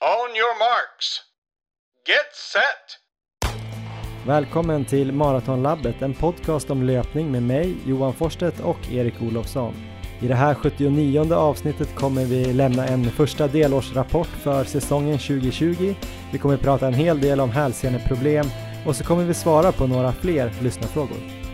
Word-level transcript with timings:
On 0.00 0.36
your 0.36 0.58
marks. 0.58 1.20
Get 2.06 2.34
set! 2.52 2.98
Välkommen 4.26 4.84
till 4.84 5.12
Maratonlabbet, 5.12 6.02
en 6.02 6.14
podcast 6.14 6.70
om 6.70 6.82
löpning 6.82 7.32
med 7.32 7.42
mig, 7.42 7.76
Johan 7.86 8.14
Forstedt 8.14 8.60
och 8.60 8.92
Erik 8.92 9.22
Olofsson. 9.22 9.74
I 10.20 10.28
det 10.28 10.34
här 10.34 10.54
79 10.54 11.34
avsnittet 11.34 11.94
kommer 11.94 12.24
vi 12.24 12.52
lämna 12.52 12.86
en 12.86 13.10
första 13.10 13.48
delårsrapport 13.48 14.26
för 14.26 14.64
säsongen 14.64 15.18
2020. 15.18 15.94
Vi 16.32 16.38
kommer 16.38 16.56
prata 16.56 16.86
en 16.86 16.94
hel 16.94 17.20
del 17.20 17.40
om 17.40 17.50
hälseneproblem 17.50 18.46
och 18.86 18.96
så 18.96 19.04
kommer 19.04 19.24
vi 19.24 19.34
svara 19.34 19.72
på 19.72 19.86
några 19.86 20.12
fler 20.12 20.52
lyssnarfrågor. 20.62 21.47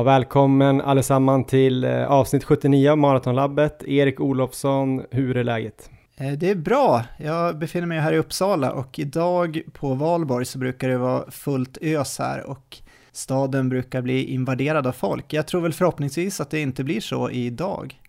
Ja, 0.00 0.04
välkommen 0.04 0.80
allesammans 0.80 1.46
till 1.46 1.84
eh, 1.84 2.06
avsnitt 2.06 2.44
79 2.44 2.90
av 2.90 2.98
Maratonlabbet. 2.98 3.84
Erik 3.84 4.20
Olofsson, 4.20 5.02
hur 5.10 5.36
är 5.36 5.44
läget? 5.44 5.90
Eh, 6.16 6.32
det 6.32 6.50
är 6.50 6.54
bra. 6.54 7.04
Jag 7.18 7.58
befinner 7.58 7.86
mig 7.86 7.98
här 8.00 8.12
i 8.12 8.18
Uppsala 8.18 8.72
och 8.72 8.98
idag 8.98 9.60
på 9.72 9.94
valborg 9.94 10.44
så 10.44 10.58
brukar 10.58 10.88
det 10.88 10.98
vara 10.98 11.30
fullt 11.30 11.78
ös 11.80 12.18
här 12.18 12.50
och 12.50 12.76
staden 13.12 13.68
brukar 13.68 14.02
bli 14.02 14.24
invaderad 14.24 14.86
av 14.86 14.92
folk. 14.92 15.32
Jag 15.32 15.46
tror 15.46 15.60
väl 15.60 15.72
förhoppningsvis 15.72 16.40
att 16.40 16.50
det 16.50 16.60
inte 16.60 16.84
blir 16.84 17.00
så 17.00 17.30
idag. 17.30 18.00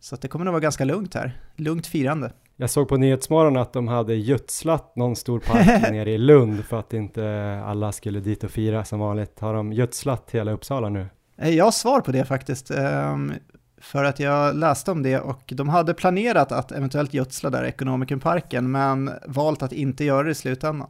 Så 0.00 0.14
att 0.14 0.22
det 0.22 0.28
kommer 0.28 0.44
nog 0.44 0.52
vara 0.52 0.62
ganska 0.62 0.84
lugnt 0.84 1.14
här. 1.14 1.40
Lugnt 1.56 1.86
firande. 1.86 2.32
Jag 2.56 2.70
såg 2.70 2.88
på 2.88 2.96
Nyhetsmorgon 2.96 3.56
att 3.56 3.72
de 3.72 3.88
hade 3.88 4.14
gödslat 4.14 4.96
någon 4.96 5.16
stor 5.16 5.40
park 5.40 5.66
nere 5.90 6.10
i 6.10 6.18
Lund 6.18 6.64
för 6.64 6.78
att 6.78 6.92
inte 6.92 7.60
alla 7.64 7.92
skulle 7.92 8.20
dit 8.20 8.44
och 8.44 8.50
fira 8.50 8.84
som 8.84 8.98
vanligt. 8.98 9.40
Har 9.40 9.54
de 9.54 9.72
gödslat 9.72 10.30
hela 10.30 10.52
Uppsala 10.52 10.88
nu? 10.88 11.06
Eh, 11.36 11.50
jag 11.50 11.64
har 11.64 11.70
svar 11.70 12.00
på 12.00 12.12
det 12.12 12.24
faktiskt, 12.24 12.70
ehm, 12.70 13.32
för 13.80 14.04
att 14.04 14.20
jag 14.20 14.56
läste 14.56 14.90
om 14.90 15.02
det 15.02 15.20
och 15.20 15.52
de 15.56 15.68
hade 15.68 15.94
planerat 15.94 16.52
att 16.52 16.72
eventuellt 16.72 17.14
gödsla 17.14 17.50
där 17.50 17.64
Ekonomikerparken, 17.64 18.70
men 18.70 19.10
valt 19.26 19.62
att 19.62 19.72
inte 19.72 20.04
göra 20.04 20.22
det 20.22 20.30
i 20.30 20.34
slutändan. 20.34 20.88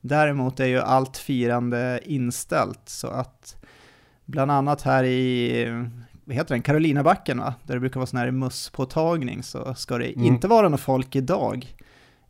Däremot 0.00 0.60
är 0.60 0.66
ju 0.66 0.80
allt 0.80 1.16
firande 1.16 2.00
inställt, 2.04 2.80
så 2.84 3.06
att 3.06 3.56
bland 4.24 4.50
annat 4.50 4.82
här 4.82 5.04
i 5.04 5.64
vad 6.24 6.36
heter 6.36 6.54
den, 6.54 6.62
Karolinabacken 6.62 7.38
va? 7.38 7.54
där 7.64 7.74
det 7.74 7.80
brukar 7.80 8.00
vara 8.00 8.06
sån 8.06 8.18
här 8.18 8.30
musspåtagning 8.30 9.42
så 9.42 9.74
ska 9.74 9.98
det 9.98 10.12
mm. 10.12 10.26
inte 10.26 10.48
vara 10.48 10.68
något 10.68 10.80
folk 10.80 11.16
idag. 11.16 11.76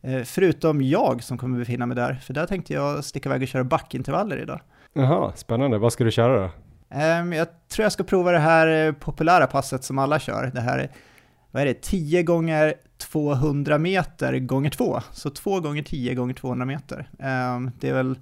Eh, 0.01 0.23
förutom 0.23 0.81
jag 0.81 1.23
som 1.23 1.37
kommer 1.37 1.59
befinna 1.59 1.85
mig 1.85 1.95
där, 1.95 2.13
för 2.13 2.33
där 2.33 2.45
tänkte 2.45 2.73
jag 2.73 3.03
sticka 3.03 3.29
iväg 3.29 3.41
och 3.41 3.47
köra 3.47 3.63
backintervaller 3.63 4.37
idag. 4.37 4.59
Jaha, 4.93 5.31
spännande. 5.35 5.77
Vad 5.77 5.93
ska 5.93 6.03
du 6.03 6.11
köra 6.11 6.41
då? 6.41 6.49
Um, 6.93 7.33
jag 7.33 7.47
tror 7.69 7.83
jag 7.83 7.91
ska 7.91 8.03
prova 8.03 8.31
det 8.31 8.39
här 8.39 8.87
eh, 8.87 8.93
populära 8.93 9.47
passet 9.47 9.83
som 9.83 9.99
alla 9.99 10.19
kör. 10.19 10.51
Det 10.53 10.61
här, 10.61 10.91
vad 11.51 11.61
är 11.61 11.65
det, 11.65 11.81
10 11.81 12.23
gånger 12.23 12.73
200 12.97 13.77
meter 13.77 14.39
gånger 14.39 14.69
2. 14.69 15.01
Så 15.11 15.29
2 15.29 15.59
gånger 15.59 15.83
10 15.83 16.13
gånger 16.15 16.33
200 16.33 16.65
meter. 16.65 17.09
Um, 17.19 17.71
det 17.79 17.89
är 17.89 17.93
väl 17.93 18.19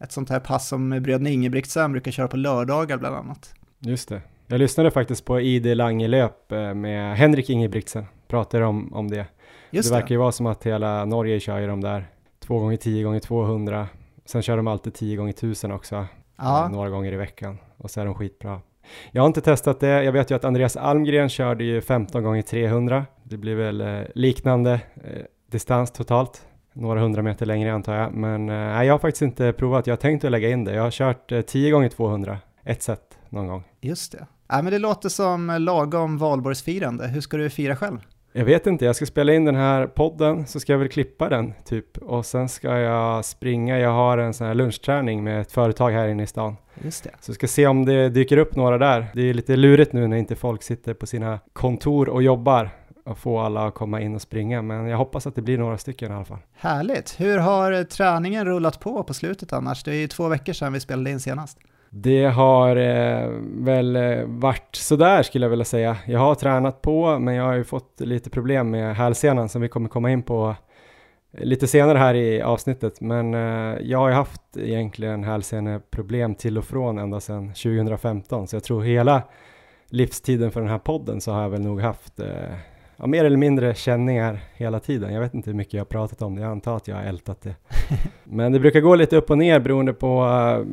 ett 0.00 0.12
sånt 0.12 0.30
här 0.30 0.40
pass 0.40 0.68
som 0.68 0.90
bröderna 0.90 1.30
Ingebrigtsen 1.30 1.92
brukar 1.92 2.10
köra 2.10 2.28
på 2.28 2.36
lördagar 2.36 2.98
bland 2.98 3.16
annat. 3.16 3.54
Just 3.78 4.08
det. 4.08 4.22
Jag 4.46 4.58
lyssnade 4.58 4.90
faktiskt 4.90 5.24
på 5.24 5.40
ID 5.40 5.76
Langelöp 5.76 6.52
eh, 6.52 6.74
med 6.74 7.16
Henrik 7.16 7.50
Ingebrigtsen, 7.50 8.06
pratade 8.28 8.64
om, 8.64 8.94
om 8.94 9.10
det. 9.10 9.26
Just 9.70 9.88
det 9.88 9.94
verkar 9.94 10.10
ju 10.14 10.16
vara 10.16 10.32
som 10.32 10.46
att 10.46 10.66
hela 10.66 11.04
Norge 11.04 11.40
kör 11.40 11.58
ju 11.58 11.66
de 11.66 11.80
där 11.80 12.06
2 12.40 12.58
gånger 12.58 12.76
10 12.76 13.04
gånger 13.04 13.20
200. 13.20 13.88
Sen 14.24 14.42
kör 14.42 14.56
de 14.56 14.66
alltid 14.66 14.94
10 14.94 15.16
gånger 15.16 15.32
1000 15.32 15.72
också, 15.72 16.06
ja. 16.36 16.64
Eh, 16.64 16.70
några 16.70 16.90
gånger 16.90 17.12
i 17.12 17.16
veckan 17.16 17.58
och 17.76 17.90
så 17.90 18.00
är 18.00 18.04
de 18.04 18.14
skitbra. 18.14 18.60
Jag 19.12 19.22
har 19.22 19.26
inte 19.26 19.40
testat 19.40 19.80
det. 19.80 20.04
Jag 20.04 20.12
vet 20.12 20.30
ju 20.30 20.34
att 20.34 20.44
Andreas 20.44 20.76
Almgren 20.76 21.28
körde 21.28 21.64
ju 21.64 21.80
15 21.80 22.22
gånger 22.22 22.42
300. 22.42 23.06
Det 23.22 23.36
blir 23.36 23.54
väl 23.54 23.80
eh, 23.80 24.00
liknande 24.14 24.72
eh, 25.04 25.22
distans 25.50 25.90
totalt. 25.90 26.46
Några 26.72 27.00
hundra 27.00 27.22
meter 27.22 27.46
längre 27.46 27.72
antar 27.72 27.94
jag. 27.94 28.12
Men 28.12 28.48
eh, 28.48 28.84
jag 28.84 28.94
har 28.94 28.98
faktiskt 28.98 29.22
inte 29.22 29.52
provat. 29.52 29.86
Jag 29.86 29.92
har 29.92 30.00
tänkt 30.00 30.24
att 30.24 30.30
lägga 30.30 30.48
in 30.48 30.64
det. 30.64 30.74
Jag 30.74 30.82
har 30.82 30.90
kört 30.90 31.32
eh, 31.32 31.40
10 31.40 31.70
gånger 31.70 31.88
200 31.88 32.38
ett 32.64 32.82
set 32.82 33.18
någon 33.28 33.46
gång. 33.46 33.64
Just 33.80 34.12
det. 34.12 34.26
Ja, 34.48 34.62
men 34.62 34.72
det 34.72 34.78
låter 34.78 35.08
som 35.08 35.56
lagom 35.60 36.18
valborgsfirande. 36.18 37.06
Hur 37.06 37.20
ska 37.20 37.36
du 37.36 37.50
fira 37.50 37.76
själv? 37.76 37.98
Jag 38.38 38.44
vet 38.44 38.66
inte, 38.66 38.84
jag 38.84 38.96
ska 38.96 39.06
spela 39.06 39.34
in 39.34 39.44
den 39.44 39.54
här 39.54 39.86
podden 39.86 40.46
så 40.46 40.60
ska 40.60 40.72
jag 40.72 40.78
väl 40.78 40.88
klippa 40.88 41.28
den 41.28 41.52
typ 41.64 41.98
och 41.98 42.26
sen 42.26 42.48
ska 42.48 42.78
jag 42.78 43.24
springa. 43.24 43.78
Jag 43.78 43.90
har 43.90 44.18
en 44.18 44.34
sån 44.34 44.46
här 44.46 44.54
lunchträning 44.54 45.24
med 45.24 45.40
ett 45.40 45.52
företag 45.52 45.90
här 45.90 46.08
inne 46.08 46.22
i 46.22 46.26
stan. 46.26 46.56
Just 46.84 47.04
det. 47.04 47.10
Så 47.20 47.34
ska 47.34 47.48
se 47.48 47.66
om 47.66 47.84
det 47.84 48.08
dyker 48.08 48.36
upp 48.36 48.56
några 48.56 48.78
där. 48.78 49.06
Det 49.14 49.22
är 49.22 49.34
lite 49.34 49.56
lurigt 49.56 49.92
nu 49.92 50.06
när 50.06 50.16
inte 50.16 50.36
folk 50.36 50.62
sitter 50.62 50.94
på 50.94 51.06
sina 51.06 51.38
kontor 51.52 52.08
och 52.08 52.22
jobbar 52.22 52.70
och 53.04 53.18
få 53.18 53.38
alla 53.38 53.66
att 53.66 53.74
komma 53.74 54.00
in 54.00 54.14
och 54.14 54.22
springa, 54.22 54.62
men 54.62 54.86
jag 54.86 54.98
hoppas 54.98 55.26
att 55.26 55.34
det 55.34 55.42
blir 55.42 55.58
några 55.58 55.78
stycken 55.78 56.12
i 56.12 56.14
alla 56.14 56.24
fall. 56.24 56.38
Härligt! 56.56 57.20
Hur 57.20 57.38
har 57.38 57.84
träningen 57.84 58.44
rullat 58.44 58.80
på 58.80 59.02
på 59.02 59.14
slutet 59.14 59.52
annars? 59.52 59.84
Det 59.84 59.90
är 59.90 60.00
ju 60.00 60.08
två 60.08 60.28
veckor 60.28 60.52
sedan 60.52 60.72
vi 60.72 60.80
spelade 60.80 61.10
in 61.10 61.20
senast. 61.20 61.58
Det 61.90 62.24
har 62.24 62.76
eh, 62.76 63.28
väl 63.42 63.96
eh, 63.96 64.24
varit 64.26 64.76
sådär 64.76 65.22
skulle 65.22 65.44
jag 65.44 65.50
vilja 65.50 65.64
säga. 65.64 65.96
Jag 66.06 66.20
har 66.20 66.34
tränat 66.34 66.82
på, 66.82 67.18
men 67.18 67.34
jag 67.34 67.44
har 67.44 67.54
ju 67.54 67.64
fått 67.64 68.00
lite 68.00 68.30
problem 68.30 68.70
med 68.70 68.96
hälsenan 68.96 69.48
som 69.48 69.62
vi 69.62 69.68
kommer 69.68 69.88
komma 69.88 70.10
in 70.10 70.22
på 70.22 70.56
lite 71.38 71.66
senare 71.66 71.98
här 71.98 72.14
i 72.14 72.42
avsnittet. 72.42 73.00
Men 73.00 73.34
eh, 73.34 73.80
jag 73.82 73.98
har 73.98 74.08
ju 74.08 74.14
haft 74.14 74.56
egentligen 74.56 75.24
hälseneproblem 75.24 76.34
till 76.34 76.58
och 76.58 76.64
från 76.64 76.98
ända 76.98 77.20
sedan 77.20 77.48
2015, 77.48 78.48
så 78.48 78.56
jag 78.56 78.64
tror 78.64 78.82
hela 78.82 79.22
livstiden 79.88 80.50
för 80.50 80.60
den 80.60 80.70
här 80.70 80.78
podden 80.78 81.20
så 81.20 81.32
har 81.32 81.42
jag 81.42 81.50
väl 81.50 81.60
nog 81.60 81.80
haft 81.80 82.20
eh, 82.20 82.54
ja, 82.96 83.06
mer 83.06 83.24
eller 83.24 83.36
mindre 83.36 83.74
känningar 83.74 84.40
hela 84.54 84.80
tiden. 84.80 85.12
Jag 85.12 85.20
vet 85.20 85.34
inte 85.34 85.50
hur 85.50 85.56
mycket 85.56 85.74
jag 85.74 85.80
har 85.80 85.86
pratat 85.86 86.22
om 86.22 86.34
det, 86.34 86.42
jag 86.42 86.50
antar 86.50 86.76
att 86.76 86.88
jag 86.88 86.96
har 86.96 87.02
ältat 87.02 87.40
det. 87.42 87.54
Men 88.24 88.52
det 88.52 88.60
brukar 88.60 88.80
gå 88.80 88.94
lite 88.94 89.16
upp 89.16 89.30
och 89.30 89.38
ner 89.38 89.60
beroende 89.60 89.92
på, 89.92 90.24
uh, 90.24 90.66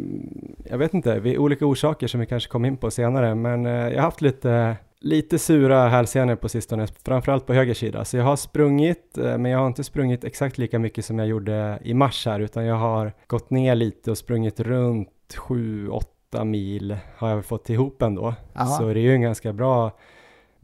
jag 0.69 0.77
vet 0.77 0.93
inte, 0.93 1.19
vid 1.19 1.37
olika 1.37 1.65
orsaker 1.65 2.07
som 2.07 2.19
vi 2.19 2.25
kanske 2.25 2.49
kommer 2.49 2.67
in 2.67 2.77
på 2.77 2.91
senare. 2.91 3.35
Men 3.35 3.65
uh, 3.65 3.71
jag 3.71 3.95
har 3.95 4.01
haft 4.01 4.21
lite, 4.21 4.77
lite 4.99 5.39
sura 5.39 5.87
hälsenor 5.89 6.35
på 6.35 6.49
sistone, 6.49 6.87
framförallt 7.05 7.45
på 7.45 7.53
höger 7.53 7.73
sida. 7.73 8.05
Så 8.05 8.17
jag 8.17 8.23
har 8.23 8.35
sprungit, 8.35 9.17
uh, 9.17 9.37
men 9.37 9.51
jag 9.51 9.59
har 9.59 9.67
inte 9.67 9.83
sprungit 9.83 10.23
exakt 10.23 10.57
lika 10.57 10.79
mycket 10.79 11.05
som 11.05 11.19
jag 11.19 11.27
gjorde 11.27 11.79
i 11.83 11.93
mars 11.93 12.25
här, 12.25 12.39
utan 12.39 12.65
jag 12.65 12.75
har 12.75 13.13
gått 13.27 13.49
ner 13.49 13.75
lite 13.75 14.11
och 14.11 14.17
sprungit 14.17 14.59
runt 14.59 15.09
7-8 15.47 16.43
mil 16.43 16.97
har 17.17 17.29
jag 17.29 17.45
fått 17.45 17.69
ihop 17.69 18.01
ändå. 18.01 18.33
Aha. 18.55 18.65
Så 18.65 18.93
det 18.93 18.99
är 18.99 19.03
ju 19.03 19.13
en 19.13 19.21
ganska 19.21 19.53
bra 19.53 19.91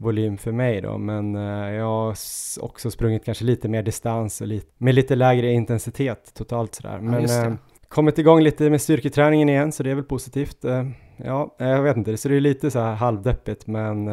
volym 0.00 0.38
för 0.38 0.52
mig 0.52 0.80
då, 0.80 0.98
men 0.98 1.36
uh, 1.36 1.74
jag 1.74 1.84
har 1.84 2.14
också 2.60 2.90
sprungit 2.90 3.24
kanske 3.24 3.44
lite 3.44 3.68
mer 3.68 3.82
distans 3.82 4.40
och 4.40 4.46
lite, 4.46 4.66
med 4.78 4.94
lite 4.94 5.14
lägre 5.16 5.52
intensitet 5.52 6.34
totalt 6.34 6.74
sådär. 6.74 6.98
Men 7.00 7.28
ja, 7.28 7.46
uh, 7.46 7.54
kommit 7.88 8.18
igång 8.18 8.42
lite 8.42 8.70
med 8.70 8.80
styrketräningen 8.80 9.48
igen, 9.48 9.72
så 9.72 9.82
det 9.82 9.90
är 9.90 9.94
väl 9.94 10.04
positivt. 10.04 10.64
Uh, 10.64 10.90
ja, 11.16 11.54
jag 11.58 11.82
vet 11.82 11.96
inte, 11.96 12.16
så 12.16 12.28
det 12.28 12.36
är 12.36 12.40
lite 12.40 12.70
så 12.70 12.80
här 12.80 12.94
halvdeppigt, 12.94 13.66
men 13.66 14.06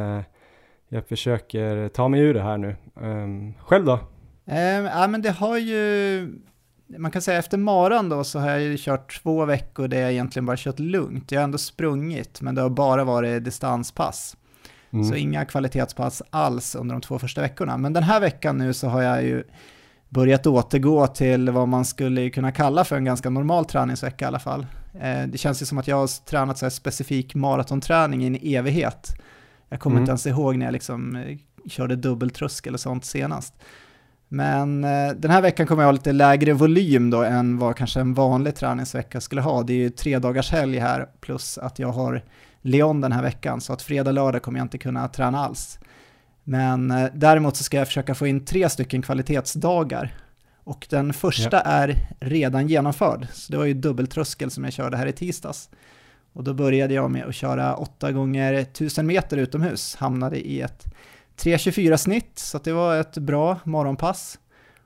jag 0.90 1.08
försöker 1.08 1.90
ta 1.90 2.08
mig 2.08 2.22
ur 2.22 2.34
det 2.34 2.42
här 2.42 2.58
nu. 2.58 2.76
Um, 3.02 3.54
själv 3.60 3.86
då? 3.86 3.94
Um, 4.46 4.86
ja, 4.86 5.08
men 5.08 5.22
det 5.22 5.32
har 5.32 5.58
ju 5.58 6.34
man 6.98 7.12
kan 7.12 7.22
säga 7.22 7.40
efter 7.40 7.58
maran 7.58 8.10
då 8.10 8.24
så 8.24 8.40
har 8.40 8.50
jag 8.50 8.62
ju 8.62 8.78
kört 8.78 9.22
två 9.24 9.46
veckor 9.46 9.88
där 9.88 10.02
jag 10.02 10.12
egentligen 10.12 10.46
bara 10.46 10.58
kört 10.58 10.80
lugnt. 10.80 11.32
Jag 11.32 11.40
har 11.40 11.44
ändå 11.44 11.58
sprungit, 11.58 12.42
men 12.42 12.56
det 12.56 12.62
har 12.62 12.70
bara 12.70 13.04
varit 13.04 13.44
distanspass. 13.44 14.38
Mm. 14.94 15.06
Så 15.06 15.16
inga 15.16 15.46
kvalitetspass 15.46 16.22
alls 16.30 16.76
under 16.76 16.96
de 16.96 17.02
två 17.02 17.20
första 17.20 17.42
veckorna. 17.42 17.78
Men 17.78 17.94
den 17.94 18.04
här 18.04 18.20
veckan 18.20 18.58
nu 18.58 18.74
så 18.74 18.88
har 18.88 19.02
jag 19.02 19.24
ju 19.24 19.44
börjat 20.10 20.48
återgå 20.48 21.08
till 21.08 21.50
vad 21.50 21.68
man 21.68 21.86
skulle 21.86 22.30
kunna 22.30 22.52
kalla 22.52 22.84
för 22.84 22.96
en 22.96 23.06
ganska 23.06 23.30
normal 23.30 23.66
träningsvecka 23.66 24.26
i 24.26 24.28
alla 24.28 24.40
fall. 24.40 24.66
Eh, 25.00 25.28
det 25.28 25.38
känns 25.38 25.62
ju 25.62 25.66
som 25.66 25.78
att 25.78 25.88
jag 25.88 25.96
har 25.96 26.26
tränat 26.26 26.58
så 26.58 26.70
specifik 26.70 27.36
maratonträning 27.36 28.24
i 28.24 28.28
en 28.28 28.38
evighet. 28.42 29.22
Jag 29.70 29.80
kommer 29.80 29.94
mm. 29.94 30.02
inte 30.02 30.12
ens 30.12 30.28
ihåg 30.28 30.58
när 30.58 30.66
jag 30.66 30.74
liksom 30.74 31.16
eh, 31.16 31.38
körde 31.70 31.96
dubbeltröskel 31.96 32.74
och 32.74 32.80
sånt 32.80 33.06
senast. 33.06 33.54
Men 34.28 34.84
eh, 34.84 35.10
den 35.16 35.32
här 35.32 35.42
veckan 35.42 35.68
kommer 35.68 35.84
jag 35.84 35.88
ha 35.88 35.92
lite 35.92 36.12
lägre 36.12 36.54
volym 36.54 37.10
då 37.10 37.24
än 37.24 37.58
vad 37.58 37.76
kanske 37.76 38.00
en 38.00 38.14
vanlig 38.14 38.56
träningsvecka 38.56 39.22
skulle 39.22 39.42
ha. 39.42 39.64
Det 39.64 39.74
är 39.74 39.78
ju 39.78 39.90
tre 39.90 40.20
dagars 40.20 40.52
helg 40.52 40.80
här 40.80 41.08
plus 41.22 41.58
att 41.58 41.80
jag 41.80 41.92
har 41.92 42.24
Leon 42.68 43.02
den 43.02 43.12
här 43.12 43.22
veckan, 43.22 43.62
så 43.62 43.74
att 43.74 43.82
fredag, 43.82 44.12
lördag 44.12 44.42
kommer 44.42 44.60
jag 44.60 44.66
inte 44.66 44.78
kunna 44.78 45.08
träna 45.08 45.40
alls. 45.40 45.80
Men 46.44 46.92
eh, 46.92 47.10
däremot 47.14 47.56
så 47.56 47.64
ska 47.64 47.78
jag 47.78 47.88
försöka 47.88 48.16
få 48.16 48.28
in 48.28 48.46
tre 48.46 48.70
stycken 48.70 49.02
kvalitetsdagar. 49.02 50.16
Och 50.64 50.88
den 50.90 51.14
första 51.14 51.58
ja. 51.58 51.62
är 51.62 51.96
redan 52.20 52.68
genomförd, 52.68 53.28
så 53.34 53.52
det 53.52 53.58
var 53.58 53.66
ju 53.66 53.74
dubbeltröskel 53.74 54.52
som 54.52 54.64
jag 54.64 54.74
körde 54.74 54.98
här 54.98 55.06
i 55.06 55.12
tisdags. 55.12 55.70
Och 56.34 56.44
då 56.44 56.54
började 56.54 56.94
jag 56.94 57.12
med 57.12 57.26
att 57.26 57.36
köra 57.36 57.76
8 57.76 58.12
gånger 58.12 58.54
1000 58.54 59.08
meter 59.08 59.38
utomhus, 59.38 59.96
hamnade 59.96 60.48
i 60.48 60.62
ett 60.62 60.86
3.24 61.38 61.98
snitt, 61.98 62.40
så 62.40 62.58
det 62.58 62.72
var 62.72 63.00
ett 63.00 63.18
bra 63.18 63.60
morgonpass. 63.64 64.40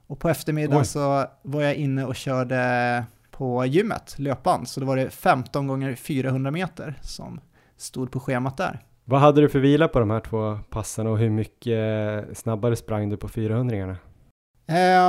Och 0.07 0.19
på 0.19 0.29
eftermiddagen 0.29 0.85
så 0.85 1.25
var 1.41 1.61
jag 1.61 1.75
inne 1.75 2.05
och 2.05 2.15
körde 2.15 3.05
på 3.31 3.65
gymmet, 3.65 4.15
löpband, 4.17 4.67
så 4.67 4.79
då 4.79 4.85
var 4.85 4.97
det 4.97 5.09
15 5.09 5.67
gånger 5.67 5.95
400 5.95 6.51
meter 6.51 6.99
som 7.01 7.39
stod 7.81 8.11
på 8.11 8.19
schemat 8.19 8.57
där. 8.57 8.79
Vad 9.05 9.19
hade 9.19 9.41
du 9.41 9.49
för 9.49 9.59
vila 9.59 9.87
på 9.87 9.99
de 9.99 10.09
här 10.09 10.19
två 10.19 10.59
passen 10.69 11.07
och 11.07 11.17
hur 11.17 11.29
mycket 11.29 12.37
snabbare 12.37 12.75
sprang 12.75 13.09
du 13.09 13.17
på 13.17 13.27
400-ringarna? 13.27 13.95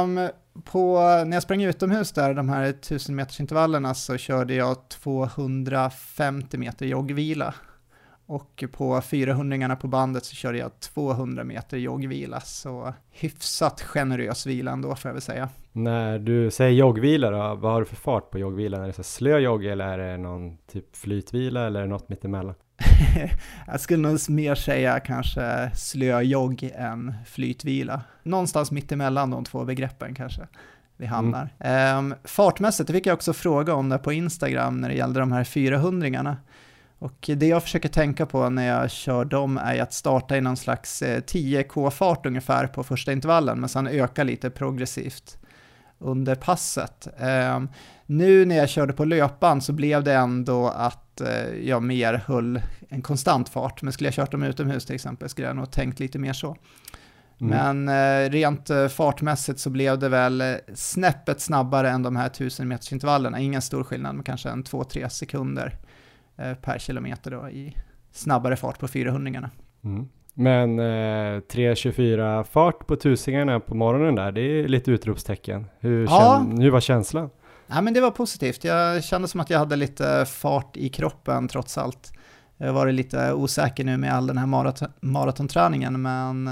Um, 0.02 0.28
på, 0.64 1.00
när 1.26 1.36
jag 1.36 1.42
sprang 1.42 1.62
utomhus 1.62 2.12
där, 2.12 2.34
de 2.34 2.48
här 2.48 2.62
1000 2.64 3.14
meters 3.14 3.40
intervallerna, 3.40 3.94
så 3.94 4.16
körde 4.16 4.54
jag 4.54 4.88
250 4.88 6.58
meter 6.58 6.86
joggvila. 6.86 7.54
Och 8.26 8.64
på 8.72 9.00
400 9.00 9.76
på 9.76 9.88
bandet 9.88 10.24
så 10.24 10.34
körde 10.34 10.58
jag 10.58 10.80
200 10.80 11.44
meter 11.44 11.76
joggvila, 11.76 12.40
så 12.40 12.94
hyfsat 13.10 13.80
generös 13.82 14.46
vila 14.46 14.72
ändå 14.72 14.94
får 14.94 15.08
jag 15.08 15.14
väl 15.14 15.22
säga. 15.22 15.48
När 15.72 16.18
du 16.18 16.50
säger 16.50 16.70
joggvila 16.70 17.30
då, 17.30 17.54
vad 17.54 17.72
har 17.72 17.80
du 17.80 17.86
för 17.86 17.96
fart 17.96 18.30
på 18.30 18.38
joggvilan? 18.38 18.82
Är 18.82 18.86
det 18.86 18.92
så 18.92 19.02
slö 19.02 19.38
jogg 19.38 19.64
eller 19.64 19.98
är 19.98 19.98
det 19.98 20.16
någon 20.16 20.56
typ 20.56 20.96
flytvila 20.96 21.66
eller 21.66 21.86
något 21.86 22.08
mittemellan? 22.08 22.54
jag 23.66 23.80
skulle 23.80 24.08
nog 24.08 24.30
mer 24.30 24.54
säga 24.54 25.00
kanske 25.00 25.70
slöjogg 25.74 26.70
än 26.74 27.14
flytvila. 27.26 28.02
Någonstans 28.22 28.70
mittemellan 28.70 29.30
de 29.30 29.44
två 29.44 29.64
begreppen 29.64 30.14
kanske 30.14 30.46
vi 30.96 31.06
mm. 31.06 31.14
hamnar. 31.14 31.48
Mm. 31.58 31.98
Um, 31.98 32.14
fartmässigt, 32.24 32.86
det 32.86 32.92
fick 32.92 33.06
jag 33.06 33.14
också 33.14 33.32
fråga 33.32 33.74
om 33.74 33.88
där 33.88 33.98
på 33.98 34.12
Instagram 34.12 34.80
när 34.80 34.88
det 34.88 34.94
gällde 34.94 35.20
de 35.20 35.32
här 35.32 35.44
400-ringarna. 35.44 36.36
Och 36.98 37.30
det 37.36 37.46
jag 37.46 37.62
försöker 37.62 37.88
tänka 37.88 38.26
på 38.26 38.50
när 38.50 38.66
jag 38.66 38.90
kör 38.90 39.24
dem 39.24 39.58
är 39.58 39.82
att 39.82 39.92
starta 39.92 40.36
i 40.36 40.40
någon 40.40 40.56
slags 40.56 41.02
10k-fart 41.02 42.26
eh, 42.26 42.28
ungefär 42.28 42.66
på 42.66 42.84
första 42.84 43.12
intervallen, 43.12 43.60
men 43.60 43.68
sen 43.68 43.86
öka 43.86 44.24
lite 44.24 44.50
progressivt 44.50 45.38
under 45.98 46.34
passet. 46.34 47.08
Um, 47.56 47.68
nu 48.12 48.44
när 48.44 48.56
jag 48.56 48.68
körde 48.68 48.92
på 48.92 49.04
löpan 49.04 49.60
så 49.60 49.72
blev 49.72 50.04
det 50.04 50.14
ändå 50.14 50.68
att 50.68 51.20
eh, 51.20 51.68
jag 51.68 51.82
mer 51.82 52.14
höll 52.14 52.60
en 52.88 53.02
konstant 53.02 53.48
fart, 53.48 53.82
men 53.82 53.92
skulle 53.92 54.06
jag 54.06 54.14
kört 54.14 54.30
dem 54.30 54.42
utomhus 54.42 54.86
till 54.86 54.94
exempel 54.94 55.28
skulle 55.28 55.46
jag 55.46 55.56
nog 55.56 55.70
tänkt 55.70 56.00
lite 56.00 56.18
mer 56.18 56.32
så. 56.32 56.56
Mm. 57.40 57.84
Men 57.84 57.88
eh, 57.88 58.30
rent 58.30 58.70
eh, 58.70 58.88
fartmässigt 58.88 59.58
så 59.58 59.70
blev 59.70 59.98
det 59.98 60.08
väl 60.08 60.42
snäppet 60.74 61.40
snabbare 61.40 61.90
än 61.90 62.02
de 62.02 62.16
här 62.16 62.26
1000 62.26 62.68
meters 62.68 62.92
intervallerna. 62.92 63.40
Ingen 63.40 63.62
stor 63.62 63.84
skillnad, 63.84 64.14
men 64.14 64.24
kanske 64.24 64.48
en 64.48 64.64
2-3 64.64 65.08
sekunder 65.08 65.76
per 66.62 66.78
kilometer 66.78 67.30
då 67.30 67.48
i 67.48 67.76
snabbare 68.12 68.56
fart 68.56 68.78
på 68.78 68.88
400 68.88 69.50
mm. 69.84 70.08
Men 70.34 70.78
eh, 70.78 70.82
3.24 70.82 72.44
fart 72.44 72.86
på 72.86 72.96
tusingarna 72.96 73.60
på 73.60 73.74
morgonen 73.74 74.14
där, 74.14 74.32
det 74.32 74.40
är 74.40 74.68
lite 74.68 74.90
utropstecken. 74.90 75.66
Hur, 75.80 76.04
ja. 76.04 76.46
hur 76.58 76.70
var 76.70 76.80
känslan? 76.80 77.30
Ja, 77.74 77.80
men 77.80 77.94
det 77.94 78.00
var 78.00 78.10
positivt. 78.10 78.64
Jag 78.64 79.04
kände 79.04 79.28
som 79.28 79.40
att 79.40 79.50
jag 79.50 79.58
hade 79.58 79.76
lite 79.76 80.26
fart 80.26 80.76
i 80.76 80.88
kroppen 80.88 81.48
trots 81.48 81.78
allt. 81.78 82.12
Jag 82.56 82.66
har 82.66 82.74
varit 82.74 82.94
lite 82.94 83.32
osäker 83.32 83.84
nu 83.84 83.96
med 83.96 84.14
all 84.14 84.26
den 84.26 84.38
här 84.38 84.46
maraton 84.46 84.88
maratonträningen, 85.00 86.02
men, 86.02 86.50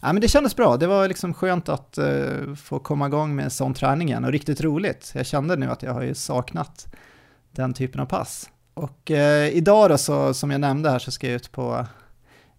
ja, 0.00 0.12
men 0.12 0.20
det 0.20 0.28
kändes 0.28 0.56
bra. 0.56 0.76
Det 0.76 0.86
var 0.86 1.08
liksom 1.08 1.34
skönt 1.34 1.68
att 1.68 1.98
uh, 1.98 2.54
få 2.54 2.78
komma 2.78 3.06
igång 3.06 3.36
med 3.36 3.52
sån 3.52 3.74
träning 3.74 4.08
igen 4.08 4.24
och 4.24 4.32
riktigt 4.32 4.60
roligt. 4.60 5.12
Jag 5.14 5.26
kände 5.26 5.56
nu 5.56 5.70
att 5.70 5.82
jag 5.82 5.92
har 5.92 6.02
ju 6.02 6.14
saknat 6.14 6.86
den 7.52 7.74
typen 7.74 8.00
av 8.00 8.06
pass. 8.06 8.50
Och 8.74 9.10
uh, 9.10 9.48
idag 9.48 9.90
då, 9.90 9.98
så, 9.98 10.34
som 10.34 10.50
jag 10.50 10.60
nämnde 10.60 10.90
här, 10.90 10.98
så 10.98 11.10
ska 11.10 11.26
jag 11.26 11.36
ut 11.36 11.52
på 11.52 11.86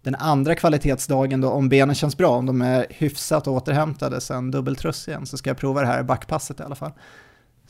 den 0.02 0.14
andra 0.14 0.54
kvalitetsdagen 0.54 1.40
då, 1.40 1.50
om 1.50 1.68
benen 1.68 1.94
känns 1.94 2.16
bra, 2.16 2.30
om 2.30 2.46
de 2.46 2.62
är 2.62 2.86
hyfsat 2.90 3.48
återhämtade 3.48 4.20
sen 4.20 4.50
dubbeltröskeln, 4.50 5.26
så 5.26 5.36
ska 5.36 5.50
jag 5.50 5.56
prova 5.56 5.80
det 5.80 5.86
här 5.86 6.02
backpasset 6.02 6.60
i 6.60 6.62
alla 6.62 6.74
fall. 6.74 6.92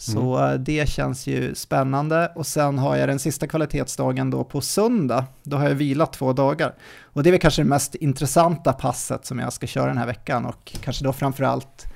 Så 0.03 0.37
mm. 0.37 0.65
det 0.65 0.89
känns 0.89 1.27
ju 1.27 1.55
spännande. 1.55 2.33
Och 2.35 2.47
sen 2.47 2.79
har 2.79 2.97
jag 2.97 3.09
den 3.09 3.19
sista 3.19 3.47
kvalitetsdagen 3.47 4.31
då 4.31 4.45
på 4.45 4.61
söndag. 4.61 5.25
Då 5.43 5.57
har 5.57 5.69
jag 5.69 5.75
vilat 5.75 6.13
två 6.13 6.33
dagar. 6.33 6.75
Och 7.03 7.23
det 7.23 7.29
är 7.29 7.31
väl 7.31 7.41
kanske 7.41 7.63
det 7.63 7.69
mest 7.69 7.95
intressanta 7.95 8.73
passet 8.73 9.27
som 9.27 9.39
jag 9.39 9.53
ska 9.53 9.67
köra 9.67 9.87
den 9.87 9.99
här 9.99 10.07
veckan 10.07 10.45
och 10.45 10.77
kanske 10.85 11.05
då 11.05 11.13
framförallt 11.13 11.87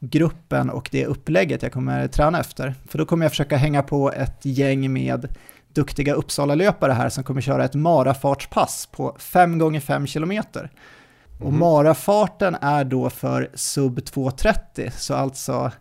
gruppen 0.00 0.70
och 0.70 0.88
det 0.92 1.06
upplägget 1.06 1.62
jag 1.62 1.72
kommer 1.72 2.08
träna 2.08 2.40
efter. 2.40 2.74
För 2.88 2.98
då 2.98 3.06
kommer 3.06 3.24
jag 3.24 3.32
försöka 3.32 3.56
hänga 3.56 3.82
på 3.82 4.12
ett 4.12 4.44
gäng 4.44 4.92
med 4.92 5.28
duktiga 5.74 6.14
Uppsala-löpare 6.14 6.92
här 6.92 7.08
som 7.08 7.24
kommer 7.24 7.40
köra 7.40 7.64
ett 7.64 7.74
marafartspass 7.74 8.88
på 8.92 9.16
5 9.18 9.58
gånger 9.58 9.80
5 9.80 10.06
km. 10.06 10.32
Och 11.40 11.48
mm. 11.48 11.58
marafarten 11.58 12.56
är 12.60 12.84
då 12.84 13.10
för 13.10 13.50
sub 13.54 13.98
2.30, 13.98 14.90
så 14.90 15.14
alltså 15.14 15.72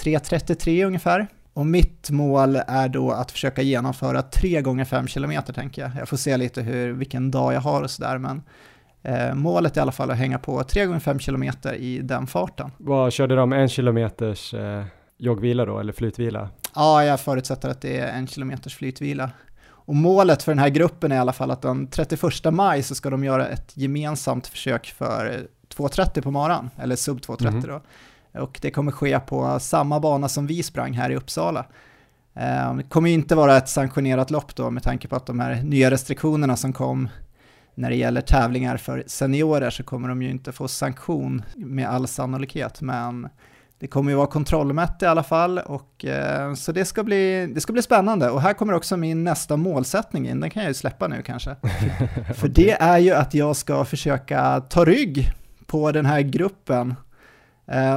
3.33 0.00 0.86
ungefär. 0.86 1.28
Och 1.54 1.66
mitt 1.66 2.10
mål 2.10 2.56
är 2.66 2.88
då 2.88 3.10
att 3.10 3.30
försöka 3.30 3.62
genomföra 3.62 4.22
3 4.22 4.60
gånger 4.62 4.84
5 4.84 5.06
km 5.06 5.42
tänker 5.54 5.82
jag. 5.82 5.90
Jag 5.98 6.08
får 6.08 6.16
se 6.16 6.36
lite 6.36 6.62
hur, 6.62 6.92
vilken 6.92 7.30
dag 7.30 7.54
jag 7.54 7.60
har 7.60 7.82
och 7.82 7.90
sådär 7.90 8.18
men 8.18 8.42
eh, 9.02 9.34
målet 9.34 9.76
är 9.76 9.80
i 9.80 9.82
alla 9.82 9.92
fall 9.92 10.10
att 10.10 10.16
hänga 10.16 10.38
på 10.38 10.64
3 10.64 10.86
gånger 10.86 11.00
5 11.00 11.18
km 11.18 11.42
i 11.78 12.00
den 12.02 12.26
farten. 12.26 12.70
Vad 12.78 13.12
körde 13.12 13.36
de, 13.36 13.52
en 13.52 13.68
kilometers 13.68 14.54
eh, 14.54 14.84
joggvila 15.18 15.64
då 15.64 15.78
eller 15.78 15.92
flytvila? 15.92 16.48
Ja, 16.74 17.04
jag 17.04 17.20
förutsätter 17.20 17.68
att 17.68 17.80
det 17.80 17.98
är 17.98 18.12
en 18.12 18.26
kilometers 18.26 18.76
flytvila. 18.76 19.30
Och 19.84 19.94
målet 19.94 20.42
för 20.42 20.52
den 20.52 20.58
här 20.58 20.68
gruppen 20.68 21.12
är 21.12 21.16
i 21.16 21.18
alla 21.18 21.32
fall 21.32 21.50
att 21.50 21.62
den 21.62 21.86
31 21.86 22.22
maj 22.52 22.82
så 22.82 22.94
ska 22.94 23.10
de 23.10 23.24
göra 23.24 23.48
ett 23.48 23.76
gemensamt 23.76 24.46
försök 24.46 24.94
för 24.98 25.46
2.30 25.76 26.22
på 26.22 26.30
maran, 26.30 26.70
eller 26.76 26.96
sub 26.96 27.18
2.30 27.18 27.48
mm. 27.48 27.62
då. 27.62 27.80
Och 28.34 28.58
det 28.62 28.70
kommer 28.70 28.92
ske 28.92 29.20
på 29.20 29.58
samma 29.60 30.00
bana 30.00 30.28
som 30.28 30.46
vi 30.46 30.62
sprang 30.62 30.92
här 30.92 31.10
i 31.10 31.16
Uppsala. 31.16 31.66
Ehm, 32.34 32.76
det 32.76 32.82
kommer 32.82 33.10
inte 33.10 33.34
vara 33.34 33.56
ett 33.56 33.68
sanktionerat 33.68 34.30
lopp 34.30 34.56
då 34.56 34.70
med 34.70 34.82
tanke 34.82 35.08
på 35.08 35.16
att 35.16 35.26
de 35.26 35.40
här 35.40 35.62
nya 35.62 35.90
restriktionerna 35.90 36.56
som 36.56 36.72
kom 36.72 37.08
när 37.74 37.90
det 37.90 37.96
gäller 37.96 38.20
tävlingar 38.20 38.76
för 38.76 39.04
seniorer 39.06 39.70
så 39.70 39.82
kommer 39.82 40.08
de 40.08 40.22
ju 40.22 40.30
inte 40.30 40.52
få 40.52 40.68
sanktion 40.68 41.42
med 41.56 41.88
all 41.88 42.08
sannolikhet, 42.08 42.80
men 42.80 43.28
det 43.78 43.86
kommer 43.86 44.10
ju 44.10 44.16
vara 44.16 44.26
kontrollmätt 44.26 45.02
i 45.02 45.06
alla 45.06 45.22
fall, 45.22 45.58
och, 45.58 46.04
eh, 46.04 46.54
så 46.54 46.72
det 46.72 46.84
ska, 46.84 47.02
bli, 47.04 47.46
det 47.54 47.60
ska 47.60 47.72
bli 47.72 47.82
spännande. 47.82 48.30
Och 48.30 48.40
här 48.40 48.52
kommer 48.52 48.72
också 48.72 48.96
min 48.96 49.24
nästa 49.24 49.56
målsättning 49.56 50.28
in, 50.28 50.40
den 50.40 50.50
kan 50.50 50.62
jag 50.62 50.70
ju 50.70 50.74
släppa 50.74 51.08
nu 51.08 51.22
kanske. 51.22 51.56
för 52.34 52.48
det 52.48 52.70
är 52.70 52.98
ju 52.98 53.12
att 53.12 53.34
jag 53.34 53.56
ska 53.56 53.84
försöka 53.84 54.60
ta 54.60 54.84
rygg 54.84 55.32
på 55.66 55.92
den 55.92 56.06
här 56.06 56.20
gruppen 56.20 56.94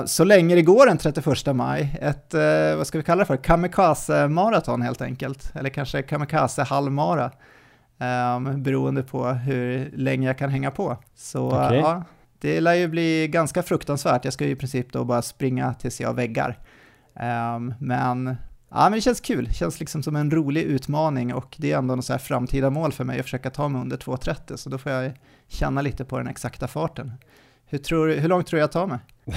så 0.05 0.23
länge 0.23 0.55
det 0.55 0.61
går 0.61 0.85
den 0.85 0.97
31 0.97 1.55
maj, 1.55 1.97
ett, 2.01 2.33
eh, 2.33 2.77
vad 2.77 2.87
ska 2.87 2.97
vi 2.97 3.03
kalla 3.03 3.19
det 3.19 3.25
för, 3.25 3.37
kamikaze-maraton 3.37 4.81
helt 4.81 5.01
enkelt, 5.01 5.51
eller 5.55 5.69
kanske 5.69 6.01
kamikaze-halvmara, 6.01 7.31
um, 8.35 8.63
beroende 8.63 9.03
på 9.03 9.27
hur 9.27 9.91
länge 9.95 10.27
jag 10.27 10.37
kan 10.37 10.49
hänga 10.49 10.71
på. 10.71 10.97
Så 11.15 11.47
okay. 11.47 11.77
ja, 11.77 12.03
det 12.39 12.61
lär 12.61 12.73
ju 12.73 12.87
bli 12.87 13.27
ganska 13.27 13.63
fruktansvärt, 13.63 14.25
jag 14.25 14.33
ska 14.33 14.45
ju 14.45 14.51
i 14.51 14.55
princip 14.55 14.91
då 14.91 15.03
bara 15.03 15.21
springa 15.21 15.73
tills 15.73 16.01
jag 16.01 16.13
väggar. 16.13 16.59
Um, 17.55 17.73
men, 17.79 18.35
ja, 18.69 18.83
men 18.83 18.91
det 18.91 19.01
känns 19.01 19.21
kul, 19.21 19.45
det 19.45 19.53
känns 19.53 19.79
liksom 19.79 20.03
som 20.03 20.15
en 20.15 20.31
rolig 20.31 20.63
utmaning 20.63 21.33
och 21.33 21.55
det 21.57 21.71
är 21.71 21.77
ändå 21.77 21.95
något 21.95 22.05
så 22.05 22.13
här 22.13 22.19
framtida 22.19 22.69
mål 22.69 22.91
för 22.91 23.03
mig 23.03 23.19
att 23.19 23.25
försöka 23.25 23.49
ta 23.49 23.67
mig 23.67 23.81
under 23.81 23.97
2.30, 23.97 24.55
så 24.55 24.69
då 24.69 24.77
får 24.77 24.91
jag 24.91 25.11
känna 25.47 25.81
lite 25.81 26.05
på 26.05 26.17
den 26.17 26.27
exakta 26.27 26.67
farten. 26.67 27.11
Hur, 27.67 27.77
tror, 27.77 28.09
hur 28.09 28.29
långt 28.29 28.47
tror 28.47 28.59
jag 28.59 28.71
tar 28.71 28.87
mig? 28.87 28.99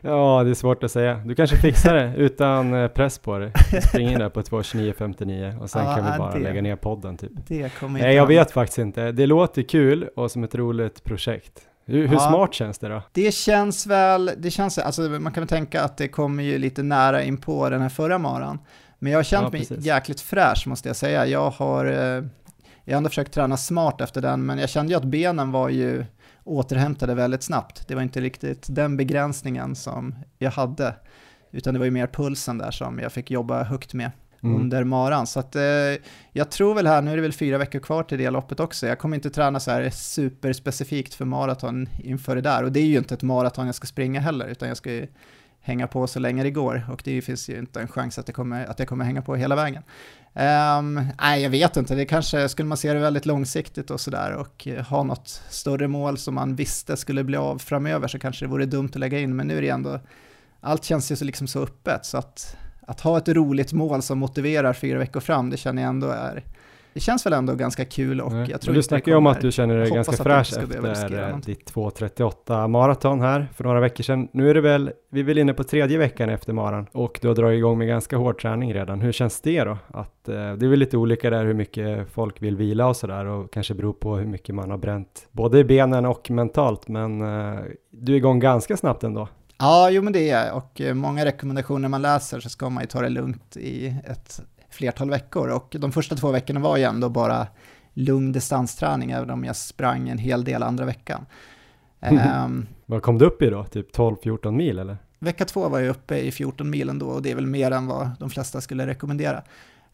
ja, 0.00 0.42
det 0.44 0.50
är 0.50 0.54
svårt 0.54 0.84
att 0.84 0.90
säga. 0.90 1.22
Du 1.24 1.34
kanske 1.34 1.56
fixar 1.56 1.94
det 1.94 2.14
utan 2.16 2.74
eh, 2.74 2.88
press 2.88 3.18
på 3.18 3.38
dig. 3.38 3.52
Spring 3.88 4.08
in 4.08 4.18
där 4.18 4.28
på 4.28 4.42
2.29.59 4.42 5.60
och 5.60 5.70
sen 5.70 5.84
ja, 5.84 5.96
kan 5.96 6.12
vi 6.12 6.18
bara 6.18 6.32
det, 6.32 6.38
lägga 6.38 6.62
ner 6.62 6.76
podden 6.76 7.16
typ. 7.16 7.32
Det 7.48 7.78
kommer 7.78 8.00
Nej, 8.00 8.14
jag 8.14 8.26
vet 8.26 8.50
faktiskt 8.50 8.78
inte. 8.78 9.12
Det 9.12 9.26
låter 9.26 9.62
kul 9.62 10.08
och 10.16 10.30
som 10.30 10.44
ett 10.44 10.54
roligt 10.54 11.04
projekt. 11.04 11.60
Hur, 11.86 12.06
hur 12.06 12.14
ja, 12.14 12.20
smart 12.20 12.54
känns 12.54 12.78
det 12.78 12.88
då? 12.88 13.02
Det 13.12 13.34
känns 13.34 13.86
väl, 13.86 14.30
det 14.36 14.50
känns, 14.50 14.78
alltså 14.78 15.02
man 15.02 15.32
kan 15.32 15.40
väl 15.40 15.48
tänka 15.48 15.82
att 15.82 15.96
det 15.96 16.08
kommer 16.08 16.42
ju 16.42 16.58
lite 16.58 16.82
nära 16.82 17.22
in 17.22 17.36
på 17.36 17.70
den 17.70 17.82
här 17.82 17.88
förra 17.88 18.18
maran. 18.18 18.58
Men 18.98 19.12
jag 19.12 19.18
har 19.18 19.24
känt 19.24 19.48
ja, 19.52 19.58
mig 19.58 19.86
jäkligt 19.86 20.20
fräsch 20.20 20.66
måste 20.66 20.88
jag 20.88 20.96
säga. 20.96 21.26
Jag 21.26 21.50
har, 21.50 21.84
eh, 21.84 22.24
jag 22.84 22.94
har 22.94 22.96
ändå 22.96 23.08
försökt 23.08 23.32
träna 23.32 23.56
smart 23.56 24.00
efter 24.00 24.20
den, 24.20 24.46
men 24.46 24.58
jag 24.58 24.68
kände 24.68 24.92
ju 24.92 24.96
att 24.96 25.04
benen 25.04 25.52
var 25.52 25.68
ju 25.68 26.04
återhämtade 26.44 27.14
väldigt 27.14 27.42
snabbt. 27.42 27.88
Det 27.88 27.94
var 27.94 28.02
inte 28.02 28.20
riktigt 28.20 28.66
den 28.68 28.96
begränsningen 28.96 29.74
som 29.74 30.14
jag 30.38 30.50
hade, 30.50 30.94
utan 31.50 31.74
det 31.74 31.78
var 31.78 31.84
ju 31.84 31.90
mer 31.90 32.06
pulsen 32.06 32.58
där 32.58 32.70
som 32.70 32.98
jag 32.98 33.12
fick 33.12 33.30
jobba 33.30 33.62
högt 33.62 33.94
med 33.94 34.10
mm. 34.42 34.60
under 34.60 34.84
maran. 34.84 35.26
Så 35.26 35.40
att, 35.40 35.56
eh, 35.56 35.62
jag 36.32 36.50
tror 36.50 36.74
väl 36.74 36.86
här, 36.86 37.02
nu 37.02 37.10
är 37.12 37.16
det 37.16 37.22
väl 37.22 37.32
fyra 37.32 37.58
veckor 37.58 37.78
kvar 37.78 38.02
till 38.02 38.18
det 38.18 38.30
loppet 38.30 38.60
också, 38.60 38.86
jag 38.86 38.98
kommer 38.98 39.14
inte 39.14 39.30
träna 39.30 39.60
så 39.60 39.70
här 39.70 39.90
superspecifikt 39.90 41.14
för 41.14 41.24
maraton 41.24 41.88
inför 41.98 42.34
det 42.34 42.42
där, 42.42 42.62
och 42.62 42.72
det 42.72 42.80
är 42.80 42.86
ju 42.86 42.98
inte 42.98 43.14
ett 43.14 43.22
maraton 43.22 43.66
jag 43.66 43.74
ska 43.74 43.86
springa 43.86 44.20
heller, 44.20 44.46
utan 44.46 44.68
jag 44.68 44.76
ska 44.76 44.92
ju 44.92 45.06
hänga 45.64 45.86
på 45.86 46.06
så 46.06 46.18
länge 46.18 46.42
det 46.42 46.50
går. 46.50 46.86
Och 46.92 47.02
det 47.04 47.22
finns 47.22 47.48
ju 47.48 47.58
inte 47.58 47.80
en 47.80 47.88
chans 47.88 48.18
att, 48.18 48.26
det 48.26 48.32
kommer, 48.32 48.66
att 48.66 48.78
jag 48.78 48.88
kommer 48.88 49.04
hänga 49.04 49.22
på 49.22 49.36
hela 49.36 49.56
vägen. 49.56 49.82
Um, 50.78 51.06
nej, 51.20 51.42
jag 51.42 51.50
vet 51.50 51.76
inte, 51.76 51.94
det 51.94 52.04
kanske 52.04 52.48
skulle 52.48 52.68
man 52.68 52.78
se 52.78 52.92
det 52.92 53.00
väldigt 53.00 53.26
långsiktigt 53.26 53.90
och 53.90 54.00
sådär 54.00 54.32
och 54.32 54.68
eh, 54.68 54.84
ha 54.84 55.02
något 55.02 55.42
större 55.48 55.88
mål 55.88 56.18
som 56.18 56.34
man 56.34 56.56
visste 56.56 56.96
skulle 56.96 57.24
bli 57.24 57.36
av 57.36 57.58
framöver 57.58 58.08
så 58.08 58.18
kanske 58.18 58.44
det 58.44 58.48
vore 58.50 58.66
dumt 58.66 58.88
att 58.88 59.00
lägga 59.00 59.18
in, 59.18 59.36
men 59.36 59.46
nu 59.46 59.58
är 59.58 59.62
det 59.62 59.68
ändå, 59.68 60.00
allt 60.60 60.84
känns 60.84 61.12
ju 61.12 61.16
så, 61.16 61.24
liksom 61.24 61.46
så 61.46 61.62
öppet 61.62 62.04
så 62.04 62.18
att 62.18 62.56
att 62.86 63.00
ha 63.00 63.18
ett 63.18 63.28
roligt 63.28 63.72
mål 63.72 64.02
som 64.02 64.18
motiverar 64.18 64.72
fyra 64.72 64.98
veckor 64.98 65.20
fram, 65.20 65.50
det 65.50 65.56
känner 65.56 65.82
jag 65.82 65.88
ändå 65.88 66.08
är 66.08 66.44
det 66.94 67.00
känns 67.00 67.26
väl 67.26 67.32
ändå 67.32 67.54
ganska 67.54 67.84
kul 67.84 68.20
och 68.20 68.32
Nej. 68.32 68.50
jag 68.50 68.60
tror 68.60 68.74
du 68.74 68.82
snackar 68.82 69.12
ju 69.12 69.18
om 69.18 69.26
att 69.26 69.40
du 69.40 69.52
känner 69.52 69.76
dig 69.76 69.90
ganska 69.90 70.16
fräsch 70.16 70.58
efter 70.58 71.40
ditt 71.46 71.72
2.38 71.74 72.68
maraton 72.68 73.20
här 73.20 73.48
för 73.54 73.64
några 73.64 73.80
veckor 73.80 74.04
sedan. 74.04 74.28
Nu 74.32 74.50
är 74.50 74.54
det 74.54 74.60
väl, 74.60 74.90
vi 75.10 75.20
är 75.20 75.24
väl 75.24 75.38
inne 75.38 75.54
på 75.54 75.64
tredje 75.64 75.98
veckan 75.98 76.28
efter 76.28 76.52
maran 76.52 76.86
och 76.92 77.18
du 77.22 77.28
har 77.28 77.34
dragit 77.34 77.58
igång 77.58 77.78
med 77.78 77.88
ganska 77.88 78.16
hård 78.16 78.40
träning 78.40 78.74
redan. 78.74 79.00
Hur 79.00 79.12
känns 79.12 79.40
det 79.40 79.64
då? 79.64 79.78
Att, 79.88 80.28
eh, 80.28 80.34
det 80.34 80.66
är 80.66 80.68
väl 80.68 80.78
lite 80.78 80.96
olika 80.96 81.30
där 81.30 81.44
hur 81.44 81.54
mycket 81.54 82.10
folk 82.12 82.42
vill 82.42 82.56
vila 82.56 82.86
och 82.86 82.96
sådär 82.96 83.24
och 83.24 83.52
kanske 83.52 83.74
beror 83.74 83.92
på 83.92 84.16
hur 84.16 84.26
mycket 84.26 84.54
man 84.54 84.70
har 84.70 84.78
bränt 84.78 85.26
både 85.32 85.58
i 85.58 85.64
benen 85.64 86.04
och 86.04 86.30
mentalt 86.30 86.88
men 86.88 87.20
eh, 87.20 87.60
du 87.90 88.12
är 88.12 88.16
igång 88.16 88.40
ganska 88.40 88.76
snabbt 88.76 89.04
ändå. 89.04 89.28
Ja, 89.58 89.90
jo 89.90 90.02
men 90.02 90.12
det 90.12 90.30
är 90.30 90.44
jag 90.44 90.56
och 90.56 90.80
eh, 90.80 90.94
många 90.94 91.24
rekommendationer 91.24 91.88
man 91.88 92.02
läser 92.02 92.40
så 92.40 92.48
ska 92.48 92.68
man 92.68 92.82
ju 92.82 92.86
ta 92.86 93.00
det 93.00 93.08
lugnt 93.08 93.56
i 93.56 93.94
ett 94.04 94.40
flertal 94.74 95.10
veckor 95.10 95.48
och 95.48 95.76
de 95.78 95.92
första 95.92 96.16
två 96.16 96.30
veckorna 96.30 96.60
var 96.60 96.76
ju 96.76 96.82
ändå 96.82 97.08
bara 97.08 97.46
lugn 97.94 98.32
distansträning 98.32 99.10
även 99.10 99.30
om 99.30 99.44
jag 99.44 99.56
sprang 99.56 100.08
en 100.08 100.18
hel 100.18 100.44
del 100.44 100.62
andra 100.62 100.84
veckan. 100.84 101.26
Ehm, 102.00 102.66
Vad 102.86 103.02
kom 103.02 103.18
du 103.18 103.24
upp 103.24 103.42
i 103.42 103.50
då? 103.50 103.64
Typ 103.64 103.96
12-14 103.96 104.50
mil 104.52 104.78
eller? 104.78 104.96
vecka 105.18 105.44
två 105.44 105.68
var 105.68 105.78
jag 105.80 105.88
uppe 105.90 106.18
i 106.18 106.32
14 106.32 106.70
mil 106.70 106.88
ändå 106.88 107.06
och 107.08 107.22
det 107.22 107.30
är 107.30 107.34
väl 107.34 107.46
mer 107.46 107.70
än 107.70 107.86
vad 107.86 108.10
de 108.20 108.30
flesta 108.30 108.60
skulle 108.60 108.86
rekommendera. 108.86 109.42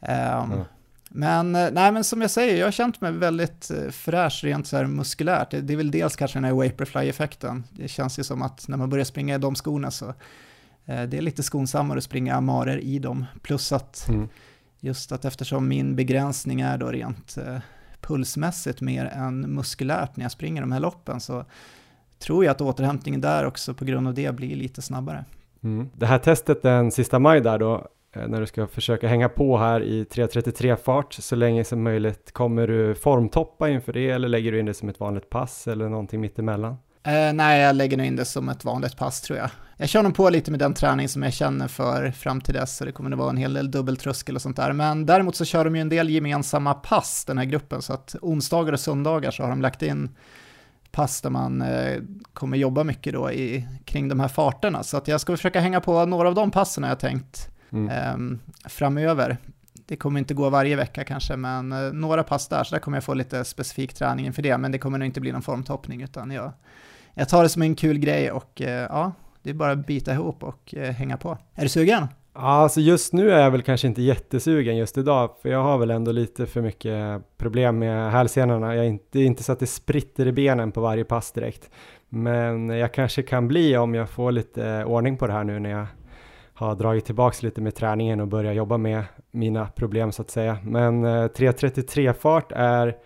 Ehm, 0.00 0.50
Ja. 0.52 0.64
Men, 1.12 1.54
eh, 1.56 1.68
nej, 1.72 1.92
men 1.92 2.04
som 2.04 2.20
jag 2.20 2.30
säger, 2.30 2.56
jag 2.58 2.66
har 2.66 2.70
känt 2.72 3.00
mig 3.00 3.12
väldigt 3.12 3.70
eh, 3.70 3.90
fräsch 3.90 4.40
rent 4.44 4.66
så 4.66 4.76
här 4.76 4.86
muskulärt. 4.86 5.50
Det, 5.50 5.60
det 5.60 5.72
är 5.72 5.76
väl 5.76 5.90
dels 5.90 6.16
kanske 6.16 6.36
den 6.36 6.44
här 6.44 6.52
Vaporfly-effekten. 6.52 7.64
Det 7.70 7.88
känns 7.88 8.18
ju 8.18 8.22
som 8.24 8.42
att 8.42 8.68
när 8.68 8.76
man 8.76 8.90
börjar 8.90 9.04
springa 9.04 9.34
i 9.34 9.38
de 9.38 9.54
skorna 9.54 9.90
så 9.90 10.06
eh, 10.86 11.02
det 11.02 11.16
är 11.18 11.20
lite 11.20 11.42
skonsammare 11.42 11.98
att 11.98 12.04
springa 12.04 12.34
amarer 12.34 12.78
i 12.78 12.98
dem. 12.98 13.24
Plus 13.42 13.72
att 13.72 14.06
Mm 14.08 14.28
just 14.80 15.12
att 15.12 15.24
eftersom 15.24 15.68
min 15.68 15.96
begränsning 15.96 16.60
är 16.60 16.78
då 16.78 16.86
rent 16.86 17.36
eh, 17.36 17.58
pulsmässigt 18.00 18.80
mer 18.80 19.04
än 19.04 19.40
muskulärt 19.40 20.16
när 20.16 20.24
jag 20.24 20.32
springer 20.32 20.60
de 20.60 20.72
här 20.72 20.80
loppen 20.80 21.20
så 21.20 21.44
tror 22.18 22.44
jag 22.44 22.52
att 22.52 22.60
återhämtningen 22.60 23.20
där 23.20 23.46
också 23.46 23.74
på 23.74 23.84
grund 23.84 24.08
av 24.08 24.14
det 24.14 24.34
blir 24.34 24.56
lite 24.56 24.82
snabbare. 24.82 25.24
Mm. 25.62 25.90
Det 25.94 26.06
här 26.06 26.18
testet 26.18 26.62
den 26.62 26.90
sista 26.90 27.18
maj 27.18 27.40
där 27.40 27.58
då, 27.58 27.86
eh, 28.12 28.28
när 28.28 28.40
du 28.40 28.46
ska 28.46 28.66
försöka 28.66 29.08
hänga 29.08 29.28
på 29.28 29.58
här 29.58 29.82
i 29.82 30.04
3.33 30.04 30.76
fart 30.76 31.12
så 31.12 31.36
länge 31.36 31.64
som 31.64 31.82
möjligt, 31.82 32.32
kommer 32.32 32.66
du 32.66 32.94
formtoppa 32.94 33.68
inför 33.68 33.92
det 33.92 34.10
eller 34.10 34.28
lägger 34.28 34.52
du 34.52 34.60
in 34.60 34.66
det 34.66 34.74
som 34.74 34.88
ett 34.88 35.00
vanligt 35.00 35.30
pass 35.30 35.68
eller 35.68 35.88
någonting 35.88 36.20
mittemellan? 36.20 36.76
Eh, 37.02 37.32
nej, 37.32 37.60
jag 37.60 37.76
lägger 37.76 37.96
nog 37.96 38.06
in 38.06 38.16
det 38.16 38.24
som 38.24 38.48
ett 38.48 38.64
vanligt 38.64 38.96
pass 38.96 39.20
tror 39.20 39.38
jag. 39.38 39.50
Jag 39.76 39.88
kör 39.88 40.02
nog 40.02 40.14
på 40.14 40.30
lite 40.30 40.50
med 40.50 40.60
den 40.60 40.74
träning 40.74 41.08
som 41.08 41.22
jag 41.22 41.32
känner 41.32 41.68
för 41.68 42.10
fram 42.10 42.40
till 42.40 42.54
dess, 42.54 42.76
så 42.76 42.84
det 42.84 42.92
kommer 42.92 43.10
att 43.12 43.18
vara 43.18 43.30
en 43.30 43.36
hel 43.36 43.54
del 43.54 43.70
dubbeltröskel 43.70 44.34
och 44.34 44.42
sånt 44.42 44.56
där. 44.56 44.72
Men 44.72 45.06
däremot 45.06 45.36
så 45.36 45.44
kör 45.44 45.64
de 45.64 45.74
ju 45.76 45.80
en 45.80 45.88
del 45.88 46.10
gemensamma 46.10 46.74
pass, 46.74 47.24
den 47.24 47.38
här 47.38 47.44
gruppen, 47.44 47.82
så 47.82 47.92
att 47.92 48.14
onsdagar 48.22 48.72
och 48.72 48.80
söndagar 48.80 49.30
så 49.30 49.42
har 49.42 49.50
de 49.50 49.62
lagt 49.62 49.82
in 49.82 50.08
pass 50.90 51.20
där 51.20 51.30
man 51.30 51.62
eh, 51.62 52.00
kommer 52.32 52.56
jobba 52.56 52.84
mycket 52.84 53.12
då 53.12 53.32
i, 53.32 53.66
kring 53.84 54.08
de 54.08 54.20
här 54.20 54.28
farterna. 54.28 54.82
Så 54.82 54.96
att 54.96 55.08
jag 55.08 55.20
ska 55.20 55.36
försöka 55.36 55.60
hänga 55.60 55.80
på 55.80 56.06
några 56.06 56.28
av 56.28 56.34
de 56.34 56.50
passen 56.50 56.82
har 56.82 56.90
jag 56.90 57.00
tänkt 57.00 57.46
Mm. 57.72 57.88
ehm, 57.88 58.38
framöver. 58.64 59.36
Det 59.86 59.96
kommer 59.96 60.18
inte 60.20 60.34
gå 60.34 60.50
varje 60.50 60.76
vecka 60.76 61.04
kanske, 61.04 61.36
men 61.36 61.72
eh, 61.72 61.92
några 61.92 62.22
pass 62.22 62.48
där, 62.48 62.64
så 62.64 62.74
där 62.74 62.80
kommer 62.80 62.96
jag 62.96 63.04
få 63.04 63.14
lite 63.14 63.44
specifik 63.44 63.94
träning 63.94 64.26
inför 64.26 64.42
det, 64.42 64.58
men 64.58 64.72
det 64.72 64.78
kommer 64.78 64.98
nog 64.98 65.06
inte 65.06 65.20
bli 65.20 65.32
någon 65.32 65.42
formtoppning, 65.42 66.02
utan 66.02 66.30
jag, 66.30 66.52
jag 67.20 67.28
tar 67.28 67.42
det 67.42 67.48
som 67.48 67.62
en 67.62 67.74
kul 67.74 67.98
grej 67.98 68.30
och 68.30 68.62
eh, 68.62 68.86
ja, 68.90 69.12
det 69.42 69.50
är 69.50 69.54
bara 69.54 69.72
att 69.72 69.86
bita 69.86 70.12
ihop 70.12 70.44
och 70.44 70.74
eh, 70.74 70.90
hänga 70.90 71.16
på. 71.16 71.38
Är 71.54 71.62
du 71.62 71.68
sugen? 71.68 72.06
Ja, 72.34 72.40
alltså 72.40 72.80
just 72.80 73.12
nu 73.12 73.30
är 73.30 73.40
jag 73.40 73.50
väl 73.50 73.62
kanske 73.62 73.86
inte 73.86 74.02
jättesugen 74.02 74.76
just 74.76 74.98
idag, 74.98 75.30
för 75.42 75.48
jag 75.48 75.62
har 75.62 75.78
väl 75.78 75.90
ändå 75.90 76.12
lite 76.12 76.46
för 76.46 76.62
mycket 76.62 77.22
problem 77.38 77.78
med 77.78 78.12
hälsenorna. 78.12 78.74
Jag 78.76 78.84
är 78.84 78.88
inte, 78.88 79.04
det 79.10 79.18
är 79.18 79.26
inte 79.26 79.42
så 79.42 79.52
att 79.52 79.58
det 79.58 79.66
spritter 79.66 80.26
i 80.26 80.32
benen 80.32 80.72
på 80.72 80.80
varje 80.80 81.04
pass 81.04 81.32
direkt, 81.32 81.70
men 82.08 82.68
jag 82.68 82.94
kanske 82.94 83.22
kan 83.22 83.48
bli 83.48 83.76
om 83.76 83.94
jag 83.94 84.10
får 84.10 84.32
lite 84.32 84.84
ordning 84.84 85.16
på 85.16 85.26
det 85.26 85.32
här 85.32 85.44
nu 85.44 85.58
när 85.58 85.70
jag 85.70 85.86
har 86.54 86.74
dragit 86.74 87.04
tillbaks 87.04 87.42
lite 87.42 87.60
med 87.60 87.74
träningen 87.74 88.20
och 88.20 88.28
börjar 88.28 88.52
jobba 88.52 88.76
med 88.76 89.04
mina 89.30 89.66
problem 89.66 90.12
så 90.12 90.22
att 90.22 90.30
säga. 90.30 90.58
Men 90.62 91.04
eh, 91.04 91.08
3.33 91.08 92.12
fart 92.12 92.52
är 92.52 92.96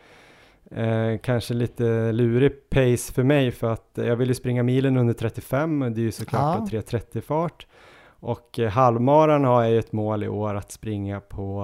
eh, 0.70 1.18
kanske 1.22 1.54
lite 1.54 2.12
lurig 2.12 2.70
pace 2.70 3.12
för 3.12 3.22
mig 3.22 3.50
för 3.50 3.72
att 3.72 3.90
jag 3.94 4.16
vill 4.16 4.28
ju 4.28 4.34
springa 4.34 4.62
milen 4.62 4.96
under 4.96 5.14
35, 5.14 5.80
det 5.80 6.00
är 6.00 6.02
ju 6.02 6.12
såklart 6.12 6.58
Ja. 6.72 6.80
då 6.80 6.98
3.30 6.98 7.20
fart. 7.20 7.66
Och 8.06 8.58
eh, 8.58 8.70
halvmaran 8.70 9.44
har 9.44 9.62
jag 9.62 9.72
ju 9.72 9.78
ett 9.78 9.92
mål 9.92 10.24
i 10.24 10.28
år 10.28 10.54
att 10.54 10.72
springa 10.72 11.20
på 11.20 11.62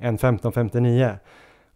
eh, 0.00 0.06
en 0.08 0.18
15.59 0.18 1.14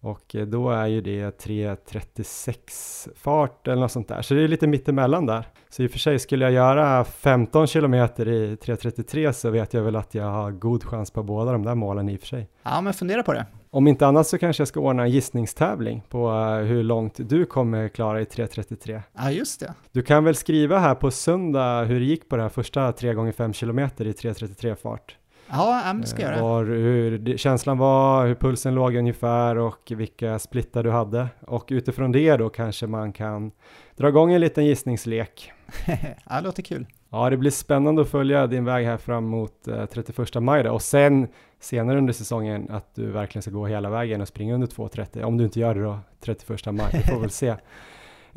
och 0.00 0.34
eh, 0.34 0.46
då 0.46 0.70
är 0.70 0.86
ju 0.86 1.00
det 1.00 1.44
3.36 1.44 3.08
fart 3.16 3.68
eller 3.68 3.80
något 3.80 3.92
sånt 3.92 4.08
där. 4.08 4.22
Så 4.22 4.34
det 4.34 4.42
är 4.44 4.48
lite 4.48 4.66
mittemellan 4.66 5.26
där. 5.26 5.44
Så 5.68 5.82
i 5.82 5.86
och 5.86 5.90
för 5.90 5.98
sig 5.98 6.18
skulle 6.18 6.44
jag 6.44 6.52
göra 6.52 7.04
15 7.04 7.66
kilometer 7.66 8.28
i 8.28 8.54
3.33 8.56 9.32
så 9.32 9.50
vet 9.50 9.74
jag 9.74 9.82
väl 9.82 9.96
att 9.96 10.14
jag 10.14 10.24
har 10.24 10.50
god 10.50 10.84
chans 10.84 11.10
på 11.10 11.22
båda 11.22 11.52
de 11.52 11.64
där 11.64 11.74
målen 11.74 12.08
i 12.08 12.16
och 12.16 12.20
för 12.20 12.26
sig. 12.26 12.48
Ja, 12.62 12.80
men 12.80 12.92
fundera 12.94 13.22
på 13.22 13.32
det. 13.32 13.46
Om 13.76 13.86
inte 13.86 14.06
annat 14.06 14.26
så 14.26 14.38
kanske 14.38 14.60
jag 14.60 14.68
ska 14.68 14.80
ordna 14.80 15.02
en 15.02 15.10
gissningstävling 15.10 16.02
på 16.08 16.30
eh, 16.30 16.66
hur 16.66 16.82
långt 16.82 17.14
du 17.18 17.44
kommer 17.44 17.88
klara 17.88 18.20
i 18.20 18.24
3.33. 18.24 19.00
Ja, 19.12 19.30
just 19.30 19.60
det. 19.60 19.74
Du 19.92 20.02
kan 20.02 20.24
väl 20.24 20.34
skriva 20.34 20.78
här 20.78 20.94
på 20.94 21.10
söndag 21.10 21.84
hur 21.84 22.00
det 22.00 22.06
gick 22.06 22.28
på 22.28 22.36
det 22.36 22.42
här 22.42 22.48
första 22.48 22.92
3 22.92 23.14
gånger 23.14 23.32
5 23.32 23.52
kilometer 23.52 24.06
i 24.06 24.12
3.33 24.12 24.74
fart. 24.74 25.16
Ja, 25.48 25.92
det 26.00 26.06
ska 26.06 26.22
jag 26.22 26.30
Eh, 26.30 26.36
göra. 26.36 26.48
Var, 26.48 26.64
hur 26.64 27.36
känslan 27.36 27.78
var, 27.78 28.26
hur 28.26 28.34
pulsen 28.34 28.74
låg 28.74 28.94
ungefär 28.94 29.58
och 29.58 29.92
vilka 29.96 30.38
splittar 30.38 30.82
du 30.82 30.90
hade. 30.90 31.28
Och 31.40 31.68
utifrån 31.70 32.12
det 32.12 32.36
då 32.36 32.48
kanske 32.48 32.86
man 32.86 33.12
kan 33.12 33.50
dra 33.96 34.08
igång 34.08 34.32
en 34.32 34.40
liten 34.40 34.66
gissningslek. 34.66 35.52
ja, 36.28 36.36
det 36.36 36.40
låter 36.40 36.62
kul. 36.62 36.86
Ja, 37.10 37.30
det 37.30 37.36
blir 37.36 37.50
spännande 37.50 38.02
att 38.02 38.08
följa 38.08 38.46
din 38.46 38.64
väg 38.64 38.86
här 38.86 38.96
fram 38.96 39.24
mot 39.24 39.68
eh, 39.68 39.86
31 39.86 40.34
maj 40.34 40.62
då. 40.62 40.72
och 40.72 40.82
sen 40.82 41.28
senare 41.66 41.98
under 41.98 42.12
säsongen 42.12 42.70
att 42.70 42.94
du 42.94 43.10
verkligen 43.10 43.42
ska 43.42 43.50
gå 43.50 43.66
hela 43.66 43.90
vägen 43.90 44.20
och 44.20 44.28
springa 44.28 44.54
under 44.54 44.66
2.30. 44.66 45.22
Om 45.22 45.36
du 45.36 45.44
inte 45.44 45.60
gör 45.60 45.74
det 45.74 45.82
då 45.82 45.98
31 46.20 46.66
maj, 46.66 46.90
vi 46.92 47.02
får 47.02 47.20
väl 47.20 47.30
se. 47.30 47.54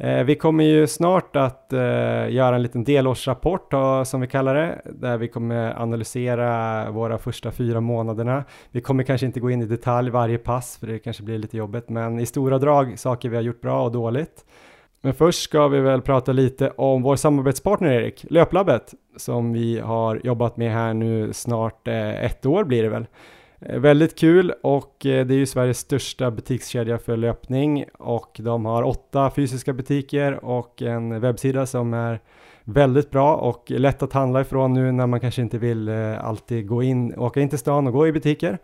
Eh, 0.02 0.24
vi 0.24 0.36
kommer 0.36 0.64
ju 0.64 0.88
snart 0.88 1.36
att 1.36 1.74
eh, 1.74 1.80
göra 2.30 2.56
en 2.56 2.62
liten 2.62 2.84
delårsrapport 2.84 3.72
då, 3.72 4.06
som 4.06 4.22
vi 4.22 4.28
kallar 4.28 4.56
det, 4.56 4.82
där 4.86 5.18
vi 5.18 5.28
kommer 5.28 5.82
analysera 5.82 6.92
våra 6.92 7.18
första 7.18 7.52
fyra 7.52 7.82
månaderna. 7.82 8.44
Vi 8.72 8.82
kommer 8.82 9.04
kanske 9.04 9.26
inte 9.26 9.40
gå 9.40 9.52
in 9.52 9.62
i 9.62 9.66
detalj 9.66 10.10
varje 10.10 10.38
pass, 10.38 10.78
för 10.78 10.88
det 10.88 11.00
kanske 11.00 11.24
blir 11.24 11.38
lite 11.38 11.58
jobbigt, 11.58 11.90
men 11.90 12.20
i 12.20 12.26
stora 12.26 12.58
drag 12.58 13.00
saker 13.00 13.30
vi 13.30 13.36
har 13.36 13.44
gjort 13.44 13.62
bra 13.62 13.84
och 13.84 13.92
dåligt. 13.92 14.46
Men 15.02 15.14
först 15.14 15.42
ska 15.42 15.68
vi 15.68 15.80
väl 15.80 16.02
prata 16.02 16.32
lite 16.32 16.70
om 16.70 17.02
vår 17.02 17.16
samarbetspartner 17.16 17.92
Erik, 17.92 18.26
Löplabbet, 18.30 18.94
som 19.18 19.54
vi 19.54 19.80
har 19.80 20.22
jobbat 20.24 20.58
med 20.58 20.72
här 20.72 20.94
nu 20.94 21.34
snart 21.34 21.88
eh, 21.88 22.26
ett 22.26 22.46
år 22.46 22.64
blir 22.64 22.84
det 22.84 22.90
väl. 22.90 23.06
Eh, 23.62 23.80
väldigt 23.80 24.20
kul 24.20 24.54
och 24.64 25.06
eh, 25.06 25.26
det 25.26 25.34
är 25.34 25.38
ju 25.38 25.46
Sveriges 25.46 25.78
största 25.78 26.32
butikskedja 26.32 26.98
för 26.98 27.18
löpning 27.18 27.86
och 28.00 28.38
de 28.44 28.66
har 28.66 28.84
åtta 28.84 29.32
fysiska 29.36 29.74
butiker 29.74 30.46
och 30.46 30.82
en 30.82 31.22
webbsida 31.22 31.66
som 31.66 31.94
är 31.94 32.20
väldigt 32.64 33.12
bra 33.12 33.36
och 33.36 33.72
lätt 33.72 34.04
att 34.04 34.14
handla 34.14 34.42
ifrån 34.42 34.74
nu 34.74 34.92
när 34.92 35.08
man 35.08 35.20
kanske 35.20 35.42
inte 35.42 35.58
vill 35.58 35.90
alltid 36.20 36.68
gå 36.68 36.84
in, 36.84 37.20
åka 37.20 37.42
in 37.42 37.50
till 37.50 37.60
stan 37.60 37.88
och 37.88 37.94
gå 37.94 38.08
i 38.08 38.12
butiker. 38.12 38.58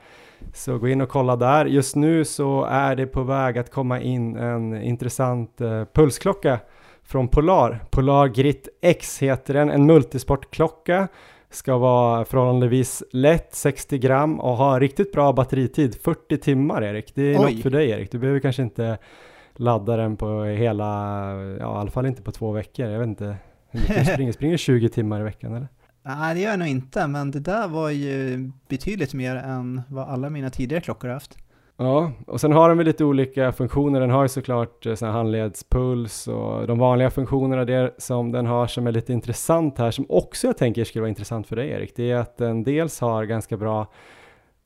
Så 0.54 0.78
gå 0.78 0.88
in 0.88 1.02
och 1.02 1.10
kolla 1.10 1.36
där. 1.36 1.66
Just 1.66 1.96
nu 1.96 2.26
så 2.26 2.64
är 2.64 2.96
det 2.96 3.08
på 3.08 3.24
väg 3.24 3.58
att 3.58 3.72
komma 3.72 4.02
in 4.02 4.36
en 4.36 4.82
intressant 4.82 5.62
eh, 5.62 5.84
pulsklocka 5.94 6.60
från 7.04 7.28
Polar. 7.28 7.84
Polar 7.92 8.28
Grit 8.28 8.68
X 8.82 9.20
heter 9.22 9.54
den, 9.54 9.70
en 9.70 9.86
multisportklocka. 9.86 11.08
Ska 11.50 11.78
vara 11.78 12.26
förhållandevis 12.26 13.04
lätt, 13.12 13.56
60 13.56 13.98
gram 13.98 14.40
och 14.40 14.58
ha 14.58 14.80
riktigt 14.80 15.12
bra 15.12 15.34
batteritid, 15.34 15.96
40 16.02 16.38
timmar 16.38 16.84
Erik. 16.84 17.16
Det 17.16 17.22
är 17.36 17.46
Oj. 17.46 17.54
något 17.54 17.64
för 17.64 17.70
dig 17.70 17.90
Erik. 17.90 18.12
Du 18.12 18.18
behöver 18.20 18.40
kanske 18.40 18.62
inte 18.62 18.98
ladda 19.56 19.98
den 19.98 20.18
på 20.18 20.44
hela, 20.44 20.86
ja 21.60 21.76
i 21.76 21.80
alla 21.80 21.92
fall 21.92 22.06
inte 22.06 22.22
på 22.22 22.32
två 22.32 22.52
veckor. 22.52 22.86
Jag 22.86 23.00
vet 23.00 23.08
inte 23.08 23.36
hur 23.72 23.80
mycket 23.80 24.06
du 24.06 24.14
springer. 24.14 24.32
Springer 24.32 24.54
du 24.54 24.58
20 24.58 24.90
timmar 24.90 25.20
i 25.20 25.24
veckan 25.24 25.54
eller? 25.56 25.68
Nej, 26.08 26.36
det 26.36 26.42
gör 26.42 26.50
jag 26.50 26.60
nog 26.60 26.68
inte, 26.68 27.08
men 27.08 27.32
det 27.32 27.40
där 27.40 27.68
var 27.68 27.90
ju 27.90 28.52
betydligt 28.70 29.14
mer 29.14 29.36
än 29.36 29.82
vad 29.90 30.08
alla 30.10 30.30
mina 30.30 30.50
tidigare 30.50 30.82
klockor 30.82 31.08
har 31.08 31.14
haft. 31.14 31.38
Ja, 31.78 32.12
och 32.28 32.42
sen 32.42 32.52
har 32.52 32.70
den 32.70 32.78
väl 32.78 32.88
lite 32.88 33.06
olika 33.06 33.52
funktioner. 33.52 34.00
Den 34.00 34.10
har 34.10 34.22
ju 34.24 34.28
såklart 34.28 34.86
eh, 34.86 34.96
sån 34.96 35.10
handledspuls 35.10 36.28
och 36.28 36.68
de 36.68 36.80
vanliga 36.80 37.10
funktionerna 37.10 37.66
där 37.66 37.92
som 37.98 38.32
den 38.32 38.46
har 38.46 38.68
som 38.68 38.88
är 38.88 38.92
lite 38.92 39.14
intressant 39.14 39.78
här, 39.78 39.92
som 39.92 40.06
också 40.10 40.48
jag 40.48 40.58
tänker 40.58 40.84
skulle 40.84 41.02
vara 41.02 41.10
intressant 41.10 41.48
för 41.48 41.56
dig 41.56 41.70
Erik, 41.70 41.96
det 41.96 42.12
är 42.12 42.16
att 42.16 42.38
den 42.38 42.64
dels 42.64 43.00
har 43.00 43.24
ganska 43.24 43.58
bra 43.58 43.92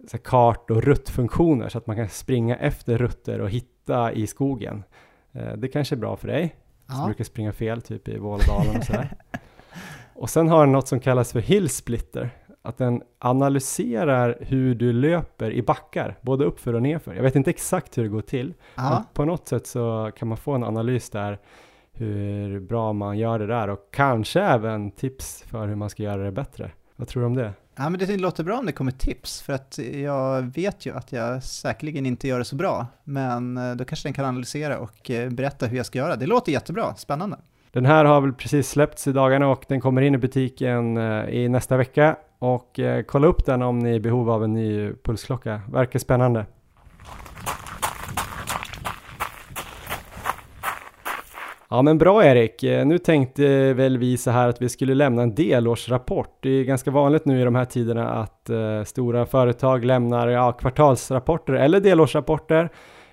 så 0.07 0.17
här, 0.17 0.23
kart 0.23 0.69
och 0.71 0.83
ruttfunktioner 0.83 1.69
så 1.69 1.77
att 1.77 1.87
man 1.87 1.95
kan 1.95 2.09
springa 2.09 2.55
efter 2.55 2.97
rutter 2.97 3.41
och 3.41 3.49
hitta 3.49 4.11
i 4.11 4.27
skogen. 4.27 4.83
Eh, 5.31 5.53
Det 5.57 5.67
kanske 5.67 5.95
är 5.95 5.97
bra 5.97 6.15
för 6.15 6.27
dig, 6.27 6.55
som 6.87 6.95
Ja, 6.99 7.05
brukar 7.05 7.23
springa 7.23 7.51
fel 7.53 7.81
typ 7.81 8.07
i 8.07 8.17
Vålådalen 8.17 8.77
och 8.77 8.83
sådär. 8.83 9.09
och 10.19 10.29
sen 10.29 10.49
har 10.49 10.59
den 10.65 10.71
något 10.71 10.87
som 10.87 10.99
kallas 10.99 11.31
för 11.31 11.39
Hill 11.39 11.69
Splitter 11.69 12.29
att 12.61 12.77
den 12.77 13.01
analyserar 13.19 14.37
hur 14.41 14.75
du 14.75 14.93
löper 14.93 15.51
i 15.51 15.61
backar, 15.61 16.17
både 16.21 16.45
uppför 16.45 16.73
och 16.75 16.81
nerför. 16.81 17.13
Jag 17.13 17.23
vet 17.23 17.35
inte 17.35 17.49
exakt 17.49 17.97
hur 17.97 18.03
det 18.03 18.09
går 18.09 18.21
till, 18.21 18.53
Ja. 18.75 18.89
men 18.89 19.03
på 19.13 19.25
något 19.25 19.47
sätt 19.47 19.67
så 19.67 20.11
kan 20.17 20.27
man 20.27 20.37
få 20.37 20.51
en 20.51 20.63
analys 20.63 21.09
där 21.09 21.39
hur 21.91 22.59
bra 22.59 22.93
man 22.93 23.17
gör 23.17 23.39
det 23.39 23.47
där 23.47 23.67
och 23.67 23.79
kanske 23.91 24.41
även 24.41 24.91
tips 24.91 25.43
för 25.47 25.67
hur 25.67 25.75
man 25.75 25.89
ska 25.89 26.03
göra 26.03 26.23
det 26.23 26.31
bättre. 26.31 26.71
Vad 26.95 27.07
tror 27.07 27.21
du 27.21 27.25
om 27.27 27.35
det? 27.35 27.53
Ja, 27.75 27.89
men 27.89 27.99
det 27.99 28.17
låter 28.17 28.43
bra 28.43 28.57
om 28.59 28.65
det 28.65 28.71
kommer 28.71 28.91
tips, 28.91 29.41
för 29.41 29.53
att 29.53 29.79
jag 29.93 30.41
vet 30.41 30.85
ju 30.85 30.97
att 30.97 31.11
jag 31.11 31.43
säkerligen 31.43 32.05
inte 32.05 32.27
gör 32.27 32.39
det 32.39 32.45
så 32.45 32.55
bra, 32.55 32.87
men 33.03 33.57
eh, 33.57 33.75
då 33.75 33.85
kanske 33.85 34.07
den 34.07 34.13
kan 34.13 34.25
analysera 34.25 34.79
och 34.79 35.11
eh, 35.11 35.29
berätta 35.29 35.65
hur 35.65 35.77
jag 35.77 35.85
ska 35.85 35.97
göra. 35.99 36.15
Det 36.15 36.25
låter 36.25 36.51
jättebra, 36.51 36.95
spännande. 36.95 37.37
Den 37.71 37.85
här 37.85 38.05
har 38.05 38.21
väl 38.21 38.33
precis 38.33 38.69
släppts 38.69 39.07
i 39.07 39.11
dagarna 39.11 39.47
och 39.47 39.65
den 39.67 39.81
kommer 39.81 40.01
in 40.01 40.15
i 40.15 40.17
butiken 40.17 40.97
eh, 40.97 41.29
i 41.29 41.49
nästa 41.49 41.77
vecka 41.77 42.15
och 42.39 42.79
eh, 42.79 43.03
kolla 43.03 43.27
upp 43.27 43.45
den 43.45 43.61
om 43.61 43.79
ni 43.79 43.89
är 43.89 43.93
i 43.93 43.99
behov 43.99 44.29
av 44.29 44.43
en 44.43 44.53
ny 44.53 44.91
pulsklocka. 45.03 45.61
Verkar 45.71 45.99
spännande. 45.99 46.45
Ja 51.69 51.81
men 51.81 51.97
bra 51.97 52.25
Erik, 52.25 52.63
eh, 52.63 52.85
nu 52.85 52.97
tänkte 52.97 53.73
väl 53.73 53.97
vi 53.97 54.17
så 54.17 54.31
här 54.31 54.47
att 54.47 54.61
vi 54.61 54.69
skulle 54.69 54.93
lämna 54.93 55.21
en 55.21 55.35
delårsrapport. 55.35 56.37
Det 56.39 56.49
är 56.49 56.63
ganska 56.63 56.91
vanligt 56.91 57.25
nu 57.25 57.41
i 57.41 57.43
de 57.43 57.55
här 57.55 57.65
tiderna 57.65 58.09
att 58.09 58.49
eh, 58.49 58.83
stora 58.83 59.25
företag 59.25 59.85
lämnar 59.85 60.27
ja, 60.27 60.51
kvartalsrapporter 60.51 61.53
eller 61.53 61.79
delårsrapporter 61.79 62.69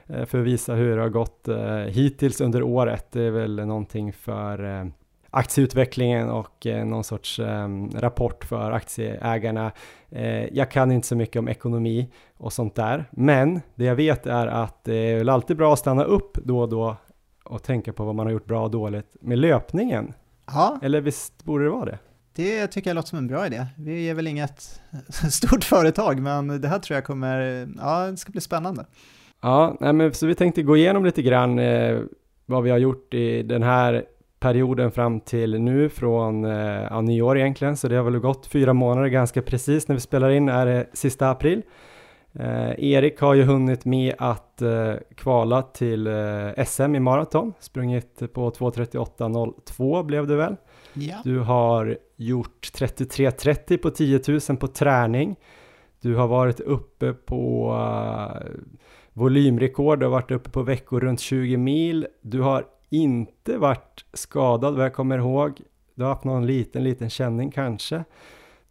för 0.06 0.38
att 0.38 0.46
visa 0.46 0.74
hur 0.74 0.96
det 0.96 1.02
har 1.02 1.08
gått 1.08 1.48
eh, 1.48 1.76
hittills 1.76 2.40
under 2.40 2.62
året. 2.62 3.06
Det 3.12 3.22
är 3.22 3.30
väl 3.30 3.66
någonting 3.66 4.12
för 4.12 4.80
eh, 4.80 4.86
aktieutvecklingen 5.30 6.30
och 6.30 6.66
eh, 6.66 6.84
någon 6.84 7.04
sorts 7.04 7.38
eh, 7.38 7.68
rapport 7.94 8.44
för 8.44 8.70
aktieägarna. 8.72 9.72
Eh, 10.10 10.44
jag 10.56 10.70
kan 10.70 10.92
inte 10.92 11.06
så 11.06 11.16
mycket 11.16 11.36
om 11.40 11.48
ekonomi 11.48 12.10
och 12.36 12.52
sånt 12.52 12.74
där, 12.74 13.04
men 13.10 13.60
det 13.74 13.84
jag 13.84 13.94
vet 13.94 14.26
är 14.26 14.46
att 14.46 14.84
det 14.84 14.94
är 14.94 15.18
väl 15.18 15.28
alltid 15.28 15.56
bra 15.56 15.72
att 15.72 15.78
stanna 15.78 16.04
upp 16.04 16.38
då 16.44 16.60
och 16.60 16.68
då 16.68 16.96
och 17.44 17.62
tänka 17.62 17.92
på 17.92 18.04
vad 18.04 18.14
man 18.14 18.26
har 18.26 18.32
gjort 18.32 18.46
bra 18.46 18.62
och 18.62 18.70
dåligt 18.70 19.16
med 19.20 19.38
löpningen. 19.38 20.12
Ja, 20.46 20.78
Eller 20.82 21.00
visst 21.00 21.44
borde 21.44 21.64
det 21.64 21.70
vara 21.70 21.84
det? 21.84 21.98
det 22.34 22.66
tycker 22.66 22.90
jag 22.90 22.94
låter 22.94 23.08
som 23.08 23.18
en 23.18 23.26
bra 23.26 23.46
idé. 23.46 23.66
Vi 23.76 24.10
är 24.10 24.14
väl 24.14 24.26
inget 24.26 24.80
stort 25.30 25.64
företag, 25.64 26.20
men 26.20 26.60
det 26.60 26.68
här 26.68 26.78
tror 26.78 26.94
jag 26.94 27.04
kommer, 27.04 27.68
ja, 27.78 28.06
det 28.06 28.16
ska 28.16 28.32
bli 28.32 28.40
spännande. 28.40 28.86
Ja, 29.40 29.76
nej, 29.80 29.92
men 29.92 30.14
så 30.14 30.26
vi 30.26 30.34
tänkte 30.34 30.62
gå 30.62 30.76
igenom 30.76 31.04
lite 31.04 31.22
grann 31.22 31.58
eh, 31.58 31.98
vad 32.46 32.62
vi 32.62 32.70
har 32.70 32.78
gjort 32.78 33.14
i 33.14 33.42
den 33.42 33.62
här 33.62 34.04
perioden 34.40 34.90
fram 34.90 35.20
till 35.20 35.60
nu 35.60 35.88
från 35.88 36.44
eh, 36.44 36.82
ja, 36.90 37.00
nyår 37.00 37.38
egentligen, 37.38 37.76
så 37.76 37.88
det 37.88 37.96
har 37.96 38.04
väl 38.04 38.18
gått 38.18 38.46
fyra 38.46 38.72
månader 38.72 39.08
ganska 39.08 39.42
precis 39.42 39.88
när 39.88 39.96
vi 39.96 40.00
spelar 40.00 40.30
in 40.30 40.48
är 40.48 40.66
det 40.66 40.86
sista 40.92 41.30
april. 41.30 41.62
Eh, 42.38 42.84
Erik 42.84 43.20
har 43.20 43.34
ju 43.34 43.42
hunnit 43.42 43.84
med 43.84 44.14
att 44.18 44.62
eh, 44.62 44.94
kvala 45.14 45.62
till 45.62 46.06
eh, 46.06 46.64
SM 46.66 46.94
i 46.94 47.00
maraton, 47.00 47.52
sprungit 47.60 48.32
på 48.32 48.50
2.38.02 48.50 50.02
blev 50.02 50.26
det 50.26 50.36
väl. 50.36 50.56
Ja. 50.92 51.16
Du 51.24 51.38
har 51.38 51.98
gjort 52.16 52.70
33.30 52.74 53.76
på 53.76 53.90
10 53.90 54.20
000 54.48 54.56
på 54.56 54.66
träning. 54.66 55.36
Du 56.00 56.14
har 56.14 56.26
varit 56.26 56.60
uppe 56.60 57.12
på 57.12 57.72
uh, 57.72 58.50
volymrekord, 59.16 59.98
du 59.98 60.06
har 60.06 60.10
varit 60.10 60.30
uppe 60.30 60.50
på 60.50 60.62
veckor 60.62 61.00
runt 61.00 61.20
20 61.20 61.56
mil. 61.56 62.06
Du 62.22 62.40
har 62.40 62.66
inte 62.90 63.58
varit 63.58 64.04
skadad 64.12 64.74
vad 64.74 64.84
jag 64.84 64.94
kommer 64.94 65.18
ihåg. 65.18 65.60
Du 65.94 66.02
har 66.02 66.10
haft 66.10 66.24
någon 66.24 66.46
liten, 66.46 66.84
liten 66.84 67.10
känning 67.10 67.50
kanske. 67.50 68.04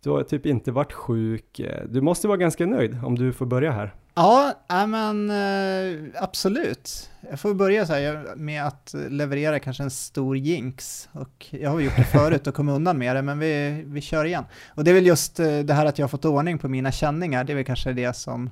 Du 0.04 0.10
har 0.10 0.24
typ 0.24 0.46
inte 0.46 0.72
varit 0.72 0.94
sjuk. 0.94 1.62
Du 1.90 2.02
måste 2.02 2.28
vara 2.28 2.38
ganska 2.38 2.66
nöjd 2.66 3.04
om 3.04 3.16
du 3.16 3.34
får 3.34 3.46
börja 3.46 3.72
här. 3.72 3.94
Ja, 4.16 4.54
men 4.68 5.30
eh, 5.30 6.24
absolut. 6.24 7.10
Jag 7.30 7.39
får 7.39 7.54
börja 7.54 7.86
så 7.86 7.93
här 7.93 8.36
med 8.36 8.65
att 8.67 8.96
leverera 9.10 9.60
kanske 9.60 9.84
en 9.84 9.91
stor 9.91 10.38
jinx. 10.38 11.10
Och 11.12 11.46
jag 11.50 11.69
har 11.69 11.80
gjort 11.80 11.98
det 11.98 12.04
förut 12.19 12.48
och 12.48 12.56
kommit 12.56 12.76
undan 12.76 12.98
med 12.98 13.15
det, 13.15 13.22
men 13.22 13.39
vi, 13.39 13.84
vi 13.86 14.02
kör 14.02 14.26
igen. 14.26 14.43
Och 14.67 14.84
det 14.84 14.91
är 14.91 14.96
väl 14.96 15.06
just 15.06 15.39
eh, 15.39 15.60
det 15.60 15.74
här 15.74 15.86
att 15.86 16.00
jag 16.00 16.04
har 16.04 16.10
fått 16.10 16.26
ordning 16.26 16.58
på 16.58 16.67
mina 16.67 16.91
känningar, 16.91 17.43
det 17.43 17.54
är 17.54 17.56
väl 17.56 17.65
kanske 17.65 17.93
det 17.93 18.15
som, 18.15 18.50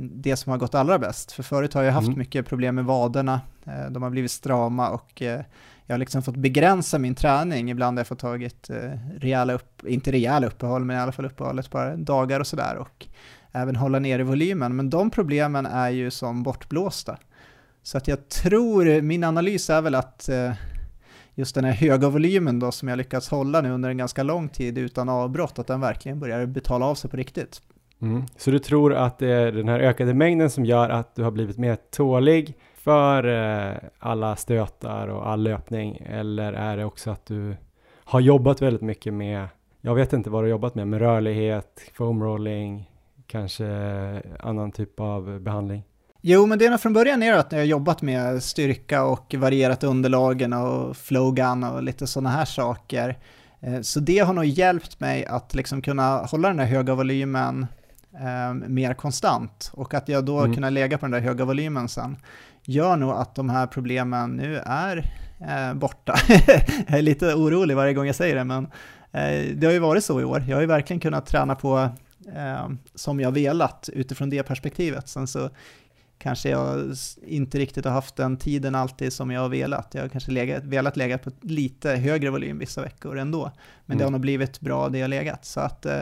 det 0.00 0.36
som 0.36 0.50
har 0.50 0.58
gått 0.58 0.74
allra 0.74 0.98
bäst. 0.98 1.32
För 1.32 1.42
förut 1.42 1.74
har 1.74 1.82
jag 1.82 1.92
haft 1.92 2.06
Mm. 2.06 2.18
mycket 2.18 2.46
problem 2.46 2.74
med 2.74 2.84
vaderna, 2.84 3.40
eh, 3.66 3.90
de 3.90 4.02
har 4.02 4.10
blivit 4.10 4.30
strama 4.30 4.90
och 4.90 5.22
eh, 5.22 5.40
jag 5.86 5.94
har 5.94 5.98
liksom 5.98 6.22
fått 6.22 6.36
begränsa 6.36 6.98
min 6.98 7.14
träning. 7.14 7.70
Ibland 7.70 7.98
har 7.98 8.00
jag 8.00 8.06
fått 8.06 8.18
tagit 8.18 8.70
eh, 8.70 8.90
rejäla 9.18 9.52
upp, 9.52 9.84
inte 9.86 10.12
rejäla 10.12 10.46
uppehåll, 10.46 10.84
men 10.84 10.96
i 10.96 11.00
alla 11.00 11.12
fall 11.12 11.24
uppehåll 11.24 11.58
ett 11.58 11.70
par 11.70 11.96
dagar 11.96 12.40
och 12.40 12.46
sådär. 12.46 12.76
Och 12.76 13.06
även 13.52 13.76
hålla 13.76 13.98
nere 13.98 14.22
volymen, 14.22 14.76
men 14.76 14.90
de 14.90 15.10
problemen 15.10 15.66
är 15.66 15.90
ju 15.90 16.10
som 16.10 16.42
bortblåsta. 16.42 17.18
Så 17.82 17.98
att 17.98 18.08
jag 18.08 18.28
tror, 18.28 19.00
min 19.00 19.24
analys 19.24 19.70
är 19.70 19.80
väl 19.82 19.94
att 19.94 20.28
just 21.34 21.54
den 21.54 21.64
här 21.64 21.72
höga 21.72 22.08
volymen 22.08 22.58
då 22.58 22.72
som 22.72 22.88
jag 22.88 22.96
lyckats 22.96 23.28
hålla 23.28 23.60
nu 23.60 23.70
under 23.70 23.90
en 23.90 23.96
ganska 23.96 24.22
lång 24.22 24.48
tid 24.48 24.78
utan 24.78 25.08
avbrott, 25.08 25.58
att 25.58 25.66
den 25.66 25.80
verkligen 25.80 26.20
börjar 26.20 26.46
betala 26.46 26.86
av 26.86 26.94
sig 26.94 27.10
på 27.10 27.16
riktigt. 27.16 27.62
Mm. 28.02 28.22
Så 28.36 28.50
du 28.50 28.58
tror 28.58 28.94
att 28.94 29.18
det 29.18 29.28
är 29.28 29.52
den 29.52 29.68
här 29.68 29.80
ökade 29.80 30.14
mängden 30.14 30.50
som 30.50 30.64
gör 30.64 30.88
att 30.88 31.14
du 31.14 31.22
har 31.22 31.30
blivit 31.30 31.58
mer 31.58 31.76
tålig 31.90 32.56
för 32.74 33.24
eh, 33.24 33.76
alla 33.98 34.36
stötar 34.36 35.08
och 35.08 35.28
all 35.28 35.42
löpning? 35.42 36.02
Eller 36.06 36.52
är 36.52 36.76
det 36.76 36.84
också 36.84 37.10
att 37.10 37.26
du 37.26 37.56
har 38.04 38.20
jobbat 38.20 38.62
väldigt 38.62 38.82
mycket 38.82 39.14
med, 39.14 39.48
jag 39.80 39.94
vet 39.94 40.12
inte 40.12 40.30
vad 40.30 40.42
du 40.42 40.46
har 40.46 40.50
jobbat 40.50 40.74
med, 40.74 40.88
med 40.88 41.00
rörlighet, 41.00 41.80
foam 41.94 42.22
rolling, 42.22 42.90
kanske 43.26 43.66
annan 44.40 44.72
typ 44.72 45.00
av 45.00 45.40
behandling? 45.40 45.82
Jo, 46.20 46.46
men 46.46 46.58
det 46.58 46.66
är 46.66 46.70
nog 46.70 46.80
från 46.80 46.92
början 46.92 47.22
är 47.22 47.32
att 47.32 47.52
jag 47.52 47.58
har 47.58 47.64
jobbat 47.64 48.02
med 48.02 48.42
styrka 48.42 49.04
och 49.04 49.34
varierat 49.38 49.84
underlagen 49.84 50.52
och 50.52 50.96
flowgun 50.96 51.64
och 51.64 51.82
lite 51.82 52.06
sådana 52.06 52.30
här 52.30 52.44
saker. 52.44 53.18
Eh, 53.60 53.80
så 53.80 54.00
det 54.00 54.18
har 54.18 54.32
nog 54.34 54.44
hjälpt 54.44 55.00
mig 55.00 55.24
att 55.26 55.54
liksom 55.54 55.82
kunna 55.82 56.16
hålla 56.16 56.48
den 56.48 56.58
här 56.58 56.66
höga 56.66 56.94
volymen 56.94 57.66
eh, 58.20 58.54
mer 58.54 58.94
konstant 58.94 59.70
och 59.74 59.94
att 59.94 60.08
jag 60.08 60.24
då 60.24 60.38
Mm. 60.40 60.54
kunna 60.54 60.70
lägga 60.70 60.98
på 60.98 61.04
den 61.06 61.10
där 61.10 61.20
höga 61.20 61.44
volymen 61.44 61.88
sen 61.88 62.16
gör 62.64 62.96
nog 62.96 63.10
att 63.10 63.34
de 63.34 63.50
här 63.50 63.66
problemen 63.66 64.30
nu 64.36 64.56
är 64.66 64.96
eh, 65.40 65.74
borta. 65.74 66.14
jag 66.88 66.98
är 66.98 67.02
lite 67.02 67.34
orolig 67.34 67.76
varje 67.76 67.94
gång 67.94 68.06
jag 68.06 68.14
säger 68.16 68.34
det, 68.36 68.44
men 68.44 68.64
eh, 69.12 69.54
det 69.54 69.66
har 69.66 69.72
ju 69.72 69.78
varit 69.78 70.04
så 70.04 70.20
i 70.20 70.24
år. 70.24 70.44
Jag 70.48 70.56
har 70.56 70.60
ju 70.60 70.66
verkligen 70.66 71.00
kunnat 71.00 71.26
träna 71.26 71.54
på 71.54 71.88
eh, 72.36 72.68
som 72.94 73.20
jag 73.20 73.32
velat 73.32 73.88
utifrån 73.92 74.30
det 74.30 74.42
perspektivet. 74.42 75.08
Sen 75.08 75.26
så 75.26 75.50
kanske 76.18 76.48
jag 76.50 76.94
inte 77.26 77.58
riktigt 77.58 77.84
har 77.84 77.92
haft 77.92 78.16
den 78.16 78.36
tiden 78.36 78.74
alltid 78.74 79.12
som 79.12 79.30
jag 79.30 79.40
har 79.40 79.48
velat. 79.48 79.94
Jag 79.94 80.02
har 80.02 80.08
kanske 80.08 80.30
legat, 80.32 80.64
velat 80.64 80.96
lägga 80.96 81.18
på 81.18 81.30
lite 81.40 81.90
högre 81.90 82.30
volym 82.30 82.58
vissa 82.58 82.82
veckor 82.82 83.18
ändå. 83.18 83.52
Men 83.86 83.98
det 83.98 84.04
har 84.04 84.08
Mm. 84.08 84.12
nog 84.12 84.20
blivit 84.20 84.60
bra 84.60 84.88
det 84.88 84.98
jag 84.98 85.10
legat. 85.10 85.44
Så 85.44 85.60
att 85.60 85.86
eh, 85.86 86.00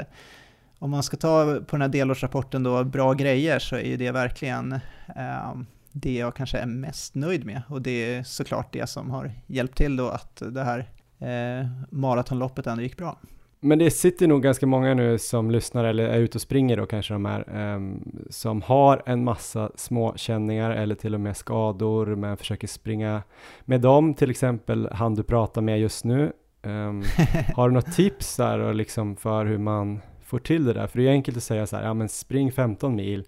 om 0.80 0.90
man 0.90 1.02
ska 1.02 1.16
ta 1.16 1.60
på 1.66 1.76
den 1.76 1.80
här 1.80 1.88
delårsrapporten 1.88 2.62
då 2.62 2.84
bra 2.84 3.12
grejer 3.12 3.58
så 3.58 3.76
är 3.76 3.84
ju 3.84 3.96
det 3.96 4.10
verkligen 4.10 4.72
eh, 5.16 5.54
det 5.92 6.14
jag 6.14 6.34
kanske 6.34 6.58
är 6.58 6.66
mest 6.66 7.14
nöjd 7.14 7.46
med. 7.46 7.62
Och 7.68 7.82
det 7.82 8.14
är 8.14 8.22
såklart 8.22 8.72
det 8.72 8.86
som 8.86 9.10
har 9.10 9.32
hjälpt 9.46 9.76
till 9.76 9.96
då 9.96 10.08
att 10.08 10.42
det 10.46 10.64
här 10.64 10.88
eh, 11.18 11.66
maratonloppet 11.90 12.66
ändå 12.66 12.82
gick 12.82 12.96
bra. 12.96 13.18
Men 13.62 13.78
det 13.78 13.90
sitter 13.90 14.28
nog 14.28 14.42
ganska 14.42 14.66
många 14.66 14.94
nu 14.94 15.18
som 15.18 15.50
lyssnar 15.50 15.84
eller 15.84 16.04
är 16.04 16.18
ute 16.18 16.38
och 16.38 16.42
springer 16.42 16.76
då 16.76 16.86
kanske 16.86 17.14
de 17.14 17.26
är 17.26 17.50
ehm, 17.56 18.12
som 18.30 18.62
har 18.62 19.02
en 19.06 19.24
massa 19.24 19.70
små 19.74 20.16
känningar 20.16 20.70
eller 20.70 20.94
till 20.94 21.14
och 21.14 21.20
med 21.20 21.36
skador 21.36 22.06
men 22.06 22.36
försöker 22.36 22.66
springa 22.66 23.22
med 23.64 23.80
dem 23.80 24.14
till 24.14 24.30
exempel 24.30 24.88
han 24.92 25.14
du 25.14 25.22
pratar 25.22 25.60
med 25.60 25.80
just 25.80 26.04
nu. 26.04 26.32
Ehm, 26.62 27.02
har 27.54 27.68
du 27.68 27.74
något 27.74 27.92
tips 27.92 28.36
där 28.36 28.58
och 28.58 28.74
liksom 28.74 29.16
för 29.16 29.46
hur 29.46 29.58
man 29.58 30.00
får 30.30 30.38
till 30.38 30.64
det 30.64 30.72
där? 30.72 30.86
För 30.86 30.98
det 30.98 31.08
är 31.08 31.10
enkelt 31.10 31.36
att 31.36 31.42
säga 31.42 31.66
så 31.66 31.76
här, 31.76 31.84
ja 31.84 31.94
men 31.94 32.08
spring 32.08 32.52
15 32.52 32.96
mil 32.96 33.24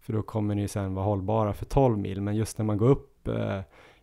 för 0.00 0.12
då 0.12 0.22
kommer 0.22 0.54
ni 0.54 0.68
sen 0.68 0.94
vara 0.94 1.04
hållbara 1.04 1.54
för 1.54 1.64
12 1.64 1.98
mil 1.98 2.20
men 2.20 2.36
just 2.36 2.58
när 2.58 2.64
man 2.64 2.78
går 2.78 2.88
upp 2.88 3.28
eh, 3.28 3.58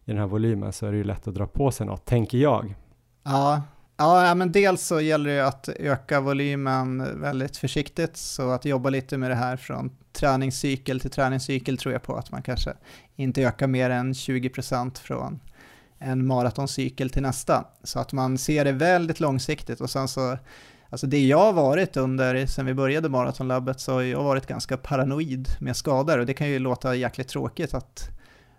i 0.05 0.11
den 0.11 0.17
här 0.17 0.27
volymen 0.27 0.73
så 0.73 0.85
är 0.85 0.91
det 0.91 0.97
ju 0.97 1.03
lätt 1.03 1.27
att 1.27 1.33
dra 1.33 1.47
på 1.47 1.71
sig 1.71 1.85
något, 1.85 2.05
tänker 2.05 2.37
jag. 2.37 2.75
Ja, 3.23 3.61
ja, 3.97 4.35
men 4.35 4.51
dels 4.51 4.81
så 4.81 5.01
gäller 5.01 5.29
det 5.29 5.47
att 5.47 5.69
öka 5.69 6.21
volymen 6.21 7.21
väldigt 7.21 7.57
försiktigt, 7.57 8.17
så 8.17 8.49
att 8.49 8.65
jobba 8.65 8.89
lite 8.89 9.17
med 9.17 9.31
det 9.31 9.35
här 9.35 9.57
från 9.57 9.91
träningscykel 10.13 10.99
till 10.99 11.11
träningscykel 11.11 11.77
tror 11.77 11.93
jag 11.93 12.03
på 12.03 12.15
att 12.15 12.31
man 12.31 12.41
kanske 12.41 12.73
inte 13.15 13.41
ökar 13.41 13.67
mer 13.67 13.89
än 13.89 14.13
20% 14.13 14.99
från 14.99 15.39
en 15.99 16.27
maratoncykel 16.27 17.09
till 17.09 17.21
nästa. 17.21 17.65
Så 17.83 17.99
att 17.99 18.13
man 18.13 18.37
ser 18.37 18.65
det 18.65 18.71
väldigt 18.71 19.19
långsiktigt 19.19 19.81
och 19.81 19.89
sen 19.89 20.07
så, 20.07 20.37
alltså 20.89 21.07
det 21.07 21.25
jag 21.25 21.37
har 21.37 21.53
varit 21.53 21.97
under, 21.97 22.45
sen 22.45 22.65
vi 22.65 22.73
började 22.73 23.09
maratonlabbet, 23.09 23.79
så 23.79 23.93
har 23.93 24.01
jag 24.01 24.23
varit 24.23 24.47
ganska 24.47 24.77
paranoid 24.77 25.49
med 25.59 25.75
skador 25.75 26.19
och 26.19 26.25
det 26.25 26.33
kan 26.33 26.49
ju 26.49 26.59
låta 26.59 26.95
jäkligt 26.95 27.27
tråkigt 27.27 27.73
att 27.73 28.09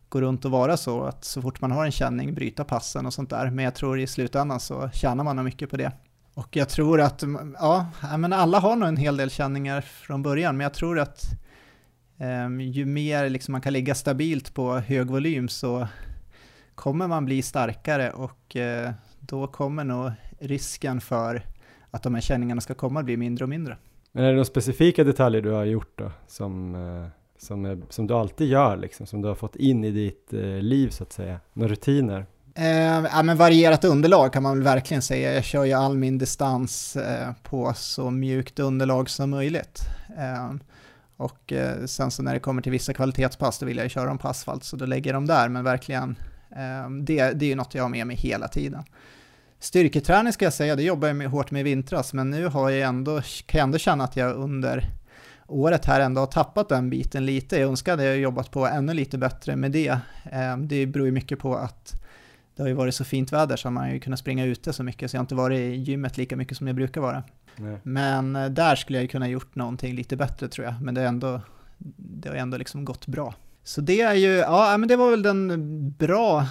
gå 0.08 0.20
runt 0.20 0.44
och 0.44 0.50
vara 0.50 0.76
så 0.76 1.02
att 1.02 1.24
så 1.24 1.42
fort 1.42 1.60
man 1.60 1.70
har 1.70 1.84
en 1.84 1.92
känning 1.92 2.34
bryta 2.34 2.64
passen 2.64 3.06
och 3.06 3.14
sånt 3.14 3.30
där. 3.30 3.50
Men 3.50 3.64
jag 3.64 3.74
tror 3.74 4.00
i 4.00 4.06
slutändan 4.06 4.60
så 4.60 4.90
tjänar 4.92 5.24
man 5.24 5.36
nog 5.36 5.44
mycket 5.44 5.70
på 5.70 5.76
det. 5.76 5.92
Och 6.34 6.56
jag 6.56 6.68
tror 6.68 7.00
att, 7.00 7.22
ja, 7.60 7.86
men 8.18 8.32
alla 8.32 8.58
har 8.58 8.76
nog 8.76 8.88
en 8.88 8.96
hel 8.96 9.16
del 9.16 9.30
känningar 9.30 9.80
från 9.80 10.22
början, 10.22 10.56
men 10.56 10.64
jag 10.64 10.74
tror 10.74 10.98
att 10.98 11.24
eh, 12.18 12.60
ju 12.60 12.84
mer 12.86 13.28
liksom 13.28 13.52
man 13.52 13.60
kan 13.60 13.72
ligga 13.72 13.94
stabilt 13.94 14.54
på 14.54 14.78
hög 14.78 15.10
volym 15.10 15.48
så 15.48 15.88
kommer 16.74 17.08
man 17.08 17.24
bli 17.24 17.42
starkare 17.42 18.10
och 18.10 18.56
eh, 18.56 18.92
då 19.20 19.46
kommer 19.46 19.84
nog 19.84 20.12
risken 20.38 21.00
för 21.00 21.42
att 21.90 22.02
de 22.02 22.14
här 22.14 22.20
känningarna 22.20 22.60
ska 22.60 22.74
komma 22.74 23.02
bli 23.02 23.16
mindre 23.16 23.44
och 23.44 23.48
mindre. 23.48 23.76
Men 24.12 24.24
är 24.24 24.28
det 24.28 24.32
några 24.32 24.44
specifika 24.44 25.04
detaljer 25.04 25.42
du 25.42 25.50
har 25.50 25.64
gjort 25.64 25.98
då 25.98 26.10
som, 26.26 26.74
uh, 26.74 27.06
som, 27.38 27.64
är, 27.64 27.78
som 27.88 28.06
du 28.06 28.14
alltid 28.14 28.48
gör, 28.48 28.76
liksom, 28.76 29.06
som 29.06 29.22
du 29.22 29.28
har 29.28 29.34
fått 29.34 29.56
in 29.56 29.84
i 29.84 29.90
ditt 29.90 30.30
uh, 30.34 30.62
liv 30.62 30.88
så 30.88 31.02
att 31.02 31.12
säga? 31.12 31.40
Några 31.52 31.72
rutiner? 31.72 32.26
Eh, 32.54 33.04
ja, 33.12 33.22
men 33.22 33.36
varierat 33.36 33.84
underlag 33.84 34.32
kan 34.32 34.42
man 34.42 34.56
väl 34.56 34.64
verkligen 34.64 35.02
säga. 35.02 35.34
Jag 35.34 35.44
kör 35.44 35.64
ju 35.64 35.72
all 35.72 35.96
min 35.96 36.18
distans 36.18 36.96
eh, 36.96 37.32
på 37.42 37.72
så 37.76 38.10
mjukt 38.10 38.58
underlag 38.58 39.10
som 39.10 39.30
möjligt. 39.30 39.80
Eh, 40.18 40.54
och 41.16 41.52
eh, 41.52 41.84
sen 41.86 42.10
så 42.10 42.22
när 42.22 42.34
det 42.34 42.40
kommer 42.40 42.62
till 42.62 42.72
vissa 42.72 42.92
kvalitetspass 42.92 43.58
då 43.58 43.66
vill 43.66 43.76
jag 43.76 43.90
köra 43.90 44.06
dem 44.06 44.18
på 44.18 44.28
asfalt 44.28 44.64
så 44.64 44.76
då 44.76 44.86
lägger 44.86 45.10
jag 45.10 45.16
dem 45.16 45.26
där. 45.26 45.48
Men 45.48 45.64
verkligen, 45.64 46.16
eh, 46.50 46.90
det, 46.90 47.32
det 47.32 47.44
är 47.44 47.48
ju 47.48 47.54
något 47.54 47.74
jag 47.74 47.82
har 47.82 47.88
med 47.88 48.06
mig 48.06 48.16
hela 48.16 48.48
tiden. 48.48 48.84
Styrketräning 49.60 50.32
ska 50.32 50.44
jag 50.44 50.52
säga, 50.52 50.76
det 50.76 50.82
jobbar 50.82 51.08
jag 51.08 51.16
med, 51.16 51.30
hårt 51.30 51.50
med 51.50 51.60
i 51.60 51.62
vintras, 51.62 52.12
men 52.12 52.30
nu 52.30 52.46
har 52.46 52.70
jag 52.70 52.88
ändå, 52.88 53.20
kan 53.46 53.58
jag 53.58 53.64
ändå 53.64 53.78
känna 53.78 54.04
att 54.04 54.16
jag 54.16 54.36
under 54.36 54.90
året 55.46 55.84
här 55.84 56.00
ändå 56.00 56.20
har 56.20 56.26
tappat 56.26 56.68
den 56.68 56.90
biten 56.90 57.26
lite. 57.26 57.56
Jag 57.56 57.68
önskar 57.70 57.94
att 57.94 58.04
jag 58.04 58.18
jobbat 58.18 58.50
på 58.50 58.66
ännu 58.66 58.94
lite 58.94 59.18
bättre 59.18 59.56
med 59.56 59.72
det. 59.72 59.98
Eh, 60.32 60.56
det 60.58 60.86
beror 60.86 61.06
ju 61.06 61.12
mycket 61.12 61.38
på 61.38 61.56
att 61.56 62.02
det 62.56 62.62
har 62.62 62.68
ju 62.68 62.74
varit 62.74 62.94
så 62.94 63.04
fint 63.04 63.32
väder 63.32 63.56
så 63.56 63.70
man 63.70 63.84
har 63.84 63.92
ju 63.92 64.00
kunnat 64.00 64.18
springa 64.18 64.44
ute 64.44 64.72
så 64.72 64.82
mycket 64.82 65.10
så 65.10 65.16
jag 65.16 65.18
har 65.18 65.24
inte 65.24 65.34
varit 65.34 65.58
i 65.58 65.74
gymmet 65.74 66.16
lika 66.16 66.36
mycket 66.36 66.56
som 66.56 66.66
jag 66.66 66.76
brukar 66.76 67.00
vara. 67.00 67.22
Nej. 67.56 67.78
Men 67.82 68.36
eh, 68.36 68.46
där 68.46 68.76
skulle 68.76 68.98
jag 68.98 69.02
ju 69.02 69.08
kunna 69.08 69.28
gjort 69.28 69.54
någonting 69.54 69.94
lite 69.94 70.16
bättre 70.16 70.48
tror 70.48 70.66
jag, 70.66 70.74
men 70.82 70.94
det, 70.94 71.00
är 71.00 71.06
ändå, 71.06 71.40
det 71.96 72.28
har 72.28 72.36
ändå 72.36 72.56
liksom 72.56 72.84
gått 72.84 73.06
bra. 73.06 73.34
Så 73.64 73.80
det 73.80 74.00
är 74.00 74.14
ju, 74.14 74.28
ja 74.30 74.76
men 74.78 74.88
det 74.88 74.96
var 74.96 75.10
väl 75.10 75.22
den 75.22 75.90
bra 75.90 76.46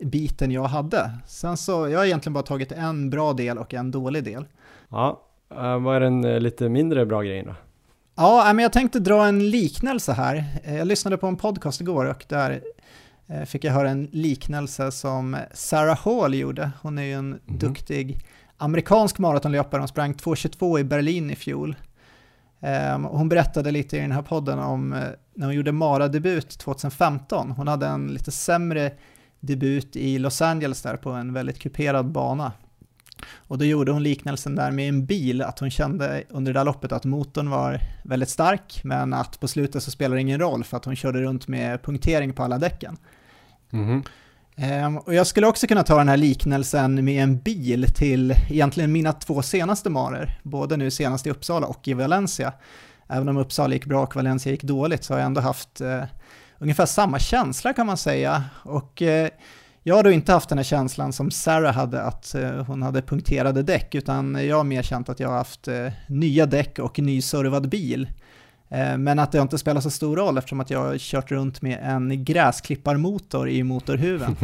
biten 0.00 0.50
jag 0.50 0.64
hade. 0.64 1.10
Sen 1.26 1.56
så, 1.56 1.88
jag 1.88 1.98
har 1.98 2.06
egentligen 2.06 2.34
bara 2.34 2.44
tagit 2.44 2.72
en 2.72 3.10
bra 3.10 3.32
del 3.32 3.58
och 3.58 3.74
en 3.74 3.90
dålig 3.90 4.24
del. 4.24 4.44
Ja, 4.88 5.22
uh, 5.52 5.78
vad 5.78 5.96
är 5.96 6.00
den 6.00 6.24
uh, 6.24 6.40
lite 6.40 6.68
mindre 6.68 7.06
bra 7.06 7.22
grejen 7.22 7.46
då? 7.46 7.54
Ja, 8.16 8.52
men 8.54 8.62
jag 8.62 8.72
tänkte 8.72 9.00
dra 9.00 9.26
en 9.26 9.50
liknelse 9.50 10.12
här. 10.12 10.44
Jag 10.64 10.86
lyssnade 10.86 11.16
på 11.16 11.26
en 11.26 11.36
podcast 11.36 11.80
igår 11.80 12.04
och 12.04 12.24
där 12.28 12.60
Eh, 13.28 13.44
fick 13.44 13.64
jag 13.64 13.72
höra 13.72 13.90
en 13.90 14.08
liknelse 14.12 14.92
som 14.92 15.36
Sarah 15.52 15.98
Hall 15.98 16.34
gjorde. 16.34 16.70
Hon 16.82 16.98
är 16.98 17.02
ju 17.02 17.12
en 17.12 17.26
mm. 17.26 17.58
duktig 17.58 18.18
amerikansk 18.56 19.18
maratonlöpare. 19.18 19.80
Hon 19.80 19.88
sprang 19.88 20.12
2.22 20.12 20.78
i 20.78 20.84
Berlin 20.84 21.30
i 21.30 21.36
fjol. 21.36 21.76
Um, 22.94 23.04
hon 23.04 23.28
berättade 23.28 23.70
lite 23.70 23.96
i 23.96 24.00
den 24.00 24.12
här 24.12 24.22
podden 24.22 24.58
om 24.58 24.88
när 25.34 25.46
hon 25.46 25.54
gjorde 25.54 25.72
maradebut 25.72 26.58
2015. 26.58 27.50
Hon 27.50 27.68
hade 27.68 27.86
en 27.86 28.06
lite 28.06 28.30
sämre 28.30 28.92
debut 29.40 29.96
i 29.96 30.18
Los 30.18 30.42
Angeles 30.42 30.82
där 30.82 30.96
på 30.96 31.10
en 31.10 31.32
väldigt 31.32 31.58
kuperad 31.58 32.12
bana. 32.12 32.52
Och 33.36 33.58
då 33.58 33.64
gjorde 33.64 33.92
hon 33.92 34.02
liknelsen 34.02 34.54
där 34.54 34.70
med 34.70 34.88
en 34.88 35.06
bil, 35.06 35.42
att 35.42 35.58
hon 35.58 35.70
kände 35.70 36.24
under 36.28 36.52
det 36.52 36.58
där 36.58 36.64
loppet 36.64 36.92
att 36.92 37.04
motorn 37.04 37.50
var 37.50 37.80
väldigt 38.02 38.28
stark, 38.28 38.80
men 38.84 39.14
att 39.14 39.40
på 39.40 39.48
slutet 39.48 39.82
så 39.82 39.90
spelar 39.90 40.14
det 40.14 40.20
ingen 40.20 40.40
roll 40.40 40.64
för 40.64 40.76
att 40.76 40.84
hon 40.84 40.96
körde 40.96 41.20
runt 41.20 41.48
med 41.48 41.82
punktering 41.82 42.32
på 42.32 42.42
alla 42.42 42.58
däcken. 42.58 42.96
Mm. 43.72 44.02
Um, 44.86 44.98
och 44.98 45.14
jag 45.14 45.26
skulle 45.26 45.46
också 45.46 45.66
kunna 45.66 45.82
ta 45.82 45.98
den 45.98 46.08
här 46.08 46.16
liknelsen 46.16 47.04
med 47.04 47.22
en 47.22 47.38
bil 47.38 47.86
till 47.94 48.30
egentligen 48.50 48.92
mina 48.92 49.12
två 49.12 49.42
senaste 49.42 49.90
marer, 49.90 50.40
både 50.42 50.76
nu 50.76 50.90
senast 50.90 51.26
i 51.26 51.30
Uppsala 51.30 51.66
och 51.66 51.88
i 51.88 51.94
Valencia. 51.94 52.52
Även 53.08 53.28
om 53.28 53.36
Uppsala 53.36 53.74
gick 53.74 53.86
bra 53.86 54.02
och 54.02 54.16
Valencia 54.16 54.52
gick 54.52 54.62
dåligt 54.62 55.04
så 55.04 55.14
har 55.14 55.18
jag 55.18 55.26
ändå 55.26 55.40
haft 55.40 55.80
uh, 55.80 56.02
ungefär 56.58 56.86
samma 56.86 57.18
känsla 57.18 57.72
kan 57.72 57.86
man 57.86 57.96
säga. 57.96 58.44
Och 58.64 59.02
uh, 59.02 59.28
jag 59.82 59.96
har 59.96 60.02
då 60.02 60.10
inte 60.10 60.32
haft 60.32 60.48
den 60.48 60.58
här 60.58 60.64
känslan 60.64 61.12
som 61.12 61.30
Sarah 61.30 61.74
hade, 61.74 62.02
att 62.02 62.34
uh, 62.38 62.62
hon 62.62 62.82
hade 62.82 63.02
punkterade 63.02 63.62
däck, 63.62 63.94
utan 63.94 64.46
jag 64.46 64.56
har 64.56 64.64
mer 64.64 64.82
känt 64.82 65.08
att 65.08 65.20
jag 65.20 65.28
har 65.28 65.36
haft 65.36 65.68
nya 66.06 66.46
däck 66.46 66.78
och 66.78 66.98
nyservad 66.98 67.68
bil. 67.68 68.08
Eh, 68.70 68.98
men 68.98 69.18
att 69.18 69.32
det 69.32 69.38
inte 69.38 69.58
spelar 69.58 69.80
så 69.80 69.90
stor 69.90 70.16
roll 70.16 70.38
eftersom 70.38 70.60
att 70.60 70.70
jag 70.70 70.84
har 70.84 70.98
kört 70.98 71.30
runt 71.30 71.62
med 71.62 71.78
en 71.82 72.24
gräsklipparmotor 72.24 73.48
i 73.48 73.62
motorhuven. 73.62 74.36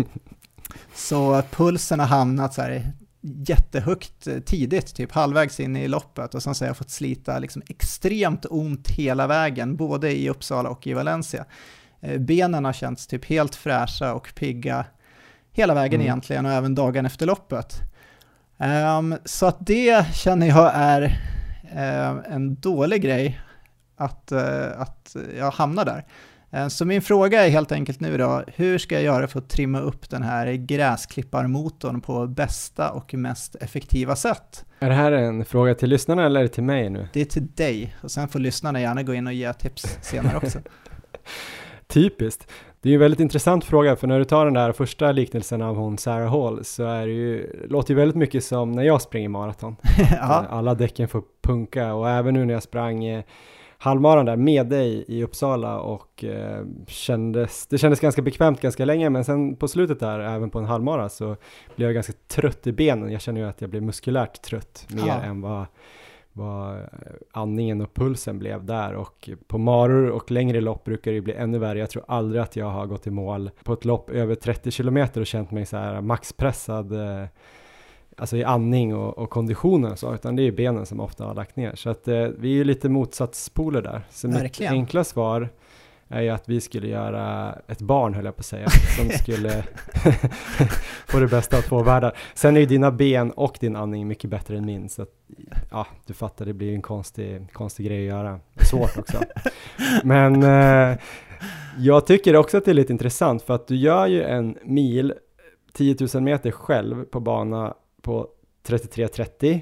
så 0.95 1.43
pulsen 1.51 2.01
har 2.01 2.07
hamnat 2.07 2.55
så 2.55 2.63
här 2.63 2.93
jättehögt 3.21 4.27
eh, 4.27 4.39
tidigt, 4.39 4.95
typ 4.95 5.13
halvvägs 5.13 5.61
in 5.61 5.77
i 5.77 5.89
loppet 5.89 6.35
och 6.35 6.43
sen 6.43 6.55
så 6.55 6.65
har 6.65 6.69
jag 6.69 6.77
fått 6.77 6.91
slita 6.91 7.39
liksom 7.39 7.63
extremt 7.69 8.47
ont 8.51 8.89
hela 8.89 9.27
vägen, 9.27 9.77
både 9.77 10.13
i 10.13 10.29
Uppsala 10.29 10.69
och 10.69 10.87
i 10.87 10.93
Valencia. 10.95 11.45
Eh, 12.05 12.19
benen 12.19 12.65
har 12.65 12.73
känts 12.73 13.07
typ 13.07 13.25
helt 13.25 13.55
fräscha 13.55 14.15
och 14.15 14.33
pigga 14.35 14.85
hela 15.53 15.75
vägen 15.75 16.01
mm. 16.01 16.07
egentligen 16.07 16.47
och 16.47 16.53
även 16.53 16.75
dagen 16.75 17.07
efter 17.07 17.27
loppet. 17.27 17.81
Um, 18.99 19.17
så 19.25 19.47
att 19.47 19.67
det 19.67 20.15
känner 20.15 20.47
jag 20.47 20.73
är 20.75 21.03
uh, 21.75 22.35
en 22.35 22.55
dålig 22.55 23.03
grej 23.03 23.41
att, 23.97 24.33
eh, 24.33 24.81
att 24.81 25.17
jag 25.39 25.51
hamnar 25.51 25.85
där. 25.85 26.05
Eh, 26.51 26.69
så 26.69 26.85
min 26.85 27.03
fråga 27.03 27.47
är 27.47 27.51
helt 27.51 27.73
enkelt 27.73 28.01
nu 28.01 28.17
då, 28.19 28.45
hur 28.55 28.79
ska 28.79 28.95
jag 28.95 29.05
göra 29.05 29.27
för 29.27 29.39
att 29.39 29.49
trimma 29.49 29.81
upp 29.81 30.11
den 30.11 30.23
här 30.23 30.53
gräsklipparmotorn 30.53 32.01
på 32.01 32.27
bästa 32.27 32.91
och 32.91 33.15
mest 33.15 33.55
effektiva 33.55 34.17
sätt? 34.17 34.65
Är 34.79 34.89
det 34.89 34.95
här 34.95 35.13
en 35.13 35.45
fråga 35.45 35.75
till 35.75 35.89
lyssnarna 35.89 36.27
eller 36.27 36.41
är 36.41 36.45
det 36.45 36.49
till 36.49 36.63
mig 36.63 36.91
nu? 36.91 37.09
Det 37.13 37.21
är 37.21 37.25
till 37.25 37.47
dig, 37.47 37.97
och 38.01 38.11
sen 38.11 38.29
får 38.29 38.39
lyssnarna 38.39 38.81
gärna 38.81 39.03
gå 39.03 39.15
in 39.15 39.27
och 39.27 39.33
ge 39.33 39.53
tips 39.53 39.99
senare 40.03 40.37
också. 40.37 40.59
Typiskt. 41.95 42.51
Det 42.81 42.89
är 42.89 42.91
ju 42.91 42.95
en 42.95 43.01
väldigt 43.01 43.21
intressant 43.21 43.65
fråga, 43.65 43.97
för 43.97 44.07
när 44.07 44.19
du 44.19 44.25
tar 44.25 44.45
den 44.45 44.55
där 44.55 44.73
första 44.73 45.13
liknelsen 45.13 45.63
av 45.63 45.77
hon 45.77 45.99
Sarah 45.99 46.31
Hall 46.31 46.65
så 46.65 46.85
är 46.85 47.07
det 47.07 47.13
ju, 47.13 47.67
låter 47.69 47.91
ju 47.91 47.97
väldigt 47.97 48.17
mycket 48.17 48.45
som 48.45 48.73
när 48.73 48.83
jag 48.83 49.03
springer 49.03 49.29
maraton. 49.29 49.77
ja. 50.11 50.47
Alla 50.51 50.75
däcken 50.75 51.09
får 51.09 51.23
punka 51.43 51.95
och 51.95 52.11
även 52.11 52.35
nu 52.35 52.45
när 52.45 52.55
jag 52.55 52.63
sprang 52.63 53.05
eh, 53.05 53.25
halvmaran 53.79 54.27
där 54.27 54.37
med 54.37 54.67
dig 54.67 55.05
i 55.09 55.25
Uppsala 55.25 55.81
och 55.81 56.25
eh, 56.25 56.65
kändes, 56.87 57.67
det 57.67 57.79
kändes 57.79 58.01
ganska 58.01 58.23
bekvämt 58.23 58.61
ganska 58.61 58.85
länge 58.85 59.11
men 59.11 59.25
sen 59.25 59.57
på 59.57 59.69
slutet 59.69 60.01
där, 60.01 60.21
även 60.21 60.51
på 60.51 60.59
en 60.59 60.65
halvmara 60.65 61.09
så 61.09 61.37
blev 61.77 61.89
jag 61.89 61.95
ganska 61.95 62.13
trött 62.29 62.67
i 62.67 62.73
benen. 62.73 63.13
Jag 63.13 63.21
känner 63.21 63.41
ju 63.41 63.47
att 63.47 63.61
jag 63.61 63.71
blev 63.71 63.83
muskulärt 63.83 64.43
trött 64.43 64.87
mer 64.89 65.11
Aha. 65.11 65.23
än 65.23 65.41
vad, 65.41 65.67
vad 66.37 66.79
andningen 67.33 67.81
och 67.81 67.95
pulsen 67.95 68.39
blev 68.39 68.65
där 68.65 68.95
och 68.95 69.31
på 69.47 69.59
maror 69.59 70.11
och 70.11 70.31
längre 70.31 70.61
lopp 70.61 70.85
brukar 70.85 71.13
det 71.13 71.21
bli 71.21 71.33
ännu 71.33 71.59
värre. 71.59 71.79
Jag 71.79 71.91
tror 71.91 72.05
aldrig 72.09 72.43
att 72.43 72.57
jag 72.57 72.71
har 72.71 72.87
gått 72.87 73.07
i 73.07 73.11
mål 73.11 73.51
på 73.65 73.73
ett 73.73 73.85
lopp 73.85 74.11
över 74.11 74.35
30 74.35 74.71
kilometer 74.71 75.21
och 75.21 75.27
känt 75.27 75.51
mig 75.51 75.67
så 75.67 75.77
här 75.77 76.01
maxpressad 76.01 76.93
eh, 76.93 77.27
alltså 78.17 78.37
i 78.37 78.45
andning 78.45 78.95
och, 78.95 79.19
och 79.19 79.31
konditionen 79.31 79.93
och 79.93 79.99
så, 79.99 80.15
utan 80.15 80.37
det 80.37 80.43
är 80.43 80.45
ju 80.45 80.53
benen 80.53 80.87
som 80.87 81.01
ofta 81.01 81.25
har 81.25 81.35
lagt 81.35 81.57
ner. 81.57 81.75
Så 81.75 81.91
att 81.91 82.09
eh, 82.09 82.27
vi 82.39 82.49
är 82.49 82.55
ju 82.55 82.65
lite 82.65 82.89
motsatspoler 82.89 83.83
där. 83.83 84.03
Så 84.11 84.29
Verkligen. 84.29 84.73
mitt 84.73 84.81
enkla 84.81 85.05
svar 85.05 85.49
är 86.09 86.23
ju 86.23 86.29
att 86.29 86.49
vi 86.49 86.61
skulle 86.61 86.89
göra 86.89 87.55
ett 87.69 87.81
barn, 87.81 88.15
höll 88.15 88.25
jag 88.25 88.37
på 88.37 88.41
att 88.41 88.47
säga, 88.47 88.69
som 88.97 89.11
skulle 89.11 89.65
få 91.07 91.19
det 91.19 91.27
bästa 91.27 91.59
av 91.59 91.63
två 91.63 91.83
världar. 91.83 92.17
Sen 92.35 92.57
är 92.57 92.61
ju 92.61 92.67
dina 92.67 92.91
ben 92.91 93.31
och 93.31 93.57
din 93.61 93.77
andning 93.77 94.09
mycket 94.09 94.31
bättre 94.31 94.57
än 94.57 94.67
min, 94.67 94.89
så 94.89 95.03
att, 95.03 95.11
ja, 95.71 95.87
du 96.07 96.15
fattar, 96.15 96.47
det 96.47 96.53
blir 96.53 96.69
ju 96.69 96.75
en 96.75 96.83
konstig, 96.83 97.53
konstig 97.53 97.87
grej 97.87 98.09
att 98.11 98.17
göra. 98.17 98.41
Svårt 98.71 98.99
också. 98.99 99.19
Men 100.05 100.43
eh, 100.43 100.99
jag 101.79 102.07
tycker 102.07 102.37
också 102.37 102.59
att 102.59 102.65
det 102.65 102.71
är 102.71 102.75
lite 102.75 102.93
intressant, 102.93 103.43
för 103.43 103.55
att 103.55 103.67
du 103.67 103.77
gör 103.77 104.07
ju 104.07 104.23
en 104.23 104.59
mil 104.65 105.15
10 105.73 105.97
000 106.15 106.23
meter 106.23 106.51
själv 106.51 107.05
på 107.05 107.21
bana 107.21 107.75
på 108.03 108.29
33.30 108.67 109.61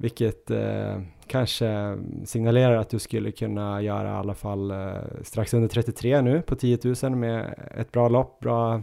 vilket 0.00 0.50
eh, 0.50 1.00
kanske 1.30 1.98
signalerar 2.24 2.76
att 2.76 2.90
du 2.90 2.98
skulle 2.98 3.32
kunna 3.32 3.82
göra 3.82 4.08
i 4.08 4.12
alla 4.12 4.34
fall 4.34 4.70
eh, 4.70 4.94
strax 5.22 5.54
under 5.54 5.68
33 5.68 6.22
nu 6.22 6.42
på 6.42 6.56
10 6.56 6.78
000 7.02 7.16
med 7.16 7.54
ett 7.78 7.92
bra 7.92 8.08
lopp, 8.08 8.40
bra 8.40 8.82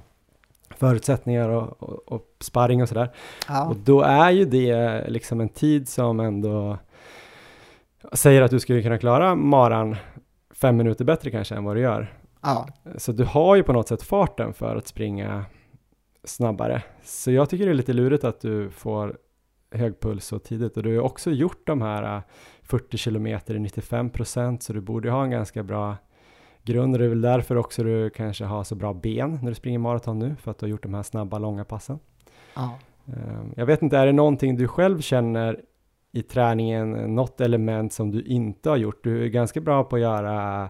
förutsättningar 0.69 1.49
och, 1.49 1.83
och, 1.83 2.12
och 2.12 2.23
sparring 2.39 2.81
och 2.81 2.89
sådär. 2.89 3.12
Ja. 3.47 3.67
Och 3.67 3.75
då 3.75 4.01
är 4.01 4.31
ju 4.31 4.45
det 4.45 5.03
liksom 5.07 5.41
en 5.41 5.49
tid 5.49 5.88
som 5.88 6.19
ändå 6.19 6.77
säger 8.13 8.41
att 8.41 8.51
du 8.51 8.60
skulle 8.60 8.81
kunna 8.81 8.97
klara 8.97 9.36
maran 9.36 9.95
fem 10.53 10.77
minuter 10.77 11.05
bättre 11.05 11.31
kanske 11.31 11.55
än 11.55 11.63
vad 11.63 11.75
du 11.75 11.81
gör. 11.81 12.13
Ja. 12.41 12.67
Så 12.97 13.12
du 13.12 13.23
har 13.23 13.55
ju 13.55 13.63
på 13.63 13.73
något 13.73 13.88
sätt 13.88 14.03
farten 14.03 14.53
för 14.53 14.75
att 14.75 14.88
springa 14.88 15.45
snabbare. 16.23 16.83
Så 17.03 17.31
jag 17.31 17.49
tycker 17.49 17.65
det 17.65 17.71
är 17.71 17.75
lite 17.75 17.93
lurigt 17.93 18.23
att 18.23 18.41
du 18.41 18.69
får 18.69 19.17
hög 19.71 19.99
puls 19.99 20.25
så 20.25 20.39
tidigt 20.39 20.77
och 20.77 20.84
du 20.84 20.97
har 20.97 21.03
också 21.03 21.32
gjort 21.32 21.67
de 21.67 21.82
här 21.82 22.21
40 22.63 22.86
äh, 22.91 22.97
kilometer 22.97 23.56
i 23.56 23.60
95 23.60 24.10
procent 24.10 24.63
så 24.63 24.73
du 24.73 24.82
borde 24.82 25.12
ha 25.12 25.23
en 25.23 25.32
ganska 25.32 25.63
bra 25.63 25.95
grund 26.63 26.95
och 26.95 26.99
det 26.99 27.06
är 27.06 27.10
väl 27.10 27.21
därför 27.21 27.56
också 27.56 27.84
du 27.84 28.10
kanske 28.10 28.45
har 28.45 28.63
så 28.63 28.75
bra 28.75 28.93
ben 28.93 29.39
när 29.41 29.49
du 29.49 29.56
springer 29.56 29.80
maraton 29.80 30.19
nu 30.19 30.36
för 30.36 30.51
att 30.51 30.58
du 30.58 30.65
har 30.65 30.69
gjort 30.69 30.84
de 30.84 30.93
här 30.93 31.03
snabba 31.03 31.39
långa 31.39 31.65
passen. 31.65 31.99
Ja. 32.56 32.80
Ehm, 33.08 33.53
jag 33.56 33.65
vet 33.65 33.82
inte, 33.82 33.97
är 33.97 34.06
det 34.06 34.12
någonting 34.12 34.58
du 34.58 34.67
själv 34.67 35.01
känner 35.01 35.62
i 36.12 36.21
träningen, 36.21 37.15
något 37.15 37.41
element 37.41 37.93
som 37.93 38.12
du 38.12 38.21
inte 38.21 38.69
har 38.69 38.77
gjort? 38.77 39.03
Du 39.03 39.23
är 39.23 39.27
ganska 39.27 39.62
bra 39.62 39.84
på 39.84 39.95
att 39.95 40.01
göra 40.01 40.69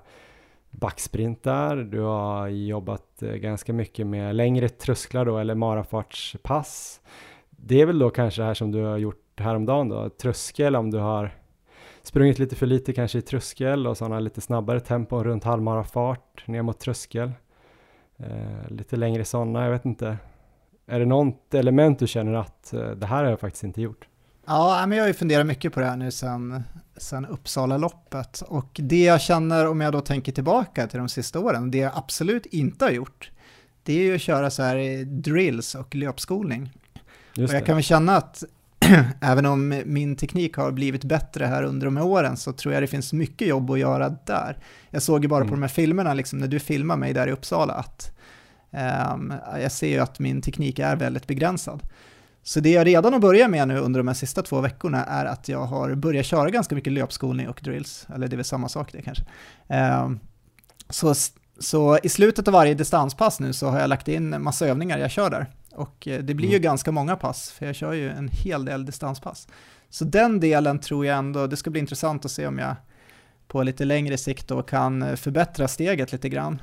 backsprintar, 0.69 1.75
du 1.75 2.01
har 2.01 2.47
jobbat 2.47 3.23
eh, 3.23 3.33
ganska 3.33 3.73
mycket 3.73 4.07
med 4.07 4.35
längre 4.35 4.69
trösklar 4.69 5.25
då, 5.25 5.37
eller 5.37 5.55
marafartspass. 5.55 7.01
Det 7.67 7.81
är 7.81 7.85
väl 7.85 7.99
då 7.99 8.09
kanske 8.09 8.41
det 8.41 8.45
här 8.45 8.53
som 8.53 8.71
du 8.71 8.83
har 8.83 8.97
gjort 8.97 9.39
häromdagen 9.39 9.89
då, 9.89 10.09
tröskel 10.09 10.75
om 10.75 10.91
du 10.91 10.97
har 10.97 11.35
sprungit 12.03 12.39
lite 12.39 12.55
för 12.55 12.65
lite 12.65 12.93
kanske 12.93 13.17
i 13.17 13.21
tröskel 13.21 13.87
och 13.87 13.97
sådana 13.97 14.19
lite 14.19 14.41
snabbare 14.41 14.79
tempon 14.79 15.23
runt 15.23 15.43
halvmarafart 15.43 16.47
ner 16.47 16.61
mot 16.61 16.79
tröskel. 16.79 17.31
Eh, 18.17 18.69
lite 18.69 18.95
längre 18.95 19.25
sådana, 19.25 19.63
jag 19.63 19.71
vet 19.71 19.85
inte. 19.85 20.17
Är 20.87 20.99
det 20.99 21.05
något 21.05 21.53
element 21.53 21.99
du 21.99 22.07
känner 22.07 22.33
att 22.33 22.73
eh, 22.73 22.89
det 22.89 23.05
här 23.05 23.23
har 23.23 23.29
jag 23.29 23.39
faktiskt 23.39 23.63
inte 23.63 23.81
gjort? 23.81 24.07
Ja, 24.45 24.85
men 24.87 24.97
jag 24.97 25.03
har 25.03 25.07
ju 25.07 25.13
funderat 25.13 25.45
mycket 25.45 25.73
på 25.73 25.79
det 25.79 25.85
här 25.85 25.97
nu 25.97 26.11
sen, 26.11 26.63
sen 26.97 27.25
Uppsala-loppet 27.25 28.41
och 28.41 28.79
det 28.83 29.03
jag 29.03 29.21
känner 29.21 29.67
om 29.67 29.81
jag 29.81 29.93
då 29.93 30.01
tänker 30.01 30.31
tillbaka 30.31 30.87
till 30.87 30.99
de 30.99 31.09
sista 31.09 31.39
åren, 31.39 31.71
det 31.71 31.77
jag 31.77 31.91
absolut 31.95 32.45
inte 32.45 32.85
har 32.85 32.91
gjort, 32.91 33.31
det 33.83 33.93
är 33.93 34.03
ju 34.03 34.15
att 34.15 34.21
köra 34.21 34.49
så 34.49 34.63
här 34.63 35.05
drills 35.05 35.75
och 35.75 35.95
löpskolning. 35.95 36.71
Just 37.37 37.51
och 37.51 37.55
jag 37.55 37.63
det. 37.63 37.65
kan 37.65 37.75
väl 37.75 37.83
känna 37.83 38.17
att 38.17 38.43
även 39.21 39.45
om 39.45 39.81
min 39.85 40.15
teknik 40.15 40.57
har 40.57 40.71
blivit 40.71 41.03
bättre 41.03 41.45
här 41.45 41.63
under 41.63 41.85
de 41.85 41.97
här 41.97 42.05
åren 42.05 42.37
så 42.37 42.53
tror 42.53 42.73
jag 42.73 42.83
det 42.83 42.87
finns 42.87 43.13
mycket 43.13 43.47
jobb 43.47 43.71
att 43.71 43.79
göra 43.79 44.09
där. 44.09 44.57
Jag 44.89 45.01
såg 45.01 45.23
ju 45.23 45.27
bara 45.27 45.41
mm. 45.41 45.49
på 45.49 45.55
de 45.55 45.61
här 45.61 45.69
filmerna, 45.69 46.13
liksom, 46.13 46.39
när 46.39 46.47
du 46.47 46.59
filmade 46.59 46.99
mig 46.99 47.13
där 47.13 47.27
i 47.27 47.31
Uppsala, 47.31 47.73
att 47.73 48.17
um, 49.13 49.33
jag 49.61 49.71
ser 49.71 49.87
ju 49.87 49.99
att 49.99 50.19
min 50.19 50.41
teknik 50.41 50.79
är 50.79 50.95
väldigt 50.95 51.27
begränsad. 51.27 51.83
Så 52.43 52.59
det 52.59 52.69
jag 52.69 52.87
redan 52.87 53.13
har 53.13 53.19
börjat 53.19 53.49
med 53.49 53.67
nu 53.67 53.79
under 53.79 53.99
de 53.99 54.07
här 54.07 54.15
sista 54.15 54.41
två 54.41 54.61
veckorna 54.61 55.05
är 55.05 55.25
att 55.25 55.49
jag 55.49 55.65
har 55.65 55.95
börjat 55.95 56.25
köra 56.25 56.49
ganska 56.49 56.75
mycket 56.75 56.93
löpskolning 56.93 57.47
och 57.47 57.61
drills, 57.63 58.07
eller 58.15 58.27
det 58.27 58.33
är 58.33 58.37
väl 58.37 58.45
samma 58.45 58.69
sak 58.69 58.91
det 58.91 59.01
kanske. 59.01 59.23
Um, 60.03 60.19
så, 60.89 61.13
så 61.59 61.99
i 62.03 62.09
slutet 62.09 62.47
av 62.47 62.53
varje 62.53 62.73
distanspass 62.73 63.39
nu 63.39 63.53
så 63.53 63.67
har 63.67 63.79
jag 63.79 63.89
lagt 63.89 64.07
in 64.07 64.41
massa 64.43 64.67
övningar 64.67 64.97
jag 64.97 65.11
kör 65.11 65.29
där. 65.29 65.47
Och 65.77 66.07
eh, 66.07 66.19
det 66.19 66.33
blir 66.33 66.47
ju 66.47 66.55
mm. 66.55 66.61
ganska 66.61 66.91
många 66.91 67.15
pass, 67.15 67.51
för 67.51 67.65
jag 67.65 67.75
kör 67.75 67.93
ju 67.93 68.09
en 68.09 68.27
hel 68.27 68.65
del 68.65 68.85
distanspass. 68.85 69.47
Så 69.89 70.05
den 70.05 70.39
delen 70.39 70.79
tror 70.79 71.05
jag 71.05 71.17
ändå, 71.17 71.47
det 71.47 71.57
ska 71.57 71.69
bli 71.69 71.79
intressant 71.79 72.25
att 72.25 72.31
se 72.31 72.47
om 72.47 72.59
jag 72.59 72.75
på 73.47 73.63
lite 73.63 73.85
längre 73.85 74.17
sikt 74.17 74.47
då 74.47 74.63
kan 74.63 75.01
eh, 75.01 75.15
förbättra 75.15 75.67
steget 75.67 76.11
lite 76.11 76.29
grann. 76.29 76.61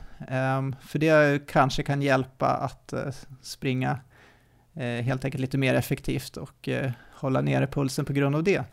Um, 0.58 0.76
för 0.86 0.98
det 0.98 1.46
kanske 1.46 1.82
kan 1.82 2.02
hjälpa 2.02 2.46
att 2.46 2.92
uh, 2.96 3.12
springa 3.42 3.98
uh, 4.76 4.82
helt 4.82 5.24
enkelt 5.24 5.40
lite 5.40 5.58
mer 5.58 5.74
effektivt 5.74 6.36
och 6.36 6.68
uh, 6.68 6.90
hålla 7.12 7.40
nere 7.40 7.66
pulsen 7.66 8.04
på 8.04 8.12
grund 8.12 8.36
av 8.36 8.42
det. 8.42 8.64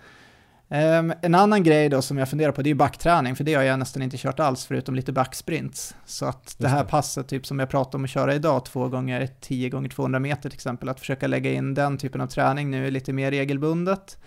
Um, 0.74 1.14
en 1.22 1.36
annan 1.36 1.64
grej 1.64 1.90
då 1.90 2.02
som 2.02 2.18
jag 2.18 2.30
funderar 2.30 2.52
på 2.52 2.62
det 2.62 2.70
är 2.70 2.76
backträning, 2.76 3.36
för 3.36 3.44
det 3.44 3.54
har 3.54 3.64
jag 3.64 3.80
nästan 3.80 4.02
inte 4.02 4.18
kört 4.18 4.40
alls 4.40 4.66
förutom 4.66 4.96
lite 4.96 5.12
backsprints. 5.12 5.96
Så 6.06 6.26
att 6.26 6.56
det 6.58 6.68
här 6.68 6.84
passet, 6.84 7.28
typ 7.28 7.46
som 7.46 7.60
jag 7.60 7.70
pratade 7.70 7.98
om 7.98 8.04
att 8.04 8.10
köra 8.10 8.36
idag, 8.36 8.66
två 8.66 8.88
gånger 8.88 9.30
10 9.42 9.70
gånger 9.70 9.90
200 9.90 10.20
meter 10.20 10.50
till 10.50 10.54
exempel, 10.54 10.90
att 10.90 11.00
försöka 11.00 11.28
lägga 11.28 11.52
in 11.52 11.74
den 11.74 11.98
typen 11.98 12.22
av 12.22 12.28
träning 12.28 12.72
nu 12.72 12.92
lite 12.92 13.14
mer 13.14 13.32
regelbundet. 13.32 14.18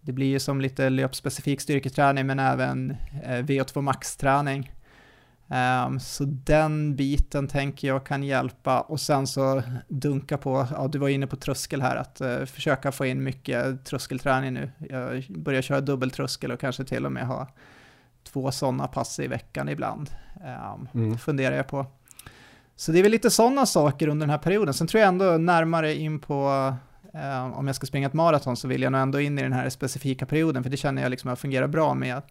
Det 0.00 0.12
blir 0.12 0.26
ju 0.26 0.40
som 0.40 0.60
lite 0.60 0.90
löpspecifik 0.90 1.60
styrketräning 1.60 2.26
men 2.26 2.38
även 2.38 2.90
eh, 3.24 3.42
VO2 3.42 3.80
max-träning. 3.80 4.72
Um, 5.48 6.00
så 6.00 6.24
den 6.24 6.96
biten 6.96 7.48
tänker 7.48 7.88
jag 7.88 8.06
kan 8.06 8.22
hjälpa 8.22 8.80
och 8.80 9.00
sen 9.00 9.26
så 9.26 9.62
dunka 9.88 10.38
på, 10.38 10.66
ja 10.70 10.88
du 10.88 10.98
var 10.98 11.08
inne 11.08 11.26
på 11.26 11.36
tröskel 11.36 11.82
här, 11.82 11.96
att 11.96 12.20
uh, 12.20 12.44
försöka 12.44 12.92
få 12.92 13.06
in 13.06 13.22
mycket 13.22 13.84
tröskelträning 13.84 14.54
nu. 14.54 14.70
Jag 14.90 15.24
börjar 15.28 15.62
köra 15.62 15.80
dubbeltröskel 15.80 16.52
och 16.52 16.60
kanske 16.60 16.84
till 16.84 17.06
och 17.06 17.12
med 17.12 17.26
ha 17.26 17.48
två 18.24 18.50
sådana 18.50 18.88
pass 18.88 19.18
i 19.18 19.26
veckan 19.26 19.68
ibland. 19.68 20.10
Um, 20.74 20.88
mm. 20.94 21.18
funderar 21.18 21.56
jag 21.56 21.66
på. 21.66 21.86
Så 22.76 22.92
det 22.92 22.98
är 22.98 23.02
väl 23.02 23.12
lite 23.12 23.30
sådana 23.30 23.66
saker 23.66 24.08
under 24.08 24.26
den 24.26 24.30
här 24.30 24.38
perioden. 24.38 24.74
Sen 24.74 24.86
tror 24.86 25.00
jag 25.00 25.08
ändå 25.08 25.24
närmare 25.24 25.94
in 25.94 26.18
på, 26.18 26.48
uh, 27.14 27.58
om 27.58 27.66
jag 27.66 27.76
ska 27.76 27.86
springa 27.86 28.06
ett 28.06 28.14
maraton 28.14 28.56
så 28.56 28.68
vill 28.68 28.82
jag 28.82 28.92
nog 28.92 29.00
ändå 29.00 29.20
in 29.20 29.38
i 29.38 29.42
den 29.42 29.52
här 29.52 29.68
specifika 29.68 30.26
perioden, 30.26 30.62
för 30.62 30.70
det 30.70 30.76
känner 30.76 31.02
jag 31.02 31.10
liksom 31.10 31.30
att 31.30 31.38
fungerar 31.38 31.66
bra 31.66 31.94
med 31.94 32.22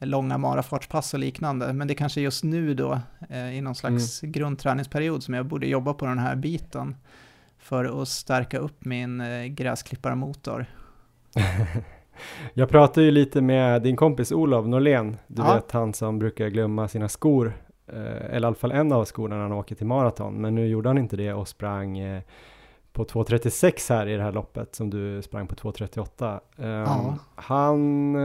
långa 0.00 0.38
marafartspass 0.38 1.14
och 1.14 1.20
liknande. 1.20 1.72
Men 1.72 1.88
det 1.88 1.94
kanske 1.94 2.20
just 2.20 2.44
nu 2.44 2.74
då, 2.74 3.00
eh, 3.30 3.56
i 3.56 3.60
någon 3.60 3.74
slags 3.74 4.22
mm. 4.22 4.32
grundträningsperiod, 4.32 5.22
som 5.22 5.34
jag 5.34 5.46
borde 5.46 5.66
jobba 5.66 5.94
på 5.94 6.06
den 6.06 6.18
här 6.18 6.36
biten 6.36 6.96
för 7.58 8.02
att 8.02 8.08
stärka 8.08 8.58
upp 8.58 8.84
min 8.84 9.20
eh, 9.20 9.44
gräsklipparmotor. 9.44 10.66
jag 12.54 12.68
pratade 12.68 13.06
ju 13.06 13.12
lite 13.12 13.40
med 13.40 13.82
din 13.82 13.96
kompis 13.96 14.32
Olof 14.32 14.66
Norlén, 14.66 15.16
du 15.26 15.42
ja. 15.42 15.54
vet 15.54 15.72
han 15.72 15.94
som 15.94 16.18
brukar 16.18 16.48
glömma 16.48 16.88
sina 16.88 17.08
skor, 17.08 17.52
eh, 17.86 17.96
eller 17.96 18.42
i 18.42 18.46
alla 18.46 18.54
fall 18.54 18.72
en 18.72 18.92
av 18.92 19.04
skorna 19.04 19.34
när 19.34 19.42
han 19.42 19.52
åker 19.52 19.74
till 19.74 19.86
maraton, 19.86 20.40
men 20.40 20.54
nu 20.54 20.66
gjorde 20.66 20.88
han 20.88 20.98
inte 20.98 21.16
det 21.16 21.32
och 21.32 21.48
sprang 21.48 21.98
på 22.92 23.04
2.36 23.04 23.94
här 23.94 24.06
i 24.06 24.16
det 24.16 24.22
här 24.22 24.32
loppet 24.32 24.74
som 24.74 24.90
du 24.90 25.22
sprang 25.22 25.46
på 25.46 25.54
2.38. 25.54 26.40
Um, 26.56 26.66
ja. 26.66 27.18
Han 27.34 28.16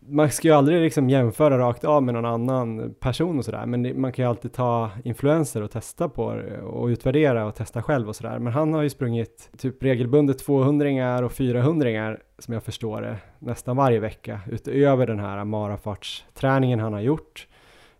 man 0.00 0.30
ska 0.30 0.48
ju 0.48 0.54
aldrig 0.54 0.80
liksom 0.80 1.10
jämföra 1.10 1.58
rakt 1.58 1.84
av 1.84 2.02
med 2.02 2.14
någon 2.14 2.24
annan 2.24 2.94
person 3.00 3.38
och 3.38 3.44
sådär, 3.44 3.66
men 3.66 3.82
det, 3.82 3.94
man 3.94 4.12
kan 4.12 4.24
ju 4.24 4.28
alltid 4.28 4.52
ta 4.52 4.90
influenser 5.04 5.62
och 5.62 5.70
testa 5.70 6.08
på 6.08 6.24
och 6.62 6.86
utvärdera 6.86 7.46
och 7.46 7.54
testa 7.54 7.82
själv 7.82 8.08
och 8.08 8.16
sådär. 8.16 8.38
Men 8.38 8.52
han 8.52 8.74
har 8.74 8.82
ju 8.82 8.90
sprungit 8.90 9.50
typ 9.58 9.82
regelbundet 9.82 10.38
200 10.38 11.24
och 11.24 11.32
400 11.32 12.16
som 12.38 12.54
jag 12.54 12.62
förstår 12.62 13.02
det, 13.02 13.16
nästan 13.38 13.76
varje 13.76 14.00
vecka 14.00 14.40
utöver 14.46 15.06
den 15.06 15.18
här 15.18 15.44
marafartsträningen 15.44 16.80
han 16.80 16.92
har 16.92 17.00
gjort. 17.00 17.48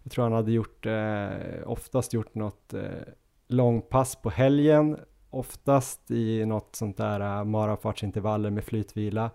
Jag 0.03 0.13
tror 0.13 0.25
han 0.25 0.33
hade 0.33 0.53
gjort, 0.53 0.87
eh, 0.87 1.29
oftast 1.65 2.13
gjort 2.13 2.35
något 2.35 2.75
eh, 2.75 2.81
långpass 3.49 4.17
på 4.17 4.31
helgen, 4.31 4.97
oftast 5.31 6.11
i 6.11 6.45
något 6.47 6.77
sånt 6.77 6.97
där 6.97 7.21
eh, 7.21 7.45
marafartsintervaller 7.45 8.51
med 8.51 8.65
flytvila 8.65 9.31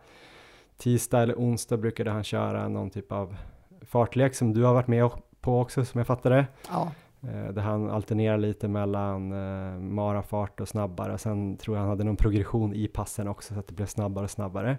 tisdag 0.78 1.22
eller 1.22 1.36
onsdag 1.36 1.78
brukade 1.78 2.12
han 2.12 2.24
köra 2.24 2.68
någon 2.68 2.90
typ 2.90 3.12
av 3.12 3.36
fartlek 3.82 4.36
som 4.36 4.54
du 4.54 4.64
har 4.64 4.74
varit 4.74 4.88
med 4.88 5.10
på 5.42 5.60
också 5.60 5.86
som 5.86 5.98
jag 5.98 6.08
fattar 6.08 6.30
det. 6.30 6.46
Ja. 6.72 6.92
Eh, 7.22 7.54
där 7.54 7.62
han 7.62 7.90
alternerar 7.90 8.38
lite 8.38 8.68
mellan 8.68 9.32
eh, 9.32 9.80
marafart 9.80 10.60
och 10.60 10.68
snabbare. 10.68 11.18
Sen 11.18 11.58
tror 11.58 11.78
jag 11.78 11.82
han 11.82 11.90
hade 11.90 12.04
någon 12.04 12.16
progression 12.16 12.74
i 12.74 12.88
passen 12.88 13.28
också 13.28 13.54
så 13.54 13.60
att 13.60 13.68
det 13.68 13.74
blev 13.74 13.86
snabbare 13.86 14.24
och 14.24 14.32
snabbare. 14.32 14.78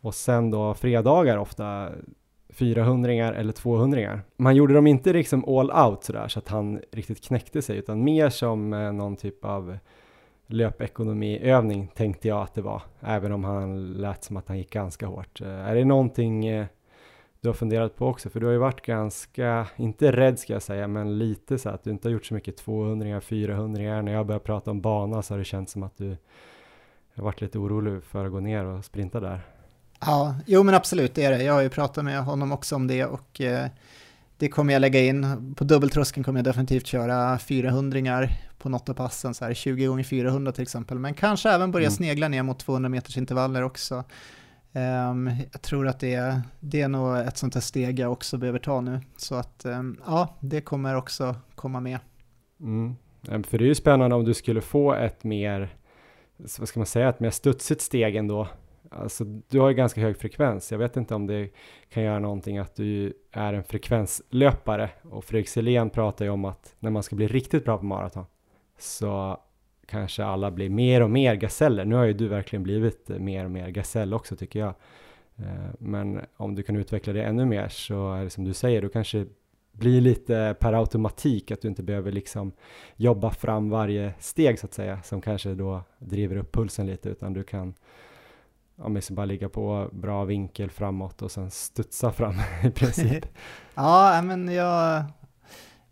Och 0.00 0.14
sen 0.14 0.50
då 0.50 0.74
fredagar 0.74 1.36
ofta 1.36 1.90
400 2.48 3.12
eller 3.12 3.52
200 3.52 4.20
Man 4.36 4.56
gjorde 4.56 4.74
dem 4.74 4.86
inte 4.86 5.12
liksom 5.12 5.44
all 5.44 5.70
out 5.70 6.04
sådär 6.04 6.28
så 6.28 6.38
att 6.38 6.48
han 6.48 6.80
riktigt 6.92 7.24
knäckte 7.24 7.62
sig 7.62 7.76
utan 7.76 8.04
mer 8.04 8.28
som 8.28 8.72
eh, 8.72 8.92
någon 8.92 9.16
typ 9.16 9.44
av 9.44 9.78
löpekonomiövning 10.46 11.88
tänkte 11.94 12.28
jag 12.28 12.42
att 12.42 12.54
det 12.54 12.62
var, 12.62 12.82
även 13.00 13.32
om 13.32 13.44
han 13.44 13.92
lät 13.92 14.24
som 14.24 14.36
att 14.36 14.48
han 14.48 14.58
gick 14.58 14.70
ganska 14.70 15.06
hårt. 15.06 15.40
Eh, 15.40 15.48
är 15.48 15.74
det 15.74 15.84
någonting 15.84 16.46
eh, 16.46 16.66
du 17.40 17.48
har 17.48 17.54
funderat 17.54 17.96
på 17.96 18.06
också? 18.06 18.30
För 18.30 18.40
du 18.40 18.46
har 18.46 18.52
ju 18.52 18.58
varit 18.58 18.86
ganska, 18.86 19.66
inte 19.76 20.12
rädd 20.12 20.38
ska 20.38 20.52
jag 20.52 20.62
säga, 20.62 20.88
men 20.88 21.18
lite 21.18 21.58
så 21.58 21.68
att 21.68 21.84
du 21.84 21.90
inte 21.90 22.08
har 22.08 22.12
gjort 22.12 22.26
så 22.26 22.34
mycket 22.34 22.56
200 22.56 23.20
400 23.20 24.02
När 24.02 24.12
jag 24.12 24.26
börjar 24.26 24.40
prata 24.40 24.70
om 24.70 24.80
bana 24.80 25.22
så 25.22 25.34
har 25.34 25.38
det 25.38 25.44
känts 25.44 25.72
som 25.72 25.82
att 25.82 25.96
du 25.96 26.16
har 27.14 27.24
varit 27.24 27.40
lite 27.40 27.58
orolig 27.58 28.04
för 28.04 28.24
att 28.24 28.32
gå 28.32 28.40
ner 28.40 28.64
och 28.64 28.84
sprinta 28.84 29.20
där. 29.20 29.40
Ja, 30.00 30.34
jo 30.46 30.62
men 30.62 30.74
absolut 30.74 31.14
det 31.14 31.24
är 31.24 31.30
det. 31.30 31.42
Jag 31.42 31.54
har 31.54 31.62
ju 31.62 31.70
pratat 31.70 32.04
med 32.04 32.24
honom 32.24 32.52
också 32.52 32.76
om 32.76 32.86
det 32.86 33.04
och 33.04 33.40
eh, 33.40 33.66
det 34.38 34.48
kommer 34.48 34.72
jag 34.72 34.80
lägga 34.80 35.00
in. 35.00 35.54
På 35.54 35.64
dubbeltröskeln 35.64 36.24
kommer 36.24 36.38
jag 36.38 36.44
definitivt 36.44 36.86
köra 36.86 37.38
400 37.38 38.28
på 38.58 38.68
något 38.68 38.88
av 38.88 38.94
passen, 38.94 39.34
så 39.34 39.44
här 39.44 39.54
20 39.54 39.86
gånger 39.86 40.04
400 40.04 40.52
till 40.52 40.62
exempel, 40.62 40.98
men 40.98 41.14
kanske 41.14 41.50
även 41.50 41.70
börja 41.70 41.86
mm. 41.86 41.96
snegla 41.96 42.28
ner 42.28 42.42
mot 42.42 42.58
200 42.58 42.88
meters 42.88 43.16
intervaller 43.16 43.62
också. 43.62 44.04
Um, 44.72 45.30
jag 45.52 45.62
tror 45.62 45.88
att 45.88 46.00
det 46.00 46.14
är, 46.14 46.40
det 46.60 46.80
är 46.80 46.88
nog 46.88 47.16
ett 47.16 47.36
sånt 47.36 47.54
här 47.54 47.60
steg 47.60 47.98
jag 47.98 48.12
också 48.12 48.38
behöver 48.38 48.58
ta 48.58 48.80
nu, 48.80 49.00
så 49.16 49.34
att 49.34 49.64
um, 49.64 50.00
ja, 50.06 50.36
det 50.40 50.60
kommer 50.60 50.94
också 50.94 51.34
komma 51.54 51.80
med. 51.80 51.98
Mm. 52.60 52.96
För 53.22 53.58
det 53.58 53.64
är 53.64 53.68
ju 53.68 53.74
spännande 53.74 54.16
om 54.16 54.24
du 54.24 54.34
skulle 54.34 54.60
få 54.60 54.94
ett 54.94 55.24
mer, 55.24 55.76
vad 56.58 56.68
ska 56.68 56.80
man 56.80 56.86
säga, 56.86 57.08
ett 57.08 57.20
mer 57.20 57.30
studsigt 57.30 57.80
steg 57.80 58.16
ändå. 58.16 58.48
Alltså, 58.90 59.24
du 59.24 59.60
har 59.60 59.68
ju 59.68 59.74
ganska 59.74 60.00
hög 60.00 60.16
frekvens. 60.16 60.72
Jag 60.72 60.78
vet 60.78 60.96
inte 60.96 61.14
om 61.14 61.26
det 61.26 61.48
kan 61.88 62.02
göra 62.02 62.18
någonting 62.18 62.58
att 62.58 62.76
du 62.76 63.12
är 63.32 63.52
en 63.52 63.64
frekvenslöpare 63.64 64.90
och 65.02 65.24
Fredrik 65.24 65.48
Selén 65.48 65.90
pratar 65.90 66.24
ju 66.24 66.30
om 66.30 66.44
att 66.44 66.74
när 66.78 66.90
man 66.90 67.02
ska 67.02 67.16
bli 67.16 67.26
riktigt 67.26 67.64
bra 67.64 67.78
på 67.78 67.84
maraton 67.84 68.24
så 68.78 69.40
kanske 69.86 70.24
alla 70.24 70.50
blir 70.50 70.70
mer 70.70 71.02
och 71.02 71.10
mer 71.10 71.34
gaseller. 71.34 71.84
Nu 71.84 71.94
har 71.94 72.04
ju 72.04 72.12
du 72.12 72.28
verkligen 72.28 72.62
blivit 72.62 73.10
eh, 73.10 73.18
mer 73.18 73.44
och 73.44 73.50
mer 73.50 73.68
gasell 73.68 74.14
också 74.14 74.36
tycker 74.36 74.58
jag. 74.60 74.74
Eh, 75.36 75.70
men 75.78 76.20
om 76.36 76.54
du 76.54 76.62
kan 76.62 76.76
utveckla 76.76 77.12
det 77.12 77.22
ännu 77.22 77.44
mer 77.44 77.68
så 77.68 78.12
är 78.12 78.24
det 78.24 78.30
som 78.30 78.44
du 78.44 78.54
säger, 78.54 78.82
då 78.82 78.88
kanske 78.88 79.26
blir 79.72 80.00
lite 80.00 80.56
per 80.60 80.72
automatik 80.72 81.50
att 81.50 81.62
du 81.62 81.68
inte 81.68 81.82
behöver 81.82 82.12
liksom 82.12 82.52
jobba 82.96 83.30
fram 83.30 83.70
varje 83.70 84.14
steg 84.18 84.58
så 84.58 84.66
att 84.66 84.74
säga 84.74 85.02
som 85.02 85.20
kanske 85.20 85.54
då 85.54 85.82
driver 85.98 86.36
upp 86.36 86.52
pulsen 86.52 86.86
lite 86.86 87.08
utan 87.08 87.32
du 87.32 87.42
kan 87.42 87.74
ja, 88.76 88.88
men 88.88 89.02
bara 89.10 89.26
ligga 89.26 89.48
på 89.48 89.88
bra 89.92 90.24
vinkel 90.24 90.70
framåt 90.70 91.22
och 91.22 91.30
sen 91.30 91.50
studsa 91.50 92.12
fram 92.12 92.34
i 92.64 92.70
princip. 92.70 93.26
ja, 93.74 94.22
men 94.22 94.48
jag, 94.48 95.04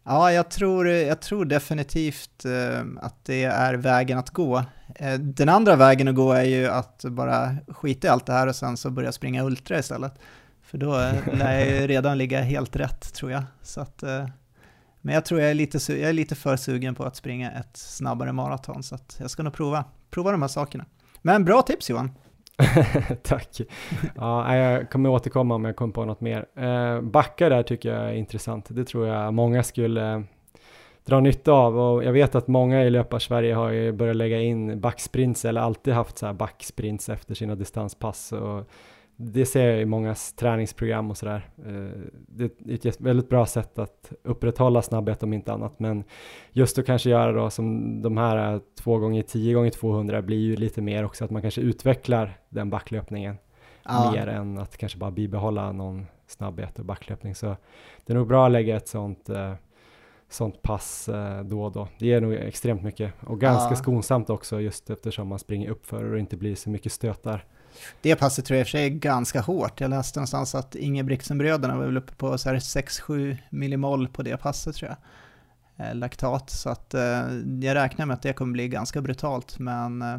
ja, 0.05 0.33
jag, 0.33 0.51
tror, 0.51 0.89
jag 0.89 1.21
tror 1.21 1.45
definitivt 1.45 2.45
eh, 2.45 2.81
att 3.01 3.25
det 3.25 3.45
är 3.45 3.75
vägen 3.75 4.19
att 4.19 4.31
gå. 4.31 4.65
Eh, 4.95 5.15
den 5.19 5.49
andra 5.49 5.77
vägen 5.77 6.09
att 6.09 6.15
gå 6.15 6.33
är 6.33 6.45
ju 6.45 6.67
att 6.67 7.05
bara 7.05 7.57
skita 7.69 8.07
i 8.07 8.11
allt 8.11 8.27
det 8.27 8.33
här 8.33 8.47
och 8.47 8.57
sen 8.57 8.77
så 8.77 8.91
börja 8.91 9.13
springa 9.13 9.45
ultra 9.45 9.79
istället. 9.79 10.13
För 10.63 10.79
då 10.79 11.01
eh, 11.01 11.35
lär 11.39 11.59
jag 11.59 11.69
ju 11.69 11.87
redan 11.87 12.19
ligga 12.19 12.43
helt 12.43 12.77
rätt 12.77 13.15
tror 13.15 13.31
jag. 13.31 13.43
Så 13.63 13.81
att, 13.81 14.03
men 15.01 15.15
jag 15.15 15.25
tror 15.25 15.41
jag 15.41 15.51
är, 15.51 15.55
lite, 15.55 15.93
jag 15.93 16.09
är 16.09 16.13
lite 16.13 16.35
för 16.35 16.57
sugen 16.57 16.95
på 16.95 17.05
att 17.05 17.17
springa 17.17 17.51
ett 17.51 17.77
snabbare 17.77 18.33
maraton 18.33 18.83
så 18.83 18.95
att 18.95 19.17
jag 19.21 19.31
ska 19.31 19.43
nog 19.43 19.53
prova, 19.53 19.85
prova 20.11 20.33
de 20.33 20.43
här 20.43 20.49
sakerna. 20.49 20.85
Men 21.23 21.45
bra 21.45 21.63
tips 21.63 21.91
Johan! 21.91 22.11
Tack! 23.23 23.61
Ja, 24.17 24.57
jag 24.57 24.91
kommer 24.91 25.09
återkomma 25.09 25.55
om 25.55 25.65
jag 25.65 25.77
kommer 25.77 25.93
på 25.93 26.05
något 26.05 26.21
mer. 26.21 26.47
Eh, 26.55 27.03
där 27.49 27.63
tycker 27.63 27.95
jag 27.95 28.09
är 28.11 28.15
intressant. 28.15 28.67
Det 28.71 28.85
tror 28.85 29.07
jag 29.07 29.35
många 29.35 29.63
skulle 29.63 30.13
eh, 30.13 30.21
dra 31.05 31.21
nytta 31.21 31.53
av 31.53 31.79
och 31.79 32.05
jag 32.05 32.13
vet 32.13 32.35
att 32.35 32.49
många 32.49 32.85
i 32.85 32.91
löpar-Sverige 32.91 33.55
har 33.55 33.71
ju 33.71 33.93
börjat 33.93 34.17
lägga 34.17 34.41
in 34.41 34.81
backsprints 34.81 35.45
eller 35.45 35.61
alltid 35.61 35.95
haft 35.95 36.19
så 36.19 36.27
här 36.27 36.33
backsprints 36.33 37.09
efter 37.09 37.35
sina 37.35 37.55
distanspass 37.55 38.33
och 38.33 38.69
det 39.17 39.47
ser 39.47 39.71
jag 39.71 39.81
i 39.81 39.85
många 39.85 40.15
träningsprogram 40.37 41.11
och 41.11 41.17
sådär. 41.17 41.49
Eh, 41.67 42.01
det 42.29 42.45
är 42.85 42.87
ett 42.89 43.01
väldigt 43.01 43.29
bra 43.29 43.47
sätt 43.47 43.79
att 43.79 44.13
upprätthålla 44.23 44.83
snabbhet 44.83 45.23
om 45.23 45.33
inte 45.33 45.53
annat, 45.53 45.81
men 45.81 46.05
just 46.53 46.79
att 46.79 46.87
kanske 46.87 47.11
göra 47.11 47.33
då 47.33 47.51
som 47.51 48.03
de 48.03 48.17
här 48.17 48.61
2 48.79 48.99
gånger 48.99 49.23
10 49.23 49.55
gånger 49.55 49.71
200 49.71 50.23
blir 50.23 50.39
ju 50.39 50.57
lite 50.57 50.83
mer 50.83 51.05
också 51.05 51.25
att 51.25 51.31
man 51.31 51.43
kanske 51.43 51.61
utvecklar 51.61 52.39
den 52.49 52.71
backlöpningen 52.71 53.37
ja. 53.83 54.13
mer 54.13 54.27
än 54.27 54.59
att 54.59 54.77
kanske 54.77 54.99
bara 54.99 55.11
bibehålla 55.11 55.73
någon 55.73 56.07
snabbhet 56.27 56.79
och 56.79 56.85
backlöpning. 56.85 57.35
Så 57.35 57.57
det 58.07 58.13
är 58.13 58.17
nog 58.17 58.29
bra 58.29 58.47
att 58.47 58.53
lägga 58.53 58.77
ett 58.77 58.89
sånt 58.89 59.29
eh, 59.29 59.55
sånt 60.29 60.63
pass 60.63 61.09
eh, 61.09 61.41
då 61.45 61.65
och 61.65 61.73
då. 61.73 61.89
Det 61.99 62.07
ger 62.07 62.21
nog 62.21 62.33
extremt 62.33 62.83
mycket 62.83 63.13
och 63.27 63.41
ganska 63.41 63.71
ja. 63.71 63.77
skonsamt 63.77 64.31
också 64.31 64.61
just 64.61 64.91
eftersom 64.91 65.29
man 65.29 65.39
springer 65.39 65.71
uppför 65.71 66.05
och 66.05 66.13
det 66.13 66.21
inte 66.21 66.37
blir 66.37 66.55
så 66.55 66.71
mycket 66.71 66.93
stötar. 66.93 67.45
Det 68.01 68.17
passet 68.17 68.45
tror 68.45 68.57
jag 68.57 68.61
i 68.61 68.65
och 68.65 68.67
för 68.67 68.71
sig 68.71 68.85
är 68.85 68.89
ganska 68.89 69.41
hårt. 69.41 69.81
Jag 69.81 69.91
läste 69.91 70.19
någonstans 70.19 70.55
att 70.55 70.75
Ingebrigtsen-bröderna 70.75 71.77
var 71.77 71.85
väl 71.85 71.97
uppe 71.97 72.15
på 72.15 72.37
6-7 72.37 73.37
millimol 73.51 74.09
på 74.09 74.23
det 74.23 74.37
passet 74.37 74.77
tror 74.77 74.91
jag. 74.91 74.97
Eh, 75.77 75.95
laktat, 75.95 76.51
så 76.51 76.71
att 76.71 76.95
eh, 76.95 77.01
jag 77.61 77.75
räknar 77.75 78.07
med 78.07 78.15
att 78.15 78.23
det 78.23 78.33
kommer 78.33 78.53
bli 78.53 78.69
ganska 78.69 79.01
brutalt. 79.01 79.59
Men 79.59 80.03
eh, 80.03 80.19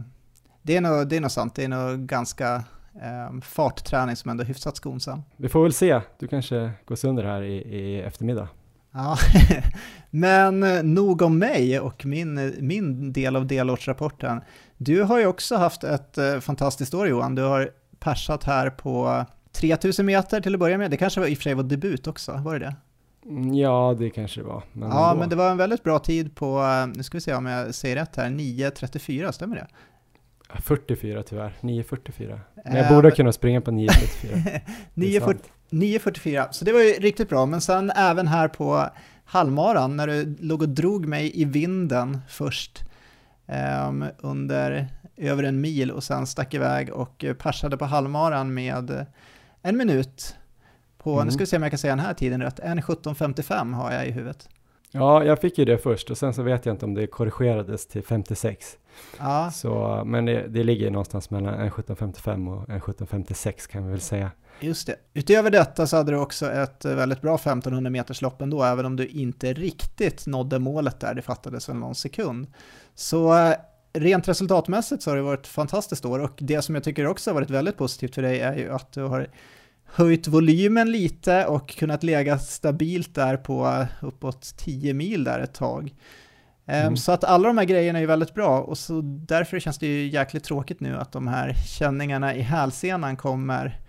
det, 0.61 0.77
är 0.77 0.81
nog, 0.81 1.07
det 1.07 1.17
är 1.17 1.21
nog 1.21 1.31
sant, 1.31 1.55
det 1.55 1.63
är 1.63 1.67
nog 1.67 1.99
ganska 1.99 2.63
eh, 3.01 3.39
fartträning 3.41 4.15
som 4.15 4.31
ändå 4.31 4.43
är 4.43 4.47
hyfsat 4.47 4.75
skonsam. 4.75 5.21
Vi 5.37 5.49
får 5.49 5.63
väl 5.63 5.73
se, 5.73 6.01
du 6.19 6.27
kanske 6.27 6.71
går 6.85 6.95
sönder 6.95 7.23
här 7.23 7.41
i, 7.41 7.55
i 7.55 8.01
eftermiddag. 8.01 8.47
Ja, 8.91 9.17
men 10.09 10.59
nog 10.93 11.21
om 11.21 11.39
mig 11.39 11.79
och 11.79 12.05
min, 12.05 12.55
min 12.59 13.13
del 13.13 13.35
av 13.35 13.47
delårsrapporten. 13.47 14.41
Du 14.77 15.03
har 15.03 15.19
ju 15.19 15.25
också 15.27 15.55
haft 15.55 15.83
ett 15.83 16.17
eh, 16.17 16.39
fantastiskt 16.39 16.93
år 16.93 17.07
Johan. 17.07 17.35
Du 17.35 17.41
har 17.41 17.71
persat 17.99 18.43
här 18.43 18.69
på 18.69 19.25
3000 19.51 20.05
meter 20.05 20.41
till 20.41 20.53
att 20.53 20.59
börja 20.59 20.77
med. 20.77 20.91
Det 20.91 20.97
kanske 20.97 21.19
var, 21.19 21.27
i 21.27 21.33
och 21.33 21.37
för 21.37 21.43
sig 21.43 21.53
var 21.53 21.63
debut 21.63 22.07
också, 22.07 22.31
var 22.31 22.59
det 22.59 22.65
det? 22.65 22.75
Mm, 23.29 23.53
ja, 23.53 23.95
det 23.99 24.09
kanske 24.09 24.41
det 24.41 24.47
var. 24.47 24.63
Men 24.73 24.89
ja, 24.89 25.09
ändå. 25.09 25.19
men 25.19 25.29
det 25.29 25.35
var 25.35 25.51
en 25.51 25.57
väldigt 25.57 25.83
bra 25.83 25.99
tid 25.99 26.35
på, 26.35 26.59
eh, 26.59 26.87
nu 26.87 27.03
ska 27.03 27.17
vi 27.17 27.21
se 27.21 27.33
om 27.33 27.45
jag 27.45 27.75
säger 27.75 27.95
rätt 27.95 28.15
här, 28.15 28.29
9.34, 28.29 29.31
stämmer 29.31 29.55
det? 29.55 29.67
44 30.61 31.23
tyvärr, 31.23 31.53
9.44. 31.61 32.39
Men 32.65 32.75
jag 32.75 32.95
borde 32.95 33.11
kunna 33.11 33.31
springa 33.31 33.61
på 33.61 33.71
9.34. 33.71 34.61
9.44, 35.69 36.47
så 36.51 36.65
det 36.65 36.71
var 36.71 36.79
ju 36.79 36.91
riktigt 36.91 37.29
bra. 37.29 37.45
Men 37.45 37.61
sen 37.61 37.91
även 37.95 38.27
här 38.27 38.47
på 38.47 38.89
halvmaran, 39.25 39.97
när 39.97 40.07
du 40.07 40.35
låg 40.39 40.61
och 40.61 40.69
drog 40.69 41.05
mig 41.05 41.41
i 41.41 41.45
vinden 41.45 42.19
först 42.27 42.83
um, 43.47 44.05
under 44.17 44.87
över 45.17 45.43
en 45.43 45.61
mil 45.61 45.91
och 45.91 46.03
sen 46.03 46.27
stack 46.27 46.53
iväg 46.53 46.93
och 46.93 47.25
persade 47.37 47.77
på 47.77 47.85
halvmaran 47.85 48.53
med 48.53 49.05
en 49.61 49.77
minut 49.77 50.35
på, 50.97 51.13
mm. 51.13 51.25
nu 51.25 51.31
ska 51.31 51.39
vi 51.39 51.45
se 51.45 51.57
om 51.57 51.63
jag 51.63 51.71
kan 51.71 51.77
säga 51.77 51.95
den 51.95 52.05
här 52.05 52.13
tiden 52.13 52.41
rätt, 52.41 52.59
1.17.55 52.59 53.73
har 53.73 53.91
jag 53.91 54.07
i 54.07 54.11
huvudet. 54.11 54.49
Ja, 54.91 55.23
jag 55.23 55.41
fick 55.41 55.57
ju 55.57 55.65
det 55.65 55.77
först 55.77 56.11
och 56.11 56.17
sen 56.17 56.33
så 56.33 56.43
vet 56.43 56.65
jag 56.65 56.73
inte 56.73 56.85
om 56.85 56.93
det 56.93 57.07
korrigerades 57.07 57.87
till 57.87 58.03
56. 58.03 58.77
Ja. 59.19 59.51
Så, 59.51 60.03
men 60.05 60.25
det, 60.25 60.47
det 60.47 60.63
ligger 60.63 60.91
någonstans 60.91 61.29
mellan 61.29 61.69
1.17.55 61.69 62.53
och 62.53 62.67
1.17.56 62.67 63.71
kan 63.71 63.85
vi 63.85 63.91
väl 63.91 64.01
säga. 64.01 64.31
Just 64.59 64.87
det. 64.87 64.95
Utöver 65.13 65.51
detta 65.51 65.87
så 65.87 65.97
hade 65.97 66.11
du 66.11 66.17
också 66.17 66.51
ett 66.51 66.85
väldigt 66.85 67.21
bra 67.21 67.35
1500 67.35 67.89
meters 67.89 68.21
lopp 68.21 68.41
ändå, 68.41 68.63
även 68.63 68.85
om 68.85 68.95
du 68.95 69.07
inte 69.07 69.53
riktigt 69.53 70.27
nådde 70.27 70.59
målet 70.59 70.99
där, 70.99 71.13
det 71.13 71.21
fattades 71.21 71.69
väl 71.69 71.75
någon 71.75 71.95
sekund. 71.95 72.47
Så 72.95 73.37
eh, 73.37 73.55
rent 73.93 74.27
resultatmässigt 74.27 75.03
så 75.03 75.11
har 75.11 75.15
det 75.15 75.23
varit 75.23 75.39
ett 75.39 75.47
fantastiskt 75.47 76.05
år 76.05 76.19
och 76.19 76.37
det 76.37 76.61
som 76.61 76.75
jag 76.75 76.83
tycker 76.83 77.07
också 77.07 77.29
har 77.29 77.35
varit 77.35 77.49
väldigt 77.49 77.77
positivt 77.77 78.15
för 78.15 78.21
dig 78.21 78.39
är 78.39 78.55
ju 78.55 78.73
att 78.73 78.91
du 78.91 79.03
har 79.03 79.27
höjt 79.85 80.27
volymen 80.27 80.91
lite 80.91 81.45
och 81.45 81.69
kunnat 81.69 82.03
lägga 82.03 82.39
stabilt 82.39 83.15
där 83.15 83.37
på 83.37 83.85
uppåt 84.01 84.57
10 84.57 84.93
mil 84.93 85.23
där 85.23 85.39
ett 85.39 85.53
tag. 85.53 85.93
Ehm, 86.65 86.81
mm. 86.81 86.97
Så 86.97 87.11
att 87.11 87.23
alla 87.23 87.47
de 87.47 87.57
här 87.57 87.65
grejerna 87.65 87.99
är 87.99 88.05
väldigt 88.05 88.33
bra 88.33 88.61
och 88.61 88.77
så 88.77 89.01
därför 89.01 89.59
känns 89.59 89.77
det 89.77 89.87
ju 89.87 90.07
jäkligt 90.07 90.43
tråkigt 90.43 90.79
nu 90.79 90.97
att 90.97 91.11
de 91.11 91.27
här 91.27 91.53
känningarna 91.53 92.35
i 92.35 92.41
hälsenan 92.41 93.17
kommer 93.17 93.79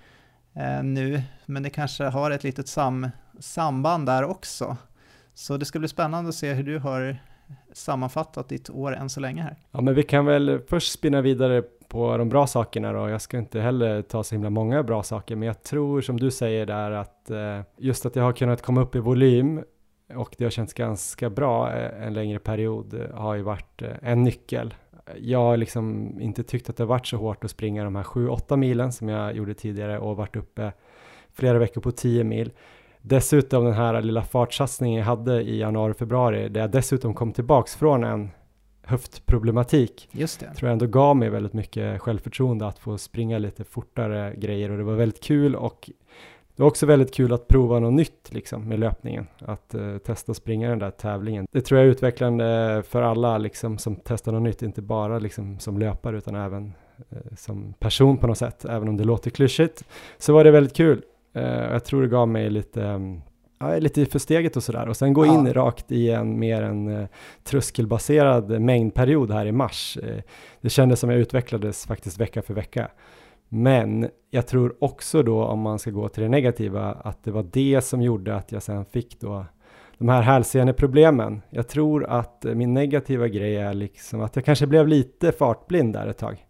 eh, 0.56 0.82
nu, 0.82 1.22
men 1.46 1.62
det 1.62 1.70
kanske 1.70 2.04
har 2.04 2.30
ett 2.30 2.44
litet 2.44 2.68
sam 2.68 3.10
samband 3.38 4.06
där 4.06 4.24
också. 4.24 4.76
Så 5.34 5.56
det 5.56 5.64
ska 5.64 5.78
bli 5.78 5.88
spännande 5.88 6.28
att 6.28 6.34
se 6.34 6.52
hur 6.52 6.62
du 6.64 6.78
har 6.78 7.18
sammanfattat 7.72 8.48
ditt 8.48 8.70
år 8.70 8.96
än 8.96 9.08
så 9.08 9.20
länge 9.20 9.42
här. 9.42 9.56
Ja, 9.70 9.80
men 9.80 9.94
vi 9.94 10.02
kan 10.02 10.26
väl 10.26 10.60
först 10.68 10.92
spinna 10.92 11.20
vidare 11.20 11.62
på 11.88 12.16
de 12.16 12.28
bra 12.28 12.46
sakerna 12.46 12.92
då. 12.92 13.08
Jag 13.08 13.20
ska 13.20 13.38
inte 13.38 13.60
heller 13.60 14.02
ta 14.02 14.24
så 14.24 14.34
himla 14.34 14.50
många 14.50 14.82
bra 14.82 15.02
saker, 15.02 15.36
men 15.36 15.46
jag 15.46 15.62
tror 15.62 16.00
som 16.00 16.20
du 16.20 16.30
säger 16.30 16.66
där 16.66 16.90
att 16.90 17.30
eh, 17.30 17.60
just 17.76 18.06
att 18.06 18.16
jag 18.16 18.22
har 18.22 18.32
kunnat 18.32 18.62
komma 18.62 18.80
upp 18.80 18.94
i 18.94 18.98
volym 18.98 19.62
och 20.14 20.34
det 20.38 20.44
har 20.44 20.50
känts 20.50 20.72
ganska 20.72 21.30
bra 21.30 21.72
eh, 21.72 22.06
en 22.06 22.14
längre 22.14 22.38
period 22.38 22.94
eh, 22.94 23.16
har 23.16 23.34
ju 23.34 23.42
varit 23.42 23.82
eh, 23.82 23.90
en 24.02 24.22
nyckel. 24.22 24.74
Jag 25.20 25.38
har 25.38 25.56
liksom 25.56 26.16
inte 26.20 26.42
tyckt 26.42 26.70
att 26.70 26.76
det 26.76 26.82
har 26.82 26.88
varit 26.88 27.06
så 27.06 27.16
hårt 27.16 27.44
att 27.44 27.50
springa 27.50 27.84
de 27.84 27.96
här 27.96 28.02
7-8 28.02 28.56
milen 28.56 28.92
som 28.92 29.08
jag 29.08 29.36
gjorde 29.36 29.54
tidigare 29.54 29.98
och 29.98 30.16
varit 30.16 30.36
uppe 30.36 30.72
flera 31.32 31.58
veckor 31.58 31.80
på 31.80 31.90
10 31.90 32.24
mil. 32.24 32.52
Dessutom 33.02 33.64
den 33.64 33.74
här 33.74 34.02
lilla 34.02 34.22
fartsatsningen 34.22 34.98
jag 34.98 35.06
hade 35.06 35.42
i 35.42 35.58
januari, 35.58 35.94
februari, 35.94 36.48
där 36.48 36.60
jag 36.60 36.70
dessutom 36.70 37.14
kom 37.14 37.32
tillbaks 37.32 37.76
från 37.76 38.04
en 38.04 38.30
höftproblematik. 38.82 40.08
Just 40.12 40.40
det. 40.40 40.54
Tror 40.54 40.68
jag 40.68 40.72
ändå 40.72 40.86
gav 40.86 41.16
mig 41.16 41.30
väldigt 41.30 41.52
mycket 41.52 42.00
självförtroende 42.02 42.66
att 42.66 42.78
få 42.78 42.98
springa 42.98 43.38
lite 43.38 43.64
fortare 43.64 44.34
grejer 44.36 44.70
och 44.70 44.78
det 44.78 44.84
var 44.84 44.94
väldigt 44.94 45.22
kul 45.22 45.56
och 45.56 45.90
det 46.56 46.62
var 46.62 46.68
också 46.68 46.86
väldigt 46.86 47.14
kul 47.14 47.32
att 47.32 47.48
prova 47.48 47.78
något 47.78 47.92
nytt 47.92 48.28
liksom 48.32 48.68
med 48.68 48.78
löpningen, 48.78 49.26
att 49.38 49.74
uh, 49.74 49.98
testa 49.98 50.34
springa 50.34 50.68
den 50.68 50.78
där 50.78 50.90
tävlingen. 50.90 51.46
Det 51.52 51.60
tror 51.60 51.80
jag 51.80 51.86
är 51.86 51.90
utvecklande 51.90 52.82
för 52.88 53.02
alla 53.02 53.38
liksom 53.38 53.78
som 53.78 53.96
testar 54.04 54.32
något 54.32 54.42
nytt, 54.42 54.62
inte 54.62 54.82
bara 54.82 55.18
liksom 55.18 55.58
som 55.58 55.78
löpare 55.78 56.18
utan 56.18 56.34
även 56.34 56.72
uh, 57.12 57.18
som 57.36 57.74
person 57.78 58.16
på 58.16 58.26
något 58.26 58.38
sätt, 58.38 58.64
även 58.64 58.88
om 58.88 58.96
det 58.96 59.04
låter 59.04 59.30
klyschigt. 59.30 59.84
Så 60.18 60.32
var 60.32 60.44
det 60.44 60.50
väldigt 60.50 60.76
kul. 60.76 61.02
Uh, 61.36 61.42
jag 61.44 61.84
tror 61.84 62.02
det 62.02 62.08
gav 62.08 62.28
mig 62.28 62.50
lite 62.50 62.82
um, 62.82 63.22
ja, 63.58 63.78
lite 63.78 64.06
för 64.06 64.18
steget 64.18 64.56
och 64.56 64.62
sådär 64.62 64.88
och 64.88 64.96
sen 64.96 65.12
gå 65.12 65.26
ja. 65.26 65.34
in 65.34 65.52
rakt 65.52 65.92
i 65.92 66.10
en 66.10 66.38
mer 66.38 66.62
en 66.62 66.88
uh, 66.88 67.06
tröskelbaserad 67.44 68.60
mängdperiod 68.60 69.30
här 69.30 69.46
i 69.46 69.52
mars. 69.52 69.98
Uh, 70.02 70.20
det 70.60 70.70
kändes 70.70 71.00
som 71.00 71.10
jag 71.10 71.20
utvecklades 71.20 71.86
faktiskt 71.86 72.20
vecka 72.20 72.42
för 72.42 72.54
vecka. 72.54 72.88
Men 73.48 74.08
jag 74.30 74.46
tror 74.46 74.76
också 74.84 75.22
då 75.22 75.44
om 75.44 75.60
man 75.60 75.78
ska 75.78 75.90
gå 75.90 76.08
till 76.08 76.22
det 76.22 76.28
negativa 76.28 76.92
att 76.92 77.24
det 77.24 77.30
var 77.30 77.46
det 77.52 77.80
som 77.84 78.02
gjorde 78.02 78.36
att 78.36 78.52
jag 78.52 78.62
sen 78.62 78.84
fick 78.84 79.20
då 79.20 79.44
de 79.98 80.08
här 80.08 80.22
hälseneproblemen. 80.22 81.42
Jag 81.50 81.68
tror 81.68 82.04
att 82.04 82.46
min 82.54 82.74
negativa 82.74 83.28
grej 83.28 83.56
är 83.56 83.74
liksom 83.74 84.20
att 84.20 84.36
jag 84.36 84.44
kanske 84.44 84.66
blev 84.66 84.88
lite 84.88 85.32
fartblind 85.32 85.92
där 85.92 86.06
ett 86.06 86.18
tag. 86.18 86.46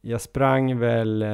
Jag 0.00 0.20
sprang 0.20 0.78
väl 0.78 1.24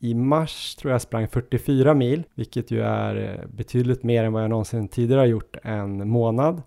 i 0.00 0.14
mars 0.14 0.74
tror 0.74 0.92
jag 0.92 1.02
sprang 1.02 1.28
44 1.28 1.94
mil, 1.94 2.22
vilket 2.34 2.70
ju 2.70 2.82
är 2.82 3.16
eh, 3.16 3.46
betydligt 3.48 4.02
mer 4.02 4.24
än 4.24 4.32
vad 4.32 4.42
jag 4.42 4.50
någonsin 4.50 4.88
tidigare 4.88 5.20
har 5.20 5.26
gjort 5.26 5.56
en 5.62 6.08
månad. 6.08 6.62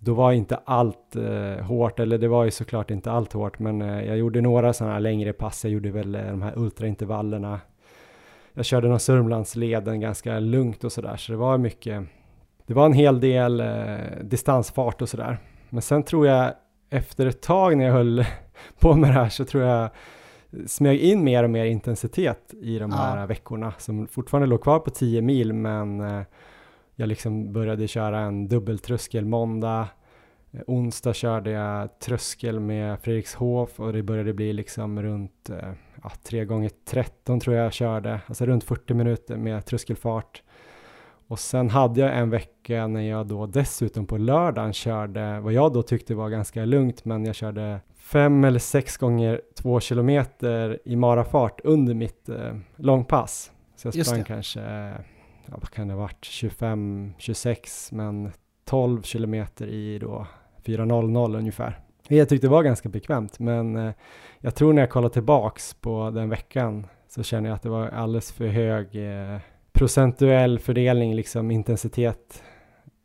Då 0.00 0.14
var 0.14 0.32
inte 0.32 0.56
allt 0.64 1.16
eh, 1.16 1.64
hårt, 1.64 2.00
eller 2.00 2.18
det 2.18 2.28
var 2.28 2.44
ju 2.44 2.50
såklart 2.50 2.90
inte 2.90 3.10
allt 3.10 3.32
hårt, 3.32 3.58
men 3.58 3.82
eh, 3.82 4.04
jag 4.04 4.18
gjorde 4.18 4.40
några 4.40 4.72
sådana 4.72 4.94
här 4.94 5.00
längre 5.00 5.32
pass. 5.32 5.64
Jag 5.64 5.72
gjorde 5.72 5.90
väl 5.90 6.14
eh, 6.14 6.26
de 6.26 6.42
här 6.42 6.58
ultraintervallerna. 6.58 7.60
Jag 8.54 8.64
körde 8.64 8.88
någon 8.88 9.00
Sörmlandsleden 9.00 10.00
ganska 10.00 10.38
lugnt 10.38 10.84
och 10.84 10.92
sådär, 10.92 11.16
så 11.16 11.32
det 11.32 11.38
var 11.38 11.58
mycket 11.58 12.08
det 12.68 12.74
var 12.74 12.86
en 12.86 12.92
hel 12.92 13.20
del 13.20 13.60
eh, 13.60 14.24
distansfart 14.24 15.02
och 15.02 15.08
sådär. 15.08 15.38
Men 15.68 15.82
sen 15.82 16.02
tror 16.02 16.26
jag 16.26 16.52
efter 16.90 17.26
ett 17.26 17.42
tag 17.42 17.76
när 17.76 17.84
jag 17.84 17.92
höll 17.92 18.24
på 18.80 18.94
med 18.94 19.10
det 19.10 19.14
här 19.14 19.28
så 19.28 19.44
tror 19.44 19.64
jag 19.64 19.90
smög 20.66 21.00
in 21.00 21.24
mer 21.24 21.44
och 21.44 21.50
mer 21.50 21.64
intensitet 21.64 22.54
i 22.60 22.78
de 22.78 22.92
här 22.92 23.20
ja. 23.20 23.26
veckorna 23.26 23.72
som 23.78 24.06
fortfarande 24.06 24.46
låg 24.46 24.62
kvar 24.62 24.78
på 24.78 24.90
10 24.90 25.22
mil 25.22 25.52
men 25.52 26.00
eh, 26.00 26.22
jag 27.00 27.08
liksom 27.08 27.52
började 27.52 27.88
köra 27.88 28.20
en 28.20 28.48
dubbeltröskel 28.48 29.24
måndag 29.24 29.88
eh, 30.52 30.60
onsdag 30.66 31.14
körde 31.14 31.50
jag 31.50 31.98
tröskel 31.98 32.60
med 32.60 33.00
Fredrikshof 33.00 33.80
och 33.80 33.92
det 33.92 34.02
började 34.02 34.32
bli 34.32 34.52
liksom 34.52 35.02
runt 35.02 35.50
eh, 35.50 35.72
ja, 36.02 36.10
3 36.22 36.44
gånger 36.44 36.70
13 36.84 37.40
tror 37.40 37.56
jag 37.56 37.64
jag 37.64 37.72
körde, 37.72 38.20
alltså 38.26 38.46
runt 38.46 38.64
40 38.64 38.94
minuter 38.94 39.36
med 39.36 39.66
tröskelfart. 39.66 40.42
Och 41.28 41.38
sen 41.38 41.70
hade 41.70 42.00
jag 42.00 42.18
en 42.18 42.30
vecka 42.30 42.86
när 42.86 43.00
jag 43.00 43.26
då 43.26 43.46
dessutom 43.46 44.06
på 44.06 44.16
lördagen 44.16 44.72
körde 44.72 45.40
vad 45.40 45.52
jag 45.52 45.72
då 45.72 45.82
tyckte 45.82 46.14
var 46.14 46.28
ganska 46.28 46.64
lugnt, 46.64 47.04
men 47.04 47.24
jag 47.24 47.34
körde 47.34 47.80
fem 47.96 48.44
eller 48.44 48.58
sex 48.58 48.96
gånger 48.96 49.40
två 49.54 49.80
kilometer 49.80 50.78
i 50.84 50.96
marafart 50.96 51.60
under 51.64 51.94
mitt 51.94 52.28
eh, 52.28 52.56
långpass. 52.76 53.52
Så 53.76 53.88
jag 53.88 54.06
sprang 54.06 54.24
kanske, 54.24 54.60
vad 55.50 55.70
kan 55.70 55.88
det 55.88 55.94
ha 55.94 56.00
varit, 56.00 56.24
25, 56.24 57.14
26, 57.18 57.92
men 57.92 58.32
12 58.64 59.02
kilometer 59.02 59.66
i 59.66 59.98
då 59.98 60.26
4.00 60.64 61.36
ungefär. 61.38 61.80
Jag 62.08 62.28
tyckte 62.28 62.46
det 62.46 62.50
var 62.50 62.62
ganska 62.62 62.88
bekvämt, 62.88 63.38
men 63.38 63.76
eh, 63.76 63.92
jag 64.40 64.54
tror 64.54 64.72
när 64.72 64.82
jag 64.82 64.90
kollar 64.90 65.08
tillbaks 65.08 65.74
på 65.74 66.10
den 66.10 66.28
veckan 66.28 66.86
så 67.08 67.22
känner 67.22 67.48
jag 67.48 67.56
att 67.56 67.62
det 67.62 67.68
var 67.68 67.88
alldeles 67.88 68.32
för 68.32 68.46
hög 68.46 68.86
eh, 68.96 69.38
procentuell 69.72 70.58
fördelning, 70.58 71.14
liksom 71.14 71.50
intensitet 71.50 72.42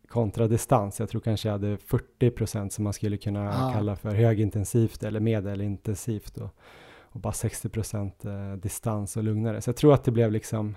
kontra 0.07 0.47
distans. 0.47 0.99
Jag 0.99 1.09
tror 1.09 1.21
kanske 1.21 1.47
jag 1.47 1.53
hade 1.53 1.77
40 1.77 2.29
procent 2.31 2.73
som 2.73 2.83
man 2.83 2.93
skulle 2.93 3.17
kunna 3.17 3.49
ah. 3.49 3.73
kalla 3.73 3.95
för 3.95 4.15
högintensivt 4.15 5.03
eller 5.03 5.19
medelintensivt 5.19 6.37
och, 6.37 6.49
och 7.01 7.19
bara 7.19 7.33
60 7.33 7.69
procent 7.69 8.25
eh, 8.25 8.53
distans 8.53 9.17
och 9.17 9.23
lugnare. 9.23 9.61
Så 9.61 9.69
jag 9.69 9.75
tror 9.75 9.93
att 9.93 10.03
det 10.03 10.11
blev 10.11 10.31
liksom 10.31 10.75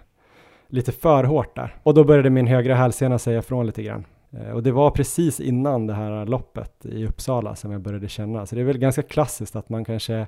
lite 0.68 0.92
för 0.92 1.24
hårt 1.24 1.56
där. 1.56 1.76
Och 1.82 1.94
då 1.94 2.04
började 2.04 2.30
min 2.30 2.46
högra 2.46 2.74
hälsena 2.74 3.18
säga 3.18 3.38
ifrån 3.38 3.66
lite 3.66 3.82
grann. 3.82 4.04
Eh, 4.30 4.50
och 4.50 4.62
det 4.62 4.72
var 4.72 4.90
precis 4.90 5.40
innan 5.40 5.86
det 5.86 5.94
här 5.94 6.26
loppet 6.26 6.86
i 6.86 7.06
Uppsala 7.06 7.56
som 7.56 7.72
jag 7.72 7.80
började 7.80 8.08
känna. 8.08 8.46
Så 8.46 8.54
det 8.54 8.60
är 8.60 8.64
väl 8.64 8.78
ganska 8.78 9.02
klassiskt 9.02 9.56
att 9.56 9.68
man 9.68 9.84
kanske 9.84 10.26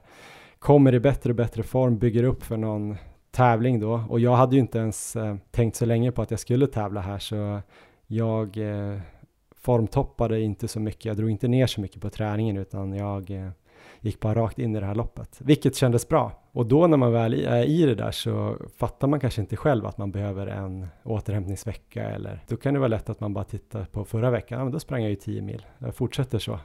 kommer 0.58 0.94
i 0.94 1.00
bättre 1.00 1.30
och 1.30 1.36
bättre 1.36 1.62
form, 1.62 1.98
bygger 1.98 2.24
upp 2.24 2.42
för 2.42 2.56
någon 2.56 2.96
tävling 3.30 3.80
då. 3.80 4.04
Och 4.08 4.20
jag 4.20 4.36
hade 4.36 4.56
ju 4.56 4.60
inte 4.60 4.78
ens 4.78 5.16
eh, 5.16 5.36
tänkt 5.50 5.76
så 5.76 5.86
länge 5.86 6.12
på 6.12 6.22
att 6.22 6.30
jag 6.30 6.40
skulle 6.40 6.66
tävla 6.66 7.00
här 7.00 7.18
så 7.18 7.60
jag 8.06 8.56
eh, 8.56 8.98
formtoppade 9.56 10.40
inte 10.40 10.68
så 10.68 10.80
mycket. 10.80 11.04
Jag 11.04 11.16
drog 11.16 11.30
inte 11.30 11.48
ner 11.48 11.66
så 11.66 11.80
mycket 11.80 12.02
på 12.02 12.10
träningen 12.10 12.56
utan 12.56 12.92
jag 12.92 13.30
eh, 13.30 13.50
gick 14.08 14.20
bara 14.20 14.34
rakt 14.34 14.58
in 14.58 14.76
i 14.76 14.80
det 14.80 14.86
här 14.86 14.94
loppet, 14.94 15.38
vilket 15.40 15.76
kändes 15.76 16.08
bra. 16.08 16.32
Och 16.52 16.66
då 16.66 16.86
när 16.86 16.96
man 16.96 17.12
väl 17.12 17.34
är 17.34 17.64
i 17.64 17.86
det 17.86 17.94
där 17.94 18.10
så 18.10 18.56
fattar 18.76 19.08
man 19.08 19.20
kanske 19.20 19.40
inte 19.40 19.56
själv 19.56 19.86
att 19.86 19.98
man 19.98 20.10
behöver 20.10 20.46
en 20.46 20.86
återhämtningsvecka 21.04 22.10
eller 22.10 22.44
då 22.48 22.56
kan 22.56 22.74
det 22.74 22.80
vara 22.80 22.88
lätt 22.88 23.10
att 23.10 23.20
man 23.20 23.34
bara 23.34 23.44
tittar 23.44 23.84
på 23.84 24.04
förra 24.04 24.30
veckan, 24.30 24.58
ja, 24.58 24.64
men 24.64 24.72
då 24.72 24.80
sprang 24.80 25.02
jag 25.02 25.10
ju 25.10 25.16
10 25.16 25.42
mil, 25.42 25.66
jag 25.78 25.94
fortsätter 25.94 26.38
så. 26.38 26.60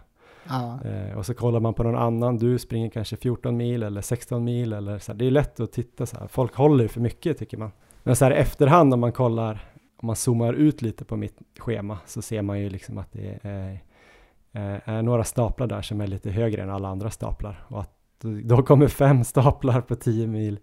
Ja. 0.50 0.80
Eh, 0.86 1.18
och 1.18 1.26
så 1.26 1.34
kollar 1.34 1.60
man 1.60 1.74
på 1.74 1.84
någon 1.84 1.96
annan, 1.96 2.38
du 2.38 2.60
springer 2.60 2.90
kanske 2.90 3.18
14 3.18 3.58
mil 3.58 3.84
eller 3.84 4.02
16 4.02 4.44
mil 4.44 4.74
eller 4.74 5.00
så 5.00 5.12
här. 5.12 5.20
Det 5.20 5.26
är 5.26 5.32
lätt 5.32 5.60
att 5.60 5.72
titta 5.72 6.06
så 6.06 6.18
här, 6.18 6.28
folk 6.28 6.56
håller 6.56 6.88
för 6.88 7.02
mycket 7.02 7.38
tycker 7.38 7.58
man. 7.58 7.72
Men 8.04 8.16
så 8.16 8.26
här 8.26 8.32
efterhand 8.32 8.94
om 8.94 9.00
man 9.00 9.12
kollar, 9.12 9.66
om 9.98 10.08
man 10.08 10.16
zoomar 10.16 10.54
ut 10.54 10.82
lite 10.82 11.06
på 11.06 11.16
mitt 11.16 11.38
schema 11.60 11.98
så 12.06 12.22
ser 12.22 12.42
man 12.42 12.60
ju 12.60 12.70
liksom 12.70 12.98
att 12.98 13.12
det 13.12 13.40
är 13.42 13.72
Eh, 13.74 13.78
är 14.54 15.02
några 15.02 15.24
staplar 15.24 15.68
där 15.68 15.82
som 15.82 16.02
är 16.02 16.08
lite 16.08 16.32
högre 16.32 16.64
än 16.64 16.70
alla 16.70 16.88
andra 16.88 17.12
staplar 17.12 17.66
och 17.68 17.82
att 17.82 17.90
då 18.44 18.64
kommer 18.64 18.88
fem 18.88 19.24
staplar 19.24 19.82
på 19.82 19.96
tio 19.96 20.28
mil 20.28 20.60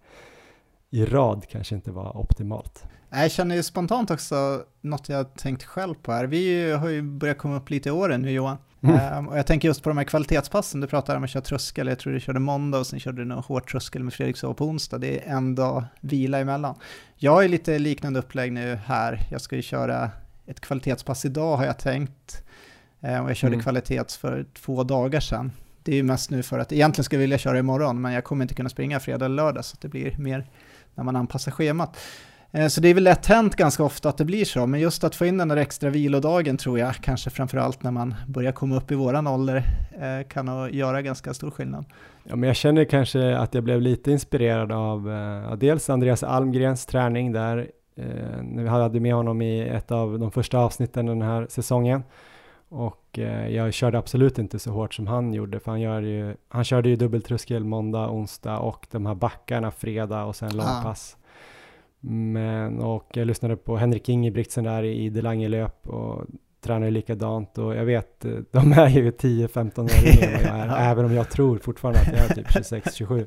i 0.91 1.05
rad 1.05 1.47
kanske 1.49 1.75
inte 1.75 1.91
var 1.91 2.17
optimalt. 2.17 2.85
Jag 3.11 3.31
känner 3.31 3.57
ju 3.57 3.63
spontant 3.63 4.11
också 4.11 4.65
något 4.81 5.09
jag 5.09 5.35
tänkt 5.35 5.65
själv 5.65 5.95
på 5.95 6.13
här. 6.13 6.25
Vi 6.25 6.73
har 6.73 6.89
ju 6.89 7.03
börjat 7.03 7.39
komma 7.39 7.57
upp 7.57 7.71
lite 7.71 7.89
i 7.89 7.93
åren 7.93 8.23
nu 8.23 8.31
Johan. 8.31 8.57
Mm. 8.83 9.19
Um, 9.19 9.29
och 9.29 9.39
jag 9.39 9.47
tänker 9.47 9.69
just 9.69 9.83
på 9.83 9.91
de 9.91 9.99
här 9.99 10.05
kvalitetspassen, 10.05 10.81
du 10.81 10.87
pratade 10.87 11.17
om 11.17 11.25
att 11.25 11.31
köra 11.31 11.43
tröskel, 11.43 11.87
jag 11.87 11.99
tror 11.99 12.13
du 12.13 12.21
körde 12.21 12.41
måndag 12.41 12.79
och 12.79 12.87
sen 12.87 13.01
körde 13.01 13.23
du 13.23 13.25
någon 13.25 13.43
hårt 13.43 13.71
tröskel 13.71 14.03
med 14.03 14.13
Fredriksson 14.13 14.55
på 14.55 14.65
onsdag. 14.65 14.99
Det 14.99 15.29
är 15.29 15.37
en 15.37 15.55
dag 15.55 15.85
vila 16.01 16.39
emellan. 16.39 16.75
Jag 17.17 17.43
ju 17.43 17.49
lite 17.49 17.79
liknande 17.79 18.19
upplägg 18.19 18.53
nu 18.53 18.75
här. 18.75 19.27
Jag 19.31 19.41
ska 19.41 19.57
ju 19.57 19.63
köra 19.63 20.11
ett 20.47 20.61
kvalitetspass 20.61 21.25
idag 21.25 21.57
har 21.57 21.65
jag 21.65 21.79
tänkt. 21.79 22.45
Eh, 23.01 23.25
och 23.25 23.31
jag 23.31 23.37
körde 23.37 23.55
mm. 23.55 23.63
kvalitets 23.63 24.17
för 24.17 24.47
två 24.55 24.83
dagar 24.83 25.21
sedan. 25.21 25.53
Det 25.83 25.93
är 25.93 25.97
ju 25.97 26.03
mest 26.03 26.31
nu 26.31 26.43
för 26.43 26.59
att 26.59 26.73
egentligen 26.73 27.05
skulle 27.05 27.19
jag 27.19 27.25
vilja 27.25 27.39
köra 27.39 27.59
imorgon, 27.59 28.01
men 28.01 28.13
jag 28.13 28.25
kommer 28.25 28.45
inte 28.45 28.55
kunna 28.55 28.69
springa 28.69 29.01
fredag 29.01 29.25
eller 29.25 29.37
lördag, 29.37 29.65
så 29.65 29.77
det 29.81 29.89
blir 29.89 30.17
mer 30.19 30.47
när 30.95 31.05
man 31.05 31.17
anpassar 31.17 31.53
schemat. 31.53 31.97
Eh, 32.53 32.67
så 32.67 32.81
det 32.81 32.89
är 32.89 32.95
väl 32.95 33.05
lätt 33.05 33.27
hänt 33.27 33.57
ganska 33.57 33.85
ofta 33.85 34.09
att 34.09 34.19
det 34.19 34.25
blir 34.25 34.45
så, 34.45 34.67
men 34.67 34.81
just 34.81 35.05
att 35.05 35.15
få 35.15 35.27
in 35.27 35.39
den 35.39 35.49
där 35.49 35.57
extra 35.57 35.91
vilodagen 35.91 36.57
tror 36.57 36.79
jag, 36.79 36.95
kanske 36.95 37.31
framförallt 37.31 37.83
när 37.83 37.91
man 37.91 38.15
börjar 38.29 38.53
komma 38.53 38.77
upp 38.77 38.91
i 38.91 38.95
våran 38.95 39.27
ålder, 39.27 39.57
eh, 40.01 40.29
kan 40.29 40.71
göra 40.73 41.03
ganska 41.03 41.35
stor 41.35 41.51
skillnad. 41.51 41.85
Ja, 42.25 42.37
men 42.37 42.47
jag 42.47 42.57
känner 42.57 42.85
kanske 42.85 43.37
att 43.37 43.55
jag 43.55 43.65
blev 43.65 43.81
lite 43.81 44.13
inspirerad 44.13 44.73
av 44.73 45.11
eh, 45.11 45.57
dels 45.57 45.91
Andreas 45.91 46.23
Almgrens 46.23 46.87
träning 46.87 47.33
där, 47.33 47.71
eh, 47.97 48.05
när 48.43 48.63
vi 48.63 48.69
hade 48.69 49.01
med 49.01 49.15
honom 49.15 49.43
i 49.43 49.69
ett 49.69 49.91
av 49.91 50.19
de 50.19 50.31
första 50.31 50.59
avsnitten 50.59 51.07
den 51.07 51.23
här 51.23 51.47
säsongen. 51.51 52.03
Och 52.71 53.19
eh, 53.19 53.49
jag 53.49 53.73
körde 53.73 53.99
absolut 53.99 54.39
inte 54.39 54.59
så 54.59 54.71
hårt 54.71 54.95
som 54.95 55.07
han 55.07 55.35
gjorde, 55.35 55.61
för 55.61 55.71
han, 55.71 55.81
gör 55.81 56.03
ju, 56.03 56.37
han 56.49 56.65
körde 56.65 56.89
ju 56.89 56.97
dubbeltröskel 56.97 57.65
måndag, 57.65 58.11
onsdag 58.11 58.59
och 58.59 58.87
de 58.91 59.07
här 59.07 59.15
backarna 59.15 59.71
fredag 59.71 60.25
och 60.25 60.37
sen 60.37 60.57
långpass. 60.57 61.17
Ah. 61.17 61.27
Men, 62.01 62.79
och 62.79 63.07
jag 63.15 63.27
lyssnade 63.27 63.57
på 63.57 63.77
Henrik 63.77 64.09
Ingebrigtsen 64.09 64.65
där 64.65 64.83
i 64.83 65.09
Delange 65.09 65.49
löp 65.49 65.89
och 65.89 66.25
tränar 66.61 66.87
ju 66.87 66.91
likadant 66.91 67.59
och 67.59 67.75
jag 67.77 67.85
vet, 67.85 68.25
eh, 68.25 68.33
de 68.51 68.73
är 68.73 68.89
ju 68.89 69.11
10-15 69.11 69.85
år 69.85 69.91
yngre 70.07 70.27
än 70.27 70.43
jag 70.47 70.59
är, 70.59 70.67
ja. 70.67 70.77
även 70.91 71.05
om 71.05 71.15
jag 71.15 71.31
tror 71.31 71.59
fortfarande 71.59 72.01
att 72.01 72.13
jag 72.13 72.31
är 72.31 72.35
typ 72.35 72.47
26-27. 72.47 73.27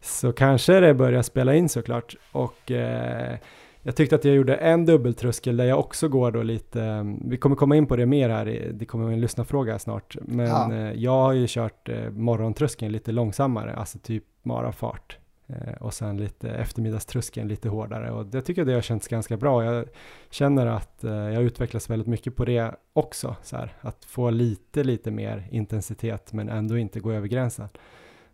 Så 0.00 0.32
kanske 0.32 0.80
det 0.80 0.94
börjar 0.94 1.22
spela 1.22 1.54
in 1.54 1.68
såklart. 1.68 2.16
Och 2.32 2.70
eh, 2.70 3.36
jag 3.82 3.96
tyckte 3.96 4.16
att 4.16 4.24
jag 4.24 4.34
gjorde 4.34 4.56
en 4.56 4.84
dubbeltröskel 4.84 5.56
där 5.56 5.64
jag 5.64 5.78
också 5.78 6.08
går 6.08 6.30
då 6.30 6.42
lite, 6.42 7.06
vi 7.24 7.36
kommer 7.36 7.56
komma 7.56 7.76
in 7.76 7.86
på 7.86 7.96
det 7.96 8.06
mer 8.06 8.28
här, 8.28 8.70
det 8.72 8.84
kommer 8.84 9.12
en 9.12 9.20
lyssnarfråga 9.20 9.78
snart, 9.78 10.16
men 10.20 10.46
ja. 10.46 10.74
Eh, 10.74 10.92
jag 10.92 11.22
har 11.22 11.32
ju 11.32 11.46
kört 11.48 11.88
eh, 11.88 12.10
morgontröskeln 12.10 12.92
lite 12.92 13.12
långsammare, 13.12 13.74
alltså 13.74 13.98
typ 13.98 14.24
marafart. 14.42 15.18
Eh, 15.46 15.74
och 15.80 15.94
sen 15.94 16.16
lite 16.16 16.50
eftermiddagströskeln 16.50 17.48
lite 17.48 17.68
hårdare 17.68 18.10
och 18.10 18.26
det 18.26 18.42
tycker 18.42 18.60
jag 18.60 18.66
det 18.66 18.74
har 18.74 18.80
känts 18.80 19.08
ganska 19.08 19.36
bra. 19.36 19.64
Jag 19.64 19.84
känner 20.30 20.66
att 20.66 20.98
jag 21.02 21.42
utvecklas 21.42 21.90
väldigt 21.90 22.08
mycket 22.08 22.36
på 22.36 22.44
det 22.44 22.74
också, 22.92 23.36
så 23.42 23.56
här, 23.56 23.74
att 23.80 24.04
få 24.04 24.30
lite, 24.30 24.84
lite 24.84 25.10
mer 25.10 25.48
intensitet 25.50 26.32
men 26.32 26.48
ändå 26.48 26.78
inte 26.78 27.00
gå 27.00 27.12
över 27.12 27.28
gränsen. 27.28 27.68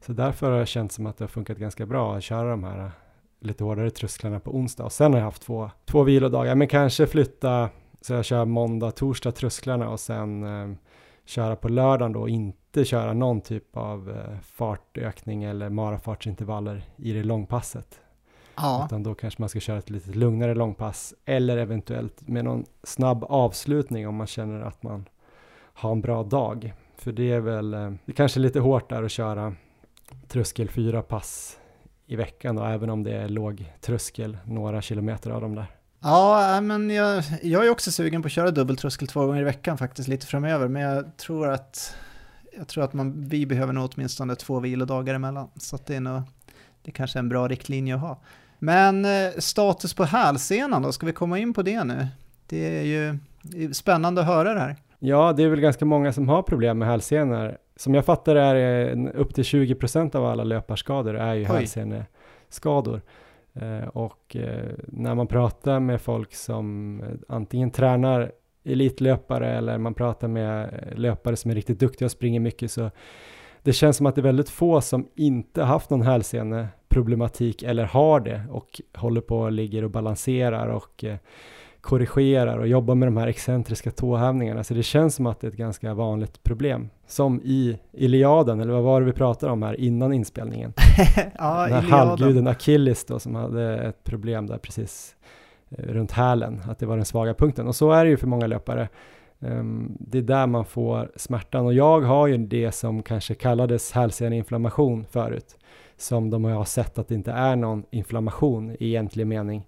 Så 0.00 0.12
därför 0.12 0.50
har 0.50 0.60
det 0.60 0.66
känts 0.66 0.94
som 0.94 1.06
att 1.06 1.18
det 1.18 1.24
har 1.24 1.28
funkat 1.28 1.58
ganska 1.58 1.86
bra 1.86 2.16
att 2.16 2.22
köra 2.22 2.50
de 2.50 2.64
här 2.64 2.90
lite 3.40 3.64
hårdare 3.64 3.90
trösklarna 3.90 4.40
på 4.40 4.56
onsdag 4.56 4.84
och 4.84 4.92
sen 4.92 5.12
har 5.12 5.18
jag 5.18 5.24
haft 5.24 5.42
två, 5.42 5.70
två 5.84 6.02
vilodagar, 6.02 6.54
men 6.54 6.68
kanske 6.68 7.06
flytta 7.06 7.68
så 8.00 8.12
jag 8.12 8.24
kör 8.24 8.44
måndag, 8.44 8.90
torsdag 8.90 9.32
trösklarna 9.32 9.88
och 9.88 10.00
sen 10.00 10.44
eh, 10.44 10.76
köra 11.24 11.56
på 11.56 11.68
lördagen 11.68 12.12
då 12.12 12.20
och 12.20 12.28
inte 12.28 12.84
köra 12.84 13.12
någon 13.12 13.40
typ 13.40 13.76
av 13.76 14.10
eh, 14.10 14.38
fartökning 14.42 15.44
eller 15.44 15.68
marafartsintervaller 15.68 16.84
i 16.96 17.12
det 17.12 17.22
långpasset. 17.22 18.00
Ja. 18.56 18.82
Utan 18.86 19.02
då 19.02 19.14
kanske 19.14 19.42
man 19.42 19.48
ska 19.48 19.60
köra 19.60 19.78
ett 19.78 19.90
lite 19.90 20.10
lugnare 20.10 20.54
långpass 20.54 21.14
eller 21.24 21.56
eventuellt 21.56 22.28
med 22.28 22.44
någon 22.44 22.64
snabb 22.82 23.24
avslutning 23.24 24.08
om 24.08 24.14
man 24.14 24.26
känner 24.26 24.60
att 24.60 24.82
man 24.82 25.08
har 25.58 25.92
en 25.92 26.00
bra 26.00 26.22
dag. 26.22 26.72
För 26.96 27.12
det 27.12 27.32
är 27.32 27.40
väl, 27.40 27.74
eh, 27.74 27.90
det 28.04 28.12
är 28.12 28.16
kanske 28.16 28.40
lite 28.40 28.60
hårt 28.60 28.88
där 28.88 29.02
att 29.02 29.10
köra 29.10 29.54
tröskel 30.28 30.68
fyra 30.68 31.02
pass 31.02 31.58
i 32.06 32.16
veckan 32.16 32.56
då, 32.56 32.64
även 32.64 32.90
om 32.90 33.02
det 33.02 33.16
är 33.16 33.28
låg 33.28 33.72
tröskel, 33.80 34.38
några 34.44 34.82
kilometer 34.82 35.30
av 35.30 35.40
dem 35.40 35.54
där. 35.54 35.66
Ja, 36.02 36.60
men 36.60 36.90
jag, 36.90 37.24
jag 37.42 37.66
är 37.66 37.70
också 37.70 37.92
sugen 37.92 38.22
på 38.22 38.26
att 38.26 38.32
köra 38.32 38.50
dubbeltröskel 38.50 39.08
två 39.08 39.26
gånger 39.26 39.40
i 39.40 39.44
veckan 39.44 39.78
faktiskt 39.78 40.08
lite 40.08 40.26
framöver, 40.26 40.68
men 40.68 40.82
jag 40.82 41.16
tror 41.16 41.48
att, 41.48 41.96
jag 42.58 42.68
tror 42.68 42.84
att 42.84 42.92
man, 42.92 43.28
vi 43.28 43.46
behöver 43.46 43.72
nog 43.72 43.90
åtminstone 43.94 44.34
två 44.34 44.60
vilodagar 44.60 45.14
emellan, 45.14 45.48
så 45.56 45.76
att 45.76 45.86
det 45.86 45.96
är 45.96 46.00
nog, 46.00 46.22
det 46.82 46.90
kanske 46.90 47.18
är 47.18 47.20
en 47.20 47.28
bra 47.28 47.48
riktlinje 47.48 47.94
att 47.94 48.00
ha. 48.00 48.20
Men 48.58 49.04
eh, 49.04 49.32
status 49.38 49.94
på 49.94 50.04
hälsenan 50.04 50.82
då, 50.82 50.92
ska 50.92 51.06
vi 51.06 51.12
komma 51.12 51.38
in 51.38 51.54
på 51.54 51.62
det 51.62 51.84
nu? 51.84 52.06
Det 52.46 52.78
är 52.78 52.82
ju 52.82 53.18
spännande 53.72 54.20
att 54.20 54.26
höra 54.26 54.54
det 54.54 54.60
här. 54.60 54.76
Ja, 54.98 55.32
det 55.32 55.42
är 55.42 55.48
väl 55.48 55.60
ganska 55.60 55.84
många 55.84 56.12
som 56.12 56.28
har 56.28 56.42
problem 56.42 56.78
med 56.78 56.88
hälsenor 56.88 57.58
som 57.76 57.94
jag 57.94 58.04
fattar 58.04 58.36
är 58.36 58.54
det 58.54 59.10
upp 59.10 59.34
till 59.34 59.44
20% 59.44 60.16
av 60.16 60.24
alla 60.24 60.44
löparskador 60.44 61.16
är 61.16 61.34
ju 61.34 61.44
hälseneskador. 61.44 63.00
Eh, 63.54 63.88
och 63.88 64.36
eh, 64.36 64.74
när 64.86 65.14
man 65.14 65.26
pratar 65.26 65.80
med 65.80 66.00
folk 66.00 66.34
som 66.34 67.02
antingen 67.28 67.70
tränar 67.70 68.32
elitlöpare 68.64 69.56
eller 69.56 69.78
man 69.78 69.94
pratar 69.94 70.28
med 70.28 70.84
löpare 70.96 71.36
som 71.36 71.50
är 71.50 71.54
riktigt 71.54 71.80
duktiga 71.80 72.06
och 72.06 72.10
springer 72.10 72.40
mycket 72.40 72.70
så 72.70 72.90
det 73.62 73.72
känns 73.72 73.96
som 73.96 74.06
att 74.06 74.14
det 74.14 74.20
är 74.20 74.22
väldigt 74.22 74.50
få 74.50 74.80
som 74.80 75.08
inte 75.14 75.62
haft 75.62 75.90
någon 75.90 76.02
hälseneproblematik 76.02 77.62
eller 77.62 77.84
har 77.84 78.20
det 78.20 78.42
och 78.50 78.80
håller 78.94 79.20
på 79.20 79.38
och 79.38 79.52
ligger 79.52 79.84
och 79.84 79.90
balanserar 79.90 80.68
och 80.68 81.04
eh, 81.04 81.16
korrigerar 81.86 82.58
och 82.58 82.66
jobbar 82.66 82.94
med 82.94 83.08
de 83.08 83.16
här 83.16 83.26
excentriska 83.26 83.90
tåhävningarna. 83.90 84.64
Så 84.64 84.74
det 84.74 84.82
känns 84.82 85.14
som 85.14 85.26
att 85.26 85.40
det 85.40 85.46
är 85.46 85.50
ett 85.50 85.56
ganska 85.56 85.94
vanligt 85.94 86.42
problem. 86.42 86.90
Som 87.06 87.40
i 87.44 87.78
Iliaden, 87.92 88.60
eller 88.60 88.72
vad 88.72 88.82
var 88.82 89.00
det 89.00 89.06
vi 89.06 89.12
pratade 89.12 89.52
om 89.52 89.62
här 89.62 89.80
innan 89.80 90.12
inspelningen? 90.12 90.72
ja, 91.38 91.66
Den 91.68 91.84
halvguden 91.84 92.46
Achilles 92.46 93.04
då 93.04 93.18
som 93.18 93.34
hade 93.34 93.78
ett 93.78 94.04
problem 94.04 94.46
där 94.46 94.58
precis 94.58 95.16
eh, 95.70 95.84
runt 95.84 96.12
hälen, 96.12 96.60
att 96.68 96.78
det 96.78 96.86
var 96.86 96.96
den 96.96 97.04
svaga 97.04 97.34
punkten. 97.34 97.66
Och 97.66 97.76
så 97.76 97.92
är 97.92 98.04
det 98.04 98.10
ju 98.10 98.16
för 98.16 98.26
många 98.26 98.46
löpare. 98.46 98.88
Um, 99.38 99.96
det 100.00 100.18
är 100.18 100.22
där 100.22 100.46
man 100.46 100.64
får 100.64 101.10
smärtan 101.16 101.66
och 101.66 101.74
jag 101.74 102.00
har 102.00 102.26
ju 102.26 102.36
det 102.36 102.72
som 102.72 103.02
kanske 103.02 103.34
kallades 103.34 103.92
hälseneinflammation 103.92 105.06
förut, 105.10 105.56
som 105.96 106.30
de 106.30 106.44
har 106.44 106.64
sett 106.64 106.98
att 106.98 107.08
det 107.08 107.14
inte 107.14 107.32
är 107.32 107.56
någon 107.56 107.84
inflammation 107.90 108.70
i 108.70 108.76
egentlig 108.78 109.26
mening. 109.26 109.66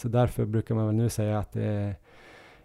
Så 0.00 0.08
därför 0.08 0.44
brukar 0.44 0.74
man 0.74 0.86
väl 0.86 0.94
nu 0.94 1.08
säga 1.08 1.38
att 1.38 1.52
det 1.52 1.64
är 1.64 1.94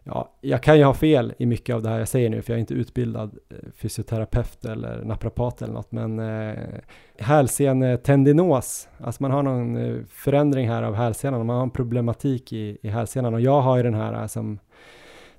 Ja, 0.08 0.32
jag 0.42 0.64
kan 0.64 0.78
ju 0.78 0.84
ha 0.84 0.94
fel 0.94 1.34
i 1.38 1.46
mycket 1.46 1.76
av 1.76 1.82
det 1.82 1.90
här 1.90 2.00
jag 2.00 2.08
säger 2.08 2.30
nu, 2.30 2.42
för 2.42 2.54
jag 2.54 2.58
är 2.58 2.60
inte 2.60 2.74
utbildad 2.74 3.38
eh, 3.50 3.58
fysioterapeut 3.76 4.66
eller 4.66 5.04
naprapat 5.04 5.62
eller 5.62 5.74
något, 5.74 5.92
men 5.92 6.20
eh, 6.20 6.56
hälsenetendinos, 7.20 8.88
alltså 8.98 9.24
man 9.24 9.32
har 9.32 9.44
någon 9.44 9.78
eh, 9.78 10.04
förändring 10.10 10.70
här 10.70 10.84
av 10.84 10.96
hälsenan, 10.96 11.46
man 11.46 11.56
har 11.56 11.64
en 11.64 11.70
problematik 11.70 12.54
i, 12.54 12.78
i 12.82 12.90
hälsenan 12.90 13.34
och 13.34 13.42
jag 13.42 13.62
har 13.62 13.78
ju 13.78 13.84
den 13.84 13.94
här 13.94 14.22
eh, 14.22 14.28
som, 14.28 14.60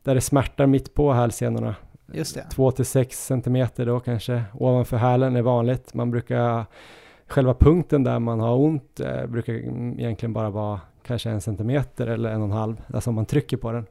där 0.03 0.15
det 0.15 0.21
smärtar 0.21 0.67
mitt 0.67 0.95
på 0.95 1.13
hälsenorna. 1.13 1.75
Just 2.13 2.35
det. 2.35 2.43
2 2.51 2.71
till 2.71 2.87
6 2.87 3.27
centimeter 3.27 3.87
då 3.87 4.01
kanske, 4.01 4.43
ovanför 4.55 4.97
hälen 4.97 5.37
är 5.37 5.43
vanligt. 5.43 5.95
Man 5.95 6.11
brukar, 6.11 6.65
själva 7.27 7.55
punkten 7.55 8.05
där 8.05 8.19
man 8.19 8.41
har 8.41 8.57
ont 8.57 9.01
eh, 9.01 9.27
brukar 9.27 9.53
egentligen 9.53 10.33
bara 10.33 10.51
vara 10.51 10.81
kanske 11.07 11.31
en 11.31 11.41
centimeter 11.41 12.07
eller 12.07 12.31
en 12.31 12.41
och 12.41 12.47
en 12.47 12.53
halv, 12.53 12.83
alltså 12.95 13.11
om 13.11 13.17
man 13.17 13.27
trycker 13.27 13.57
på 13.57 13.73
den. 13.73 13.87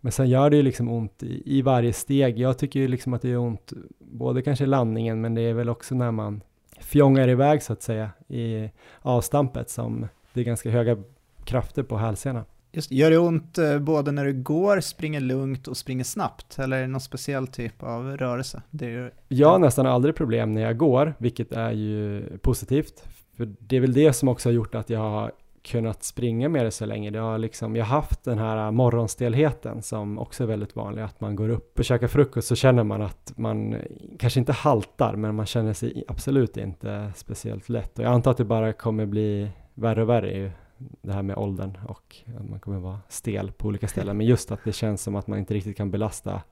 Men 0.00 0.12
sen 0.12 0.28
gör 0.28 0.50
det 0.50 0.56
ju 0.56 0.62
liksom 0.62 0.88
ont 0.88 1.22
i, 1.22 1.58
i 1.58 1.62
varje 1.62 1.92
steg. 1.92 2.38
Jag 2.38 2.58
tycker 2.58 2.80
ju 2.80 2.88
liksom 2.88 3.14
att 3.14 3.22
det 3.22 3.28
gör 3.28 3.38
ont 3.38 3.72
både 3.98 4.42
kanske 4.42 4.64
i 4.64 4.66
landningen, 4.66 5.20
men 5.20 5.34
det 5.34 5.40
är 5.42 5.54
väl 5.54 5.68
också 5.68 5.94
när 5.94 6.10
man 6.10 6.42
fjongar 6.80 7.28
iväg 7.28 7.62
så 7.62 7.72
att 7.72 7.82
säga 7.82 8.10
i 8.28 8.70
avstampet 9.02 9.70
som 9.70 10.08
det 10.32 10.40
är 10.40 10.44
ganska 10.44 10.70
höga 10.70 10.96
krafter 11.44 11.82
på 11.82 11.96
hälsenan. 11.96 12.44
Just, 12.72 12.90
gör 12.90 13.10
det 13.10 13.18
ont 13.18 13.58
eh, 13.58 13.78
både 13.78 14.12
när 14.12 14.24
du 14.24 14.42
går, 14.42 14.80
springer 14.80 15.20
lugnt 15.20 15.68
och 15.68 15.76
springer 15.76 16.04
snabbt? 16.04 16.58
Eller 16.58 16.76
är 16.76 16.80
det 16.80 16.86
någon 16.86 17.00
speciell 17.00 17.46
typ 17.46 17.82
av 17.82 18.16
rörelse? 18.16 18.62
Det 18.70 18.86
är, 18.86 19.12
jag 19.28 19.48
har 19.48 19.58
nästan 19.58 19.86
aldrig 19.86 20.14
problem 20.16 20.54
när 20.54 20.62
jag 20.62 20.76
går, 20.76 21.14
vilket 21.18 21.52
är 21.52 21.72
ju 21.72 22.22
positivt. 22.38 23.04
För 23.36 23.54
det 23.58 23.76
är 23.76 23.80
väl 23.80 23.92
det 23.92 24.12
som 24.12 24.28
också 24.28 24.48
har 24.48 24.54
gjort 24.54 24.74
att 24.74 24.90
jag 24.90 25.00
har 25.00 25.32
kunnat 25.66 26.02
springa 26.04 26.48
med 26.48 26.64
det 26.64 26.70
så 26.70 26.86
länge. 26.86 27.10
Det 27.10 27.18
har 27.18 27.38
liksom, 27.38 27.76
jag 27.76 27.84
har 27.84 27.96
haft 27.96 28.24
den 28.24 28.38
här 28.38 28.70
morgonstelheten 28.70 29.82
som 29.82 30.18
också 30.18 30.42
är 30.42 30.46
väldigt 30.46 30.76
vanlig, 30.76 31.02
att 31.02 31.20
man 31.20 31.36
går 31.36 31.48
upp 31.48 31.78
och 31.78 31.84
käkar 31.84 32.08
frukost 32.08 32.48
så 32.48 32.54
känner 32.54 32.84
man 32.84 33.02
att 33.02 33.32
man 33.36 33.76
kanske 34.18 34.40
inte 34.40 34.52
haltar, 34.52 35.16
men 35.16 35.34
man 35.34 35.46
känner 35.46 35.72
sig 35.72 36.04
absolut 36.08 36.56
inte 36.56 37.12
speciellt 37.16 37.68
lätt. 37.68 37.98
Och 37.98 38.04
jag 38.04 38.12
antar 38.12 38.30
att 38.30 38.36
det 38.36 38.44
bara 38.44 38.72
kommer 38.72 39.06
bli 39.06 39.48
värre 39.74 40.02
och 40.02 40.08
värre 40.08 40.36
ju, 40.36 40.50
det 40.78 41.12
här 41.12 41.22
med 41.22 41.36
åldern 41.36 41.78
och 41.88 42.16
att 42.38 42.48
man 42.48 42.60
kommer 42.60 42.78
vara 42.78 42.98
stel 43.08 43.52
på 43.52 43.68
olika 43.68 43.88
ställen. 43.88 44.16
Men 44.16 44.26
just 44.26 44.52
att 44.52 44.64
det 44.64 44.72
känns 44.72 45.02
som 45.02 45.16
att 45.16 45.26
man 45.26 45.38
inte 45.38 45.54
riktigt 45.54 45.76
kan 45.76 45.90
belasta 45.90 46.42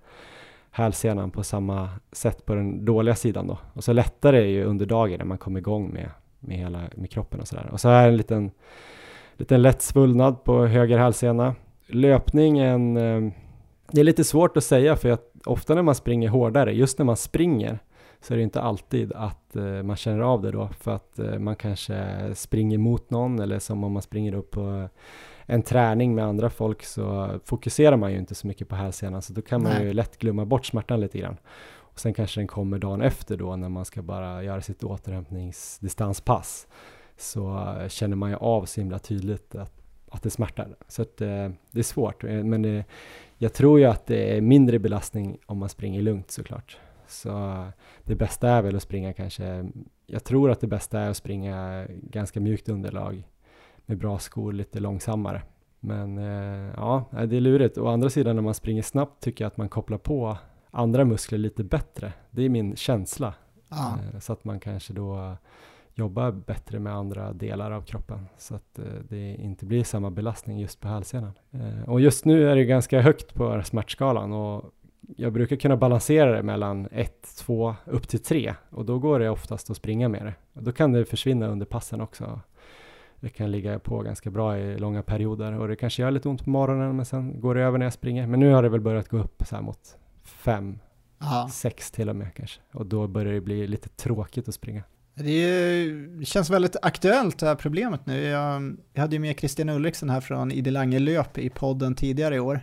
hälsenan 0.70 1.30
på 1.30 1.42
samma 1.42 1.88
sätt 2.12 2.46
på 2.46 2.54
den 2.54 2.84
dåliga 2.84 3.14
sidan 3.14 3.46
då. 3.46 3.58
Och 3.72 3.84
så 3.84 3.92
lättare 3.92 4.38
är 4.38 4.46
ju 4.46 4.64
under 4.64 4.86
dagen 4.86 5.18
när 5.18 5.24
man 5.24 5.38
kommer 5.38 5.60
igång 5.60 5.92
med, 5.92 6.10
med 6.40 6.58
hela 6.58 6.82
med 6.94 7.10
kroppen 7.10 7.40
och 7.40 7.48
sådär. 7.48 7.68
Och 7.72 7.80
så 7.80 7.88
är 7.88 8.08
en 8.08 8.16
liten 8.16 8.50
liten 9.36 9.62
lätt 9.62 9.82
svullnad 9.82 10.44
på 10.44 10.66
höger 10.66 10.98
hälsena. 10.98 11.54
Löpningen, 11.86 12.96
eh, 12.96 13.32
det 13.90 14.00
är 14.00 14.04
lite 14.04 14.24
svårt 14.24 14.56
att 14.56 14.64
säga 14.64 14.96
för 14.96 15.10
att 15.10 15.30
ofta 15.44 15.74
när 15.74 15.82
man 15.82 15.94
springer 15.94 16.28
hårdare, 16.28 16.72
just 16.72 16.98
när 16.98 17.04
man 17.04 17.16
springer, 17.16 17.78
så 18.20 18.34
är 18.34 18.36
det 18.36 18.42
inte 18.42 18.60
alltid 18.60 19.12
att 19.12 19.56
eh, 19.56 19.82
man 19.82 19.96
känner 19.96 20.20
av 20.20 20.42
det 20.42 20.50
då 20.50 20.68
för 20.68 20.94
att 20.94 21.18
eh, 21.18 21.38
man 21.38 21.56
kanske 21.56 22.18
springer 22.34 22.78
mot 22.78 23.10
någon 23.10 23.40
eller 23.40 23.58
som 23.58 23.84
om 23.84 23.92
man 23.92 24.02
springer 24.02 24.34
upp 24.34 24.50
på 24.50 24.88
en 25.46 25.62
träning 25.62 26.14
med 26.14 26.24
andra 26.24 26.50
folk 26.50 26.82
så 26.82 27.30
fokuserar 27.44 27.96
man 27.96 28.12
ju 28.12 28.18
inte 28.18 28.34
så 28.34 28.46
mycket 28.46 28.68
på 28.68 28.74
hälsenan 28.74 29.22
så 29.22 29.32
då 29.32 29.42
kan 29.42 29.62
man 29.62 29.72
Nej. 29.72 29.84
ju 29.84 29.92
lätt 29.92 30.18
glömma 30.18 30.44
bort 30.44 30.66
smärtan 30.66 31.00
lite 31.00 31.18
grann. 31.18 31.36
Och 31.94 32.00
sen 32.00 32.14
kanske 32.14 32.40
den 32.40 32.46
kommer 32.46 32.78
dagen 32.78 33.02
efter 33.02 33.36
då 33.36 33.56
när 33.56 33.68
man 33.68 33.84
ska 33.84 34.02
bara 34.02 34.42
göra 34.42 34.60
sitt 34.60 34.84
återhämtningsdistanspass 34.84 36.66
så 37.16 37.74
känner 37.88 38.16
man 38.16 38.30
ju 38.30 38.36
av 38.36 38.64
så 38.64 38.80
himla 38.80 38.98
tydligt 38.98 39.54
att, 39.54 39.82
att 40.10 40.22
det 40.22 40.30
smärtar. 40.30 40.76
Så 40.88 41.02
att, 41.02 41.20
eh, 41.20 41.48
det 41.70 41.78
är 41.78 41.82
svårt, 41.82 42.24
eh, 42.24 42.44
men 42.44 42.62
det, 42.62 42.84
jag 43.38 43.52
tror 43.52 43.78
ju 43.78 43.84
att 43.84 44.06
det 44.06 44.36
är 44.36 44.40
mindre 44.40 44.78
belastning 44.78 45.38
om 45.46 45.58
man 45.58 45.68
springer 45.68 46.02
lugnt 46.02 46.30
såklart. 46.30 46.78
Så 47.06 47.64
det 48.04 48.14
bästa 48.14 48.48
är 48.48 48.62
väl 48.62 48.76
att 48.76 48.82
springa 48.82 49.12
kanske, 49.12 49.70
jag 50.06 50.24
tror 50.24 50.50
att 50.50 50.60
det 50.60 50.66
bästa 50.66 51.00
är 51.00 51.10
att 51.10 51.16
springa 51.16 51.86
ganska 51.88 52.40
mjukt 52.40 52.68
underlag 52.68 53.28
med 53.86 53.98
bra 53.98 54.18
skor 54.18 54.52
lite 54.52 54.80
långsammare. 54.80 55.42
Men 55.80 56.18
eh, 56.18 56.72
ja, 56.76 57.04
det 57.10 57.36
är 57.36 57.40
lurigt. 57.40 57.78
Å 57.78 57.88
andra 57.88 58.10
sidan 58.10 58.36
när 58.36 58.42
man 58.42 58.54
springer 58.54 58.82
snabbt 58.82 59.22
tycker 59.22 59.44
jag 59.44 59.50
att 59.50 59.56
man 59.56 59.68
kopplar 59.68 59.98
på 59.98 60.36
andra 60.70 61.04
muskler 61.04 61.38
lite 61.38 61.64
bättre. 61.64 62.12
Det 62.30 62.42
är 62.42 62.48
min 62.48 62.76
känsla. 62.76 63.34
Ah. 63.68 64.20
Så 64.20 64.32
att 64.32 64.44
man 64.44 64.60
kanske 64.60 64.92
då 64.92 65.36
jobba 65.94 66.32
bättre 66.32 66.78
med 66.78 66.94
andra 66.94 67.32
delar 67.32 67.70
av 67.70 67.82
kroppen 67.82 68.26
så 68.38 68.54
att 68.54 68.78
eh, 68.78 68.84
det 69.08 69.34
inte 69.34 69.66
blir 69.66 69.84
samma 69.84 70.10
belastning 70.10 70.58
just 70.58 70.80
på 70.80 70.88
hälsenan. 70.88 71.32
Eh, 71.50 71.88
och 71.88 72.00
just 72.00 72.24
nu 72.24 72.50
är 72.50 72.56
det 72.56 72.64
ganska 72.64 73.00
högt 73.00 73.34
på 73.34 73.62
smärtskalan 73.64 74.32
och 74.32 74.74
jag 75.16 75.32
brukar 75.32 75.56
kunna 75.56 75.76
balansera 75.76 76.32
det 76.32 76.42
mellan 76.42 76.88
1, 76.92 77.36
2 77.38 77.74
upp 77.84 78.08
till 78.08 78.22
3 78.22 78.54
och 78.70 78.84
då 78.84 78.98
går 78.98 79.18
det 79.18 79.30
oftast 79.30 79.70
att 79.70 79.76
springa 79.76 80.08
med 80.08 80.26
det. 80.26 80.60
Då 80.60 80.72
kan 80.72 80.92
det 80.92 81.04
försvinna 81.04 81.46
under 81.46 81.66
passen 81.66 82.00
också. 82.00 82.40
Det 83.20 83.28
kan 83.28 83.50
ligga 83.50 83.78
på 83.78 84.02
ganska 84.02 84.30
bra 84.30 84.58
i 84.58 84.78
långa 84.78 85.02
perioder 85.02 85.58
och 85.58 85.68
det 85.68 85.76
kanske 85.76 86.02
gör 86.02 86.10
lite 86.10 86.28
ont 86.28 86.44
på 86.44 86.50
morgonen 86.50 86.96
men 86.96 87.04
sen 87.04 87.40
går 87.40 87.54
det 87.54 87.62
över 87.62 87.78
när 87.78 87.86
jag 87.86 87.92
springer. 87.92 88.26
Men 88.26 88.40
nu 88.40 88.52
har 88.52 88.62
det 88.62 88.68
väl 88.68 88.80
börjat 88.80 89.08
gå 89.08 89.18
upp 89.18 89.42
så 89.46 89.54
här 89.54 89.62
mot 89.62 89.96
5, 90.22 90.78
6 91.50 91.90
till 91.90 92.08
och 92.08 92.16
med 92.16 92.34
kanske 92.34 92.60
och 92.72 92.86
då 92.86 93.06
börjar 93.06 93.32
det 93.32 93.40
bli 93.40 93.66
lite 93.66 93.88
tråkigt 93.88 94.48
att 94.48 94.54
springa. 94.54 94.82
Det, 95.14 95.86
känns 96.24 96.50
väldigt 96.50 96.76
aktuellt 96.82 97.38
det 97.38 97.46
här 97.46 97.54
problemet 97.54 98.06
nu. 98.06 98.24
Jag, 98.24 98.76
jag 98.92 99.00
hade 99.00 99.16
ju 99.16 99.20
med 99.20 99.38
Christian 99.38 99.68
Ulriksen 99.68 100.10
här 100.10 100.20
från 100.20 100.52
Idilange 100.52 100.98
löp 100.98 101.38
i 101.38 101.50
podden 101.50 101.94
tidigare 101.94 102.36
i 102.36 102.40
år. 102.40 102.60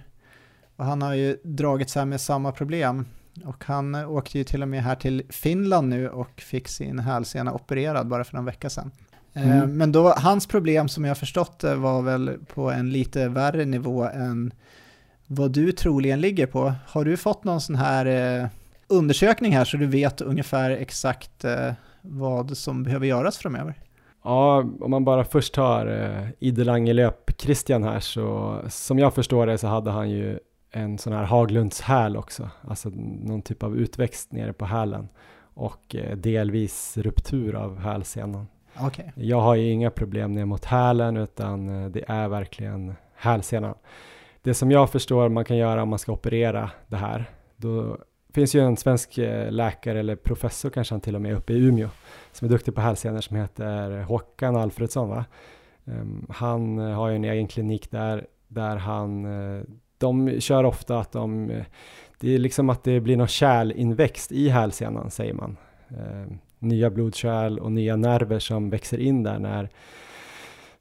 Och 0.76 0.86
han 0.86 1.02
har 1.02 1.14
ju 1.14 1.38
dragit 1.44 1.90
sig 1.90 2.06
med 2.06 2.22
samma 2.22 2.52
problem. 2.52 3.06
Och 3.46 3.64
han 3.66 3.96
åkte 3.96 4.38
ju 4.38 4.44
till 4.44 4.62
och 4.62 4.68
med 4.68 4.84
här 4.84 4.96
till 4.96 5.24
Finland 5.30 5.90
nu 5.90 6.10
och 6.10 6.42
fick 6.42 6.68
sin 6.68 7.00
hälsena 7.00 7.54
opererad 7.54 8.08
bara 8.08 8.24
för 8.24 8.36
någon 8.36 8.46
vecka 8.46 8.70
sedan. 8.70 8.92
Eh, 9.34 9.58
mm. 9.58 9.78
Men 9.78 9.92
då, 9.92 10.14
hans 10.18 10.48
problem 10.48 10.90
som 10.90 11.06
jag 11.06 11.18
förstått 11.18 11.60
det 11.60 11.76
var 11.76 12.02
väl 12.02 12.38
på 12.54 12.72
en 12.72 12.92
lite 12.92 13.28
värre 13.28 13.66
nivå 13.66 14.04
än 14.04 14.54
vad 15.28 15.52
du 15.52 15.72
troligen 15.72 16.22
ligger 16.22 16.48
på. 16.48 16.74
Har 16.88 17.06
du 17.06 17.18
fått 17.18 17.44
någon 17.44 17.62
sån 17.62 17.76
här 17.76 18.06
eh, 18.06 18.48
undersökning 18.88 19.52
här 19.52 19.66
så 19.66 19.78
du 19.78 19.88
vet 19.88 20.22
ungefär 20.22 20.72
exakt 20.72 21.46
eh, 21.46 21.72
vad 22.02 22.58
som 22.58 22.84
behöver 22.84 23.08
göras 23.08 23.38
framöver? 23.38 23.76
Ja, 24.24 24.66
om 24.80 24.92
man 24.92 25.06
bara 25.06 25.24
först 25.24 25.54
tar 25.54 25.88
eh, 25.88 26.28
Idelange 26.40 26.94
löp 26.94 27.42
Christian 27.42 27.84
här 27.84 28.00
så 28.00 28.58
som 28.70 29.00
jag 29.00 29.14
förstår 29.14 29.48
det 29.48 29.58
så 29.58 29.68
hade 29.68 29.92
han 29.92 30.10
ju 30.10 30.40
en 30.72 30.98
sån 30.98 31.14
här 31.14 31.24
Haglunds 31.24 31.82
häl 31.82 32.18
också, 32.18 32.50
alltså 32.68 32.90
någon 32.90 33.42
typ 33.42 33.64
av 33.64 33.78
utväxt 33.78 34.32
nere 34.32 34.54
på 34.54 34.66
hälen 34.66 35.10
och 35.54 35.96
eh, 35.96 36.18
delvis 36.18 36.98
ruptur 36.98 37.56
av 37.56 37.80
hälsenan. 37.80 38.48
Okay. 38.88 39.06
Jag 39.16 39.42
har 39.42 39.56
ju 39.56 39.72
inga 39.72 39.92
problem 39.92 40.34
ner 40.34 40.46
mot 40.46 40.66
hälen 40.66 41.18
utan 41.18 41.84
eh, 41.84 41.90
det 41.90 42.04
är 42.08 42.28
verkligen 42.28 42.94
hälsenan. 43.16 43.76
Det 44.42 44.54
som 44.54 44.72
jag 44.72 44.90
förstår 44.90 45.30
man 45.30 45.46
kan 45.46 45.58
göra 45.58 45.84
om 45.84 45.90
man 45.90 46.00
ska 46.00 46.12
operera 46.12 46.72
det 46.88 46.96
här, 46.96 47.26
då 47.56 47.98
finns 48.34 48.56
ju 48.56 48.60
en 48.60 48.78
svensk 48.78 49.18
eh, 49.18 49.52
läkare 49.52 50.00
eller 50.00 50.16
professor 50.16 50.70
kanske 50.70 50.94
han 50.94 51.02
till 51.02 51.16
och 51.16 51.22
med 51.22 51.34
uppe 51.34 51.54
i 51.54 51.58
Umeå 51.58 51.90
som 52.32 52.46
är 52.46 52.50
duktig 52.50 52.76
på 52.76 52.82
hälsenor 52.82 53.22
som 53.22 53.38
heter 53.38 54.02
Håkan 54.02 54.56
Alfredsson. 54.56 55.10
Va? 55.10 55.26
Ehm, 55.86 56.26
han 56.30 56.80
eh, 56.80 56.94
har 56.94 57.10
ju 57.10 57.16
en 57.16 57.24
egen 57.24 57.48
klinik 57.48 57.92
där, 57.92 58.28
där 58.48 58.76
han, 58.76 59.26
eh, 59.26 59.64
de 59.98 60.42
kör 60.42 60.64
ofta 60.64 61.00
att 61.00 61.12
de, 61.12 61.52
det 62.20 62.36
är 62.36 62.40
liksom 62.40 62.70
att 62.70 62.84
det 62.84 63.00
blir 63.00 63.18
någon 63.18 63.28
kärlinväxt 63.28 64.32
i 64.32 64.50
hälsenan 64.50 65.12
säger 65.12 65.34
man. 65.34 65.58
Ehm, 65.90 66.38
nya 66.60 66.90
blodkärl 66.90 67.60
och 67.60 67.72
nya 67.72 67.96
nerver 67.96 68.40
som 68.40 68.70
växer 68.70 68.98
in 68.98 69.24
där 69.24 69.40
när, 69.40 69.70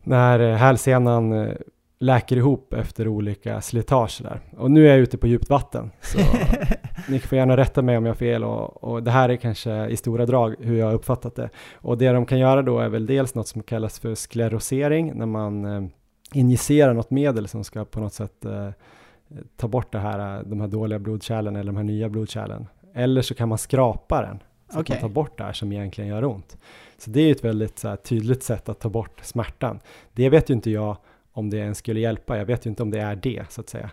när 0.03 0.53
hälsenan 0.53 1.55
läker 2.01 2.37
ihop 2.37 2.73
efter 2.73 3.09
olika 3.09 3.61
slitage 3.61 4.21
där. 4.23 4.41
Och 4.57 4.71
nu 4.71 4.87
är 4.87 4.91
jag 4.91 4.99
ute 4.99 5.19
på 5.19 5.27
djupt 5.27 5.51
vatten, 5.51 5.91
så 6.01 6.19
ni 7.09 7.19
får 7.19 7.39
gärna 7.39 7.57
rätta 7.57 7.83
mig 7.83 7.97
om 7.97 8.05
jag 8.05 8.11
har 8.11 8.17
fel 8.17 8.45
och, 8.45 8.85
och, 8.85 9.03
det 9.03 9.11
här 9.11 9.29
är 9.29 9.37
kanske 9.37 9.87
i 9.87 9.97
stora 9.97 10.27
drag 10.27 10.55
hur 10.59 10.79
jag 10.79 10.87
har 10.87 10.95
uppfattat 10.95 11.35
det. 11.37 11.51
Och 11.75 11.99
det 11.99 12.13
de 12.13 12.27
kan 12.27 12.39
göra 12.39 12.63
då 12.63 12.79
är 12.79 12.89
väl 12.89 13.07
dels 13.07 13.35
något 13.35 13.49
som 13.49 13.63
kallas 13.63 13.99
för 13.99 14.15
sklerosering, 14.15 15.13
när 15.15 15.27
man 15.27 15.65
eh, 15.65 15.83
injicerar 16.33 16.95
något 16.95 17.11
medel 17.11 17.49
som 17.49 17.65
ska 17.65 17.85
på 17.85 18.01
något 18.01 18.15
sätt 18.15 18.45
eh, 18.45 18.69
ta 19.57 19.69
bort 19.69 19.93
det 19.93 19.99
här, 19.99 20.43
de 20.45 20.61
här 20.61 20.69
dåliga 20.69 20.99
blodkärlen 20.99 21.57
eller 21.57 21.73
de 21.73 21.77
här 21.77 21.85
nya 21.85 22.09
blodkärlen. 22.09 22.67
Eller 22.95 23.23
så 23.23 23.35
kan 23.35 23.49
man 23.49 23.59
skrapa 23.59 24.23
den, 24.23 24.39
så 24.73 24.81
okay. 24.81 24.97
att 24.97 25.03
man 25.03 25.11
tar 25.11 25.15
bort 25.15 25.39
det 25.39 25.45
här 25.45 25.53
som 25.53 25.73
egentligen 25.73 26.11
gör 26.11 26.25
ont. 26.25 26.59
Så 26.99 27.11
det 27.11 27.21
är 27.21 27.33
ett 27.33 27.45
väldigt 27.45 27.85
här, 27.85 27.97
tydligt 27.97 28.43
sätt 28.43 28.69
att 28.69 28.81
ta 28.81 28.89
bort 28.89 29.21
smärtan. 29.23 29.81
Det 30.13 30.29
vet 30.29 30.51
ju 30.51 30.55
inte 30.55 30.71
jag 30.71 30.97
om 31.41 31.51
det 31.51 31.57
ens 31.57 31.79
skulle 31.79 32.01
hjälpa. 32.01 32.39
Jag 32.39 32.45
vet 32.45 32.67
ju 32.67 32.71
inte 32.71 32.83
om 32.83 32.91
det 32.91 33.01
är 33.01 33.17
det, 33.17 33.45
så 33.49 33.61
att 33.61 33.69
säga. 33.69 33.91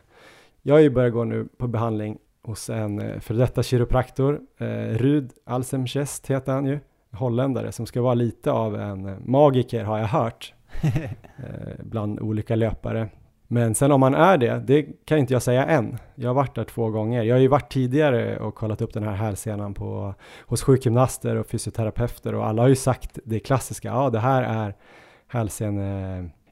Jag 0.62 0.76
har 0.76 0.80
ju 0.80 0.90
börjat 0.90 1.14
gå 1.14 1.24
nu 1.24 1.48
på 1.58 1.68
behandling 1.68 2.18
hos 2.44 2.70
en 2.70 3.02
eh, 3.02 3.20
för 3.20 3.34
detta 3.34 3.64
kiropraktor, 3.64 4.40
eh, 4.58 4.68
Rud 4.98 5.32
Alsemchest 5.46 6.28
heter 6.28 6.52
han 6.52 6.66
ju, 6.66 6.80
holländare, 7.12 7.72
som 7.72 7.86
ska 7.86 8.02
vara 8.02 8.14
lite 8.14 8.52
av 8.52 8.76
en 8.76 9.06
eh, 9.06 9.16
magiker 9.26 9.84
har 9.84 9.98
jag 9.98 10.08
hört, 10.08 10.54
eh, 10.84 11.84
bland 11.84 12.20
olika 12.20 12.56
löpare. 12.56 13.10
Men 13.48 13.76
sen 13.76 13.92
om 13.92 14.00
man 14.00 14.16
är 14.16 14.38
det, 14.38 14.64
det 14.68 15.06
kan 15.06 15.18
inte 15.18 15.34
jag 15.34 15.42
säga 15.42 15.66
än. 15.66 15.98
Jag 16.16 16.30
har 16.30 16.34
varit 16.34 16.56
där 16.56 16.64
två 16.64 16.90
gånger. 16.90 17.24
Jag 17.24 17.36
har 17.36 17.40
ju 17.40 17.48
varit 17.48 17.72
tidigare 17.72 18.40
och 18.40 18.56
kollat 18.56 18.82
upp 18.82 18.94
den 18.94 19.04
här 19.04 19.16
hälsenan 19.16 19.74
på, 19.74 20.14
hos 20.42 20.64
sjukgymnaster 20.64 21.36
och 21.36 21.48
fysioterapeuter 21.48 22.36
och 22.36 22.46
alla 22.46 22.62
har 22.62 22.70
ju 22.70 22.76
sagt 22.76 23.20
det 23.24 23.40
klassiska, 23.40 23.88
ja 23.88 24.10
det 24.10 24.20
här 24.20 24.44
är 24.44 24.74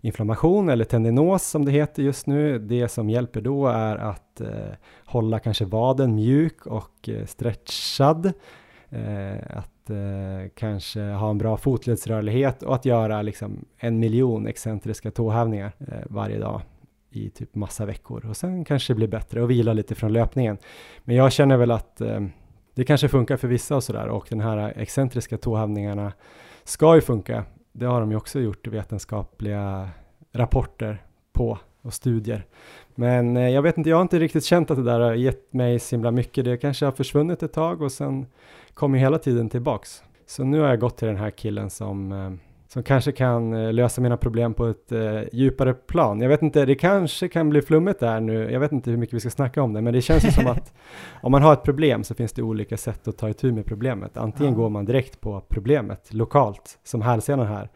inflammation 0.05 0.69
eller 0.69 0.85
tendinos 0.85 1.43
som 1.43 1.65
det 1.65 1.71
heter 1.71 2.03
just 2.03 2.27
nu. 2.27 2.59
Det 2.59 2.87
som 2.87 3.09
hjälper 3.09 3.41
då 3.41 3.67
är 3.67 3.95
att 3.95 4.41
eh, 4.41 4.49
hålla 5.05 5.39
kanske 5.39 5.65
vaden 5.65 6.15
mjuk 6.15 6.65
och 6.65 7.09
eh, 7.09 7.25
stretchad. 7.25 8.25
Eh, 8.89 9.57
att 9.57 9.89
eh, 9.89 10.49
kanske 10.55 11.01
ha 11.01 11.29
en 11.29 11.37
bra 11.37 11.57
fotledsrörlighet 11.57 12.63
och 12.63 12.75
att 12.75 12.85
göra 12.85 13.21
liksom 13.21 13.65
en 13.77 13.99
miljon 13.99 14.47
excentriska 14.47 15.11
tåhävningar 15.11 15.71
eh, 15.79 15.99
varje 16.05 16.39
dag 16.39 16.61
i 17.11 17.29
typ 17.29 17.55
massa 17.55 17.85
veckor 17.85 18.25
och 18.25 18.37
sen 18.37 18.65
kanske 18.65 18.93
det 18.93 18.97
blir 18.97 19.07
bättre 19.07 19.41
och 19.41 19.51
vila 19.51 19.73
lite 19.73 19.95
från 19.95 20.13
löpningen. 20.13 20.57
Men 21.03 21.15
jag 21.15 21.31
känner 21.31 21.57
väl 21.57 21.71
att 21.71 22.01
eh, 22.01 22.21
det 22.75 22.83
kanske 22.83 23.09
funkar 23.09 23.37
för 23.37 23.47
vissa 23.47 23.75
och 23.75 23.83
sådär 23.83 24.07
och 24.07 24.25
den 24.29 24.41
här 24.41 24.73
excentriska 24.75 25.37
tåhävningarna 25.37 26.13
ska 26.63 26.95
ju 26.95 27.01
funka. 27.01 27.45
Det 27.77 27.85
har 27.85 27.99
de 27.99 28.11
ju 28.11 28.17
också 28.17 28.39
gjort 28.39 28.67
vetenskapliga 28.67 29.89
rapporter 30.33 31.03
på 31.33 31.59
och 31.81 31.93
studier. 31.93 32.45
Men 32.95 33.37
eh, 33.37 33.49
jag 33.49 33.61
vet 33.61 33.77
inte, 33.77 33.89
jag 33.89 33.97
har 33.97 34.01
inte 34.01 34.19
riktigt 34.19 34.45
känt 34.45 34.71
att 34.71 34.77
det 34.77 34.83
där 34.83 34.99
har 34.99 35.13
gett 35.13 35.53
mig 35.53 35.79
så 35.79 35.95
himla 35.95 36.11
mycket. 36.11 36.45
Det 36.45 36.57
kanske 36.57 36.85
har 36.85 36.91
försvunnit 36.91 37.43
ett 37.43 37.53
tag 37.53 37.81
och 37.81 37.91
sen 37.91 38.25
kommer 38.73 38.97
hela 38.99 39.17
tiden 39.17 39.49
tillbaks. 39.49 40.03
Så 40.25 40.43
nu 40.43 40.59
har 40.59 40.67
jag 40.67 40.79
gått 40.79 40.97
till 40.97 41.07
den 41.07 41.17
här 41.17 41.29
killen 41.29 41.69
som 41.69 42.11
eh, 42.11 42.31
som 42.75 42.83
kanske 42.83 43.11
kan 43.11 43.53
eh, 43.53 43.73
lösa 43.73 44.01
mina 44.01 44.17
problem 44.17 44.53
på 44.53 44.65
ett 44.65 44.91
eh, 44.91 45.21
djupare 45.31 45.73
plan. 45.73 46.21
Jag 46.21 46.29
vet 46.29 46.41
inte, 46.41 46.65
det 46.65 46.75
kanske 46.75 47.27
kan 47.27 47.49
bli 47.49 47.61
flummigt 47.61 47.99
där 47.99 48.19
nu. 48.19 48.51
Jag 48.51 48.59
vet 48.59 48.71
inte 48.71 48.89
hur 48.89 48.97
mycket 48.97 49.13
vi 49.13 49.19
ska 49.19 49.29
snacka 49.29 49.61
om 49.61 49.73
det, 49.73 49.81
men 49.81 49.93
det 49.93 50.01
känns 50.01 50.25
ju 50.25 50.31
som 50.31 50.47
att 50.47 50.73
om 51.21 51.31
man 51.31 51.41
har 51.41 51.53
ett 51.53 51.63
problem 51.63 52.03
så 52.03 52.15
finns 52.15 52.33
det 52.33 52.41
olika 52.41 52.77
sätt 52.77 53.07
att 53.07 53.17
ta 53.17 53.29
itu 53.29 53.51
med 53.51 53.65
problemet. 53.65 54.17
Antingen 54.17 54.53
ja. 54.53 54.59
går 54.59 54.69
man 54.69 54.85
direkt 54.85 55.21
på 55.21 55.41
problemet 55.49 56.13
lokalt, 56.13 56.79
som 56.83 57.01
hälsenan 57.01 57.47
här. 57.47 57.69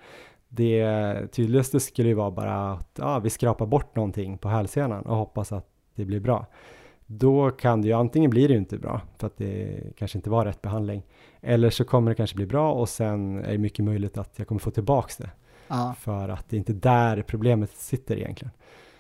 Det 0.50 1.32
tydligaste 1.32 1.80
skulle 1.80 2.10
ju 2.10 2.16
vara 2.16 2.32
bara 2.32 2.72
att 2.72 2.92
ja, 2.98 3.20
vi 3.20 3.30
skrapar 3.30 3.66
bort 3.66 3.96
någonting 3.96 4.38
på 4.38 4.50
hälsenan 4.50 5.06
och 5.06 5.18
hoppas 5.18 5.52
att 5.52 5.66
det 5.96 6.06
blir 6.06 6.20
bra. 6.20 6.46
Då 7.06 7.50
kan 7.50 7.82
det 7.82 7.88
ju 7.88 7.94
antingen 7.94 8.30
bli 8.30 8.48
det 8.48 8.54
inte 8.54 8.78
bra 8.78 9.02
för 9.18 9.28
att 9.28 9.38
det 9.38 9.82
kanske 9.98 10.18
inte 10.18 10.30
var 10.30 10.46
rätt 10.46 10.62
behandling 10.62 11.04
eller 11.42 11.70
så 11.70 11.84
kommer 11.86 12.12
det 12.12 12.16
kanske 12.16 12.36
bli 12.36 12.46
bra 12.46 12.74
och 12.74 12.90
sen 12.90 13.44
är 13.44 13.52
det 13.52 13.58
mycket 13.58 13.86
möjligt 13.86 14.18
att 14.18 14.34
jag 14.36 14.48
kommer 14.48 14.60
få 14.60 14.72
tillbaks 14.72 15.18
det. 15.18 15.30
Ja. 15.68 15.96
För 16.00 16.30
att 16.30 16.50
det 16.50 16.56
är 16.56 16.58
inte 16.58 16.74
där 16.74 17.22
problemet 17.22 17.72
sitter 17.72 18.18
egentligen. 18.18 18.52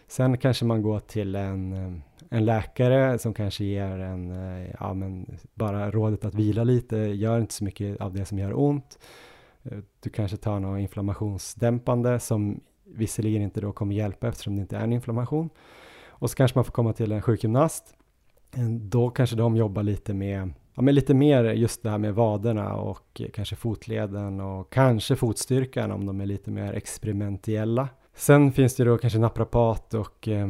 Sen 0.07 0.37
kanske 0.37 0.65
man 0.65 0.81
går 0.81 0.99
till 0.99 1.35
en, 1.35 1.73
eh, 1.73 1.93
en 2.29 2.45
läkare 2.45 3.19
som 3.19 3.33
kanske 3.33 3.63
ger 3.63 3.99
en, 3.99 4.31
eh, 4.31 4.75
ja 4.79 4.93
men 4.93 5.37
bara 5.53 5.91
rådet 5.91 6.25
att 6.25 6.35
vila 6.35 6.63
lite, 6.63 6.97
gör 6.97 7.39
inte 7.39 7.53
så 7.53 7.63
mycket 7.63 8.01
av 8.01 8.13
det 8.13 8.25
som 8.25 8.39
gör 8.39 8.59
ont. 8.59 8.99
Eh, 9.63 9.77
du 9.99 10.09
kanske 10.09 10.37
tar 10.37 10.59
något 10.59 10.79
inflammationsdämpande 10.79 12.19
som 12.19 12.59
visserligen 12.85 13.41
inte 13.41 13.61
då 13.61 13.71
kommer 13.71 13.95
hjälpa 13.95 14.27
eftersom 14.27 14.55
det 14.55 14.61
inte 14.61 14.77
är 14.77 14.83
en 14.83 14.93
inflammation. 14.93 15.49
Och 16.07 16.29
så 16.29 16.35
kanske 16.35 16.57
man 16.57 16.65
får 16.65 16.71
komma 16.71 16.93
till 16.93 17.11
en 17.11 17.21
sjukgymnast. 17.21 17.95
Då 18.81 19.09
kanske 19.09 19.35
de 19.35 19.55
jobbar 19.55 19.83
lite 19.83 20.13
med 20.13 20.53
ja, 20.79 20.83
men 20.83 20.95
lite 20.95 21.13
mer 21.13 21.43
just 21.43 21.83
det 21.83 21.89
här 21.89 21.97
med 21.97 22.15
vaderna 22.15 22.73
och 22.73 23.21
kanske 23.33 23.55
fotleden 23.55 24.39
och 24.39 24.73
kanske 24.73 25.15
fotstyrkan 25.15 25.91
om 25.91 26.05
de 26.05 26.21
är 26.21 26.25
lite 26.25 26.51
mer 26.51 26.73
experimentella. 26.73 27.89
Sen 28.15 28.51
finns 28.51 28.75
det 28.75 28.83
då 28.83 28.97
kanske 28.97 29.19
naprapat 29.19 29.93
och 29.93 30.27
eh, 30.27 30.49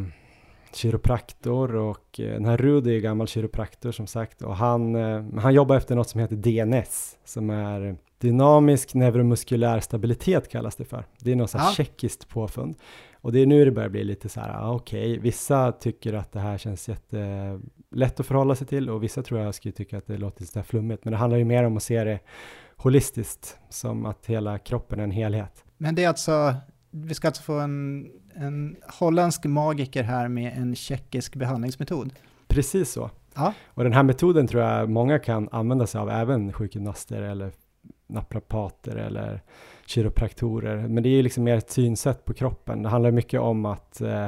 kiropraktor 0.73 1.75
och 1.75 2.19
eh, 2.19 2.33
den 2.33 2.45
här 2.45 2.57
Rudi 2.57 2.95
är 2.95 2.99
gammal 2.99 3.27
kiropraktor 3.27 3.91
som 3.91 4.07
sagt 4.07 4.41
och 4.41 4.55
han, 4.55 4.95
eh, 4.95 5.25
han 5.39 5.53
jobbar 5.53 5.75
efter 5.75 5.95
något 5.95 6.09
som 6.09 6.21
heter 6.21 6.35
DNS 6.35 7.17
som 7.25 7.49
är 7.49 7.95
dynamisk 8.17 8.93
neuromuskulär 8.93 9.79
stabilitet 9.79 10.49
kallas 10.49 10.75
det 10.75 10.85
för. 10.85 11.05
Det 11.19 11.31
är 11.31 11.35
något 11.35 11.53
ja. 11.53 11.71
tjeckiskt 11.75 12.29
påfund 12.29 12.75
och 13.21 13.31
det 13.31 13.39
är 13.39 13.45
nu 13.45 13.65
det 13.65 13.71
börjar 13.71 13.89
bli 13.89 14.03
lite 14.03 14.29
så 14.29 14.39
här, 14.39 14.49
ah, 14.49 14.73
okej, 14.73 15.11
okay, 15.11 15.19
vissa 15.19 15.71
tycker 15.71 16.13
att 16.13 16.31
det 16.31 16.39
här 16.39 16.57
känns 16.57 16.89
jättelätt 16.89 18.19
att 18.19 18.25
förhålla 18.25 18.55
sig 18.55 18.67
till 18.67 18.89
och 18.89 19.03
vissa 19.03 19.23
tror 19.23 19.39
jag 19.39 19.55
skulle 19.55 19.71
tycka 19.71 19.97
att 19.97 20.07
det 20.07 20.17
låter 20.17 20.41
lite 20.41 20.63
flummigt. 20.63 21.05
Men 21.05 21.11
det 21.11 21.17
handlar 21.17 21.37
ju 21.37 21.45
mer 21.45 21.63
om 21.63 21.77
att 21.77 21.83
se 21.83 22.03
det 22.03 22.19
holistiskt, 22.75 23.57
som 23.69 24.05
att 24.05 24.25
hela 24.25 24.57
kroppen 24.57 24.99
är 24.99 25.03
en 25.03 25.11
helhet. 25.11 25.63
Men 25.77 25.95
det 25.95 26.03
är 26.03 26.07
alltså, 26.07 26.55
vi 26.91 27.13
ska 27.13 27.27
alltså 27.27 27.43
få 27.43 27.59
en, 27.59 28.07
en 28.35 28.75
holländsk 28.99 29.45
magiker 29.45 30.03
här 30.03 30.27
med 30.27 30.57
en 30.57 30.75
tjeckisk 30.75 31.35
behandlingsmetod? 31.35 32.13
Precis 32.47 32.91
så. 32.91 33.09
Ja. 33.35 33.53
Och 33.67 33.83
den 33.83 33.93
här 33.93 34.03
metoden 34.03 34.47
tror 34.47 34.63
jag 34.63 34.89
många 34.89 35.19
kan 35.19 35.49
använda 35.51 35.87
sig 35.87 36.01
av, 36.01 36.09
även 36.09 36.53
sjukgymnaster 36.53 37.21
eller 37.21 37.51
naprapater 38.09 38.95
eller 38.95 39.41
kiropraktorer. 39.85 40.87
Men 40.87 41.03
det 41.03 41.09
är 41.09 41.13
ju 41.13 41.21
liksom 41.21 41.43
mer 41.43 41.57
ett 41.57 41.71
synsätt 41.71 42.25
på 42.25 42.33
kroppen. 42.33 42.83
Det 42.83 42.89
handlar 42.89 43.11
mycket 43.11 43.39
om 43.39 43.65
att 43.65 44.01
eh, 44.01 44.27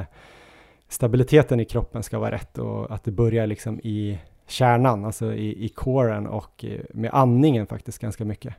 stabiliteten 0.88 1.60
i 1.60 1.64
kroppen 1.64 2.02
ska 2.02 2.18
vara 2.18 2.30
rätt 2.30 2.58
och 2.58 2.94
att 2.94 3.04
det 3.04 3.10
börjar 3.10 3.46
liksom 3.46 3.80
i 3.80 4.18
kärnan, 4.46 5.04
alltså 5.04 5.34
i, 5.34 5.64
i 5.64 5.68
coren 5.68 6.26
och 6.26 6.64
eh, 6.64 6.80
med 6.90 7.10
andningen 7.14 7.66
faktiskt 7.66 7.98
ganska 7.98 8.24
mycket. 8.24 8.54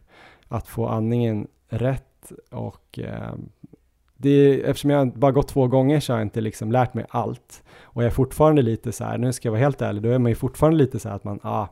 Att 0.47 0.67
få 0.67 0.87
andningen 0.87 1.47
rätt 1.69 2.31
och 2.51 2.99
eh, 2.99 3.33
det, 4.17 4.61
eftersom 4.63 4.89
jag 4.89 5.13
bara 5.13 5.31
gått 5.31 5.47
två 5.47 5.67
gånger 5.67 5.99
så 5.99 6.13
har 6.13 6.19
jag 6.19 6.25
inte 6.25 6.41
liksom 6.41 6.71
lärt 6.71 6.93
mig 6.93 7.05
allt. 7.09 7.63
Och 7.81 8.03
jag 8.03 8.07
är 8.07 8.13
fortfarande 8.13 8.61
lite 8.61 8.91
så 8.91 9.03
här, 9.03 9.17
nu 9.17 9.33
ska 9.33 9.47
jag 9.47 9.51
vara 9.51 9.61
helt 9.61 9.81
ärlig, 9.81 10.03
då 10.03 10.09
är 10.09 10.19
man 10.19 10.31
ju 10.31 10.35
fortfarande 10.35 10.77
lite 10.77 10.99
så 10.99 11.09
här 11.09 11.15
att 11.15 11.23
man, 11.23 11.39
ah, 11.43 11.67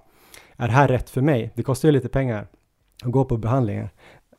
är 0.56 0.68
det 0.68 0.74
här 0.74 0.88
rätt 0.88 1.10
för 1.10 1.22
mig? 1.22 1.52
Det 1.56 1.64
kostar 1.64 1.88
ju 1.88 1.91
lite 1.91 2.10
pengar 2.10 2.47
att 3.04 3.12
gå 3.12 3.26
på 3.26 3.38
behandlingar. 3.38 3.89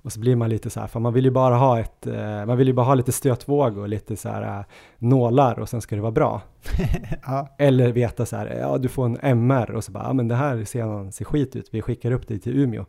Och 0.03 0.13
så 0.13 0.21
blir 0.21 0.37
man 0.37 0.51
lite 0.51 0.71
så 0.71 0.81
här, 0.81 0.87
för 0.87 1.01
man 1.01 1.13
vill 1.13 1.25
ju 1.25 1.31
bara 1.31 1.57
ha 1.57 1.81
ett, 1.81 2.07
eh, 2.07 2.47
man 2.47 2.57
vill 2.57 2.67
ju 2.67 2.73
bara 2.73 2.87
ha 2.87 2.95
lite 2.95 3.13
stötvåg 3.13 3.79
och 3.79 3.89
lite 3.89 4.17
så 4.17 4.29
här 4.29 4.59
eh, 4.59 4.65
nålar 4.99 5.59
och 5.59 5.69
sen 5.69 5.81
ska 5.81 5.97
det 5.97 6.03
vara 6.03 6.13
bra. 6.13 6.43
ja. 7.27 7.49
Eller 7.59 7.93
veta 7.93 8.27
så 8.27 8.37
här, 8.37 8.47
ja 8.61 8.79
du 8.79 8.89
får 8.89 9.05
en 9.05 9.19
MR 9.23 9.71
och 9.71 9.85
så 9.85 9.93
bara, 9.93 10.05
ja 10.05 10.13
men 10.13 10.29
det 10.29 10.35
här 10.35 10.65
ser, 10.65 11.11
ser 11.11 11.25
skit 11.25 11.57
ut, 11.57 11.69
vi 11.71 11.83
skickar 11.83 12.11
upp 12.11 12.29
dig 12.29 12.39
till 12.39 12.59
Umeå. 12.59 12.87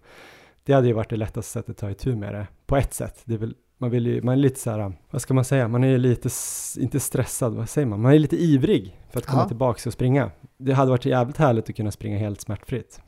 Det 0.64 0.74
hade 0.74 0.88
ju 0.88 0.94
varit 0.94 1.10
det 1.10 1.16
lättaste 1.16 1.52
sättet 1.52 1.70
att 1.70 1.78
ta 1.78 1.92
itu 1.92 2.16
med 2.16 2.34
det, 2.34 2.48
på 2.66 2.78
ett 2.78 2.94
sätt. 2.94 3.22
Det 3.26 3.34
är 3.34 3.38
väl, 3.38 3.56
man, 3.78 3.90
vill 3.90 4.08
ju, 4.08 4.22
man 4.22 4.34
är 4.34 4.38
lite 4.38 4.60
så 4.60 4.72
här, 4.72 4.94
vad 5.12 5.22
ska 5.22 5.34
man 5.34 5.46
säga, 5.46 5.68
man 5.68 5.84
är 5.84 5.88
ju 5.88 5.98
lite, 5.98 6.30
inte 6.80 7.00
stressad, 7.00 7.56
vad 7.56 7.70
säger 7.70 7.88
man, 7.88 8.02
man 8.02 8.14
är 8.14 8.20
lite 8.20 8.44
ivrig 8.44 9.00
för 9.12 9.20
att 9.20 9.26
komma 9.26 9.42
ja. 9.42 9.48
tillbaka 9.48 9.90
och 9.90 9.94
springa. 9.94 10.32
Det 10.58 10.74
hade 10.74 10.92
varit 10.92 11.06
jävligt 11.06 11.38
härligt 11.38 11.70
att 11.70 11.76
kunna 11.76 11.92
springa 11.92 12.18
helt 12.18 12.42
smärtfritt. 12.42 13.02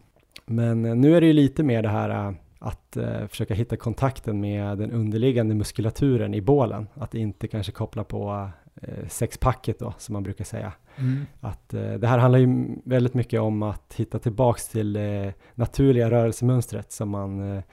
Men 0.45 0.85
eh, 0.85 0.95
nu 0.95 1.17
är 1.17 1.21
det 1.21 1.27
ju 1.27 1.33
lite 1.33 1.63
mer 1.63 1.83
det 1.83 1.89
här 1.89 2.35
att 2.59 2.97
eh, 2.97 3.27
försöka 3.27 3.53
hitta 3.53 3.77
kontakten 3.77 4.39
med 4.39 4.77
den 4.77 4.91
underliggande 4.91 5.55
muskulaturen 5.55 6.33
i 6.33 6.41
bålen. 6.41 6.87
Att 6.93 7.15
inte 7.15 7.47
kanske 7.47 7.71
koppla 7.71 8.03
på 8.03 8.49
eh, 8.81 9.07
sexpacket 9.07 9.79
då, 9.79 9.93
som 9.97 10.13
man 10.13 10.23
brukar 10.23 10.45
säga. 10.45 10.73
Mm. 10.95 11.25
Att 11.41 11.73
eh, 11.73 11.93
det 11.93 12.07
här 12.07 12.17
handlar 12.17 12.39
ju 12.39 12.75
väldigt 12.83 13.13
mycket 13.13 13.41
om 13.41 13.63
att 13.63 13.93
hitta 13.95 14.19
tillbaks 14.19 14.67
till 14.67 14.93
det 14.93 15.33
naturliga 15.55 16.11
rörelsemönstret 16.11 16.91
som 16.91 17.09
man 17.09 17.57
eh, 17.57 17.63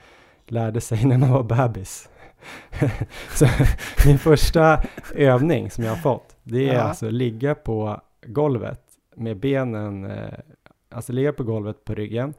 lärde 0.47 0.81
sig 0.81 1.05
när 1.05 1.17
man 1.17 1.31
var 1.31 1.43
bebis. 1.43 2.09
Så 3.33 3.47
min 4.05 4.17
första 4.17 4.83
övning 5.15 5.71
som 5.71 5.83
jag 5.83 5.91
har 5.91 6.01
fått, 6.01 6.35
det 6.43 6.69
är 6.69 6.73
ja. 6.73 6.81
alltså 6.81 7.09
ligga 7.09 7.55
på 7.55 8.01
golvet 8.25 8.81
med 9.15 9.37
benen 9.37 10.05
eh, 10.05 10.33
alltså 10.93 11.13
ligga 11.13 11.33
på 11.33 11.43
golvet 11.43 11.85
på 11.85 11.93
ryggen, 11.95 12.33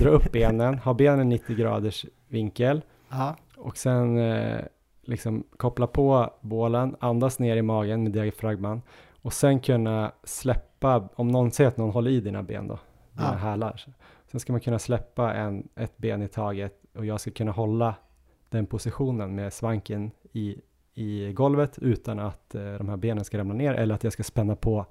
dra 0.00 0.08
upp 0.10 0.32
benen, 0.32 0.78
ha 0.78 0.94
benen 0.94 1.28
90 1.28 1.56
graders 1.56 2.06
vinkel 2.28 2.82
Aha. 3.12 3.36
och 3.56 3.76
sen 3.76 4.18
eh, 4.18 4.60
liksom 5.02 5.44
koppla 5.56 5.86
på 5.86 6.30
bålen, 6.40 6.96
andas 7.00 7.38
ner 7.38 7.56
i 7.56 7.62
magen 7.62 8.02
med 8.02 8.12
diafragman 8.12 8.82
och 9.22 9.32
sen 9.32 9.60
kunna 9.60 10.12
släppa, 10.24 11.08
om 11.14 11.28
någon 11.28 11.50
säger 11.50 11.68
att 11.68 11.76
någon 11.76 11.90
håller 11.90 12.10
i 12.10 12.20
dina 12.20 12.42
ben 12.42 12.68
då, 12.68 12.78
dina 13.12 13.28
Ja. 13.32 13.36
hälar. 13.38 13.84
Sen 14.30 14.40
ska 14.40 14.52
man 14.52 14.60
kunna 14.60 14.78
släppa 14.78 15.34
en, 15.34 15.68
ett 15.76 15.96
ben 15.98 16.22
i 16.22 16.28
taget 16.28 16.74
och 16.96 17.06
jag 17.06 17.20
ska 17.20 17.30
kunna 17.30 17.52
hålla 17.52 17.94
den 18.48 18.66
positionen 18.66 19.34
med 19.34 19.52
svanken 19.52 20.10
i, 20.32 20.56
i 20.94 21.32
golvet 21.32 21.78
utan 21.78 22.18
att 22.18 22.54
eh, 22.54 22.72
de 22.72 22.88
här 22.88 22.96
benen 22.96 23.24
ska 23.24 23.38
ramla 23.38 23.54
ner 23.54 23.74
eller 23.74 23.94
att 23.94 24.04
jag 24.04 24.12
ska 24.12 24.22
spänna 24.22 24.56
på 24.56 24.86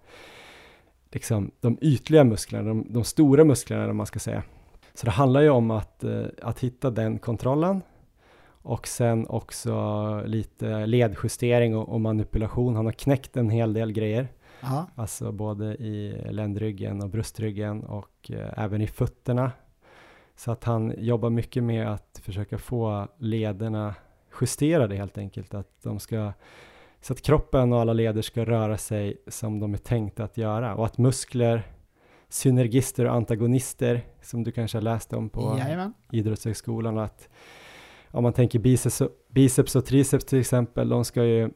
liksom, 1.11 1.51
de 1.59 1.77
ytliga 1.81 2.23
musklerna, 2.23 2.67
de, 2.69 2.85
de 2.89 3.03
stora 3.03 3.43
musklerna 3.43 3.89
om 3.89 3.97
man 3.97 4.05
ska 4.05 4.19
säga. 4.19 4.43
Så 4.93 5.05
det 5.05 5.11
handlar 5.11 5.41
ju 5.41 5.49
om 5.49 5.71
att, 5.71 6.03
eh, 6.03 6.23
att 6.41 6.59
hitta 6.59 6.89
den 6.89 7.19
kontrollen 7.19 7.81
och 8.61 8.87
sen 8.87 9.27
också 9.27 10.23
lite 10.25 10.85
ledjustering 10.85 11.75
och, 11.75 11.89
och 11.89 12.01
manipulation. 12.01 12.75
Han 12.75 12.85
har 12.85 12.93
knäckt 12.93 13.37
en 13.37 13.49
hel 13.49 13.73
del 13.73 13.91
grejer, 13.91 14.27
Ja, 14.61 14.87
alltså 14.95 15.31
både 15.31 15.65
i 15.65 16.21
ländryggen 16.29 17.01
och 17.01 17.09
bröstryggen 17.09 17.83
och 17.83 18.31
eh, 18.31 18.63
även 18.63 18.81
i 18.81 18.87
fötterna. 18.87 19.51
Så 20.35 20.51
att 20.51 20.63
han 20.63 20.93
jobbar 20.97 21.29
mycket 21.29 21.63
med 21.63 21.87
att 21.87 22.21
försöka 22.23 22.57
få 22.57 23.07
lederna 23.17 23.95
justerade 24.41 24.95
helt 24.95 25.17
enkelt, 25.17 25.53
att 25.53 25.83
de 25.83 25.99
ska 25.99 26.33
så 27.01 27.13
att 27.13 27.21
kroppen 27.21 27.73
och 27.73 27.81
alla 27.81 27.93
leder 27.93 28.21
ska 28.21 28.45
röra 28.45 28.77
sig 28.77 29.17
som 29.27 29.59
de 29.59 29.73
är 29.73 29.77
tänkta 29.77 30.23
att 30.23 30.37
göra 30.37 30.75
och 30.75 30.85
att 30.85 30.97
muskler, 30.97 31.63
synergister 32.29 33.05
och 33.05 33.13
antagonister 33.13 34.05
som 34.21 34.43
du 34.43 34.51
kanske 34.51 34.77
har 34.77 34.81
läst 34.81 35.13
om 35.13 35.29
på 35.29 35.57
jajamän. 35.59 35.93
idrottshögskolan 36.11 36.97
och 36.97 37.03
att 37.03 37.29
om 38.11 38.23
man 38.23 38.33
tänker 38.33 38.59
biceps 38.59 39.01
och, 39.01 39.09
biceps 39.29 39.75
och 39.75 39.85
triceps 39.85 40.25
till 40.25 40.39
exempel, 40.39 40.89
de 40.89 41.05
ska 41.05 41.23
ju 41.23 41.49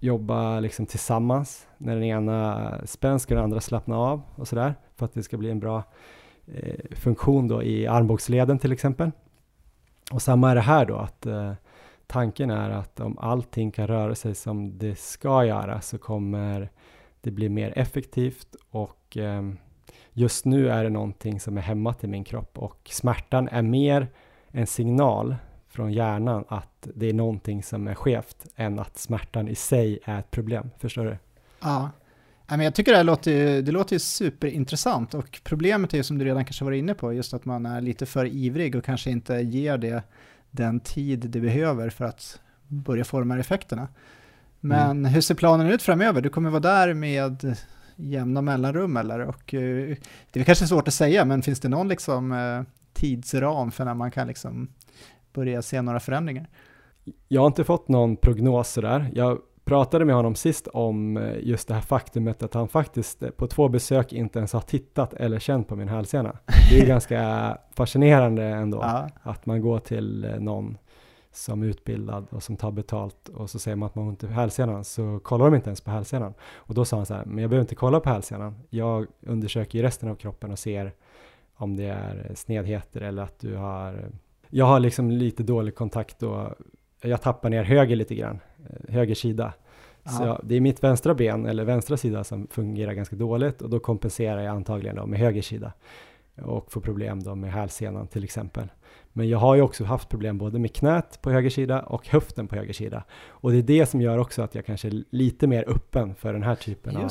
jobba 0.00 0.60
liksom 0.60 0.86
tillsammans. 0.86 1.66
När 1.78 1.94
den 1.94 2.04
ena 2.04 2.72
spänns 2.84 3.22
ska 3.22 3.34
den 3.34 3.44
andra 3.44 3.60
slappna 3.60 3.96
av 3.96 4.22
och 4.34 4.48
sådär 4.48 4.74
för 4.96 5.06
att 5.06 5.14
det 5.14 5.22
ska 5.22 5.36
bli 5.36 5.50
en 5.50 5.60
bra 5.60 5.82
eh, 6.46 6.96
funktion 6.96 7.48
då 7.48 7.62
i 7.62 7.86
armbågsleden 7.86 8.58
till 8.58 8.72
exempel. 8.72 9.10
Och 10.12 10.22
samma 10.22 10.50
är 10.50 10.54
det 10.54 10.60
här 10.60 10.86
då 10.86 10.96
att 10.96 11.26
eh, 11.26 11.52
tanken 12.06 12.50
är 12.50 12.70
att 12.70 13.00
om 13.00 13.18
allting 13.18 13.70
kan 13.70 13.86
röra 13.86 14.14
sig 14.14 14.34
som 14.34 14.78
det 14.78 14.98
ska 14.98 15.44
göra 15.44 15.80
så 15.80 15.98
kommer 15.98 16.70
det 17.20 17.30
bli 17.30 17.48
mer 17.48 17.78
effektivt 17.78 18.56
och 18.70 19.16
ehm, 19.16 19.58
just 20.12 20.44
nu 20.44 20.68
är 20.68 20.84
det 20.84 20.90
någonting 20.90 21.40
som 21.40 21.58
är 21.58 21.62
hämmat 21.62 22.04
i 22.04 22.06
min 22.06 22.24
kropp 22.24 22.58
och 22.58 22.90
smärtan 22.92 23.48
är 23.48 23.62
mer 23.62 24.08
en 24.48 24.66
signal 24.66 25.36
från 25.68 25.92
hjärnan 25.92 26.44
att 26.48 26.88
det 26.94 27.08
är 27.08 27.12
någonting 27.12 27.62
som 27.62 27.88
är 27.88 27.94
skevt 27.94 28.46
än 28.56 28.78
att 28.78 28.98
smärtan 28.98 29.48
i 29.48 29.54
sig 29.54 29.98
är 30.04 30.18
ett 30.18 30.30
problem. 30.30 30.70
Förstår 30.78 31.04
du? 31.04 31.18
Ja. 31.60 31.90
Men 32.48 32.60
jag 32.60 32.74
tycker 32.74 32.92
det 32.92 32.96
här 32.96 33.04
låter 33.04 33.30
ju, 33.30 33.62
det 33.62 33.72
låter 33.72 33.96
ju 33.96 33.98
superintressant 34.00 35.14
och 35.14 35.40
problemet 35.44 35.92
är 35.92 35.96
ju 35.96 36.02
som 36.02 36.18
du 36.18 36.24
redan 36.24 36.44
kanske 36.44 36.64
var 36.64 36.72
inne 36.72 36.94
på, 36.94 37.12
just 37.12 37.34
att 37.34 37.44
man 37.44 37.66
är 37.66 37.80
lite 37.80 38.06
för 38.06 38.26
ivrig 38.26 38.76
och 38.76 38.84
kanske 38.84 39.10
inte 39.10 39.34
ger 39.34 39.78
det 39.78 40.02
den 40.52 40.80
tid 40.80 41.18
det 41.30 41.40
behöver 41.40 41.90
för 41.90 42.04
att 42.04 42.40
börja 42.68 43.04
här 43.30 43.38
effekterna. 43.38 43.88
Men 44.60 45.04
hur 45.04 45.20
ser 45.20 45.34
planen 45.34 45.66
ut 45.66 45.82
framöver? 45.82 46.20
Du 46.20 46.28
kommer 46.28 46.50
vara 46.50 46.60
där 46.60 46.94
med 46.94 47.56
jämna 47.96 48.42
mellanrum 48.42 48.96
eller? 48.96 49.20
Och, 49.20 49.54
eh, 49.54 49.96
det 50.30 50.40
är 50.40 50.44
kanske 50.44 50.66
svårt 50.66 50.88
att 50.88 50.94
säga, 50.94 51.24
men 51.24 51.42
finns 51.42 51.60
det 51.60 51.68
någon 51.68 51.88
liksom, 51.88 52.32
eh, 52.32 52.62
tidsram 52.92 53.70
för 53.70 53.84
när 53.84 53.94
man 53.94 54.10
kan 54.10 54.26
liksom 54.26 54.68
börja 55.32 55.62
se 55.62 55.82
några 55.82 56.00
förändringar? 56.00 56.48
Jag 57.28 57.40
har 57.40 57.46
inte 57.46 57.64
fått 57.64 57.88
någon 57.88 58.16
prognos 58.16 58.72
sådär. 58.72 59.10
Jag 59.14 59.38
pratade 59.64 60.04
med 60.04 60.14
honom 60.14 60.34
sist 60.34 60.66
om 60.66 61.16
eh, 61.16 61.36
just 61.42 61.68
det 61.68 61.74
här 61.74 61.80
faktumet 61.80 62.42
att 62.42 62.54
han 62.54 62.68
faktiskt 62.68 63.22
eh, 63.22 63.30
på 63.30 63.46
två 63.46 63.68
besök 63.68 64.12
inte 64.12 64.38
ens 64.38 64.52
har 64.52 64.60
tittat 64.60 65.14
eller 65.14 65.38
känt 65.38 65.68
på 65.68 65.76
min 65.76 65.88
hälsena. 65.88 66.38
Det 66.70 66.76
är 66.76 66.80
ju 66.80 66.86
ganska 66.88 67.58
fascinerande 67.74 68.44
ändå 68.44 68.78
Ja, 68.82 69.08
att 69.22 69.46
man 69.46 69.60
går 69.60 69.78
till 69.78 70.24
eh, 70.24 70.40
någon 70.40 70.78
som 71.32 71.62
är 71.62 71.66
utbildad 71.66 72.26
och 72.30 72.42
som 72.42 72.56
tar 72.56 72.70
betalt 72.70 73.28
och 73.28 73.50
så 73.50 73.58
säger 73.58 73.76
man 73.76 73.86
att 73.86 73.94
man 73.94 74.04
har 74.04 74.10
ont 74.10 74.24
i 74.24 74.26
hälsenan 74.26 74.84
så 74.84 75.20
kollar 75.22 75.44
de 75.44 75.54
inte 75.54 75.68
ens 75.68 75.80
på 75.80 75.90
hälsenan. 75.90 76.34
Och 76.54 76.74
då 76.74 76.84
sa 76.84 76.96
han 76.96 77.06
så 77.06 77.14
här, 77.14 77.24
men 77.24 77.38
jag 77.38 77.50
behöver 77.50 77.64
inte 77.64 77.74
kolla 77.74 78.00
på 78.00 78.10
hälsenan. 78.10 78.54
Jag 78.70 79.06
undersöker 79.20 79.78
ju 79.78 79.84
resten 79.84 80.08
av 80.08 80.14
kroppen 80.14 80.50
och 80.50 80.58
ser 80.58 80.92
om 81.54 81.76
det 81.76 81.84
är 81.84 82.32
snedheter 82.34 83.00
eller 83.00 83.22
att 83.22 83.38
du 83.38 83.56
har 83.56 84.10
jag 84.54 84.66
har 84.66 84.80
liksom 84.80 85.10
lite 85.10 85.42
dålig 85.42 85.74
kontakt 85.74 86.22
och 86.22 86.54
jag 87.02 87.22
tappar 87.22 87.50
ner 87.50 87.62
höger 87.62 87.96
lite 87.96 88.14
grann, 88.14 88.40
höger 88.88 89.14
sida. 89.14 89.52
Så 90.04 90.22
Ja. 90.22 90.26
jag, 90.26 90.40
det 90.44 90.56
är 90.56 90.60
mitt 90.60 90.84
vänstra 90.84 91.14
ben 91.14 91.46
eller 91.46 91.64
vänstra 91.64 91.96
sida 91.96 92.24
som 92.24 92.46
fungerar 92.50 92.92
ganska 92.92 93.16
dåligt 93.16 93.62
och 93.62 93.70
då 93.70 93.78
kompenserar 93.78 94.40
jag 94.42 94.56
antagligen 94.56 94.96
då 94.96 95.06
med 95.06 95.18
höger 95.18 95.42
sida 95.42 95.72
och 96.42 96.72
får 96.72 96.80
problem 96.80 97.22
då 97.22 97.34
med 97.34 97.52
hälsenan 97.52 98.06
till 98.06 98.24
exempel. 98.24 98.68
Men 99.12 99.28
jag 99.28 99.38
har 99.38 99.54
ju 99.54 99.62
också 99.62 99.84
haft 99.84 100.08
problem 100.08 100.38
både 100.38 100.58
med 100.58 100.74
knät 100.74 101.18
på 101.22 101.30
höger 101.30 101.50
sida 101.50 101.80
och 101.82 102.08
höften 102.08 102.48
på 102.48 102.56
höger 102.56 102.72
sida. 102.72 103.04
Och 103.28 103.50
det 103.50 103.58
är 103.58 103.62
det 103.62 103.86
som 103.86 104.00
gör 104.00 104.18
också 104.18 104.42
att 104.42 104.54
jag 104.54 104.66
kanske 104.66 104.88
är 104.88 105.04
lite 105.10 105.46
mer 105.46 105.64
öppen 105.68 106.14
för 106.14 106.32
den 106.32 106.42
här 106.42 106.54
typen 106.54 106.96
av 106.96 107.02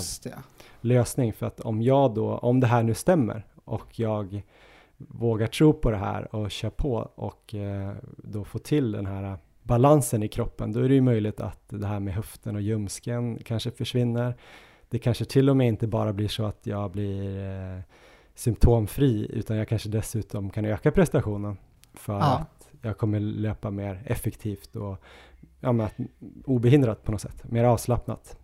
lösning. 0.81 1.33
För 1.33 1.45
att 1.45 1.59
om 1.59 1.81
jag 1.81 2.13
då, 2.13 2.37
om 2.37 2.59
det 2.59 2.67
här 2.67 2.83
nu 2.83 2.93
stämmer 2.93 3.45
och 3.65 3.99
jag 3.99 4.41
vågar 4.97 5.47
tro 5.47 5.73
på 5.73 5.91
det 5.91 5.97
här 5.97 6.35
och 6.35 6.51
kör 6.51 6.69
på 6.69 7.11
och 7.15 7.55
eh, 7.55 7.91
då 8.17 8.43
få 8.43 8.59
till 8.59 8.91
den 8.91 9.05
här 9.05 9.37
balansen 9.63 10.23
i 10.23 10.27
kroppen, 10.27 10.71
då 10.73 10.79
är 10.79 10.89
det 10.89 10.95
ju 10.95 11.01
möjligt 11.01 11.41
att 11.41 11.61
det 11.69 11.87
här 11.87 11.99
med 11.99 12.13
höften 12.13 12.55
och 12.55 12.61
ljumsken 12.61 13.39
kanske 13.45 13.71
försvinner. 13.71 14.33
Det 14.89 14.99
kanske 14.99 15.25
till 15.25 15.49
och 15.49 15.57
med 15.57 15.67
inte 15.67 15.87
bara 15.87 16.13
blir 16.13 16.27
så 16.27 16.45
att 16.45 16.59
jag 16.63 16.91
blir 16.91 17.39
eh, 17.39 17.79
symptomfri, 18.35 19.27
utan 19.33 19.57
jag 19.57 19.67
kanske 19.67 19.89
dessutom 19.89 20.49
kan 20.49 20.65
öka 20.65 20.91
prestationen 20.91 21.57
för 21.93 22.13
Ja. 22.13 22.37
att 22.37 22.69
jag 22.81 22.97
kommer 22.97 23.19
löpa 23.19 23.71
mer 23.71 24.03
effektivt 24.05 24.75
och 24.75 24.97
ja, 25.59 25.89
obehindrat 26.45 27.03
på 27.03 27.11
något 27.11 27.21
sätt, 27.21 27.51
mer 27.51 27.63
avslappnat. 27.63 28.37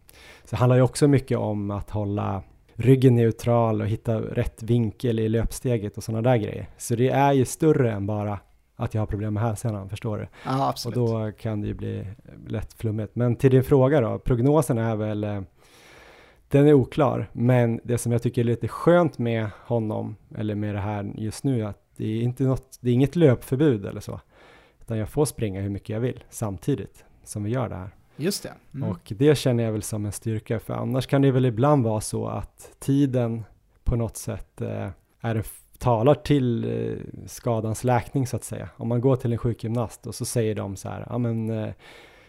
Så 0.43 0.49
det 0.49 0.55
handlar 0.55 0.75
ju 0.75 0.81
också 0.81 1.07
mycket 1.07 1.37
om 1.37 1.71
att 1.71 1.89
hålla 1.89 2.43
ryggen 2.73 3.15
neutral 3.15 3.81
och 3.81 3.87
hitta 3.87 4.21
rätt 4.21 4.63
vinkel 4.63 5.19
i 5.19 5.29
löpsteget 5.29 5.97
och 5.97 6.03
sådana 6.03 6.29
där 6.29 6.37
grejer. 6.37 6.69
Så 6.77 6.95
det 6.95 7.09
är 7.09 7.33
ju 7.33 7.45
större 7.45 7.91
än 7.91 8.05
bara 8.05 8.39
att 8.79 8.93
jag 8.93 9.01
har 9.01 9.05
problem 9.05 9.33
med 9.33 9.43
hälsenan, 9.43 9.89
förstår 9.89 10.17
du? 10.17 10.27
Ja, 10.45 10.57
Och 10.57 10.69
absolut. 10.69 10.95
då 10.95 11.31
kan 11.31 11.61
det 11.61 11.67
ju 11.67 11.73
bli 11.73 12.07
lätt 12.47 12.73
flummigt. 12.73 13.15
Men 13.15 13.35
till 13.35 13.51
din 13.51 13.63
fråga 13.63 14.01
då, 14.01 14.19
prognosen 14.19 14.77
är 14.77 14.95
väl, 14.95 15.23
eh, 15.23 15.41
den 16.47 16.67
är 16.67 16.73
oklar, 16.73 17.29
men 17.33 17.79
det 17.83 17.97
som 17.97 18.11
jag 18.11 18.21
tycker 18.21 18.41
är 18.41 18.45
lite 18.45 18.67
skönt 18.67 19.17
med 19.17 19.49
honom, 19.65 20.15
eller 20.35 20.55
med 20.55 20.75
det 20.75 20.81
här 20.81 21.11
just 21.15 21.43
nu, 21.43 21.61
är 21.61 21.65
att 21.65 21.81
det 21.97 22.05
är 22.05 22.21
inte 22.21 22.43
något, 22.43 22.77
det 22.81 22.89
är 22.89 22.93
inget 22.93 23.15
löpförbud 23.15 23.85
eller 23.85 24.01
så, 24.01 24.19
utan 24.81 24.97
jag 24.97 25.09
får 25.09 25.25
springa 25.25 25.61
hur 25.61 25.69
mycket 25.69 25.89
jag 25.89 25.99
vill 25.99 26.23
samtidigt 26.29 27.05
som 27.23 27.43
vi 27.43 27.51
gör 27.51 27.69
det 27.69 27.75
här. 27.75 27.89
Just 28.15 28.43
det. 28.43 28.53
Mm. 28.73 28.89
Och 28.89 29.13
det 29.17 29.37
känner 29.37 29.63
jag 29.63 29.71
väl 29.71 29.81
som 29.81 30.05
en 30.05 30.11
styrka, 30.11 30.59
för 30.59 30.73
annars 30.73 31.07
kan 31.07 31.21
det 31.21 31.31
väl 31.31 31.45
ibland 31.45 31.83
vara 31.83 32.01
så 32.01 32.27
att 32.27 32.71
tiden 32.79 33.43
på 33.83 33.95
något 33.95 34.17
sätt 34.17 34.61
eh, 34.61 34.89
är 35.21 35.35
en 35.35 35.43
talar 35.77 36.15
till 36.15 36.63
eh, 36.63 36.97
skadans 37.25 37.83
läkning 37.83 38.27
så 38.27 38.35
att 38.35 38.43
säga. 38.43 38.69
Om 38.77 38.87
man 38.87 39.01
går 39.01 39.15
till 39.15 39.31
en 39.31 39.37
sjukgymnast 39.37 40.07
och 40.07 40.15
så 40.15 40.25
säger 40.25 40.55
de 40.55 40.75
så 40.75 40.89
här, 40.89 41.07
ja 41.09 41.17
men 41.17 41.49
eh, 41.49 41.73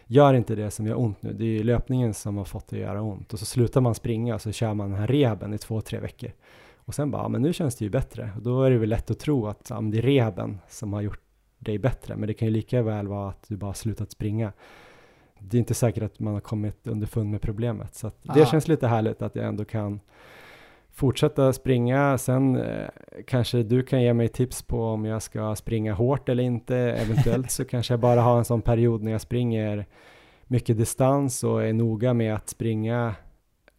gör 0.05 0.33
inte 0.33 0.55
det 0.55 0.71
som 0.71 0.87
gör 0.87 0.99
ont 0.99 1.21
nu, 1.21 1.33
det 1.33 1.43
är 1.43 1.47
ju 1.47 1.63
löpningen 1.63 2.13
som 2.13 2.37
har 2.37 2.45
fått 2.45 2.67
det 2.67 2.75
att 2.75 2.81
göra 2.81 3.01
ont. 3.01 3.33
Och 3.33 3.39
så 3.39 3.45
slutar 3.45 3.81
man 3.81 3.95
springa 3.95 4.35
och 4.35 4.41
så 4.41 4.51
kör 4.51 4.73
man 4.73 4.89
den 4.89 4.99
här 4.99 5.07
rehaben 5.07 5.53
i 5.53 5.57
två, 5.57 5.81
tre 5.81 5.99
veckor. 5.99 6.31
Och 6.75 6.95
sen 6.95 7.11
bara, 7.11 7.21
ja, 7.21 7.27
men 7.27 7.41
nu 7.41 7.53
känns 7.53 7.75
det 7.75 7.85
ju 7.85 7.89
bättre. 7.91 8.31
Och 8.35 8.41
då 8.41 8.63
är 8.63 8.71
det 8.71 8.77
väl 8.77 8.89
lätt 8.89 9.11
att 9.11 9.19
tro 9.19 9.47
att 9.47 9.67
ja, 9.69 9.81
det 9.81 9.97
är 9.97 10.01
rehaben 10.01 10.59
som 10.69 10.93
har 10.93 11.01
gjort 11.01 11.21
dig 11.59 11.77
bättre. 11.77 12.15
Men 12.15 12.27
det 12.27 12.33
kan 12.33 12.47
ju 12.47 12.53
lika 12.53 12.81
väl 12.81 13.07
vara 13.07 13.29
att 13.29 13.45
du 13.47 13.57
bara 13.57 13.73
slutat 13.73 14.11
springa. 14.11 14.53
Det 15.39 15.57
är 15.57 15.59
inte 15.59 15.73
säkert 15.73 16.03
att 16.03 16.19
man 16.19 16.33
har 16.33 16.41
kommit 16.41 16.87
underfund 16.87 17.31
med 17.31 17.41
problemet. 17.41 17.95
Så 17.95 18.07
att 18.07 18.15
det 18.35 18.47
känns 18.47 18.67
lite 18.67 18.87
härligt 18.87 19.21
att 19.21 19.35
jag 19.35 19.45
ändå 19.45 19.65
kan 19.65 19.99
fortsätta 20.99 21.53
springa. 21.53 22.17
Sen 22.17 22.55
eh, 22.55 22.87
kanske 23.27 23.63
du 23.63 23.83
kan 23.83 24.01
ge 24.01 24.13
mig 24.13 24.27
tips 24.27 24.61
på 24.63 24.83
om 24.83 25.05
jag 25.05 25.21
ska 25.21 25.55
springa 25.55 25.93
hårt 25.93 26.29
eller 26.29 26.43
inte. 26.43 26.75
Eventuellt 26.77 27.51
så 27.51 27.65
kanske 27.65 27.93
jag 27.93 27.99
bara 27.99 28.21
har 28.21 28.37
en 28.37 28.45
sån 28.45 28.61
period 28.61 29.03
när 29.03 29.11
jag 29.11 29.21
springer 29.21 29.85
mycket 30.47 30.77
distans 30.77 31.43
och 31.43 31.63
är 31.63 31.73
noga 31.73 32.13
med 32.13 32.35
att 32.35 32.49
springa 32.49 33.15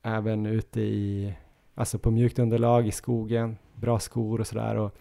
även 0.03 0.47
ute 0.47 0.81
i, 0.81 1.35
alltså 1.75 1.99
på 1.99 2.11
mjukt 2.11 2.39
underlag 2.39 2.87
i 2.87 2.93
skogen, 2.93 3.57
bra 3.75 3.99
skor 3.99 4.41
och 4.41 4.47
sådär 4.47 4.77
och 4.77 4.95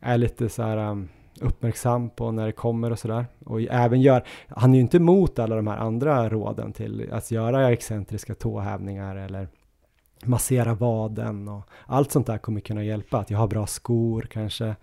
är 0.00 0.18
lite 0.18 0.48
så 0.48 0.62
här 0.62 0.76
um, 0.76 1.08
uppmärksam 1.40 2.10
på 2.10 2.30
när 2.30 2.46
det 2.46 2.52
kommer 2.52 2.90
och 2.90 2.98
sådär. 2.98 3.26
Och 3.44 3.60
även 3.60 4.00
gör, 4.00 4.22
han 4.48 4.70
är 4.70 4.74
ju 4.74 4.80
inte 4.80 4.96
emot 4.96 5.38
alla 5.38 5.56
de 5.56 5.66
här 5.66 5.78
andra 5.78 6.28
råden 6.28 6.72
till 6.72 7.08
att 7.12 7.30
göra 7.30 7.72
excentriska 7.72 8.34
tåhävningar 8.34 9.16
eller 9.16 9.48
massera 10.26 10.74
vaden 10.74 11.48
och 11.48 11.62
allt 11.86 12.12
sånt 12.12 12.26
där 12.26 12.38
kommer 12.38 12.60
kunna 12.60 12.84
hjälpa. 12.84 13.18
Att 13.18 13.30
jag 13.30 13.38
har 13.38 13.48
bra 13.48 13.66
skor 13.66 14.26
kanske. 14.30 14.74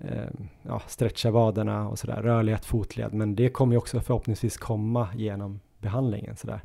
eh, 0.00 0.28
ja, 0.62 0.82
stretcha 0.86 1.30
vaderna 1.30 1.88
och 1.88 1.98
sådär, 1.98 2.22
rörlighet, 2.22 2.64
fotled, 2.64 3.14
men 3.14 3.34
det 3.34 3.48
kommer 3.48 3.74
ju 3.74 3.78
också 3.78 4.00
förhoppningsvis 4.00 4.56
komma 4.56 5.08
genom 5.14 5.60
behandlingen 5.78 6.36
sådär. 6.36 6.60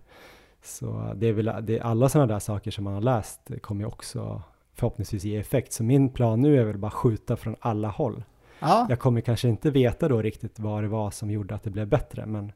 Så 0.63 1.13
det 1.15 1.27
är 1.27 1.33
väl 1.33 1.51
det 1.61 1.77
är 1.77 1.83
alla 1.83 2.09
sådana 2.09 2.33
där 2.33 2.39
saker 2.39 2.71
som 2.71 2.83
man 2.83 2.93
har 2.93 3.01
läst 3.01 3.51
kommer 3.61 3.81
ju 3.81 3.87
också 3.87 4.41
förhoppningsvis 4.73 5.23
ge 5.23 5.37
effekt. 5.37 5.73
Så 5.73 5.83
min 5.83 6.09
plan 6.09 6.41
nu 6.41 6.59
är 6.59 6.63
väl 6.65 6.77
bara 6.77 6.91
skjuta 6.91 7.35
från 7.35 7.55
alla 7.59 7.87
håll. 7.87 8.23
Ja. 8.59 8.85
Jag 8.89 8.99
kommer 8.99 9.21
kanske 9.21 9.47
inte 9.47 9.71
veta 9.71 10.07
då 10.09 10.21
riktigt 10.21 10.59
vad 10.59 10.83
det 10.83 10.87
var 10.87 11.11
som 11.11 11.31
gjorde 11.31 11.55
att 11.55 11.63
det 11.63 11.69
blev 11.69 11.87
bättre, 11.87 12.25
men 12.25 12.51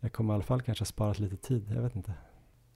jag 0.00 0.12
kommer 0.12 0.32
i 0.32 0.34
alla 0.34 0.42
fall 0.42 0.62
kanske 0.62 0.84
spara 0.84 1.12
lite 1.12 1.36
tid, 1.36 1.72
jag 1.74 1.82
vet 1.82 1.96
inte. 1.96 2.12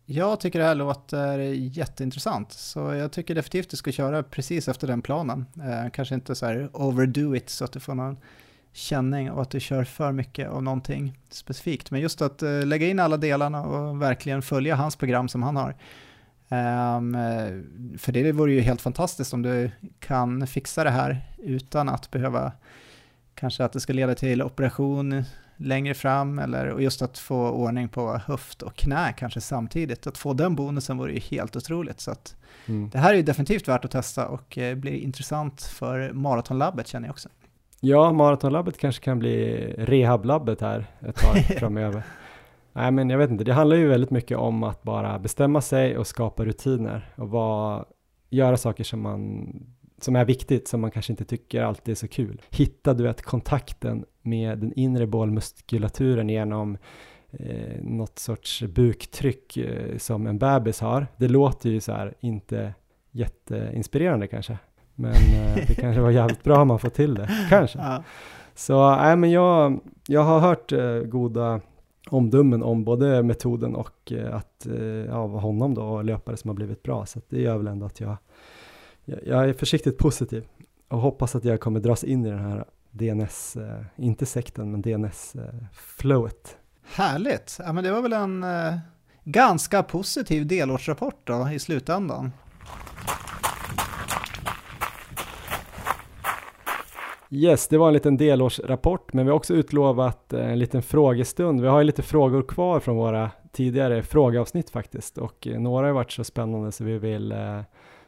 Jag 0.09 0.41
tycker 0.41 0.59
det 0.59 0.65
här 0.65 0.75
låter 0.75 1.39
jätteintressant, 1.49 2.53
så 2.53 2.81
jag 2.95 3.13
tycker 3.13 3.35
definitivt 3.35 3.71
du 3.71 3.77
ska 3.77 3.93
köra 3.93 4.23
precis 4.23 4.69
efter 4.69 4.87
den 4.87 5.03
planen. 5.03 5.47
Eh, 5.57 5.91
kanske 5.91 6.15
inte 6.15 6.35
så 6.35 6.47
här 6.47 6.71
overdo 6.73 7.37
it 7.37 7.51
så 7.51 7.65
att 7.65 7.73
du 7.73 7.81
får 7.81 7.95
någon 7.95 8.17
känning 8.73 9.31
av 9.31 9.39
att 9.41 9.51
du 9.51 9.61
kör 9.61 9.85
för 9.85 10.13
mycket 10.13 10.49
av 10.49 10.63
någonting 10.63 11.19
specifikt. 11.29 11.91
Men 11.91 12.01
just 12.01 12.23
att 12.23 12.43
eh, 12.43 12.67
lägga 12.67 12.89
in 12.89 13.01
alla 13.01 13.17
delarna 13.17 13.63
och 13.63 14.03
verkligen 14.03 14.43
följa 14.43 14.75
hans 14.75 14.97
program 14.97 15.29
som 15.29 15.43
han 15.43 15.57
har. 15.57 15.75
Um, 16.49 17.13
för 17.99 18.13
det 18.13 18.33
vore 18.33 18.53
ju 18.53 18.61
helt 18.61 18.81
fantastiskt 18.81 19.35
om 19.35 19.43
du 19.43 19.71
kan 19.99 20.47
fixa 20.47 20.85
det 20.85 20.91
här 20.91 21.27
utan 21.39 21.89
att 21.89 22.11
behöva 22.11 22.53
kanske 23.35 23.65
att 23.65 23.73
det 23.73 23.81
ska 23.81 23.93
leda 23.93 24.15
till 24.15 24.43
operation 24.43 25.25
längre 25.57 25.95
fram 25.95 26.39
eller 26.39 26.67
och 26.69 26.83
just 26.83 27.03
att 27.03 27.19
få 27.19 27.51
ordning 27.51 27.89
på 27.89 28.21
höft 28.27 28.63
och 28.63 28.77
knä 28.77 29.13
kanske 29.19 29.41
samtidigt. 29.41 30.07
Att 30.07 30.19
få 30.19 30.33
den 30.33 30.55
bonusen 30.57 30.99
vore 30.99 31.13
ju 31.13 31.21
helt 31.21 31.57
otroligt. 31.57 32.01
Så 32.01 32.15
mm. 32.67 32.91
det 32.91 32.99
här 32.99 33.13
är 33.13 33.17
ju 33.17 33.23
definitivt 33.23 33.69
värt 33.69 33.85
att 33.85 33.91
testa 33.91 34.29
och 34.29 34.59
eh, 34.59 34.75
blir 34.77 34.93
intressant 34.93 35.63
för 35.63 36.13
maratonlabbet 36.13 36.87
känner 36.87 37.09
jag 37.09 37.13
också. 37.13 37.29
Ja, 37.81 38.13
maratonlabbet 38.13 38.79
kanske 38.79 39.05
kan 39.05 39.19
bli 39.19 39.57
rehablabbet 39.79 40.61
här 40.61 40.87
ett 41.01 41.17
tag 41.17 41.37
framöver. 41.59 42.03
Nej, 42.73 42.91
men 42.91 43.11
jag 43.11 43.19
vet 43.19 43.31
inte, 43.31 43.45
det 43.45 43.53
handlar 43.53 43.77
ju 43.77 43.89
väldigt 43.89 44.11
mycket 44.11 44.39
om 44.39 44.63
att 44.63 44.83
bara 44.83 45.19
bestämma 45.19 45.61
sig 45.61 45.99
och 45.99 46.07
skapa 46.07 46.45
rutiner 46.45 47.13
och 47.17 47.29
vara, 47.29 47.85
göra 48.31 48.57
saker 48.57 48.85
som 48.85 49.01
man 49.01 49.49
som 49.99 50.17
är 50.17 50.25
viktigt, 50.25 50.69
som 50.69 50.81
man 50.81 50.91
kanske 50.91 51.13
inte 51.13 51.25
tycker 51.25 51.63
alltid 51.63 51.93
är 51.93 51.97
så 51.97 52.09
kul. 52.09 52.43
Hitta, 52.51 52.95
du 52.95 53.03
vet, 53.05 53.23
kontakten 53.23 54.05
med 54.23 54.59
den 54.59 54.73
inre 54.73 55.07
bålmuskulaturen 55.07 56.29
genom 56.29 56.79
eh, 57.31 57.83
något 57.83 58.19
sorts 58.19 58.63
buktryck 58.63 59.57
eh, 59.57 59.99
som 59.99 60.27
en 60.27 60.39
bebis 60.39 60.81
har. 60.81 61.07
Det 61.17 61.29
låter 61.29 61.71
ju 61.71 61.81
så 61.81 61.93
här 61.93 62.15
inte 62.21 62.75
jätteinspirerande 63.11 64.27
kanske, 64.27 64.59
men 64.95 65.13
eh, 65.13 65.55
det 65.69 65.75
kanske 65.75 66.01
var 66.01 66.11
jävligt 66.11 66.45
bra 66.45 66.63
om 66.63 66.69
man 66.69 66.79
får 66.79 66.89
till 66.89 67.15
det, 67.15 67.31
kanske. 67.51 67.79
Ja. 67.83 68.03
Så 68.55 68.97
nej, 68.97 69.17
men 69.17 69.31
jag, 69.31 69.81
jag 70.07 70.23
har 70.23 70.41
hört 70.41 70.73
eh, 70.73 70.99
goda 70.99 71.61
omdömen 72.11 72.63
om 72.63 72.85
både 72.85 73.23
metoden 73.23 73.75
och 73.75 74.13
eh, 74.13 74.37
att 74.37 74.67
eh, 74.67 74.85
ja, 74.85 75.27
honom 75.27 75.75
då 75.75 75.83
och 75.83 76.05
löpare 76.05 76.37
som 76.37 76.49
har 76.49 76.55
blivit 76.55 76.83
bra. 76.83 77.07
Så 77.07 77.21
det 77.29 77.41
gör 77.41 77.57
väl 77.57 77.67
ändå 77.67 77.87
att 77.87 78.01
jag, 78.01 78.17
jag 79.07 79.49
är 79.49 79.53
försiktigt 79.53 79.99
positiv 79.99 80.45
och 80.89 80.99
hoppas 80.99 81.35
att 81.37 81.45
jag 81.45 81.61
kommer 81.61 81.81
dras 81.81 82.05
in 82.05 82.27
i 82.27 82.31
den 82.31 82.39
här 82.39 82.65
DNS, 82.91 83.57
eh, 83.57 83.85
inte 83.97 84.27
sekten, 84.27 84.71
men 84.71 84.83
DNS-flowet. 84.83 86.57
Härligt! 86.85 87.57
Ja, 87.59 87.73
men 87.73 87.85
det 87.85 87.93
var 87.93 88.03
väl 88.03 88.13
en 88.13 88.45
eh, 88.45 88.75
ganska 89.25 89.83
positiv 89.83 90.47
delårsrapport 90.47 91.21
då 91.25 91.49
i 91.53 91.59
slutändan. 91.59 92.33
Yes, 97.31 97.69
det 97.69 97.79
var 97.79 97.89
en 97.89 97.95
liten 97.95 98.17
delårsrapport, 98.17 99.13
men 99.13 99.27
vi 99.27 99.31
har 99.31 99.37
också 99.37 99.55
utlovat 99.55 100.33
eh, 100.33 100.51
en 100.53 100.59
liten 100.59 100.83
frågestund. 100.83 101.61
Vi 101.61 101.67
har 101.69 101.79
ju 101.79 101.85
lite 101.85 102.03
frågor 102.03 102.43
kvar 102.43 102.81
från 102.81 102.97
våra 102.97 103.31
tidigare 103.53 104.03
frågeavsnitt 104.03 104.71
faktiskt 104.71 105.19
och 105.19 105.47
eh, 105.47 105.61
några 105.61 105.87
har 105.87 105.93
varit 105.93 106.13
så 106.13 106.25
spännande 106.25 106.73
så 106.73 106.85
vi 106.85 106.99
vill 106.99 107.33
eh, 107.33 107.61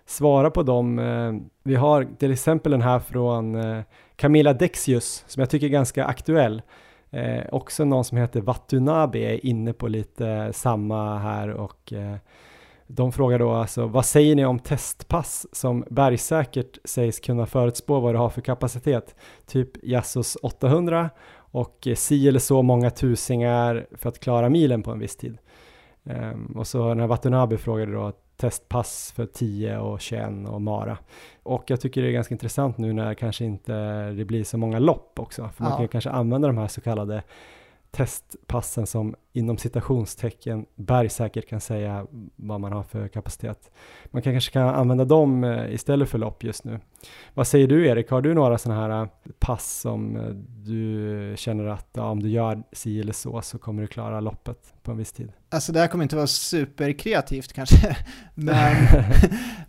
svara 0.09 0.51
på 0.51 0.63
dem. 0.63 0.99
Eh, 0.99 1.33
vi 1.63 1.75
har 1.75 2.09
till 2.19 2.33
exempel 2.33 2.73
den 2.73 2.83
här 2.83 2.99
från 2.99 3.55
eh, 3.55 3.83
Camilla 4.17 4.53
Dexius 4.53 5.25
som 5.27 5.41
jag 5.41 5.51
tycker 5.51 5.67
är 5.67 5.71
ganska 5.71 6.05
aktuell. 6.05 6.63
Eh, 7.11 7.45
också 7.53 7.85
någon 7.85 8.05
som 8.05 8.19
heter 8.19 8.41
Watanabe 8.41 9.19
är 9.19 9.47
inne 9.47 9.73
på 9.73 9.89
lite 9.89 10.53
samma 10.53 11.19
här 11.19 11.49
och 11.51 11.93
eh, 11.93 12.17
de 12.87 13.13
frågar 13.13 13.39
då 13.39 13.51
alltså, 13.51 13.87
vad 13.87 14.07
säger 14.07 14.37
ni 14.37 14.45
om 14.45 14.59
testpass 14.59 15.47
som 15.53 15.85
bergsäkert 15.91 16.79
sägs 16.85 17.21
kunna 17.21 17.47
förutspå 17.47 18.01
vad 18.01 18.15
du 18.15 18.19
har 18.19 18.31
för 18.31 18.41
kapacitet? 18.41 19.15
Typ 19.47 19.71
Jassos 19.85 20.37
800 20.43 21.11
och 21.37 21.89
si 21.97 22.29
eller 22.29 22.41
så 22.41 22.63
många 22.63 22.91
tusingar 22.91 23.87
för 23.93 24.09
att 24.09 24.21
klara 24.21 24.49
milen 24.49 24.83
på 24.83 24.91
en 24.91 24.99
viss 24.99 25.17
tid. 25.17 25.39
Ehm, 26.05 26.47
och 26.57 26.67
så 26.67 26.95
när 26.95 27.07
Watanabe 27.07 27.59
frågade 27.59 27.93
då 27.93 28.05
att 28.05 28.28
testpass 28.41 29.13
för 29.17 29.27
10 29.27 29.79
och 29.79 30.01
21 30.01 30.49
och 30.49 30.63
Mara. 30.63 30.99
Och 31.43 31.65
jag 31.67 31.81
tycker 31.81 32.03
det 32.03 32.09
är 32.09 32.13
ganska 32.13 32.35
intressant 32.35 32.79
nu 32.79 32.93
när 32.93 33.15
kanske 33.15 33.45
inte 33.45 33.73
det 34.11 34.25
blir 34.25 34.45
så 34.45 34.59
många 34.59 34.79
lopp 34.79 35.19
också, 35.19 35.51
för 35.57 35.65
man 35.65 35.73
kan 35.73 35.83
ju 35.83 35.89
kanske 35.89 36.11
använda 36.11 36.49
de 36.49 36.59
här 36.59 36.69
så 36.69 36.81
kallade 36.81 37.23
testpassen 37.91 38.87
som 38.87 39.15
inom 39.33 39.59
citationstecken 39.59 40.67
bergsäkert 40.75 41.49
kan 41.49 41.61
säga 41.61 42.07
vad 42.37 42.61
man 42.61 42.73
har 42.73 42.83
för 42.83 43.09
kapacitet. 43.09 43.71
Man 44.05 44.23
kan 44.23 44.33
kanske 44.33 44.53
kan 44.53 44.69
använda 44.69 45.05
dem 45.05 45.45
eh, 45.45 45.75
istället 45.75 46.09
för 46.09 46.19
lopp 46.19 46.45
just 46.45 46.65
nu. 46.65 46.81
Vad 47.35 47.47
säger 47.47 47.67
du 47.67 47.87
Erik, 47.87 48.11
har 48.11 48.23
du 48.23 48.35
några 48.35 48.59
sådana 48.59 48.81
här 48.81 49.03
eh, 49.03 49.09
pass 49.39 49.81
som 49.81 50.17
eh, 50.17 50.23
du 50.67 51.35
känner 51.37 51.67
att 51.67 51.89
ja, 51.93 52.11
om 52.11 52.23
du 52.23 52.29
gör 52.29 52.63
si 52.73 53.01
eller 53.01 53.13
så 53.13 53.43
så 53.43 53.59
kommer 53.59 53.83
du 53.83 53.89
klara 53.89 54.21
loppet 54.21 54.75
på 54.83 54.91
en 54.91 54.99
viss 54.99 55.13
tid? 55.13 55.33
Alltså 55.51 55.73
det 55.73 55.81
här 55.81 55.87
kommer 55.87 56.05
inte 56.05 56.17
vara 56.17 56.27
superkreativt 56.27 57.53
kanske, 57.53 57.97
men, 58.35 58.77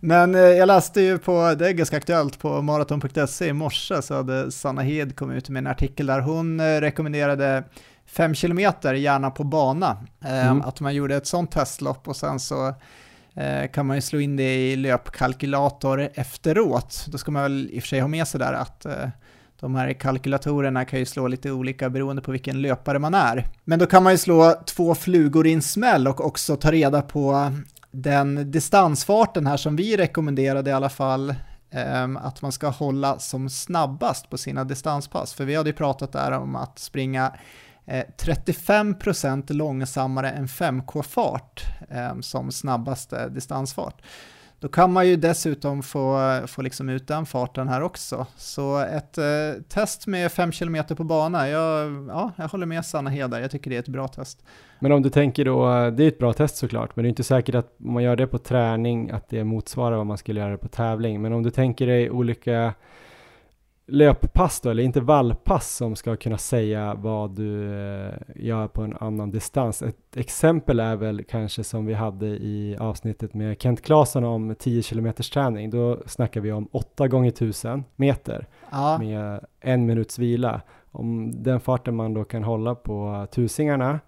men 0.00 0.34
jag 0.34 0.66
läste 0.66 1.00
ju 1.00 1.18
på, 1.18 1.54
det 1.58 1.68
är 1.68 1.72
ganska 1.72 1.96
aktuellt, 1.96 2.38
på 2.38 2.62
maraton.se 2.62 3.46
i 3.46 3.52
morse 3.52 4.02
så 4.02 4.14
hade 4.14 4.50
Sanna 4.50 4.82
Hed 4.82 5.16
kommit 5.16 5.36
ut 5.36 5.48
med 5.48 5.60
en 5.60 5.66
artikel 5.66 6.06
där 6.06 6.20
hon 6.20 6.60
rekommenderade 6.80 7.64
fem 8.10 8.34
kilometer, 8.34 8.94
gärna 8.94 9.30
på 9.30 9.44
bana. 9.44 9.96
Eh, 10.24 10.46
mm. 10.46 10.62
Att 10.62 10.80
man 10.80 10.94
gjorde 10.94 11.16
ett 11.16 11.26
sånt 11.26 11.50
testlopp 11.50 12.08
och 12.08 12.16
sen 12.16 12.40
så 12.40 12.74
eh, 13.34 13.70
kan 13.72 13.86
man 13.86 13.96
ju 13.96 14.00
slå 14.00 14.20
in 14.20 14.36
det 14.36 14.56
i 14.56 14.76
löpkalkylator 14.76 16.08
efteråt. 16.14 17.06
Då 17.08 17.18
ska 17.18 17.30
man 17.30 17.42
väl 17.42 17.68
i 17.72 17.78
och 17.78 17.82
för 17.82 17.88
sig 17.88 18.00
ha 18.00 18.08
med 18.08 18.28
sig 18.28 18.40
där 18.40 18.52
att 18.52 18.84
eh, 18.84 19.08
de 19.60 19.74
här 19.74 19.92
kalkylatorerna 19.92 20.84
kan 20.84 20.98
ju 20.98 21.06
slå 21.06 21.28
lite 21.28 21.50
olika 21.50 21.90
beroende 21.90 22.22
på 22.22 22.32
vilken 22.32 22.62
löpare 22.62 22.98
man 22.98 23.14
är. 23.14 23.46
Men 23.64 23.78
då 23.78 23.86
kan 23.86 24.02
man 24.02 24.12
ju 24.12 24.18
slå 24.18 24.54
två 24.66 24.94
flugor 24.94 25.46
i 25.46 25.52
en 25.52 25.62
smäll 25.62 26.08
och 26.08 26.26
också 26.26 26.56
ta 26.56 26.72
reda 26.72 27.02
på 27.02 27.52
den 27.90 28.50
distansfarten 28.50 29.46
här 29.46 29.56
som 29.56 29.76
vi 29.76 29.96
rekommenderade 29.96 30.70
i 30.70 30.72
alla 30.72 30.88
fall 30.88 31.34
att 32.18 32.42
man 32.42 32.52
ska 32.52 32.68
hålla 32.68 33.18
som 33.18 33.50
snabbast 33.50 34.30
på 34.30 34.38
sina 34.38 34.64
distanspass. 34.64 35.34
För 35.34 35.44
vi 35.44 35.54
hade 35.54 35.68
ju 35.68 35.76
pratat 35.76 36.12
där 36.12 36.32
om 36.32 36.56
att 36.56 36.78
springa 36.78 37.32
Eh, 37.90 38.04
35% 38.16 39.52
långsammare 39.52 40.30
än 40.30 40.46
5K-fart 40.46 41.64
eh, 41.88 42.20
som 42.20 42.52
snabbaste 42.52 43.28
distansfart. 43.28 44.02
Då 44.58 44.68
kan 44.68 44.92
man 44.92 45.08
ju 45.08 45.16
dessutom 45.16 45.82
få, 45.82 46.40
få 46.46 46.62
liksom 46.62 46.88
ut 46.88 47.08
den 47.08 47.26
farten 47.26 47.68
här 47.68 47.82
också. 47.82 48.26
Så 48.36 48.78
ett 48.78 49.18
eh, 49.18 49.24
test 49.68 50.06
med 50.06 50.32
5 50.32 50.52
km 50.52 50.76
på 50.96 51.04
bana, 51.04 51.48
jag, 51.48 51.92
ja, 52.08 52.32
jag 52.36 52.48
håller 52.48 52.66
med 52.66 52.84
Sanna 52.84 53.10
Hedar, 53.10 53.40
jag 53.40 53.50
tycker 53.50 53.70
det 53.70 53.76
är 53.76 53.80
ett 53.80 53.88
bra 53.88 54.08
test. 54.08 54.44
Men 54.78 54.92
om 54.92 55.02
du 55.02 55.10
tänker 55.10 55.44
då, 55.44 55.72
eh, 55.72 55.92
det 55.92 56.04
är 56.04 56.08
ett 56.08 56.18
bra 56.18 56.32
test 56.32 56.56
såklart, 56.56 56.96
men 56.96 57.02
det 57.02 57.06
är 57.06 57.10
inte 57.10 57.24
säkert 57.24 57.54
att 57.54 57.74
om 57.84 57.92
man 57.92 58.02
gör 58.02 58.16
det 58.16 58.26
på 58.26 58.38
träning 58.38 59.10
att 59.10 59.28
det 59.28 59.44
motsvarar 59.44 59.96
vad 59.96 60.06
man 60.06 60.18
skulle 60.18 60.40
göra 60.40 60.58
på 60.58 60.68
tävling. 60.68 61.22
Men 61.22 61.32
om 61.32 61.42
du 61.42 61.50
tänker 61.50 61.86
dig 61.86 62.10
olika 62.10 62.74
löppass 63.90 64.60
då, 64.60 64.70
eller 64.70 64.82
intervallpass 64.82 65.76
som 65.76 65.96
ska 65.96 66.16
kunna 66.16 66.38
säga 66.38 66.94
vad 66.94 67.30
du 67.30 67.74
eh, 67.74 68.14
gör 68.36 68.68
på 68.68 68.82
en 68.82 68.96
annan 69.00 69.30
distans. 69.30 69.82
Ett 69.82 70.16
exempel 70.16 70.80
är 70.80 70.96
väl 70.96 71.24
kanske 71.24 71.64
som 71.64 71.86
vi 71.86 71.94
hade 71.94 72.26
i 72.26 72.76
avsnittet 72.80 73.34
med 73.34 73.62
Kent 73.62 73.82
Claesson 73.82 74.24
om 74.24 74.54
10 74.58 74.82
km 74.82 75.12
träning. 75.14 75.70
Då 75.70 76.02
snackar 76.06 76.40
vi 76.40 76.52
om 76.52 76.68
8 76.72 77.08
gånger 77.08 77.28
1000 77.28 77.84
meter 77.96 78.46
ja. 78.70 78.98
med 78.98 79.40
en 79.60 79.86
minuts 79.86 80.18
vila. 80.18 80.60
Om 80.92 81.32
den 81.42 81.60
farten 81.60 81.96
man 81.96 82.14
då 82.14 82.24
kan 82.24 82.44
hålla 82.44 82.74
på 82.74 83.26
tusingarna 83.30 84.00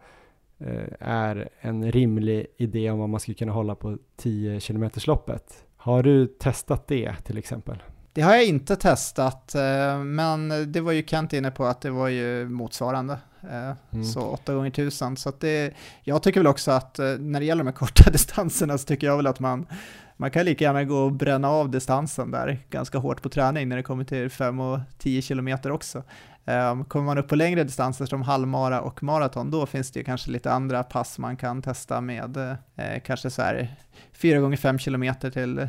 eh, 0.58 1.08
är 1.08 1.48
en 1.60 1.92
rimlig 1.92 2.46
idé 2.56 2.90
om 2.90 2.98
vad 2.98 3.08
man 3.08 3.20
skulle 3.20 3.34
kunna 3.34 3.52
hålla 3.52 3.74
på 3.74 3.98
10 4.16 4.60
km 4.60 4.90
loppet. 5.06 5.64
Har 5.76 6.02
du 6.02 6.26
testat 6.26 6.86
det 6.86 7.14
till 7.24 7.38
exempel? 7.38 7.82
Det 8.14 8.22
har 8.22 8.34
jag 8.34 8.44
inte 8.44 8.76
testat, 8.76 9.54
eh, 9.54 9.98
men 9.98 10.72
det 10.72 10.80
var 10.80 10.92
ju 10.92 11.02
Kent 11.06 11.32
inne 11.32 11.50
på 11.50 11.64
att 11.64 11.80
det 11.80 11.90
var 11.90 12.08
ju 12.08 12.48
motsvarande. 12.48 13.18
Eh, 13.50 13.72
mm. 13.90 14.04
Så 14.04 14.20
8 14.20 14.54
gånger 14.54 14.70
1000 14.70 15.16
Så 15.16 15.32
det, 15.38 15.74
jag 16.02 16.22
tycker 16.22 16.40
väl 16.40 16.46
också 16.46 16.70
att 16.70 16.98
eh, 16.98 17.06
när 17.06 17.40
det 17.40 17.46
gäller 17.46 17.64
de 17.64 17.68
här 17.68 17.74
korta 17.74 18.10
distanserna 18.12 18.78
så 18.78 18.86
tycker 18.86 19.06
jag 19.06 19.16
väl 19.16 19.26
att 19.26 19.40
man, 19.40 19.66
Man 20.16 20.30
kan 20.30 20.44
lika 20.44 20.64
gärna 20.64 20.84
gå 20.84 20.96
och 20.96 21.12
bränna 21.12 21.48
av 21.48 21.70
distansen 21.70 22.30
där 22.30 22.58
ganska 22.70 22.98
hårt 22.98 23.22
på 23.22 23.28
träning 23.28 23.68
när 23.68 23.76
det 23.76 23.82
kommer 23.82 24.04
till 24.04 24.30
5 24.30 24.60
och 24.60 24.80
10 24.98 25.22
kilometer 25.22 25.70
också. 25.70 26.02
Um, 26.44 26.84
kommer 26.84 27.06
man 27.06 27.18
upp 27.18 27.28
på 27.28 27.36
längre 27.36 27.64
distanser 27.64 28.06
som 28.06 28.22
halvmara 28.22 28.80
och 28.80 29.02
maraton, 29.02 29.50
då 29.50 29.66
finns 29.66 29.90
det 29.90 30.04
kanske 30.04 30.30
lite 30.30 30.52
andra 30.52 30.82
pass 30.82 31.18
man 31.18 31.36
kan 31.36 31.62
testa 31.62 32.00
med 32.00 32.36
eh, 32.36 33.00
kanske 33.04 33.30
så 33.30 33.42
här 33.42 33.76
4 34.12 34.40
gånger 34.40 34.56
5 34.56 34.78
kilometer 34.78 35.30
till 35.30 35.68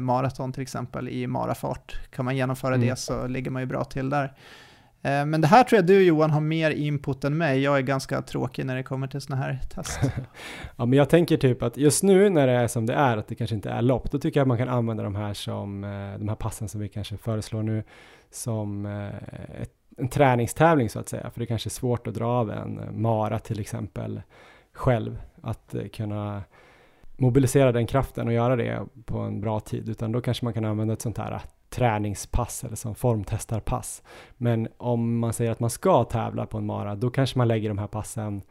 maraton 0.00 0.52
till 0.52 0.62
exempel 0.62 1.08
i 1.08 1.26
marafart. 1.26 2.00
Kan 2.10 2.24
man 2.24 2.36
genomföra 2.36 2.74
mm. 2.74 2.88
det 2.88 2.96
så 2.96 3.26
ligger 3.26 3.50
man 3.50 3.62
ju 3.62 3.66
bra 3.66 3.84
till 3.84 4.10
där. 4.10 4.34
Eh, 5.02 5.26
men 5.26 5.40
det 5.40 5.46
här 5.46 5.64
tror 5.64 5.76
jag 5.78 5.86
du 5.86 6.02
Johan 6.02 6.30
har 6.30 6.40
mer 6.40 6.70
input 6.70 7.24
än 7.24 7.36
mig. 7.36 7.60
Jag 7.60 7.78
är 7.78 7.82
ganska 7.82 8.22
tråkig 8.22 8.66
när 8.66 8.76
det 8.76 8.82
kommer 8.82 9.06
till 9.06 9.20
sådana 9.20 9.42
här 9.42 9.60
test. 9.74 10.00
ja, 10.76 10.86
men 10.86 10.92
jag 10.92 11.08
tänker 11.08 11.36
typ 11.36 11.62
att 11.62 11.76
just 11.76 12.02
nu 12.02 12.30
när 12.30 12.46
det 12.46 12.52
är 12.52 12.68
som 12.68 12.86
det 12.86 12.94
är, 12.94 13.16
att 13.16 13.28
det 13.28 13.34
kanske 13.34 13.56
inte 13.56 13.70
är 13.70 13.82
lopp, 13.82 14.10
då 14.10 14.18
tycker 14.18 14.40
jag 14.40 14.44
att 14.44 14.48
man 14.48 14.58
kan 14.58 14.68
använda 14.68 15.02
de 15.02 15.14
här 15.14 15.34
som, 15.34 15.84
eh, 15.84 16.18
de 16.18 16.28
här 16.28 16.34
passen 16.34 16.68
som 16.68 16.80
vi 16.80 16.88
kanske 16.88 17.16
föreslår 17.16 17.62
nu, 17.62 17.84
som 18.30 18.86
eh, 18.86 19.62
ett, 19.62 19.72
en 19.96 20.08
träningstävling 20.08 20.90
så 20.90 20.98
att 20.98 21.08
säga. 21.08 21.30
För 21.30 21.40
det 21.40 21.46
kanske 21.46 21.68
är 21.68 21.70
svårt 21.70 22.06
att 22.06 22.14
dra 22.14 22.26
av 22.26 22.50
en 22.50 23.02
mara 23.02 23.38
till 23.38 23.60
exempel 23.60 24.22
själv. 24.72 25.22
Att 25.42 25.74
kunna 25.92 26.42
mobilisera 27.22 27.72
den 27.72 27.86
kraften 27.86 28.26
och 28.26 28.32
göra 28.32 28.56
det 28.56 28.82
på 29.04 29.18
en 29.18 29.40
bra 29.40 29.60
tid, 29.60 29.88
utan 29.88 30.12
då 30.12 30.20
kanske 30.20 30.44
man 30.44 30.54
kan 30.54 30.64
använda 30.64 30.94
ett 30.94 31.02
sånt 31.02 31.18
här 31.18 31.32
äh, 31.32 31.40
träningspass 31.70 32.64
eller 32.64 32.76
som 32.76 32.94
formtestarpass. 32.94 34.02
Men 34.36 34.68
om 34.76 35.18
man 35.18 35.32
säger 35.32 35.50
att 35.50 35.60
man 35.60 35.70
ska 35.70 36.04
tävla 36.04 36.46
på 36.46 36.58
en 36.58 36.66
mara, 36.66 36.94
då 36.94 37.10
kanske 37.10 37.38
man 37.38 37.48
lägger 37.48 37.68
de 37.68 37.78
här 37.78 37.86
passen, 37.86 38.42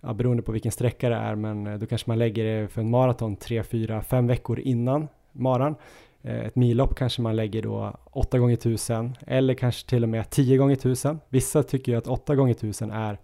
ja, 0.00 0.12
beroende 0.12 0.42
på 0.42 0.52
vilken 0.52 0.72
sträcka 0.72 1.08
det 1.08 1.16
är, 1.16 1.34
men 1.34 1.66
eh, 1.66 1.78
då 1.78 1.86
kanske 1.86 2.10
man 2.10 2.18
lägger 2.18 2.44
det 2.44 2.68
för 2.68 2.80
en 2.80 2.90
maraton 2.90 3.36
3, 3.36 3.62
4, 3.62 4.02
5 4.02 4.26
veckor 4.26 4.60
innan 4.60 5.08
maran. 5.32 5.74
Eh, 6.22 6.40
ett 6.40 6.56
millopp 6.56 6.94
kanske 6.94 7.22
man 7.22 7.36
lägger 7.36 7.62
då 7.62 7.96
8 8.04 8.38
gånger 8.38 8.54
1000 8.54 9.16
eller 9.26 9.54
kanske 9.54 9.88
till 9.88 10.02
och 10.02 10.08
med 10.08 10.30
10 10.30 10.56
gånger 10.56 10.74
1000. 10.74 11.20
Vissa 11.28 11.62
tycker 11.62 11.92
ju 11.92 11.98
att 11.98 12.06
8 12.06 12.34
gånger 12.34 12.54
1000 12.54 12.90
är 12.90 13.18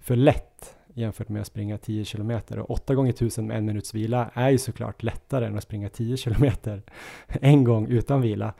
för 0.00 0.16
lätt 0.16 0.73
jämfört 0.94 1.28
med 1.28 1.40
att 1.40 1.46
springa 1.46 1.78
10 1.78 2.04
kilometer. 2.04 2.58
Och 2.58 2.70
8 2.70 2.94
gånger 2.94 3.10
1000 3.10 3.46
med 3.46 3.56
en 3.56 3.64
minuts 3.64 3.94
vila 3.94 4.30
är 4.34 4.50
ju 4.50 4.58
såklart 4.58 5.02
lättare 5.02 5.46
än 5.46 5.56
att 5.56 5.62
springa 5.62 5.88
10 5.88 6.16
kilometer 6.16 6.82
en 7.28 7.64
gång 7.64 7.86
utan 7.86 8.20
vila. 8.20 8.54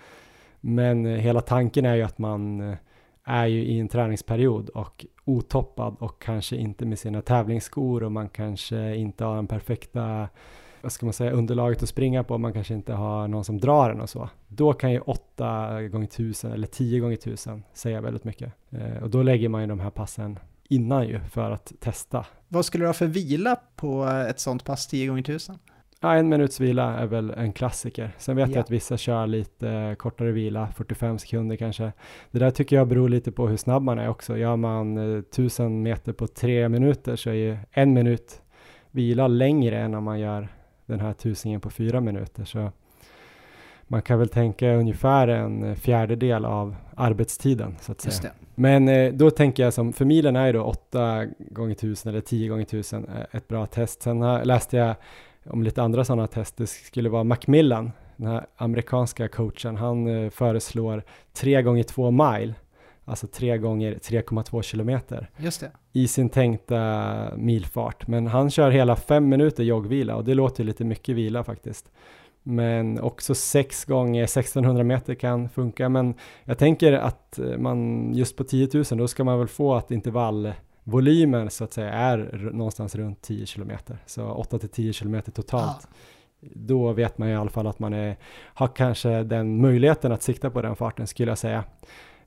Men 0.60 1.06
eh, 1.06 1.18
hela 1.18 1.40
tanken 1.40 1.86
är 1.86 1.94
ju 1.94 2.02
att 2.02 2.18
man 2.18 2.60
eh, 2.60 2.76
är 3.24 3.46
ju 3.46 3.64
i 3.64 3.78
en 3.78 3.88
träningsperiod 3.88 4.68
och 4.68 5.06
otoppad 5.24 5.96
och 5.98 6.22
kanske 6.22 6.56
inte 6.56 6.86
med 6.86 6.98
sina 6.98 7.22
tävlingsskor 7.22 8.02
och 8.02 8.12
man 8.12 8.28
kanske 8.28 8.96
inte 8.96 9.24
har 9.24 9.36
den 9.36 9.46
perfekta 9.46 10.28
vad 10.84 10.92
ska 10.92 11.06
man 11.06 11.12
säga, 11.12 11.30
underlaget 11.30 11.82
att 11.82 11.88
springa 11.88 12.24
på, 12.24 12.38
man 12.38 12.52
kanske 12.52 12.74
inte 12.74 12.92
har 12.92 13.28
någon 13.28 13.44
som 13.44 13.60
drar 13.60 13.90
en 13.90 14.00
och 14.00 14.10
så. 14.10 14.28
Då 14.48 14.72
kan 14.72 14.92
ju 14.92 15.00
8 15.00 15.82
gånger 15.88 16.06
1000 16.06 16.52
eller 16.52 16.66
10 16.66 17.00
gånger 17.00 17.14
1000 17.14 17.62
säga 17.72 18.00
väldigt 18.00 18.24
mycket. 18.24 18.52
Eh, 18.70 19.02
och 19.02 19.10
då 19.10 19.22
lägger 19.22 19.48
man 19.48 19.60
ju 19.60 19.66
de 19.66 19.80
här 19.80 19.90
passen 19.90 20.38
innan 20.68 21.08
ju 21.08 21.20
för 21.20 21.50
att 21.50 21.72
testa. 21.80 22.26
Vad 22.48 22.64
skulle 22.64 22.84
du 22.84 22.88
ha 22.88 22.94
för 22.94 23.06
vila 23.06 23.56
på 23.76 24.04
ett 24.04 24.40
sånt 24.40 24.64
pass 24.64 24.86
10 24.86 25.06
gånger 25.06 25.22
1000 25.22 25.58
Ja, 26.04 26.14
en 26.14 26.28
minuts 26.28 26.60
vila 26.60 26.98
är 26.98 27.06
väl 27.06 27.30
en 27.30 27.52
klassiker. 27.52 28.10
Sen 28.18 28.36
vet 28.36 28.48
ja. 28.48 28.54
jag 28.54 28.60
att 28.60 28.70
vissa 28.70 28.96
kör 28.96 29.26
lite 29.26 29.96
kortare 29.98 30.32
vila, 30.32 30.68
45 30.76 31.18
sekunder 31.18 31.56
kanske. 31.56 31.92
Det 32.30 32.38
där 32.38 32.50
tycker 32.50 32.76
jag 32.76 32.88
beror 32.88 33.08
lite 33.08 33.32
på 33.32 33.48
hur 33.48 33.56
snabb 33.56 33.82
man 33.82 33.98
är 33.98 34.08
också. 34.08 34.36
Gör 34.36 34.56
man 34.56 34.98
1000 35.18 35.66
eh, 35.66 35.70
meter 35.70 36.12
på 36.12 36.26
tre 36.26 36.68
minuter 36.68 37.16
så 37.16 37.30
är 37.30 37.34
ju 37.34 37.56
en 37.70 37.92
minut 37.92 38.42
vila 38.90 39.28
längre 39.28 39.78
än 39.78 39.94
om 39.94 40.04
man 40.04 40.20
gör 40.20 40.48
den 40.86 41.00
här 41.00 41.12
tusingen 41.12 41.60
på 41.60 41.70
fyra 41.70 42.00
minuter. 42.00 42.44
Så 42.44 42.72
man 43.94 44.02
kan 44.02 44.18
väl 44.18 44.28
tänka 44.28 44.74
ungefär 44.74 45.28
en 45.28 45.76
fjärdedel 45.76 46.44
av 46.44 46.76
arbetstiden 46.96 47.76
så 47.80 47.92
att 47.92 48.00
säga. 48.00 48.32
Men 48.54 48.88
eh, 48.88 49.12
då 49.12 49.30
tänker 49.30 49.62
jag 49.62 49.72
som, 49.72 49.92
för 49.92 50.04
milen 50.04 50.36
är 50.36 50.46
ju 50.46 50.52
då 50.52 50.62
8 50.62 51.26
gånger 51.38 51.72
1000 51.72 52.10
eller 52.10 52.20
10 52.20 52.48
gånger 52.48 52.62
1000 52.62 53.04
eh, 53.04 53.36
ett 53.36 53.48
bra 53.48 53.66
test. 53.66 54.02
Sen 54.02 54.20
läste 54.42 54.76
jag 54.76 54.94
om 55.46 55.62
lite 55.62 55.82
andra 55.82 56.04
sådana 56.04 56.26
test. 56.26 56.56
Det 56.56 56.66
skulle 56.66 57.08
vara 57.08 57.24
Macmillan, 57.24 57.92
den 58.16 58.26
här 58.26 58.46
amerikanska 58.56 59.28
coachen. 59.28 59.76
Han 59.76 60.06
eh, 60.06 60.30
föreslår 60.30 61.02
3 61.32 61.62
gånger 61.62 61.82
2 61.82 62.10
mile, 62.10 62.54
alltså 63.04 63.26
3 63.26 63.58
gånger 63.58 63.94
3,2 63.94 64.62
kilometer. 64.62 65.30
I 65.92 66.08
sin 66.08 66.28
tänkta 66.28 67.14
milfart. 67.36 68.06
Men 68.06 68.26
han 68.26 68.50
kör 68.50 68.70
hela 68.70 68.96
5 68.96 69.28
minuter 69.28 69.64
joggvila 69.64 70.16
och 70.16 70.24
det 70.24 70.34
låter 70.34 70.64
lite 70.64 70.84
mycket 70.84 71.16
vila 71.16 71.44
faktiskt. 71.44 71.90
Men 72.46 73.00
också 73.00 73.34
6 73.34 73.84
gånger 73.84 74.24
1600 74.24 74.84
meter 74.84 75.14
kan 75.14 75.48
funka. 75.48 75.88
Men 75.88 76.14
jag 76.44 76.58
tänker 76.58 76.92
att 76.92 77.38
eh, 77.38 77.58
man 77.58 78.10
just 78.14 78.36
på 78.36 78.44
10 78.44 78.68
000 78.74 78.84
då 78.90 79.08
ska 79.08 79.24
man 79.24 79.38
väl 79.38 79.48
få 79.48 79.74
att 79.74 79.90
intervallvolymen 79.90 81.50
så 81.50 81.64
att 81.64 81.72
säga 81.72 81.92
är 81.92 82.50
någonstans 82.52 82.94
runt 82.94 83.22
10 83.22 83.46
kilometer. 83.46 83.98
Så 84.06 84.24
8 84.24 84.58
till 84.58 84.68
10 84.68 84.92
kilometer 84.92 85.32
totalt. 85.32 85.88
Ah. 85.90 85.94
Då 86.40 86.92
vet 86.92 87.18
man 87.18 87.28
i 87.28 87.36
alla 87.36 87.50
fall 87.50 87.66
att 87.66 87.78
man 87.78 87.92
är, 87.92 88.16
har 88.44 88.68
kanske 88.68 89.22
den 89.22 89.60
möjligheten 89.60 90.12
att 90.12 90.22
sikta 90.22 90.50
på 90.50 90.62
den 90.62 90.76
farten 90.76 91.06
skulle 91.06 91.30
jag 91.30 91.38
säga. 91.38 91.64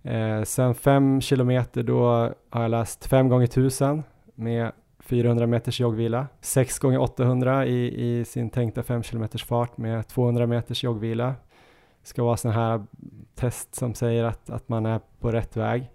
Eh, 0.04 0.44
sen 0.44 0.76
5 0.76 1.22
kilometer 1.22 1.84
då 1.84 2.02
har 2.50 2.62
jag 2.62 2.72
läst 2.72 3.06
5 3.06 3.30
gånger 3.30 3.46
1000 3.46 4.04
med 4.36 4.72
400 5.08 5.48
meters 5.48 5.80
joggvila, 5.80 6.28
6 6.42 6.80
gånger 6.80 7.00
800 7.00 7.66
i, 7.66 8.10
i 8.20 8.26
sin 8.26 8.50
tänkta 8.50 8.84
5 8.84 9.04
km 9.04 9.28
fart 9.48 9.78
med 9.78 10.08
200 10.08 10.48
meters 10.48 10.84
joggvila. 10.84 11.28
Det 12.02 12.08
ska 12.08 12.24
vara 12.24 12.38
sådana 12.38 12.60
här 12.60 12.86
test 13.36 13.76
som 13.76 13.94
säger 13.94 14.24
att, 14.24 14.50
att 14.50 14.70
man 14.70 14.86
är 14.86 15.00
på 15.20 15.32
rätt 15.32 15.58
väg. 15.58 15.92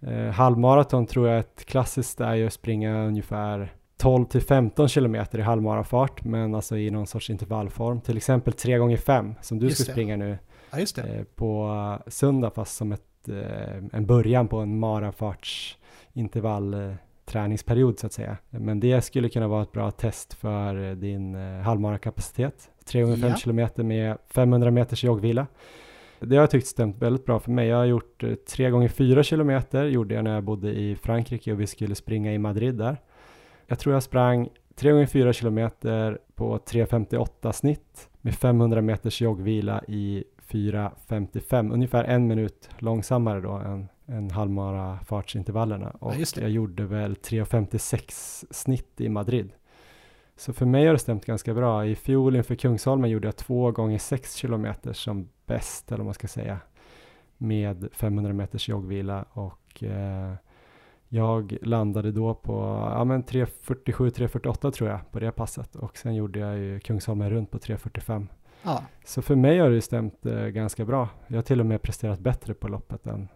Eh, 0.00 0.30
halvmaraton 0.30 1.06
tror 1.06 1.28
jag 1.28 1.38
ett 1.38 1.64
klassiskt 1.64 2.20
är 2.20 2.34
ju 2.34 2.46
att 2.46 2.52
springa 2.52 3.06
ungefär 3.06 3.72
12 3.96 4.24
till 4.24 4.42
15 4.42 4.88
km 4.88 5.16
i 5.32 5.40
halvmarafart, 5.40 6.24
men 6.24 6.54
alltså 6.54 6.76
i 6.76 6.90
någon 6.90 7.06
sorts 7.06 7.30
intervallform. 7.30 8.00
Till 8.00 8.16
exempel 8.16 8.52
3 8.52 8.78
gånger 8.78 8.96
5 8.96 9.34
som 9.40 9.58
du 9.58 9.66
just 9.66 9.80
ska 9.80 9.86
det. 9.86 9.92
springa 9.92 10.16
nu 10.16 10.38
ja, 10.70 10.78
eh, 10.78 11.24
på 11.34 11.98
söndag, 12.06 12.50
fast 12.50 12.76
som 12.76 12.92
ett, 12.92 13.28
eh, 13.28 13.76
en 13.92 14.06
början 14.06 14.48
på 14.48 14.58
en 14.58 14.78
marafartsintervall 14.78 16.74
eh, 16.74 16.92
träningsperiod 17.28 17.98
så 17.98 18.06
att 18.06 18.12
säga. 18.12 18.36
Men 18.50 18.80
det 18.80 19.00
skulle 19.00 19.28
kunna 19.28 19.48
vara 19.48 19.62
ett 19.62 19.72
bra 19.72 19.90
test 19.90 20.34
för 20.34 20.94
din 20.94 21.34
eh, 21.34 21.60
halvmarakapacitet. 21.60 22.70
305 22.84 23.30
ja. 23.30 23.36
kilometer 23.36 23.82
med 23.82 24.18
500 24.30 24.70
meters 24.70 25.04
joggvila. 25.04 25.46
Det 26.20 26.36
har 26.36 26.42
jag 26.42 26.50
tyckt 26.50 26.66
stämt 26.66 26.98
väldigt 26.98 27.24
bra 27.24 27.40
för 27.40 27.50
mig. 27.50 27.68
Jag 27.68 27.76
har 27.76 27.84
gjort 27.84 28.24
3 28.48 28.66
eh, 28.66 28.70
gånger 28.70 28.88
4 28.88 29.22
kilometer 29.22 29.84
gjorde 29.84 30.14
jag 30.14 30.24
när 30.24 30.34
jag 30.34 30.44
bodde 30.44 30.70
i 30.70 30.96
Frankrike 30.96 31.52
och 31.52 31.60
vi 31.60 31.66
skulle 31.66 31.94
springa 31.94 32.34
i 32.34 32.38
Madrid 32.38 32.74
där. 32.74 32.96
Jag 33.66 33.78
tror 33.78 33.94
jag 33.94 34.02
sprang 34.02 34.48
3 34.74 34.92
gånger 34.92 35.06
4 35.06 35.32
kilometer 35.32 36.18
på 36.34 36.58
3.58 36.58 37.52
snitt 37.52 38.08
med 38.20 38.34
500 38.34 38.80
meters 38.80 39.20
joggvila 39.20 39.82
i 39.88 40.24
4.55, 40.48 41.72
ungefär 41.72 42.04
en 42.04 42.26
minut 42.26 42.70
långsammare 42.78 43.40
då 43.40 43.52
än 43.52 43.88
en 44.08 44.30
halvmara 44.30 44.98
fartsintervallerna 45.04 45.90
och 45.90 46.14
ja, 46.14 46.24
jag 46.36 46.50
gjorde 46.50 46.84
väl 46.84 47.14
3.56 47.14 48.44
snitt 48.50 49.00
i 49.00 49.08
Madrid. 49.08 49.52
Så 50.36 50.52
för 50.52 50.66
mig 50.66 50.86
har 50.86 50.92
det 50.92 50.98
stämt 50.98 51.24
ganska 51.24 51.54
bra. 51.54 51.86
I 51.86 51.96
fjol 51.96 52.36
inför 52.36 52.54
Kungsholmen 52.54 53.10
gjorde 53.10 53.28
jag 53.28 53.36
två 53.36 53.70
gånger 53.70 53.98
6 53.98 54.34
kilometer 54.34 54.92
som 54.92 55.28
bäst, 55.46 55.88
eller 55.88 55.98
vad 55.98 56.04
man 56.04 56.14
ska 56.14 56.28
säga, 56.28 56.58
med 57.36 57.88
500 57.92 58.32
meters 58.32 58.68
joggvila 58.68 59.24
och 59.32 59.82
eh, 59.82 60.34
jag 61.08 61.56
landade 61.62 62.12
då 62.12 62.34
på 62.34 62.52
ja, 62.52 63.04
3.47-3.48 63.04 64.70
tror 64.70 64.90
jag 64.90 65.12
på 65.12 65.20
det 65.20 65.32
passet 65.32 65.76
och 65.76 65.96
sen 65.96 66.14
gjorde 66.14 66.38
jag 66.38 66.58
ju 66.58 66.80
Kungsholmen 66.80 67.30
runt 67.30 67.50
på 67.50 67.58
3.45. 67.58 68.26
Ja. 68.62 68.82
Så 69.04 69.22
för 69.22 69.36
mig 69.36 69.58
har 69.58 69.70
det 69.70 69.80
stämt 69.80 70.26
eh, 70.26 70.46
ganska 70.46 70.84
bra. 70.84 71.08
Jag 71.26 71.36
har 71.36 71.42
till 71.42 71.60
och 71.60 71.66
med 71.66 71.82
presterat 71.82 72.20
bättre 72.20 72.54
på 72.54 72.68
loppet 72.68 73.06
än 73.06 73.28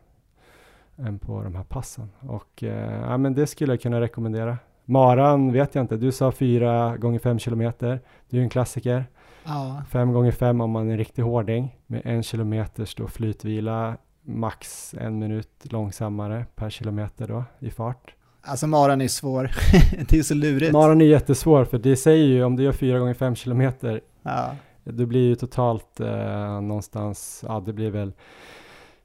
än 1.07 1.19
på 1.19 1.43
de 1.43 1.55
här 1.55 1.65
passen. 1.65 2.11
Och 2.21 2.63
eh, 2.63 3.01
ja, 3.01 3.17
men 3.17 3.35
det 3.35 3.47
skulle 3.47 3.73
jag 3.73 3.81
kunna 3.81 4.01
rekommendera. 4.01 4.59
Maran 4.85 5.53
vet 5.53 5.75
jag 5.75 5.85
inte, 5.85 5.97
du 5.97 6.13
sa 6.13 6.33
4 6.33 6.97
gånger 6.97 7.19
5 7.19 7.39
kilometer. 7.39 8.01
Det 8.29 8.37
är 8.37 8.39
ju 8.39 8.45
en 8.45 8.51
klassiker. 8.51 9.05
Ja. 9.45 9.83
5 9.91 10.13
gånger 10.13 10.33
5 10.33 10.61
om 10.61 10.71
man 10.71 10.89
är 10.89 10.93
en 10.93 10.99
riktig 10.99 11.23
hårding 11.23 11.77
med 11.87 12.03
en 12.05 12.23
kilometers 12.23 12.95
då 12.95 13.09
flytvila, 13.09 13.97
max 14.23 14.95
en 14.99 15.19
minut 15.19 15.49
långsammare 15.63 16.47
per 16.55 16.71
kilometer 16.71 17.29
då 17.29 17.45
i 17.59 17.71
fart. 17.71 18.15
Alltså 18.45 18.67
maran 18.67 19.01
är 19.01 19.09
svår, 19.09 19.51
det 20.09 20.19
är 20.19 20.23
så 20.23 20.35
lurigt. 20.35 20.73
Maran 20.73 21.01
är 21.01 21.05
jättesvår 21.05 21.65
för 21.65 21.79
det 21.79 21.97
säger 21.97 22.25
ju 22.25 22.45
om 22.45 22.57
du 22.57 22.63
gör 22.63 22.73
4 22.73 22.99
gånger 22.99 23.15
5 23.15 23.35
kilometer, 23.35 24.01
ja. 24.23 24.51
det 24.85 25.07
blir 25.07 25.29
ju 25.29 25.35
totalt 25.35 26.01
eh, 26.01 26.61
någonstans, 26.61 27.45
ja 27.49 27.63
det 27.67 27.73
blir 27.73 27.91
väl 27.91 28.13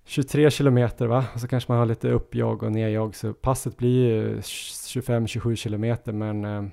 23 0.08 0.52
kilometer 0.52 1.08
va, 1.08 1.26
och 1.34 1.40
så 1.40 1.48
kanske 1.48 1.72
man 1.72 1.80
har 1.80 1.86
lite 1.86 2.10
uppjogg 2.10 2.64
och 2.64 2.72
nedjogg, 2.72 3.16
så 3.16 3.34
passet 3.34 3.78
blir 3.78 4.10
ju 4.10 4.40
25-27 4.40 5.56
kilometer, 5.56 6.12
men 6.12 6.46
eh, 6.46 6.64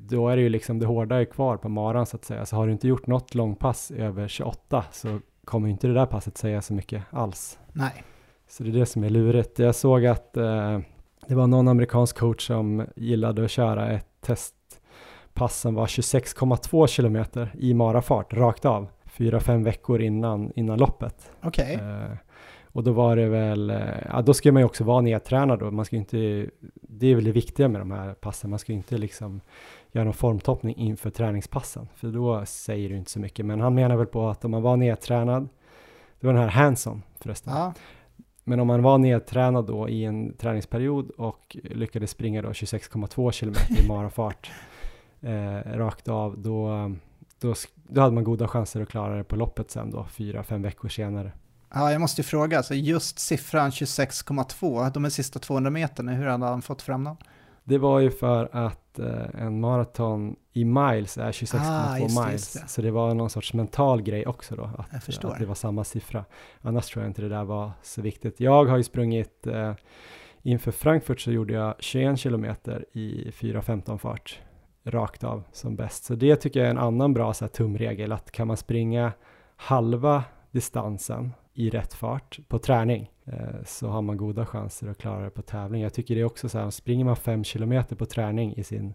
då 0.00 0.28
är 0.28 0.36
det 0.36 0.42
ju 0.42 0.48
liksom 0.48 0.78
det 0.78 0.86
hårda 0.86 1.20
är 1.20 1.24
kvar 1.24 1.56
på 1.56 1.68
maran 1.68 2.06
så 2.06 2.16
att 2.16 2.24
säga. 2.24 2.46
Så 2.46 2.56
har 2.56 2.66
du 2.66 2.72
inte 2.72 2.88
gjort 2.88 3.06
något 3.06 3.34
långpass 3.34 3.90
över 3.90 4.28
28 4.28 4.84
så 4.92 5.20
kommer 5.44 5.68
inte 5.68 5.86
det 5.86 5.94
där 5.94 6.06
passet 6.06 6.38
säga 6.38 6.62
så 6.62 6.74
mycket 6.74 7.02
alls. 7.10 7.58
Nej. 7.72 8.04
Så 8.48 8.62
det 8.62 8.70
är 8.70 8.72
det 8.72 8.86
som 8.86 9.04
är 9.04 9.10
lurigt. 9.10 9.58
Jag 9.58 9.74
såg 9.74 10.06
att 10.06 10.36
eh, 10.36 10.78
det 11.26 11.34
var 11.34 11.46
någon 11.46 11.68
amerikansk 11.68 12.18
coach 12.18 12.46
som 12.46 12.86
gillade 12.96 13.44
att 13.44 13.50
köra 13.50 13.90
ett 13.90 14.06
testpass 14.20 15.60
som 15.60 15.74
var 15.74 15.86
26,2 15.86 16.86
kilometer 16.86 17.54
i 17.58 17.74
marafart 17.74 18.32
rakt 18.32 18.64
av, 18.64 18.88
fyra, 19.04 19.40
fem 19.40 19.64
veckor 19.64 20.00
innan, 20.00 20.52
innan 20.56 20.78
loppet. 20.78 21.30
Okej. 21.42 21.74
Okay. 21.74 21.88
Eh, 21.88 22.10
och 22.78 22.84
då 22.84 22.92
var 22.92 23.16
det 23.16 23.28
väl, 23.28 23.70
eh, 23.70 23.78
ja 24.08 24.22
då 24.22 24.34
ska 24.34 24.52
man 24.52 24.62
ju 24.62 24.66
också 24.66 24.84
vara 24.84 25.00
nedtränad 25.00 25.58
då, 25.58 25.70
man 25.70 25.84
ska 25.84 25.96
inte, 25.96 26.46
det 26.72 27.06
är 27.06 27.14
väl 27.14 27.24
det 27.24 27.32
viktiga 27.32 27.68
med 27.68 27.80
de 27.80 27.90
här 27.90 28.14
passen, 28.14 28.50
man 28.50 28.58
ska 28.58 28.72
inte 28.72 28.98
liksom 28.98 29.40
göra 29.92 30.04
någon 30.04 30.14
formtoppning 30.14 30.76
inför 30.76 31.10
träningspassen, 31.10 31.88
för 31.94 32.08
då 32.08 32.46
säger 32.46 32.88
du 32.88 32.96
inte 32.96 33.10
så 33.10 33.20
mycket. 33.20 33.46
Men 33.46 33.60
han 33.60 33.74
menar 33.74 33.96
väl 33.96 34.06
på 34.06 34.28
att 34.28 34.44
om 34.44 34.50
man 34.50 34.62
var 34.62 34.76
nedtränad, 34.76 35.48
det 36.20 36.26
var 36.26 36.34
den 36.34 36.42
här 36.42 36.48
Hanson 36.48 37.02
förresten, 37.20 37.52
ja. 37.56 37.72
Men 38.44 38.60
om 38.60 38.66
man 38.66 38.82
var 38.82 38.98
nedtränad 38.98 39.66
då 39.66 39.88
i 39.88 40.04
en 40.04 40.36
träningsperiod 40.36 41.10
och 41.10 41.56
lyckades 41.62 42.10
springa 42.10 42.42
då 42.42 42.48
26,2 42.48 43.40
km 43.40 43.54
i 43.84 43.88
marafart 43.88 44.50
eh, 45.20 45.76
rakt 45.76 46.08
av, 46.08 46.38
då, 46.38 46.90
då, 47.40 47.54
då 47.88 48.00
hade 48.00 48.14
man 48.14 48.24
goda 48.24 48.48
chanser 48.48 48.82
att 48.82 48.88
klara 48.88 49.16
det 49.16 49.24
på 49.24 49.36
loppet 49.36 49.70
sen 49.70 49.90
då, 49.90 50.04
fyra, 50.04 50.42
fem 50.42 50.62
veckor 50.62 50.88
senare. 50.88 51.32
Ja, 51.74 51.92
jag 51.92 52.00
måste 52.00 52.20
ju 52.20 52.24
fråga, 52.24 52.56
alltså 52.56 52.74
just 52.74 53.18
siffran 53.18 53.70
26,2, 53.70 54.90
de 54.90 55.04
är 55.04 55.10
sista 55.10 55.38
200 55.38 55.70
meterna, 55.70 56.12
hur 56.12 56.26
hade 56.26 56.46
han 56.46 56.62
fått 56.62 56.82
fram 56.82 57.04
den? 57.04 57.16
Det 57.64 57.78
var 57.78 58.00
ju 58.00 58.10
för 58.10 58.48
att 58.52 58.98
eh, 58.98 59.42
en 59.42 59.60
maraton 59.60 60.36
i 60.52 60.64
miles 60.64 61.18
är 61.18 61.32
26,2 61.32 61.58
ah, 61.60 62.26
miles. 62.26 62.52
Det, 62.52 62.60
det. 62.60 62.68
Så 62.68 62.82
det 62.82 62.90
var 62.90 63.14
någon 63.14 63.30
sorts 63.30 63.54
mental 63.54 64.02
grej 64.02 64.26
också 64.26 64.56
då, 64.56 64.70
att, 64.78 65.24
att, 65.24 65.38
det 65.38 65.46
var 65.46 65.54
samma 65.54 65.84
siffra. 65.84 66.24
Annars 66.60 66.86
tror 66.86 67.04
jag 67.04 67.10
inte 67.10 67.22
det 67.22 67.28
där 67.28 67.44
var 67.44 67.70
så 67.82 68.02
viktigt. 68.02 68.40
Jag 68.40 68.64
har 68.64 68.76
ju 68.76 68.82
sprungit, 68.82 69.46
eh, 69.46 69.72
inför 70.42 70.70
Frankfurt 70.70 71.20
så 71.20 71.30
gjorde 71.30 71.52
jag 71.52 71.74
21 71.78 72.18
kilometer 72.18 72.86
i 72.92 73.30
4.15 73.30 73.98
fart, 73.98 74.40
rakt 74.84 75.24
av 75.24 75.44
som 75.52 75.76
bäst. 75.76 76.04
Så 76.04 76.14
det 76.14 76.36
tycker 76.36 76.60
jag 76.60 76.66
är 76.66 76.70
en 76.70 76.78
annan 76.78 77.14
bra 77.14 77.34
så 77.34 77.44
här, 77.44 77.50
tumregel, 77.50 78.12
att 78.12 78.30
kan 78.30 78.46
man 78.46 78.56
springa 78.56 79.12
halva 79.56 80.24
distansen 80.50 81.32
i 81.58 81.70
rätt 81.70 81.94
fart 81.94 82.38
på 82.48 82.58
träning 82.58 83.10
eh, 83.24 83.64
så 83.66 83.88
har 83.88 84.02
man 84.02 84.16
goda 84.16 84.46
chanser 84.46 84.88
att 84.88 84.98
klara 84.98 85.24
det 85.24 85.30
på 85.30 85.42
tävling. 85.42 85.82
Jag 85.82 85.94
tycker 85.94 86.14
det 86.14 86.20
är 86.20 86.24
också 86.24 86.48
så 86.48 86.58
här, 86.58 86.70
springer 86.70 87.04
man 87.04 87.16
fem 87.16 87.44
kilometer 87.44 87.96
på 87.96 88.06
träning 88.06 88.54
i 88.56 88.64
sin 88.64 88.94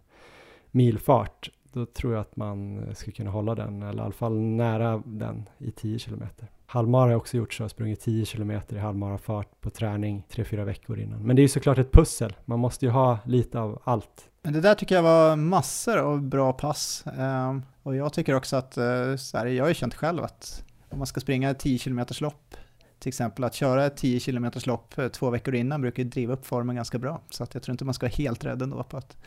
milfart, 0.72 1.49
då 1.74 1.86
tror 1.86 2.14
jag 2.14 2.22
att 2.22 2.36
man 2.36 2.86
ska 2.95 3.11
kunna 3.11 3.32
hålla 3.32 3.55
den, 3.55 3.84
eller 3.84 4.03
i 4.03 4.05
alla 4.05 4.14
fall 4.14 4.39
nära 4.39 5.03
den 5.05 5.49
i 5.57 5.72
10 5.72 5.99
kilometer. 5.99 6.47
Halvmara 6.66 7.01
har 7.01 7.09
jag 7.09 7.18
också 7.18 7.38
gjort 7.38 7.53
så, 7.53 7.70
sprungit 7.70 8.01
10 8.01 8.26
kilometer 8.26 8.76
i 8.76 8.80
halvmarafart 8.80 9.61
på 9.61 9.70
träning 9.70 10.24
3-4 10.30 10.66
veckor 10.66 10.99
innan. 10.99 11.22
Men 11.22 11.36
det 11.36 11.39
är 11.39 11.43
ju 11.43 11.49
såklart 11.49 11.78
ett 11.78 11.91
pussel, 11.91 12.36
man 12.45 12.59
måste 12.59 12.86
ju 12.86 12.91
ha 12.91 13.20
lite 13.26 13.59
av 13.59 13.82
allt. 13.84 14.30
Men 14.41 14.53
det 14.53 14.61
där 14.61 14.76
tycker 14.76 14.95
jag 14.95 15.03
var 15.03 15.36
massor 15.36 15.97
av 15.97 16.22
bra 16.22 16.53
pass. 16.53 17.03
Ehm, 17.18 17.61
och 17.84 17.95
jag 17.95 18.14
tycker 18.14 18.36
också 18.36 18.55
att, 18.55 18.78
eh, 18.78 19.16
så 19.16 19.38
här, 19.38 19.45
jag 19.45 19.64
har 19.64 19.70
ju 19.70 19.76
känt 19.76 19.95
själv 19.95 20.24
att 20.24 20.66
om 20.94 21.00
man 21.00 21.08
ska 21.08 21.20
springa 21.20 21.50
ett 21.50 21.60
10 21.60 21.80
km 21.80 22.06
lopp, 22.22 22.56
till 23.00 23.10
exempel 23.10 23.44
att 23.44 23.54
köra 23.54 23.86
ett 23.86 23.98
10 23.98 24.20
km 24.20 24.52
lopp 24.66 24.98
eh, 24.98 25.08
två 25.08 25.30
veckor 25.30 25.56
innan 25.56 25.82
brukar 25.82 26.04
ju 26.04 26.10
driva 26.10 26.34
upp 26.34 26.46
formen 26.46 26.76
ganska 26.76 27.00
bra. 27.00 27.22
Så 27.30 27.44
att 27.44 27.54
jag 27.54 27.64
tror 27.64 27.74
inte 27.74 27.86
man 27.86 27.94
ska 27.94 28.06
vara 28.06 28.14
helt 28.16 28.46
rädd 28.46 28.62
ändå 28.62 28.84
på 28.84 28.98
att 28.98 29.18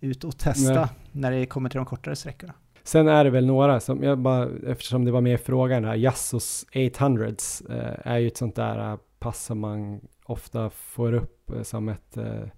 ut 0.00 0.24
och 0.24 0.38
testa 0.38 0.80
Nej. 0.80 0.88
när 1.12 1.30
det 1.30 1.46
kommer 1.46 1.70
till 1.70 1.76
de 1.76 1.86
kortare 1.86 2.16
sträckorna. 2.16 2.54
Sen 2.82 3.08
är 3.08 3.24
det 3.24 3.30
väl 3.30 3.46
några 3.46 3.80
som, 3.80 4.02
jag 4.02 4.18
bara, 4.18 4.48
eftersom 4.66 5.04
det 5.04 5.10
var 5.10 5.20
med 5.20 5.34
i 5.34 5.38
frågan 5.38 5.84
här, 5.84 5.94
Jassos 5.94 6.66
800s 6.72 7.72
eh, 7.72 8.12
är 8.12 8.18
ju 8.18 8.26
ett 8.26 8.36
sånt 8.36 8.56
där 8.56 8.92
eh, 8.92 8.98
pass 9.18 9.44
som 9.44 9.58
man 9.58 10.00
ofta 10.24 10.70
får 10.70 11.12
upp 11.12 11.50
eh, 11.50 11.62
som 11.62 11.88
ett 11.88 12.16
eh, 12.16 12.48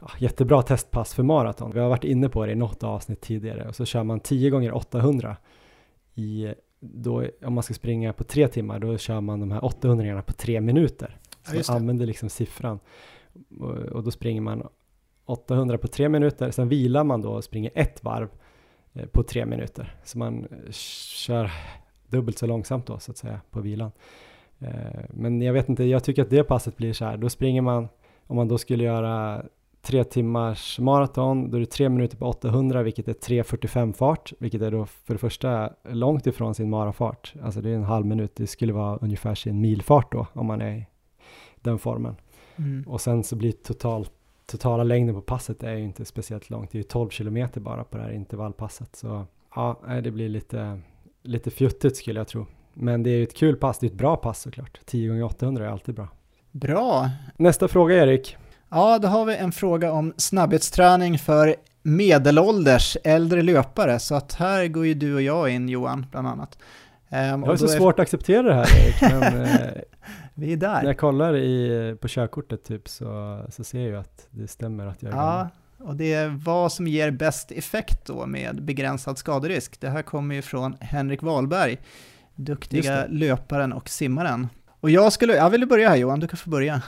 ja, 0.00 0.10
jättebra 0.18 0.62
testpass 0.62 1.14
för 1.14 1.22
maraton. 1.22 1.70
Vi 1.74 1.80
har 1.80 1.88
varit 1.88 2.04
inne 2.04 2.28
på 2.28 2.46
det 2.46 2.52
i 2.52 2.54
något 2.54 2.82
avsnitt 2.82 3.20
tidigare 3.20 3.68
och 3.68 3.76
så 3.76 3.84
kör 3.84 4.04
man 4.04 4.20
10 4.20 4.50
gånger 4.50 4.72
800 4.72 5.36
i 6.14 6.54
då, 6.80 7.24
om 7.42 7.54
man 7.54 7.62
ska 7.62 7.74
springa 7.74 8.12
på 8.12 8.24
tre 8.24 8.48
timmar, 8.48 8.78
då 8.78 8.98
kör 8.98 9.20
man 9.20 9.40
de 9.40 9.50
här 9.50 9.64
800 9.64 10.22
på 10.22 10.32
tre 10.32 10.60
minuter. 10.60 11.18
Så 11.42 11.56
ja, 11.56 11.62
man 11.68 11.76
använder 11.76 12.06
liksom 12.06 12.28
siffran. 12.28 12.78
Och, 13.60 13.74
och, 13.74 14.02
då 14.02 14.10
springer 14.10 14.40
man 14.40 14.68
800 15.24 15.78
på 15.78 15.88
tre 15.88 16.08
minuter, 16.08 16.50
sen 16.50 16.68
vilar 16.68 17.04
man 17.04 17.22
då 17.22 17.30
och 17.30 17.44
springer 17.44 17.70
ett 17.74 18.04
varv 18.04 18.28
eh, 18.92 19.06
på 19.06 19.22
tre 19.22 19.46
minuter. 19.46 19.96
Så 20.04 20.18
man 20.18 20.44
eh, 20.44 20.72
kör 20.72 21.50
dubbelt 22.08 22.38
så 22.38 22.46
långsamt 22.46 22.86
då, 22.86 22.98
så 22.98 23.10
att 23.10 23.16
säga, 23.16 23.40
på 23.50 23.60
vilan. 23.60 23.90
Eh, 24.58 25.00
men 25.10 25.42
jag 25.42 25.52
vet 25.52 25.68
inte, 25.68 25.84
jag 25.84 26.04
tycker 26.04 26.22
att 26.22 26.30
det 26.30 26.44
passet 26.44 26.76
blir 26.76 26.92
så 26.92 27.04
här, 27.04 27.16
då 27.16 27.28
springer 27.28 27.62
man, 27.62 27.88
om 28.26 28.36
man 28.36 28.48
då 28.48 28.58
skulle 28.58 28.84
göra 28.84 29.44
tre 29.82 30.04
timmars 30.04 30.78
maraton, 30.78 31.50
då 31.50 31.56
är 31.56 31.60
det 31.60 31.66
tre 31.66 31.88
minuter 31.88 32.16
på 32.16 32.26
800, 32.26 32.82
vilket 32.82 33.08
är 33.08 33.12
3.45 33.12 33.92
fart, 33.92 34.32
vilket 34.38 34.62
är 34.62 34.70
då 34.70 34.86
för 34.86 35.14
det 35.14 35.18
första 35.18 35.70
långt 35.88 36.26
ifrån 36.26 36.54
sin 36.54 36.70
marafart. 36.70 37.34
Alltså 37.42 37.60
det 37.60 37.70
är 37.70 37.74
en 37.74 37.84
halv 37.84 38.06
minut, 38.06 38.36
det 38.36 38.46
skulle 38.46 38.72
vara 38.72 38.96
ungefär 38.96 39.34
sin 39.34 39.60
milfart 39.60 40.12
då, 40.12 40.26
om 40.32 40.46
man 40.46 40.60
är 40.60 40.76
i 40.76 40.86
den 41.60 41.78
formen. 41.78 42.16
Mm. 42.56 42.84
Och 42.88 43.00
sen 43.00 43.24
så 43.24 43.36
blir 43.36 43.52
total, 43.52 44.06
totala 44.46 44.84
längden 44.84 45.14
på 45.14 45.20
passet 45.20 45.62
är 45.62 45.74
ju 45.74 45.84
inte 45.84 46.04
speciellt 46.04 46.50
långt, 46.50 46.70
det 46.70 46.76
är 46.76 46.80
ju 46.80 46.88
12 46.88 47.10
kilometer 47.10 47.60
bara 47.60 47.84
på 47.84 47.96
det 47.96 48.02
här 48.02 48.12
intervallpasset. 48.12 48.96
Så 48.96 49.26
ja, 49.54 49.80
det 50.02 50.10
blir 50.10 50.28
lite, 50.28 50.80
lite 51.22 51.50
fjuttigt 51.50 51.96
skulle 51.96 52.20
jag 52.20 52.28
tro. 52.28 52.46
Men 52.74 53.02
det 53.02 53.10
är 53.10 53.16
ju 53.16 53.22
ett 53.22 53.36
kul 53.36 53.56
pass, 53.56 53.78
det 53.78 53.86
är 53.86 53.90
ett 53.90 53.96
bra 53.96 54.16
pass 54.16 54.40
såklart. 54.40 54.80
10 54.84 55.08
gånger 55.08 55.22
800 55.22 55.66
är 55.66 55.70
alltid 55.70 55.94
bra. 55.94 56.08
Bra! 56.50 57.10
Nästa 57.36 57.68
fråga 57.68 57.96
Erik. 57.96 58.36
Ja, 58.70 58.98
då 58.98 59.08
har 59.08 59.24
vi 59.24 59.36
en 59.36 59.52
fråga 59.52 59.92
om 59.92 60.14
snabbhetsträning 60.16 61.18
för 61.18 61.56
medelålders 61.82 62.96
äldre 63.04 63.42
löpare. 63.42 63.98
Så 63.98 64.14
att 64.14 64.34
här 64.34 64.66
går 64.66 64.86
ju 64.86 64.94
du 64.94 65.14
och 65.14 65.22
jag 65.22 65.50
in 65.50 65.68
Johan, 65.68 66.06
bland 66.10 66.28
annat. 66.28 66.58
Um, 67.10 67.18
jag 67.18 67.38
har 67.38 67.56
så 67.56 67.64
är... 67.64 67.68
svårt 67.68 67.94
att 67.94 68.02
acceptera 68.02 68.42
det 68.42 68.54
här 68.54 68.86
Erik, 68.86 69.02
men 69.02 69.42
eh, 69.42 69.70
vi 70.34 70.52
är 70.52 70.56
där. 70.56 70.82
när 70.82 70.84
jag 70.84 70.98
kollar 70.98 71.36
i, 71.36 71.96
på 72.00 72.08
körkortet 72.08 72.64
typ 72.64 72.88
så, 72.88 73.40
så 73.50 73.64
ser 73.64 73.78
jag 73.78 73.88
ju 73.88 73.96
att 73.96 74.26
det 74.30 74.48
stämmer 74.48 74.86
att 74.86 75.02
jag 75.02 75.12
är 75.12 75.16
Ja, 75.16 75.48
och 75.78 75.96
det 75.96 76.14
är 76.14 76.28
vad 76.28 76.72
som 76.72 76.86
ger 76.86 77.10
bäst 77.10 77.52
effekt 77.52 78.06
då 78.06 78.26
med 78.26 78.62
begränsad 78.62 79.18
skaderisk. 79.18 79.80
Det 79.80 79.88
här 79.88 80.02
kommer 80.02 80.34
ju 80.34 80.42
från 80.42 80.76
Henrik 80.80 81.22
Wahlberg, 81.22 81.78
duktiga 82.34 83.06
löparen 83.08 83.72
och 83.72 83.88
simmaren. 83.88 84.48
Och 84.80 84.90
jag 84.90 85.12
skulle, 85.12 85.36
jag 85.36 85.50
vill 85.50 85.66
börja 85.66 85.88
här 85.88 85.96
Johan, 85.96 86.20
du 86.20 86.28
kan 86.28 86.36
få 86.36 86.50
börja. 86.50 86.82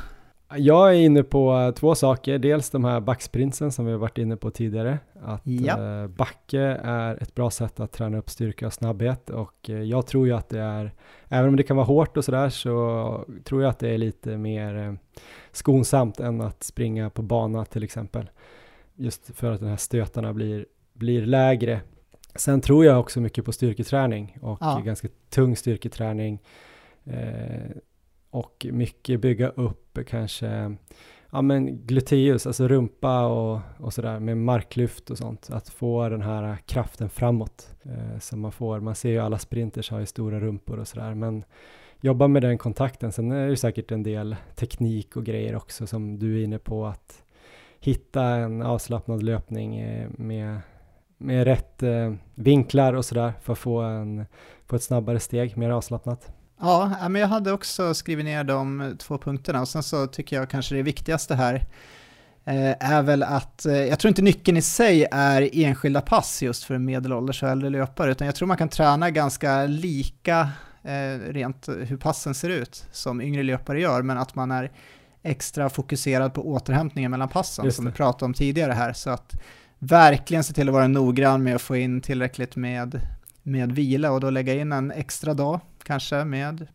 Jag 0.57 0.91
är 0.91 1.01
inne 1.01 1.23
på 1.23 1.73
två 1.77 1.95
saker. 1.95 2.39
Dels 2.39 2.71
de 2.71 2.85
här 2.85 3.01
backsprinsen 3.01 3.73
som 3.73 3.87
vi 3.87 3.93
har 3.93 3.99
varit 3.99 4.19
inne 4.19 4.37
på 4.37 4.51
tidigare. 4.51 4.99
Att 5.23 5.43
ja. 5.45 6.03
Eh, 6.03 6.07
backe 6.07 6.61
är 6.83 7.23
ett 7.23 7.35
bra 7.35 7.51
sätt 7.51 7.81
att 7.81 7.93
träna 7.93 8.19
upp 8.19 8.31
styrka 8.31 8.67
och 8.67 8.73
snabbhet 8.73 9.31
och 9.31 9.71
eh, 9.71 9.83
jag 9.83 10.07
tror 10.07 10.27
ju 10.27 10.33
att 10.33 10.49
det 10.49 10.61
är, 10.61 10.93
även 11.29 11.49
om 11.49 11.57
det 11.57 11.63
kan 11.63 11.77
vara 11.77 11.87
hårt 11.87 12.17
och 12.17 12.25
sådär 12.25 12.49
så 12.49 13.25
tror 13.45 13.63
jag 13.63 13.71
att 13.71 13.79
det 13.79 13.89
är 13.89 13.99
lite 13.99 14.37
mer 14.37 14.77
eh, 14.77 14.95
skonsamt 15.53 16.21
än 16.21 16.41
att 16.41 16.63
springa 16.63 17.11
på 17.11 17.23
bana 17.23 17.65
till 17.65 17.83
exempel. 17.83 18.31
Just 18.95 19.37
för 19.37 19.53
att 19.53 19.61
de 19.61 19.67
här 19.67 19.77
stötarna 19.77 20.33
blir, 20.33 20.67
blir 20.93 21.27
lägre. 21.27 21.81
Sen 22.35 22.61
tror 22.61 22.85
jag 22.85 23.01
också 23.01 23.21
mycket 23.21 23.45
på 23.45 23.53
styrketräning 23.53 24.39
och 24.43 24.59
ja. 24.61 24.83
ganska 24.85 25.09
tung 25.29 25.57
styrketräning. 25.57 26.39
Eh, 27.05 27.71
och 28.31 28.67
mycket 28.71 29.21
bygga 29.21 29.49
upp 29.49 29.99
kanske 30.07 30.77
ja 31.31 31.43
men 31.43 31.87
gluteus, 31.87 32.47
alltså 32.47 32.69
rumpa 32.69 33.27
och, 33.27 33.61
och 33.79 33.93
sådär 33.93 34.21
med 34.21 34.37
marklyft 34.37 35.11
och 35.11 35.19
sånt. 35.19 35.51
Att 35.51 35.69
få 35.69 36.09
den 36.09 36.23
här 36.23 36.57
kraften 36.67 37.11
framåt 37.11 37.75
eh, 37.83 38.19
som 38.19 38.41
man 38.41 38.53
får. 38.53 38.81
Man 38.81 38.95
ser 38.95 39.11
ju 39.11 39.19
alla 39.19 39.39
sprinters 39.39 39.91
har 39.91 40.01
ju 40.01 40.07
stora 40.07 40.41
rumpor 40.41 40.79
och 40.79 40.89
sådär 40.89 41.15
men 41.15 41.45
jobba 42.01 42.29
med 42.29 42.43
den 42.43 42.59
kontakten. 42.59 43.13
Sen 43.13 43.33
är 43.33 43.49
det 43.49 43.57
säkert 43.57 43.91
en 43.91 44.03
del 44.03 44.37
teknik 44.55 45.17
och 45.17 45.25
grejer 45.25 45.57
också 45.57 45.87
som 45.87 46.19
du 46.19 46.41
är 46.41 46.45
inne 46.45 46.59
på 46.59 46.87
att 46.87 47.23
hitta 47.81 48.25
en 48.25 48.63
avslappnad 48.63 49.23
löpning 49.23 49.79
eh, 49.79 50.09
med, 50.11 50.61
med 51.19 51.45
rätt 51.45 51.83
eh, 51.83 52.15
vinklar 52.35 52.93
och 52.93 53.05
sådär 53.05 53.33
för 53.41 53.53
att 53.53 53.59
få, 53.59 53.81
en, 53.81 54.25
få 54.67 54.77
ett 54.77 54.83
snabbare 54.83 55.21
steg, 55.21 55.57
mer 55.57 55.71
avslappnat. 55.71 56.33
Ja, 56.61 57.09
men 57.09 57.21
jag 57.21 57.29
hade 57.29 57.53
också 57.53 57.95
skrivit 57.95 58.25
ner 58.25 58.45
de 58.45 58.95
två 58.99 59.19
punkterna. 59.19 59.61
Och 59.61 59.69
sen 59.69 59.83
så 59.83 60.07
tycker 60.07 60.37
jag 60.37 60.51
kanske 60.51 60.75
det 60.75 60.83
viktigaste 60.83 61.35
här 61.35 61.55
eh, 62.45 62.91
är 62.93 63.03
väl 63.03 63.23
att, 63.23 63.67
eh, 63.67 63.75
jag 63.75 63.99
tror 63.99 64.09
inte 64.09 64.23
nyckeln 64.23 64.57
i 64.57 64.63
sig 64.63 65.07
är 65.11 65.51
enskilda 65.53 66.01
pass 66.01 66.43
just 66.43 66.65
för 66.65 66.79
medelålders 66.79 67.43
och 67.43 67.49
äldre 67.49 67.71
löpare, 67.71 68.11
utan 68.11 68.27
jag 68.27 68.35
tror 68.35 68.49
man 68.49 68.57
kan 68.57 68.69
träna 68.69 69.11
ganska 69.11 69.67
lika 69.67 70.49
eh, 70.83 71.33
rent 71.33 71.69
hur 71.69 71.97
passen 71.97 72.35
ser 72.35 72.49
ut 72.49 72.87
som 72.93 73.21
yngre 73.21 73.43
löpare 73.43 73.81
gör, 73.81 74.03
men 74.03 74.19
att 74.19 74.35
man 74.35 74.51
är 74.51 74.71
extra 75.23 75.71
fokuserad 75.71 76.35
på 76.35 76.49
återhämtningen 76.49 77.11
mellan 77.11 77.29
passen 77.29 77.73
som 77.73 77.87
vi 77.87 77.93
pratade 77.93 78.25
om 78.25 78.35
tidigare 78.35 78.73
här, 78.73 78.93
så 78.93 79.11
att 79.11 79.41
verkligen 79.79 80.45
se 80.45 80.53
till 80.53 80.69
att 80.69 80.75
vara 80.75 80.89
noggrann 80.89 81.43
med 81.43 81.55
att 81.55 81.63
få 81.63 81.77
in 81.77 82.01
tillräckligt 82.01 82.57
med, 82.57 83.01
med 83.43 83.73
vila 83.73 84.11
och 84.11 84.21
då 84.21 84.31
lägga 84.31 84.55
in 84.55 84.73
en 84.73 84.91
extra 84.91 85.35
dag 85.35 85.61
kanske 85.85 86.25
med 86.25 86.67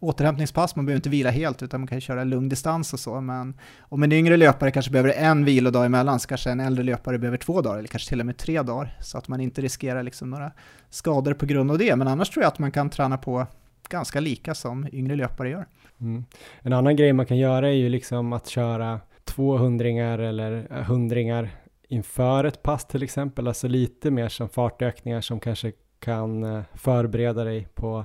återhämtningspass, 0.00 0.76
man 0.76 0.86
behöver 0.86 0.98
inte 0.98 1.08
vila 1.08 1.30
helt 1.30 1.62
utan 1.62 1.80
man 1.80 1.86
kan 1.86 2.00
köra 2.00 2.24
lugn 2.24 2.48
distans 2.48 2.92
och 2.92 3.00
så. 3.00 3.20
Men 3.20 3.58
om 3.80 4.02
en 4.02 4.12
yngre 4.12 4.36
löpare 4.36 4.70
kanske 4.70 4.90
behöver 4.92 5.12
en 5.12 5.44
vilodag 5.44 5.86
emellan 5.86 6.20
så 6.20 6.28
kanske 6.28 6.50
en 6.50 6.60
äldre 6.60 6.84
löpare 6.84 7.18
behöver 7.18 7.38
två 7.38 7.60
dagar 7.60 7.78
eller 7.78 7.88
kanske 7.88 8.08
till 8.08 8.20
och 8.20 8.26
med 8.26 8.36
tre 8.36 8.62
dagar 8.62 8.96
så 9.00 9.18
att 9.18 9.28
man 9.28 9.40
inte 9.40 9.62
riskerar 9.62 10.02
liksom 10.02 10.30
några 10.30 10.52
skador 10.90 11.34
på 11.34 11.46
grund 11.46 11.70
av 11.70 11.78
det. 11.78 11.96
Men 11.96 12.08
annars 12.08 12.30
tror 12.30 12.42
jag 12.42 12.48
att 12.48 12.58
man 12.58 12.72
kan 12.72 12.90
träna 12.90 13.18
på 13.18 13.46
ganska 13.88 14.20
lika 14.20 14.54
som 14.54 14.86
yngre 14.92 15.16
löpare 15.16 15.50
gör. 15.50 15.66
Mm. 16.00 16.24
En 16.60 16.72
annan 16.72 16.96
grej 16.96 17.12
man 17.12 17.26
kan 17.26 17.36
göra 17.36 17.68
är 17.68 17.72
ju 17.72 17.88
liksom 17.88 18.32
att 18.32 18.46
köra 18.46 19.00
200 19.24 19.88
eller 20.28 20.66
äh, 20.70 20.84
hundringar 20.84 21.50
inför 21.88 22.44
ett 22.44 22.62
pass 22.62 22.86
till 22.86 23.02
exempel, 23.02 23.48
alltså 23.48 23.68
lite 23.68 24.10
mer 24.10 24.28
som 24.28 24.48
fartökningar 24.48 25.20
som 25.20 25.40
kanske 25.40 25.72
kan 25.98 26.44
äh, 26.44 26.62
förbereda 26.74 27.44
dig 27.44 27.68
på 27.74 28.04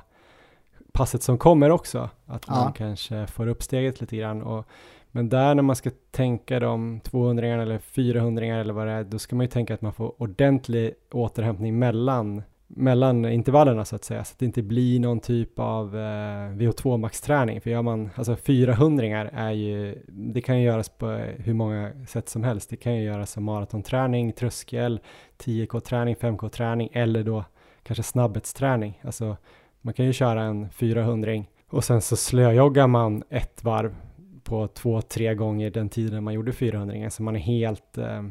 passet 0.96 1.24
som 1.24 1.38
kommer 1.38 1.70
också, 1.70 2.10
att 2.26 2.48
man 2.48 2.64
ja. 2.66 2.74
kanske 2.78 3.28
får 3.28 3.48
upp 3.48 3.64
steget 3.64 4.02
lite 4.02 4.18
grann. 4.18 4.42
Och, 4.42 4.66
men 5.12 5.30
där 5.30 5.56
när 5.56 5.64
man 5.64 5.76
ska 5.76 5.92
tänka 6.12 6.60
de 6.60 7.00
200 7.04 7.48
eller 7.48 7.80
400 7.80 8.46
eller 8.46 8.74
vad 8.74 8.88
det 8.88 8.94
är, 8.94 9.04
då 9.04 9.20
ska 9.20 9.36
man 9.36 9.44
ju 9.44 9.52
tänka 9.52 9.74
att 9.74 9.82
man 9.82 9.94
får 9.94 10.22
ordentlig 10.22 10.94
återhämtning 11.12 11.80
mellan 11.80 12.44
mellan 12.68 13.26
intervallerna 13.26 13.86
så 13.86 13.96
att 13.96 14.04
säga, 14.04 14.24
så 14.24 14.34
att 14.34 14.40
det 14.40 14.46
inte 14.46 14.62
blir 14.62 15.00
någon 15.00 15.20
typ 15.20 15.60
av 15.60 15.96
eh, 15.96 16.50
VO2 16.50 16.98
max-träning. 16.98 17.62
För 17.62 17.70
gör 17.70 17.82
man, 17.82 18.10
alltså 18.16 18.36
400 18.36 19.30
är 19.30 19.52
ju, 19.52 20.02
det 20.08 20.42
kan 20.42 20.60
ju 20.60 20.66
göras 20.66 20.90
på 20.90 21.08
hur 21.38 21.54
många 21.54 21.92
sätt 22.08 22.30
som 22.30 22.44
helst. 22.44 22.70
Det 22.70 22.76
kan 22.76 22.96
ju 22.96 23.04
göras 23.04 23.32
som 23.32 23.44
maratonträning, 23.44 24.32
tröskel, 24.34 25.00
10K-träning, 25.38 26.16
5K-träning 26.16 26.90
eller 26.94 27.24
då 27.24 27.44
kanske 27.84 28.04
snabbhetsträning. 28.04 29.02
Alltså 29.04 29.38
man 29.86 29.94
kan 29.94 30.06
ju 30.06 30.14
köra 30.14 30.44
en 30.44 30.70
400 30.70 31.32
och 31.70 31.84
sen 31.84 32.02
så 32.02 32.16
slöjoggar 32.16 32.88
man 32.88 33.24
ett 33.30 33.64
varv 33.64 33.96
på 34.44 34.68
två, 34.68 35.02
tre 35.02 35.36
gånger 35.36 35.72
den 35.72 35.90
tiden 35.90 36.24
man 36.24 36.34
gjorde 36.34 36.54
400 36.54 37.10
så 37.10 37.24
man 37.24 37.36
är 37.36 37.40
helt 37.40 37.98
eh, 37.98 38.24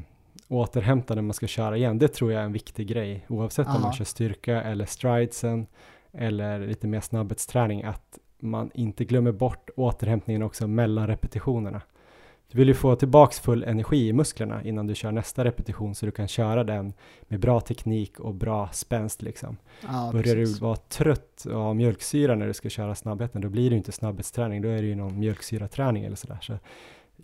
återhämtad 0.48 1.16
när 1.16 1.22
man 1.22 1.34
ska 1.34 1.46
köra 1.46 1.76
igen. 1.76 1.98
Det 1.98 2.08
tror 2.08 2.32
jag 2.32 2.40
är 2.40 2.44
en 2.44 2.52
viktig 2.52 2.86
grej 2.86 3.24
oavsett 3.28 3.66
Aha. 3.66 3.76
om 3.76 3.82
man 3.82 3.92
kör 3.92 4.04
styrka 4.04 4.62
eller 4.62 4.86
stridesen 4.86 5.66
eller 6.12 6.66
lite 6.66 6.86
mer 6.86 7.00
snabbhetsträning 7.00 7.82
att 7.82 8.18
man 8.40 8.70
inte 8.74 9.04
glömmer 9.04 9.32
bort 9.32 9.70
återhämtningen 9.76 10.42
också 10.42 10.66
mellan 10.66 11.06
repetitionerna. 11.06 11.80
Du 12.50 12.58
vill 12.58 12.68
ju 12.68 12.74
få 12.74 12.96
tillbaks 12.96 13.40
full 13.40 13.64
energi 13.64 14.08
i 14.08 14.12
musklerna 14.12 14.62
innan 14.62 14.86
du 14.86 14.94
kör 14.94 15.12
nästa 15.12 15.44
repetition 15.44 15.94
så 15.94 16.06
du 16.06 16.12
kan 16.12 16.28
köra 16.28 16.64
den 16.64 16.92
med 17.22 17.40
bra 17.40 17.60
teknik 17.60 18.20
och 18.20 18.34
bra 18.34 18.68
spänst 18.72 19.22
liksom. 19.22 19.56
Ja, 19.80 20.10
Börjar 20.12 20.34
precis. 20.34 20.58
du 20.58 20.64
vara 20.64 20.76
trött 20.76 21.46
av 21.52 21.76
mjölksyra 21.76 22.34
när 22.34 22.46
du 22.46 22.54
ska 22.54 22.68
köra 22.68 22.94
snabbheten, 22.94 23.40
då 23.40 23.48
blir 23.48 23.70
det 23.70 23.74
ju 23.74 23.76
inte 23.76 23.92
snabbhetsträning, 23.92 24.62
då 24.62 24.68
är 24.68 24.82
det 24.82 24.88
ju 24.88 24.94
någon 24.94 25.18
mjölksyraträning 25.18 26.04
eller 26.04 26.16
sådär. 26.16 26.38
Så 26.42 26.58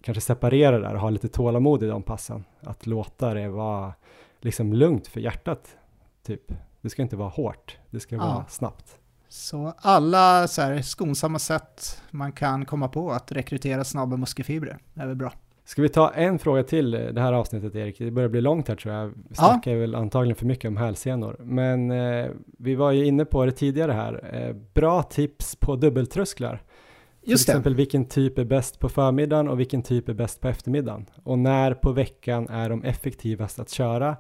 kanske 0.03 0.21
separera 0.21 0.79
där 0.79 0.95
och 0.95 1.01
ha 1.01 1.11
lite 1.11 1.29
tålamod 1.29 1.83
i 1.83 1.87
de 1.87 2.03
passen. 2.03 2.45
Att 2.61 2.87
låta 2.87 3.35
det 3.35 3.49
vara 3.49 3.95
liksom 4.41 4.73
lugnt 4.73 5.07
för 5.07 5.21
hjärtat, 5.21 5.77
typ. 6.23 6.53
Det 6.81 6.91
ska 6.91 7.03
inte 7.03 7.17
vara 7.17 7.29
hårt, 7.29 7.79
det 7.91 8.01
ska 8.01 8.15
ja. 8.17 8.21
vara 8.21 8.47
snabbt. 8.49 9.00
Så 9.33 9.75
alla 9.79 10.49
så 10.49 10.63
här 10.63 10.83
skonsamma 10.83 11.39
sätt 11.39 12.03
man 12.11 12.33
kan 12.33 12.65
komma 12.65 12.89
på 12.89 13.11
att 13.11 13.33
rekrytera 13.33 13.85
snabba 13.85 14.17
muskelfibrer 14.17 14.79
är 14.95 15.07
väl 15.07 15.17
bra. 15.17 15.33
Ska 15.65 15.83
vi 15.83 15.89
ta 15.89 16.11
en 16.11 16.39
fråga 16.39 16.63
till 16.63 16.91
det 16.91 17.21
här 17.21 17.33
avsnittet 17.33 17.75
Erik? 17.75 17.99
Det 17.99 18.11
börjar 18.11 18.29
bli 18.29 18.41
långt 18.41 18.69
här 18.69 18.77
tror 18.77 18.95
jag. 18.95 19.13
Vi 19.29 19.35
snackar 19.35 19.71
ja. 19.71 19.79
väl 19.79 19.95
antagligen 19.95 20.37
för 20.37 20.47
mycket 20.47 20.69
om 20.69 20.77
hälsenor. 20.77 21.37
Men 21.39 21.91
eh, 21.91 22.31
vi 22.59 22.75
var 22.75 22.93
ju 22.93 23.07
inne 23.07 23.25
på 23.25 23.45
det 23.45 23.53
tidigare 23.53 23.93
här. 23.93 24.31
Eh, 24.33 24.57
bra 24.75 25.03
tips 25.03 25.57
på 25.57 25.77
dubbeltrösklar. 25.77 26.63
Just 27.23 27.47
Till 27.47 27.53
exempel 27.53 27.75
vilken 27.75 28.05
typ 28.05 28.39
är 28.39 28.45
bäst 28.45 28.79
på 28.79 28.89
förmiddagen 28.89 29.49
och 29.49 29.61
vilken 29.61 29.83
typ 29.83 30.09
är 30.09 30.15
bäst 30.15 30.41
på 30.41 30.49
eftermiddagen. 30.49 31.07
Och 31.23 31.39
när 31.39 31.75
på 31.75 31.93
veckan 31.93 32.49
är 32.49 32.71
de 32.71 32.85
effektivast 32.85 33.59
att 33.59 33.71
köra? 33.71 34.17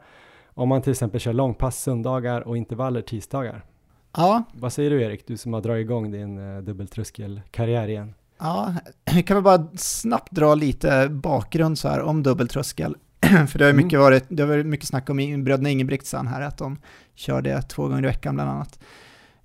Om 0.47 0.69
man 0.69 0.83
till 0.83 0.91
exempel 0.91 1.21
kör 1.21 1.33
långpass 1.33 1.83
söndagar 1.83 2.41
och 2.41 2.57
intervaller 2.57 3.03
tisdagar. 3.03 3.65
Ja. 4.13 4.43
Vad 4.53 4.73
säger 4.73 4.91
du 4.91 5.03
Erik, 5.03 5.27
du 5.27 5.37
som 5.37 5.53
har 5.53 5.61
dragit 5.61 5.85
igång 5.85 6.11
din 6.11 6.39
uh, 6.39 6.63
dubbeltröskelkarriär 6.63 7.89
igen? 7.89 8.15
Ja, 8.39 8.75
kan 9.27 9.37
vi 9.37 9.43
bara 9.43 9.67
snabbt 9.77 10.33
dra 10.33 10.55
lite 10.55 11.09
bakgrund 11.09 11.79
så 11.79 11.89
här 11.89 12.01
om 12.03 12.23
dubbeltröskel. 12.23 12.97
För 13.49 13.59
det 13.59 13.65
har, 13.65 13.73
mycket 13.73 13.93
mm. 13.93 14.03
varit, 14.03 14.25
det 14.29 14.43
har 14.43 14.49
varit 14.49 14.67
mycket 14.67 14.89
snack 14.89 15.11
om 15.11 15.45
bröderna 15.45 15.71
Ingebrigtsen 15.71 16.27
här, 16.27 16.41
att 16.41 16.59
de 16.59 16.79
kör 17.15 17.43
det 17.43 17.63
två 17.63 17.89
gånger 17.89 18.03
i 18.03 18.07
veckan 18.07 18.35
bland 18.35 18.51
annat. 18.51 18.79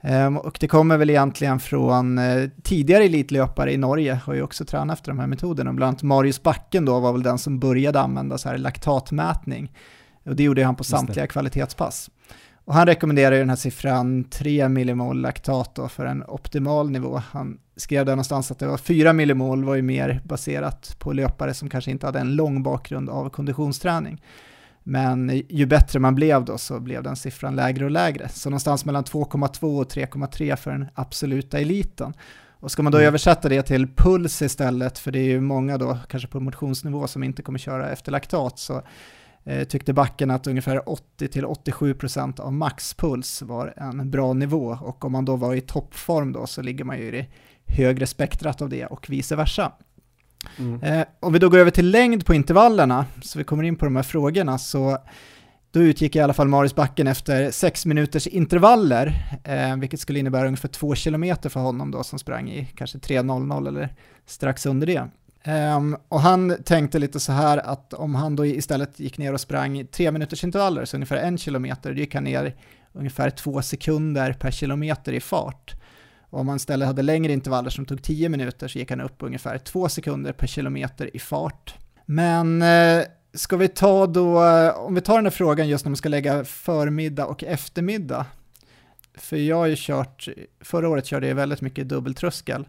Um, 0.01 0.37
och 0.37 0.57
det 0.59 0.67
kommer 0.67 0.97
väl 0.97 1.09
egentligen 1.09 1.59
från 1.59 2.17
uh, 2.17 2.49
tidigare 2.63 3.03
elitlöpare 3.03 3.73
i 3.73 3.77
Norge, 3.77 4.19
har 4.25 4.33
ju 4.33 4.41
också 4.41 4.65
tränat 4.65 4.97
efter 4.97 5.11
de 5.11 5.19
här 5.19 5.27
metoderna. 5.27 5.73
Bland 5.73 5.87
annat 5.87 6.03
Marius 6.03 6.43
Backen 6.43 6.85
då 6.85 6.99
var 6.99 7.11
väl 7.11 7.23
den 7.23 7.37
som 7.37 7.59
började 7.59 7.99
använda 7.99 8.37
så 8.37 8.49
här 8.49 8.57
laktatmätning. 8.57 9.71
Och 10.23 10.35
det 10.35 10.43
gjorde 10.43 10.63
han 10.63 10.75
på 10.75 10.83
samtliga 10.83 11.27
kvalitetspass. 11.27 12.09
Och 12.65 12.73
han 12.73 12.87
rekommenderar 12.87 13.35
ju 13.35 13.39
den 13.39 13.49
här 13.49 13.55
siffran 13.55 14.23
3 14.23 14.69
millimol 14.69 15.21
laktat 15.21 15.91
för 15.91 16.05
en 16.05 16.23
optimal 16.23 16.91
nivå. 16.91 17.21
Han 17.31 17.57
skrev 17.75 18.05
där 18.05 18.11
någonstans 18.11 18.51
att 18.51 18.59
det 18.59 18.67
var 18.67 18.77
4 18.77 19.13
millimol 19.13 19.63
var 19.63 19.75
ju 19.75 19.81
mer 19.81 20.21
baserat 20.23 20.95
på 20.99 21.13
löpare 21.13 21.53
som 21.53 21.69
kanske 21.69 21.91
inte 21.91 22.05
hade 22.05 22.19
en 22.19 22.35
lång 22.35 22.63
bakgrund 22.63 23.09
av 23.09 23.29
konditionsträning. 23.29 24.21
Men 24.83 25.43
ju 25.49 25.65
bättre 25.65 25.99
man 25.99 26.15
blev 26.15 26.45
då 26.45 26.57
så 26.57 26.79
blev 26.79 27.03
den 27.03 27.15
siffran 27.15 27.55
lägre 27.55 27.85
och 27.85 27.91
lägre. 27.91 28.29
Så 28.29 28.49
någonstans 28.49 28.85
mellan 28.85 29.03
2,2 29.03 29.81
och 29.81 29.91
3,3 29.91 30.55
för 30.55 30.71
den 30.71 30.87
absoluta 30.95 31.59
eliten. 31.59 32.13
Och 32.59 32.71
ska 32.71 32.83
man 32.83 32.91
då 32.91 32.97
mm. 32.97 33.07
översätta 33.07 33.49
det 33.49 33.61
till 33.61 33.87
puls 33.87 34.41
istället, 34.41 34.99
för 34.99 35.11
det 35.11 35.19
är 35.19 35.23
ju 35.23 35.41
många 35.41 35.77
då, 35.77 35.97
kanske 36.09 36.27
på 36.29 36.39
motionsnivå, 36.39 37.07
som 37.07 37.23
inte 37.23 37.41
kommer 37.41 37.59
köra 37.59 37.89
efter 37.89 38.11
laktat, 38.11 38.59
så 38.59 38.81
tyckte 39.69 39.93
backen 39.93 40.31
att 40.31 40.47
ungefär 40.47 40.79
80-87% 41.19 42.39
av 42.39 42.53
maxpuls 42.53 43.41
var 43.41 43.73
en 43.77 44.11
bra 44.11 44.33
nivå 44.33 44.77
och 44.81 45.05
om 45.05 45.11
man 45.11 45.25
då 45.25 45.35
var 45.35 45.55
i 45.55 45.61
toppform 45.61 46.31
då 46.31 46.47
så 46.47 46.61
ligger 46.61 46.83
man 46.83 46.97
ju 46.97 47.07
i 47.07 47.11
det 47.11 47.25
högre 47.67 48.07
spektrat 48.07 48.61
av 48.61 48.69
det 48.69 48.85
och 48.85 49.09
vice 49.09 49.35
versa. 49.35 49.71
Mm. 50.57 50.83
Eh, 50.83 51.05
om 51.19 51.33
vi 51.33 51.39
då 51.39 51.49
går 51.49 51.57
över 51.57 51.71
till 51.71 51.91
längd 51.91 52.25
på 52.25 52.33
intervallerna, 52.33 53.05
så 53.21 53.37
vi 53.37 53.43
kommer 53.43 53.63
in 53.63 53.75
på 53.75 53.85
de 53.85 53.95
här 53.95 54.03
frågorna, 54.03 54.57
så 54.57 54.97
då 55.71 55.79
utgick 55.79 56.15
i 56.15 56.19
alla 56.19 56.33
fall 56.33 56.47
Marius 56.47 56.75
Backen 56.75 57.07
efter 57.07 57.51
6 57.51 57.85
minuters 57.85 58.27
intervaller, 58.27 59.39
eh, 59.43 59.77
vilket 59.77 59.99
skulle 59.99 60.19
innebära 60.19 60.47
ungefär 60.47 60.69
2 60.69 60.95
kilometer 60.95 61.49
för 61.49 61.59
honom 61.59 61.91
då 61.91 62.03
som 62.03 62.19
sprang 62.19 62.49
i 62.49 62.65
kanske 62.75 62.97
3.00 62.97 63.67
eller 63.67 63.89
strax 64.25 64.65
under 64.65 64.87
det. 64.87 65.07
Um, 65.47 65.97
och 66.09 66.21
han 66.21 66.63
tänkte 66.63 66.99
lite 66.99 67.19
så 67.19 67.31
här 67.31 67.57
att 67.57 67.93
om 67.93 68.15
han 68.15 68.35
då 68.35 68.45
istället 68.45 68.99
gick 68.99 69.17
ner 69.17 69.33
och 69.33 69.41
sprang 69.41 69.87
tre 69.87 70.11
minuters 70.11 70.43
intervaller, 70.43 70.85
så 70.85 70.97
ungefär 70.97 71.17
en 71.17 71.37
kilometer, 71.37 71.93
då 71.93 71.99
gick 71.99 72.15
han 72.15 72.23
ner 72.23 72.55
ungefär 72.93 73.29
två 73.29 73.61
sekunder 73.61 74.33
per 74.33 74.51
kilometer 74.51 75.13
i 75.13 75.19
fart. 75.19 75.73
Och 76.29 76.39
om 76.39 76.47
han 76.47 76.57
istället 76.57 76.87
hade 76.87 77.01
längre 77.01 77.33
intervaller 77.33 77.69
som 77.69 77.85
tog 77.85 78.03
tio 78.03 78.29
minuter 78.29 78.67
så 78.67 78.79
gick 78.79 78.89
han 78.89 79.01
upp 79.01 79.15
ungefär 79.19 79.57
två 79.57 79.89
sekunder 79.89 80.33
per 80.33 80.47
kilometer 80.47 81.15
i 81.15 81.19
fart. 81.19 81.75
Men 82.05 82.61
uh, 82.61 83.03
ska 83.33 83.57
vi 83.57 83.67
ta 83.67 84.07
då, 84.07 84.43
om 84.75 84.95
vi 84.95 85.01
tar 85.01 85.15
den 85.15 85.25
här 85.25 85.31
frågan 85.31 85.67
just 85.67 85.85
när 85.85 85.89
man 85.89 85.97
ska 85.97 86.09
lägga 86.09 86.45
förmiddag 86.45 87.25
och 87.25 87.43
eftermiddag, 87.43 88.25
för 89.17 89.37
jag 89.37 89.55
har 89.55 89.65
ju 89.65 89.75
kört, 89.77 90.27
förra 90.61 90.89
året 90.89 91.05
körde 91.05 91.27
jag 91.27 91.35
väldigt 91.35 91.61
mycket 91.61 91.89
dubbeltröskel. 91.89 92.67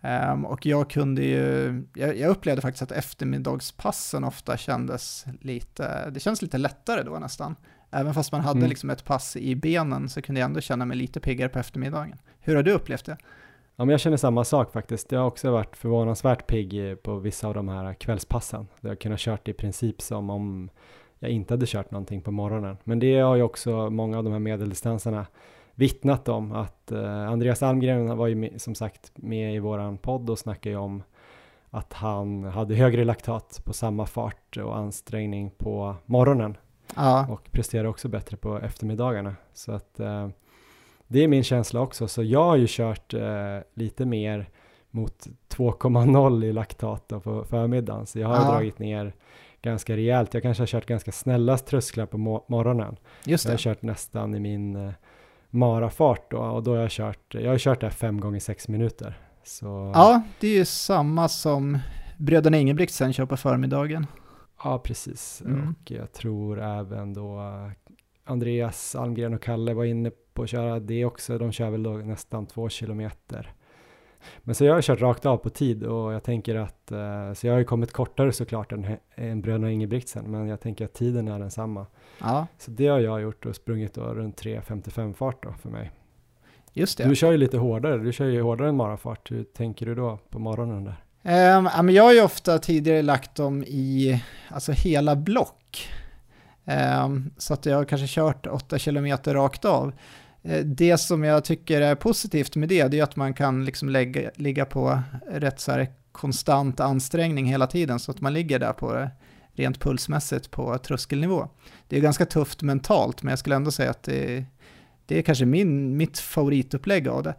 Um, 0.00 0.44
och 0.44 0.66
jag 0.66 0.90
kunde 0.90 1.22
ju, 1.22 1.82
jag, 1.94 2.16
jag, 2.16 2.30
upplevde 2.30 2.62
faktiskt 2.62 2.82
att 2.82 2.92
eftermiddagspassen 2.92 4.24
ofta 4.24 4.56
kändes 4.56 5.26
lite, 5.40 6.10
det 6.10 6.20
känns 6.20 6.42
lite 6.42 6.58
lättare 6.58 7.02
då 7.02 7.18
nästan. 7.18 7.56
Även 7.90 8.14
fast 8.14 8.32
man 8.32 8.40
hade 8.40 8.58
mm. 8.58 8.68
liksom 8.68 8.90
ett 8.90 9.04
pass 9.04 9.36
i 9.36 9.56
benen 9.56 10.08
så 10.08 10.22
kunde 10.22 10.40
jag 10.40 10.46
ändå 10.46 10.60
känna 10.60 10.84
mig 10.84 10.96
lite 10.96 11.20
piggare 11.20 11.48
på 11.48 11.58
eftermiddagen. 11.58 12.18
Hur 12.40 12.56
har 12.56 12.62
du 12.62 12.72
upplevt 12.72 13.04
det? 13.04 13.16
Ja, 13.76 13.84
men 13.84 13.88
jag 13.88 14.00
känner 14.00 14.16
samma 14.16 14.44
sak 14.44 14.72
faktiskt. 14.72 15.12
Jag 15.12 15.20
har 15.20 15.26
också 15.26 15.50
varit 15.50 15.76
förvånansvärt 15.76 16.46
pigg 16.46 17.02
på 17.02 17.18
vissa 17.18 17.48
av 17.48 17.54
de 17.54 17.68
här 17.68 17.94
kvällspassen. 17.94 18.66
Jag 18.80 18.90
har 18.90 18.96
kunnat 18.96 19.20
kört 19.20 19.48
i 19.48 19.52
princip 19.52 20.02
som 20.02 20.30
om 20.30 20.70
jag 21.18 21.30
inte 21.30 21.54
hade 21.54 21.66
kört 21.66 21.90
någonting 21.90 22.22
på 22.22 22.30
morgonen. 22.30 22.76
Men 22.84 22.98
det 22.98 23.18
har 23.18 23.36
ju 23.36 23.42
också 23.42 23.90
många 23.90 24.18
av 24.18 24.24
de 24.24 24.32
här 24.32 24.40
medeldistanserna 24.40 25.26
vittnat 25.78 26.28
om 26.28 26.52
att 26.52 26.92
eh, 26.92 27.28
Andreas 27.28 27.62
Almgren 27.62 28.16
var 28.16 28.26
ju 28.26 28.34
med, 28.34 28.60
som 28.60 28.74
sagt 28.74 29.12
med 29.14 29.54
i 29.54 29.58
våran 29.58 29.98
podd 29.98 30.30
och 30.30 30.38
snackade 30.38 30.70
ju 30.70 30.76
om 30.76 31.02
att 31.70 31.92
han 31.92 32.44
hade 32.44 32.74
högre 32.74 33.04
laktat 33.04 33.60
på 33.64 33.72
samma 33.72 34.06
fart 34.06 34.56
och 34.56 34.76
ansträngning 34.76 35.50
på 35.50 35.96
morgonen 36.06 36.56
ja. 36.96 37.26
och 37.30 37.52
presterade 37.52 37.88
också 37.88 38.08
bättre 38.08 38.36
på 38.36 38.58
eftermiddagarna. 38.58 39.36
Så 39.54 39.72
att 39.72 40.00
eh, 40.00 40.28
det 41.06 41.24
är 41.24 41.28
min 41.28 41.44
känsla 41.44 41.80
också, 41.80 42.08
så 42.08 42.22
jag 42.22 42.44
har 42.44 42.56
ju 42.56 42.66
kört 42.68 43.14
eh, 43.14 43.58
lite 43.74 44.06
mer 44.06 44.48
mot 44.90 45.26
2,0 45.48 46.44
i 46.44 46.52
laktat 46.52 47.08
på 47.08 47.44
förmiddagen, 47.44 48.06
så 48.06 48.18
jag 48.18 48.28
har 48.28 48.36
ja. 48.36 48.50
dragit 48.50 48.78
ner 48.78 49.12
ganska 49.62 49.96
rejält. 49.96 50.34
Jag 50.34 50.42
kanske 50.42 50.60
har 50.60 50.66
kört 50.66 50.86
ganska 50.86 51.12
snälla 51.12 51.58
trösklar 51.58 52.06
på 52.06 52.18
mo 52.18 52.44
morgonen. 52.48 52.96
Just 53.24 53.44
Jag 53.44 53.52
har 53.52 53.58
kört 53.58 53.82
nästan 53.82 54.34
i 54.34 54.40
min 54.40 54.76
eh, 54.76 54.92
marafart 55.50 56.30
då 56.30 56.38
och 56.38 56.62
då 56.62 56.70
har 56.74 56.78
jag 56.78 56.90
kört, 56.90 57.34
jag 57.34 57.50
har 57.50 57.58
kört 57.58 57.80
det 57.80 57.86
här 57.86 57.94
fem 57.94 58.20
gånger 58.20 58.40
sex 58.40 58.68
minuter. 58.68 59.18
Så, 59.44 59.92
Ja, 59.94 60.22
det 60.40 60.48
är 60.48 60.54
ju 60.54 60.64
samma 60.64 61.28
som 61.28 61.78
bröderna 62.16 62.58
Ingebrigtsen 62.58 63.12
kör 63.12 63.26
på 63.26 63.36
förmiddagen. 63.36 64.06
ja, 64.64 64.78
precis. 64.78 65.42
Mm. 65.46 65.68
Och 65.68 65.90
jag 65.90 66.12
tror 66.12 66.60
även 66.60 67.14
då 67.14 67.38
eh, 67.40 67.70
Andreas 68.24 68.94
Almgren 68.94 69.34
och 69.34 69.42
Kalle 69.42 69.74
var 69.74 69.84
inne 69.84 70.10
på 70.34 70.42
att 70.42 70.50
köra 70.50 70.80
det 70.80 71.04
också. 71.04 71.38
De 71.38 71.52
kör 71.52 71.70
väl 71.70 71.82
då 71.82 71.90
nästan 71.92 72.46
två 72.46 72.68
kilometer. 72.68 73.52
Men 74.40 74.54
så 74.54 74.64
jag 74.64 74.74
har 74.74 74.82
kört 74.82 75.00
rakt 75.00 75.26
av 75.26 75.36
på 75.36 75.50
tid 75.50 75.82
och 75.84 76.12
jag 76.12 76.22
tänker 76.22 76.54
att, 76.56 76.92
eh, 76.92 77.32
så 77.34 77.46
jag 77.46 77.54
har 77.54 77.58
ju 77.58 77.64
kommit 77.64 77.92
kortare 77.92 78.32
såklart 78.32 78.72
än, 78.72 78.86
än 79.14 79.40
bröderna 79.40 79.70
Ingebrigtsen, 79.70 80.30
men 80.30 80.48
jag 80.48 80.60
tänker 80.60 80.84
att 80.84 80.94
tiden 80.94 81.28
är 81.28 81.38
densamma. 81.38 81.86
Ja, 82.20 82.46
Så 82.58 82.70
det 82.70 82.86
har 82.86 82.98
jag 82.98 83.20
gjort 83.20 83.46
och 83.46 83.56
sprungit 83.56 83.94
då 83.94 84.02
runt 84.02 84.42
3.55 84.42 85.14
fart 85.14 85.42
då 85.42 85.52
för 85.52 85.68
mig. 85.68 85.90
just 86.72 86.98
det. 86.98 87.04
Du 87.08 87.14
kör 87.14 87.32
ju 87.32 87.38
lite 87.38 87.58
hårdare, 87.58 87.98
du 87.98 88.12
kör 88.12 88.26
ju 88.26 88.42
hårdare 88.42 88.68
än 88.68 88.76
marafart. 88.76 89.30
Hur 89.30 89.44
tänker 89.44 89.86
du 89.86 89.94
då 89.94 90.18
på 90.30 90.38
morgonen 90.38 90.84
där? 90.84 90.96
Um, 91.22 91.68
ja, 91.74 91.82
men 91.82 91.94
jag 91.94 92.02
har 92.04 92.12
ju 92.12 92.22
ofta 92.22 92.58
tidigare 92.58 93.02
lagt 93.02 93.34
dem 93.34 93.62
i 93.66 94.22
alltså 94.48 94.72
hela 94.72 95.16
block. 95.16 95.88
Ehm, 96.64 97.30
så 97.38 97.54
att 97.54 97.66
jag 97.66 97.76
har 97.76 97.84
kanske 97.84 98.06
kört 98.06 98.46
8 98.46 98.78
kilometer 98.78 99.34
rakt 99.34 99.64
av. 99.64 99.92
Eh, 100.48 100.64
det 100.64 100.98
som 100.98 101.24
jag 101.24 101.44
tycker 101.44 101.80
är 101.80 101.94
positivt 101.94 102.56
med 102.56 102.68
det, 102.68 102.88
det 102.88 102.98
är 102.98 103.02
att 103.02 103.16
man 103.16 103.34
kan 103.34 103.64
liksom 103.64 103.88
lägga, 103.88 104.30
ligga 104.34 104.64
på 104.64 105.02
rätt 105.30 105.60
så 105.60 105.72
här 105.72 105.88
konstant 106.12 106.80
ansträngning 106.80 107.46
hela 107.46 107.66
tiden, 107.66 107.98
så 107.98 108.10
att 108.10 108.20
man 108.20 108.32
ligger 108.32 108.58
där 108.58 108.72
på 108.72 108.92
det 108.92 109.10
rent 109.52 109.80
pulsmässigt 109.80 110.50
på 110.50 110.78
tröskelnivå. 110.78 111.48
Det 111.88 111.96
är 111.96 112.00
ganska 112.00 112.26
tufft 112.26 112.62
mentalt, 112.62 113.22
men 113.22 113.30
jag 113.30 113.38
skulle 113.38 113.56
ändå 113.56 113.70
säga 113.70 113.90
att 113.90 114.02
det, 114.02 114.44
det 115.06 115.18
är 115.18 115.22
kanske 115.22 115.44
min, 115.44 115.96
mitt 115.96 116.18
favoritupplägg 116.18 117.08
av 117.08 117.22
det. 117.22 117.34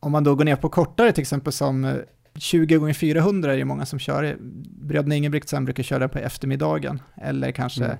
Om 0.00 0.12
man 0.12 0.24
då 0.24 0.34
går 0.34 0.44
ner 0.44 0.56
på 0.56 0.68
kortare, 0.68 1.12
till 1.12 1.22
exempel 1.22 1.52
som 1.52 1.84
eh, 1.84 1.94
20 2.34 2.76
gånger 2.76 2.94
400 2.94 3.52
är 3.52 3.56
det 3.56 3.64
många 3.64 3.86
som 3.86 3.98
kör. 3.98 4.36
Bröderna 4.80 5.14
Ingebrigtsen 5.14 5.64
brukar 5.64 5.82
köra 5.82 6.08
på 6.08 6.18
eftermiddagen, 6.18 7.02
eller 7.16 7.52
kanske 7.52 7.84
Mm. 7.84 7.96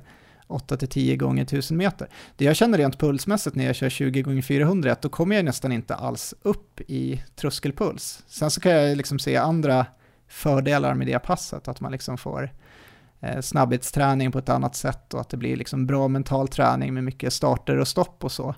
8-10 0.52 1.16
gånger 1.16 1.42
1000 1.42 1.76
meter. 1.76 2.08
Det 2.36 2.44
jag 2.44 2.56
känner 2.56 2.78
rent 2.78 2.98
pulsmässigt 2.98 3.56
när 3.56 3.64
jag 3.64 3.74
kör 3.74 3.88
20 3.88 4.22
gånger 4.22 4.42
400 4.42 4.96
då 5.00 5.08
kommer 5.08 5.36
jag 5.36 5.44
nästan 5.44 5.72
inte 5.72 5.94
alls 5.94 6.34
upp 6.42 6.80
i 6.80 7.22
tröskelpuls. 7.36 8.22
Sen 8.26 8.50
så 8.50 8.60
kan 8.60 8.72
jag 8.72 8.96
liksom 8.96 9.18
se 9.18 9.36
andra 9.36 9.86
fördelar 10.28 10.94
med 10.94 11.06
det 11.06 11.18
passet, 11.18 11.68
att 11.68 11.80
man 11.80 11.92
liksom 11.92 12.18
får 12.18 12.52
eh, 13.20 13.40
snabbhetsträning 13.40 14.32
på 14.32 14.38
ett 14.38 14.48
annat 14.48 14.76
sätt 14.76 15.14
och 15.14 15.20
att 15.20 15.28
det 15.28 15.36
blir 15.36 15.56
liksom 15.56 15.86
bra 15.86 16.08
mental 16.08 16.48
träning 16.48 16.94
med 16.94 17.04
mycket 17.04 17.32
starter 17.32 17.76
och 17.78 17.88
stopp 17.88 18.24
och 18.24 18.32
så. 18.32 18.54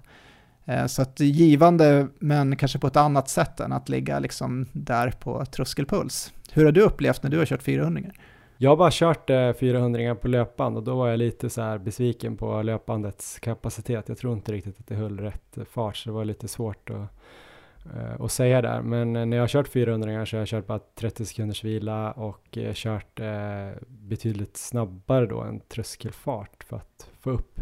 Eh, 0.64 0.86
så 0.86 1.02
att 1.02 1.16
det 1.16 1.24
är 1.24 1.28
givande, 1.28 2.08
men 2.18 2.56
kanske 2.56 2.78
på 2.78 2.86
ett 2.86 2.96
annat 2.96 3.28
sätt 3.28 3.60
än 3.60 3.72
att 3.72 3.88
ligga 3.88 4.18
liksom 4.18 4.66
där 4.72 5.10
på 5.10 5.44
tröskelpuls. 5.44 6.32
Hur 6.52 6.64
har 6.64 6.72
du 6.72 6.80
upplevt 6.80 7.22
när 7.22 7.30
du 7.30 7.38
har 7.38 7.46
kört 7.46 7.62
400? 7.62 8.10
Jag 8.56 8.70
har 8.70 8.76
bara 8.76 8.90
kört 8.92 9.30
eh, 9.30 9.52
400 9.52 10.14
på 10.14 10.28
löpband 10.28 10.76
och 10.76 10.82
då 10.82 10.94
var 10.94 11.08
jag 11.08 11.18
lite 11.18 11.50
så 11.50 11.62
här 11.62 11.78
besviken 11.78 12.36
på 12.36 12.62
löpbandets 12.62 13.38
kapacitet. 13.38 14.08
Jag 14.08 14.18
tror 14.18 14.32
inte 14.32 14.52
riktigt 14.52 14.80
att 14.80 14.86
det 14.86 14.94
höll 14.94 15.20
rätt 15.20 15.58
fart 15.70 15.96
så 15.96 16.08
det 16.08 16.14
var 16.14 16.24
lite 16.24 16.48
svårt 16.48 16.90
att, 16.90 17.08
eh, 17.94 18.20
att 18.20 18.32
säga 18.32 18.62
där. 18.62 18.82
Men 18.82 19.16
eh, 19.16 19.26
när 19.26 19.36
jag 19.36 19.42
har 19.42 19.48
kört 19.48 19.68
400 19.68 20.26
så 20.26 20.36
har 20.36 20.40
jag 20.40 20.48
kört 20.48 20.66
bara 20.66 20.80
30 20.94 21.24
sekunders 21.24 21.64
vila 21.64 22.12
och 22.12 22.58
eh, 22.58 22.72
kört 22.74 23.20
betydligt 23.86 24.56
snabbare 24.56 25.26
då 25.26 25.40
än 25.40 25.60
tröskelfart 25.60 26.64
för 26.64 26.76
att 26.76 27.08
få 27.20 27.30
upp, 27.30 27.60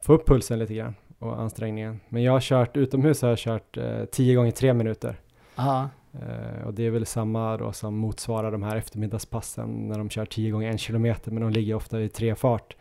få 0.00 0.12
upp 0.12 0.26
pulsen 0.26 0.58
lite 0.58 0.74
grann 0.74 0.94
och 1.18 1.40
ansträngningen. 1.40 2.00
Men 2.08 2.22
jag 2.22 2.32
har 2.32 2.40
kört 2.40 2.76
utomhus 2.76 3.22
har 3.22 3.28
jag 3.28 3.38
kört 3.38 3.78
10 4.10 4.34
gånger 4.34 4.50
3 4.50 4.74
minuter. 4.74 5.20
Aha. 5.56 5.88
Eh, 6.12 6.66
och 6.66 6.74
det 6.74 6.86
är 6.86 6.90
väl 6.90 7.06
samma 7.06 7.56
då 7.56 7.72
som 7.72 7.96
motsvarar 7.96 8.52
de 8.52 8.62
här 8.62 8.76
eftermiddagspassen 8.76 9.88
när 9.88 9.98
de 9.98 10.10
kör 10.10 10.26
10 10.26 10.50
gånger 10.50 10.70
en 10.70 10.78
kilometer 10.78 11.30
men 11.30 11.42
de 11.42 11.50
ligger 11.50 11.74
ofta 11.74 12.00
i 12.00 12.08
tre 12.08 12.34
fart. 12.34 12.76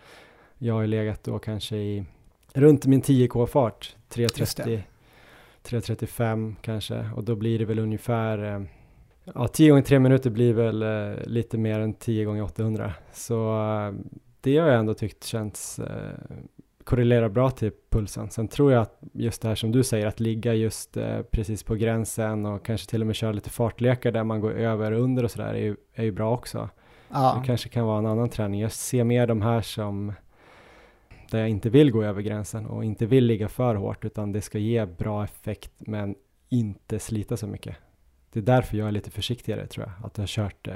Jag 0.57 0.73
har 0.73 0.81
ju 0.81 0.87
legat 0.87 1.23
då 1.23 1.39
kanske 1.39 1.75
i 1.77 2.05
runt 2.53 2.85
min 2.85 3.01
10k-fart, 3.01 3.95
Just 4.15 4.37
3.30, 4.37 4.65
det. 4.65 4.83
3.35 5.77 6.55
kanske 6.61 7.09
och 7.15 7.23
då 7.23 7.35
blir 7.35 7.59
det 7.59 7.65
väl 7.65 7.79
ungefär 7.79 8.55
eh, 8.55 8.61
Ja, 9.35 9.47
10 9.47 9.69
gånger 9.69 9.83
3 9.83 9.99
minuter 9.99 10.29
blir 10.29 10.53
väl 10.53 10.81
eh, 10.83 11.23
lite 11.25 11.57
mer 11.57 11.79
än 11.79 11.93
10 11.93 12.25
gånger 12.25 12.43
800 12.43 12.93
så 13.13 13.57
det 14.41 14.57
har 14.57 14.67
jag 14.67 14.79
ändå 14.79 14.93
tyckt 14.93 15.23
känns 15.23 15.79
korrelerar 16.83 17.29
bra 17.29 17.49
till 17.51 17.71
pulsen. 17.89 18.29
Sen 18.29 18.47
tror 18.47 18.71
jag 18.71 18.81
att 18.81 18.99
just 19.13 19.41
det 19.41 19.47
här 19.47 19.55
som 19.55 19.71
du 19.71 19.83
säger, 19.83 20.07
att 20.07 20.19
ligga 20.19 20.53
just 20.53 20.97
eh, 20.97 21.21
precis 21.21 21.63
på 21.63 21.75
gränsen 21.75 22.45
och 22.45 22.65
kanske 22.65 22.89
till 22.89 23.01
och 23.01 23.07
med 23.07 23.15
köra 23.15 23.31
lite 23.31 23.49
fartlekar 23.49 24.11
där 24.11 24.23
man 24.23 24.41
går 24.41 24.51
över 24.51 24.91
och 24.91 25.01
under 25.01 25.23
och 25.23 25.31
sådär 25.31 25.53
är, 25.53 25.57
ju- 25.61 25.75
är 25.93 26.03
ju 26.03 26.11
bra 26.11 26.33
också. 26.33 26.69
ja. 27.09 27.37
Det 27.41 27.47
kanske 27.47 27.69
kan 27.69 27.85
vara 27.85 27.97
en 27.99 28.05
annan 28.05 28.29
träning. 28.29 28.59
Jag 28.61 28.71
ser 28.71 29.03
mer 29.03 29.27
de 29.27 29.41
här 29.41 29.61
som 29.61 30.13
där 31.31 31.39
jag 31.39 31.49
inte 31.49 31.69
vill 31.69 31.91
gå 31.91 32.03
över 32.03 32.21
gränsen 32.21 32.65
och 32.65 32.85
inte 32.85 33.05
vill 33.05 33.25
ligga 33.25 33.47
för 33.49 33.75
hårt 33.75 34.05
utan 34.05 34.31
det 34.31 34.41
ska 34.41 34.57
ge 34.57 34.85
bra 34.85 35.23
effekt 35.23 35.71
men 35.77 36.15
inte 36.49 36.99
slita 36.99 37.37
så 37.37 37.47
mycket. 37.47 37.75
Det 38.33 38.39
är 38.39 38.43
därför 38.43 38.77
jag 38.77 38.87
är 38.87 38.91
lite 38.91 39.11
försiktigare 39.11 39.67
tror 39.67 39.85
jag. 39.85 40.05
Att 40.07 40.17
jag 40.17 40.21
har 40.21 40.27
kört 40.27 40.67
eh, 40.67 40.73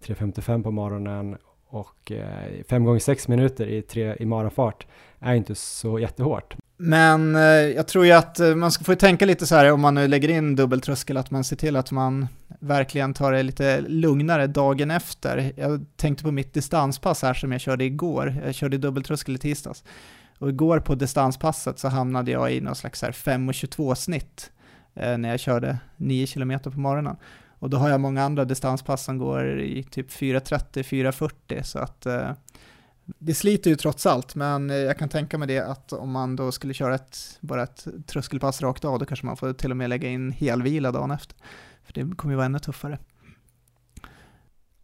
3.55 0.00 0.62
på 0.62 0.70
morgonen 0.70 1.36
och 1.74 2.12
eh, 2.12 2.64
5 2.68 2.84
gånger 2.84 2.98
6 2.98 3.28
minuter 3.28 3.66
i, 3.66 3.82
tre, 3.82 4.16
i 4.18 4.26
marafart 4.26 4.86
är 5.20 5.34
inte 5.34 5.54
så 5.54 5.98
jättehårt. 5.98 6.56
Men 6.76 7.36
eh, 7.36 7.42
jag 7.42 7.88
tror 7.88 8.06
ju 8.06 8.12
att 8.12 8.40
eh, 8.40 8.54
man 8.54 8.72
ska 8.72 8.84
få 8.84 8.94
tänka 8.94 9.26
lite 9.26 9.46
så 9.46 9.54
här 9.54 9.72
om 9.72 9.80
man 9.80 9.94
nu 9.94 10.08
lägger 10.08 10.28
in 10.28 10.56
dubbeltröskel, 10.56 11.16
att 11.16 11.30
man 11.30 11.44
ser 11.44 11.56
till 11.56 11.76
att 11.76 11.90
man 11.90 12.28
verkligen 12.60 13.14
tar 13.14 13.32
det 13.32 13.42
lite 13.42 13.80
lugnare 13.80 14.46
dagen 14.46 14.90
efter. 14.90 15.52
Jag 15.56 15.86
tänkte 15.96 16.24
på 16.24 16.30
mitt 16.30 16.54
distanspass 16.54 17.22
här 17.22 17.34
som 17.34 17.52
jag 17.52 17.60
körde 17.60 17.84
igår. 17.84 18.36
Jag 18.44 18.54
körde 18.54 18.78
dubbeltröskel 18.78 19.34
i 19.34 19.38
tisdags. 19.38 19.84
Och 20.38 20.48
igår 20.48 20.80
på 20.80 20.94
distanspasset 20.94 21.78
så 21.78 21.88
hamnade 21.88 22.30
jag 22.30 22.52
i 22.52 22.60
någon 22.60 22.74
slags 22.74 23.02
5.22 23.02 23.94
snitt 23.94 24.50
eh, 24.94 25.18
när 25.18 25.28
jag 25.28 25.40
körde 25.40 25.78
9 25.96 26.26
km 26.26 26.58
på 26.62 26.70
morgonen. 26.70 27.16
Och 27.64 27.70
då 27.70 27.76
har 27.76 27.88
jag 27.88 28.00
många 28.00 28.22
andra 28.22 28.44
distanspass 28.44 29.04
som 29.04 29.18
går 29.18 29.60
i 29.60 29.82
typ 29.82 30.10
4.30-4.40 30.10 31.62
så 31.62 31.78
att 31.78 32.06
eh, 32.06 32.30
det 33.04 33.34
sliter 33.34 33.70
ju 33.70 33.76
trots 33.76 34.06
allt, 34.06 34.34
men 34.34 34.70
eh, 34.70 34.76
jag 34.76 34.98
kan 34.98 35.08
tänka 35.08 35.38
mig 35.38 35.48
det 35.48 35.60
att 35.60 35.92
om 35.92 36.10
man 36.10 36.36
då 36.36 36.52
skulle 36.52 36.74
köra 36.74 36.94
ett, 36.94 37.38
bara 37.40 37.62
ett 37.62 37.86
tröskelpass 38.06 38.62
rakt 38.62 38.84
av, 38.84 38.98
då 38.98 39.06
kanske 39.06 39.26
man 39.26 39.36
får 39.36 39.52
till 39.52 39.70
och 39.70 39.76
med 39.76 39.90
lägga 39.90 40.08
in 40.08 40.32
helvila 40.32 40.92
dagen 40.92 41.10
efter. 41.10 41.36
För 41.84 41.92
det 41.92 42.16
kommer 42.16 42.32
ju 42.32 42.36
vara 42.36 42.46
ännu 42.46 42.58
tuffare. 42.58 42.98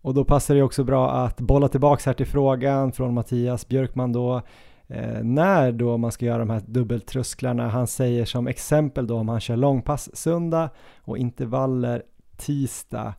Och 0.02 0.15
då 0.15 0.24
passar 0.24 0.55
det 0.55 0.62
också 0.62 0.85
bra 0.85 1.12
att 1.12 1.40
bolla 1.40 1.69
tillbaks 1.69 2.07
här 2.07 2.15
till 2.15 2.27
frågan 2.27 2.93
från 2.93 3.15
Mattias 3.15 3.69
Björkman 3.69 4.12
då. 4.12 4.43
Eh, 4.86 5.23
när 5.23 5.73
då 5.73 5.97
man 5.97 6.12
ska 6.12 6.27
göra 6.27 6.39
de 6.39 6.51
här 6.51 6.62
dubbeltrösklarna. 6.66 7.69
Han 7.69 7.86
säger 7.86 8.24
som 8.24 8.47
exempel 8.47 9.07
då 9.07 9.19
om 9.19 9.28
han 9.28 9.40
kör 9.40 9.57
långpass 9.57 10.16
söndag 10.16 10.70
och 11.01 11.19
intervaller 11.19 12.02
tisdag. 12.40 13.14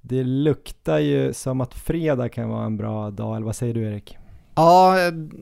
Det 0.00 0.24
luktar 0.24 0.98
ju 0.98 1.32
som 1.32 1.60
att 1.60 1.74
fredag 1.74 2.28
kan 2.28 2.48
vara 2.48 2.64
en 2.64 2.76
bra 2.76 3.10
dag, 3.10 3.36
eller 3.36 3.46
vad 3.46 3.56
säger 3.56 3.74
du 3.74 3.82
Erik? 3.82 4.18
Ja, 4.54 4.96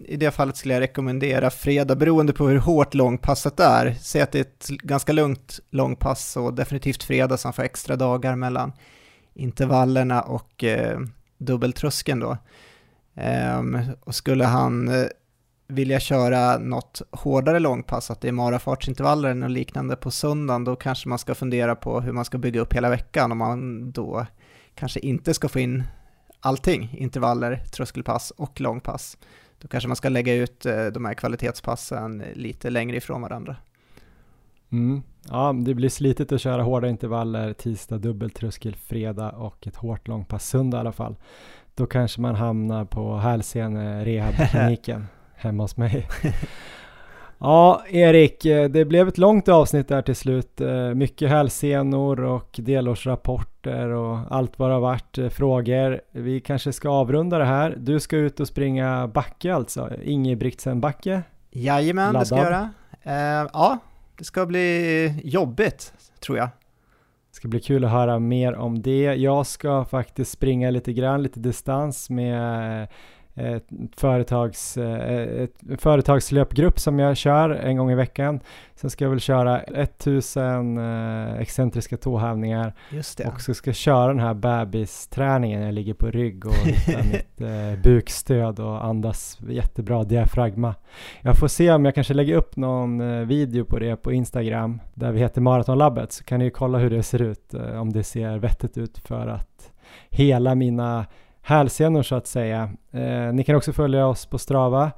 i 0.05 0.17
det 0.17 0.31
fallet 0.31 0.57
skulle 0.57 0.75
jag 0.75 0.81
rekommendera 0.81 1.51
fredag, 1.51 1.97
beroende 1.97 2.33
på 2.33 2.49
hur 2.49 2.59
hårt 2.59 2.95
långpasset 2.95 3.61
är. 3.61 3.95
Säg 4.01 4.23
att 4.23 4.33
det 4.33 4.39
är 4.39 4.43
ett 4.43 4.69
ganska 4.69 5.13
lugnt 5.13 5.61
långpass 5.71 6.37
och 6.37 6.55
definitivt 6.55 7.03
fredag 7.03 7.37
så 7.37 7.49
han 7.49 7.53
får 7.53 7.63
extra 7.63 7.97
dagar 7.97 8.37
mellan 8.37 8.73
intervallerna 9.35 10.23
och 10.23 10.65
eh, 10.65 11.01
dubbeltröskeln 11.39 12.21
då. 12.21 12.37
Ehm, 13.15 13.79
och 14.01 14.15
skulle 14.15 14.45
han 14.45 14.89
eh, 14.89 15.07
vilja 15.67 16.01
köra 16.01 16.59
något 16.59 17.03
hårdare 17.11 17.59
långpass, 17.59 18.11
att 18.11 18.21
det 18.21 18.29
är 18.29 18.33
marafartsintervaller 18.33 19.45
och 19.45 19.51
liknande 19.51 19.97
på 19.97 20.11
söndagen, 20.11 20.65
då 20.65 20.77
kanske 20.77 21.09
man 21.09 21.19
ska 21.19 21.35
fundera 21.35 21.77
på 21.77 22.01
hur 22.01 22.13
man 22.13 22.25
ska 22.25 22.39
bygga 22.39 22.61
upp 22.61 22.73
hela 22.73 22.91
veckan 22.91 23.33
om 23.33 23.39
man 23.39 23.91
då 23.93 24.27
kanske 24.75 25.01
inte 25.01 25.35
ska 25.35 25.49
få 25.49 25.59
in 25.59 25.83
allting, 26.41 26.97
intervaller, 26.99 27.57
tröskelpass 27.57 28.31
och 28.31 28.61
långpass. 28.61 29.19
Då 29.59 29.69
kanske 29.69 29.89
man 29.89 29.97
ska 29.97 30.09
lägga 30.09 30.35
ut 30.35 30.67
eh, 30.67 30.87
de 30.87 31.05
här 31.05 31.15
kvalitetspassen 31.15 32.23
lite 32.35 32.71
längre 32.71 32.97
ifrån 32.97 33.23
varandra. 33.23 33.57
Mm. 34.73 35.03
Ja, 35.29 35.53
det 35.53 35.75
blir 35.75 35.89
slitigt 35.89 36.33
att 36.33 36.41
köra 36.41 36.63
hårda 36.63 36.89
intervaller 36.89 37.53
tisdag, 37.53 37.99
dubbeltröskel 37.99 38.77
fredag 38.77 39.31
och 39.31 39.67
ett 39.67 39.77
hårt 39.77 40.09
långpass 40.09 40.49
söndag 40.49 40.77
i 40.77 40.81
alla 40.81 40.93
fall. 40.93 41.17
Då 41.75 41.87
kanske 41.87 42.21
man 42.21 42.35
hamnar 42.35 42.85
på 42.85 43.17
hälsene 43.17 44.05
rehabkliniken 44.05 45.07
hemma 45.45 45.63
hos 45.63 45.77
mig. 45.77 46.09
Ja, 47.39 47.83
Erik, 47.89 48.45
eh, 48.45 48.69
det 48.69 48.85
blev 48.85 49.09
ett 49.09 49.19
långt 49.19 49.49
avsnitt 49.49 49.89
där 49.89 50.03
till 50.03 50.17
slut. 50.17 50.61
Eh, 50.61 50.95
mycket 50.95 51.31
hälsenor 51.31 52.21
och 52.21 52.51
delårsrapporter 52.63 53.89
och 53.89 54.19
allt 54.31 54.59
vad 54.59 54.71
det 54.71 54.75
har 54.75 54.81
varit, 54.81 55.19
eh, 55.19 55.29
frågor. 55.29 56.01
Vi 56.13 56.41
kanske 56.41 56.73
ska 56.73 56.91
avrunda 56.91 57.39
det 57.39 57.45
här. 57.45 57.75
Du 57.79 58.01
ska 58.01 58.17
ut 58.17 58.41
och 58.41 58.49
springa 58.49 59.09
backe 59.09 59.55
alltså, 59.55 59.91
Ingebrigtsen-backe? 60.03 61.23
Jajamän, 61.51 62.13
Laddad. 62.13 62.23
det 62.23 62.27
ska 62.27 62.37
jag 62.37 62.45
göra. 62.45 62.71
Uh, 63.07 63.51
ja, 63.53 63.79
det 64.19 64.25
ska 64.25 64.47
bli 64.47 65.21
jobbigt, 65.25 65.93
tror 66.21 66.39
jag. 66.39 66.49
Det 67.31 67.37
ska 67.37 67.49
bli 67.49 67.61
kul 67.61 67.85
att 67.85 67.91
höra 67.91 68.19
mer 68.19 68.55
om 68.55 68.83
det. 68.83 69.15
Jag 69.15 69.47
ska 69.47 69.85
faktiskt 69.85 70.31
springa 70.31 70.71
lite 70.71 70.93
grann, 70.93 71.23
lite 71.23 71.41
distans 71.41 72.11
med 72.11 72.89
ett 73.37 73.69
företags, 73.97 74.77
eh, 74.77 75.43
ett 75.43 75.83
företagslöpgrupp 75.83 76.79
som 76.79 76.99
jag 76.99 77.17
kör 77.17 77.51
en 77.51 77.77
gång 77.77 77.91
i 77.91 77.95
veckan. 77.95 78.41
Sen 78.75 78.91
ska 78.91 79.05
jag 79.05 79.11
väl 79.11 79.21
köra 79.21 79.61
1000 79.61 80.79
eh, 80.79 81.35
excentriska 81.35 81.97
tåhävningar 81.97 82.75
och 83.27 83.41
så 83.41 83.55
ska 83.55 83.69
jag 83.69 83.77
köra 83.77 84.09
den 84.09 84.21
här 84.21 84.35
bebisträningen. 84.35 85.63
Jag 85.63 85.75
ligger 85.75 85.95
på 85.95 86.07
rygg 86.07 86.47
och 86.47 86.55
hittar 86.65 87.03
mitt 87.03 87.41
eh, 87.41 87.83
bukstöd 87.83 88.61
och 88.61 88.85
andas 88.85 89.39
jättebra 89.49 90.05
diafragma. 90.05 90.75
Jag 91.21 91.37
får 91.37 91.49
se 91.49 91.73
om 91.73 91.85
jag 91.85 91.95
kanske 91.95 92.15
lägger 92.15 92.37
upp 92.37 92.57
någon 92.57 93.29
video 93.29 93.65
på 93.65 93.79
det 93.79 93.97
på 93.97 94.13
Instagram 94.13 94.81
där 94.95 95.13
vi 95.13 95.21
heter 95.21 95.41
Maratonlabbet 95.41 96.13
så 96.13 96.25
kan 96.25 96.39
ni 96.39 96.51
kolla 96.51 96.79
hur 96.79 96.91
det 96.91 97.03
ser 97.03 97.23
ut 97.23 97.55
om 97.55 97.93
det 97.93 98.05
ser 98.05 98.39
vettigt 98.39 98.79
ut 98.79 98.99
för 98.99 99.27
att 99.27 99.71
hela 100.11 100.55
mina 100.55 101.07
hälsenor 101.45 102.03
så 102.03 102.15
att 102.15 102.27
säga. 102.27 102.71
Eh, 102.93 103.33
ni 103.33 103.45
kan 103.45 103.57
också 103.57 103.73
följa 103.73 104.07
oss 104.07 104.27
på 104.27 104.39
Strava. 104.39 104.91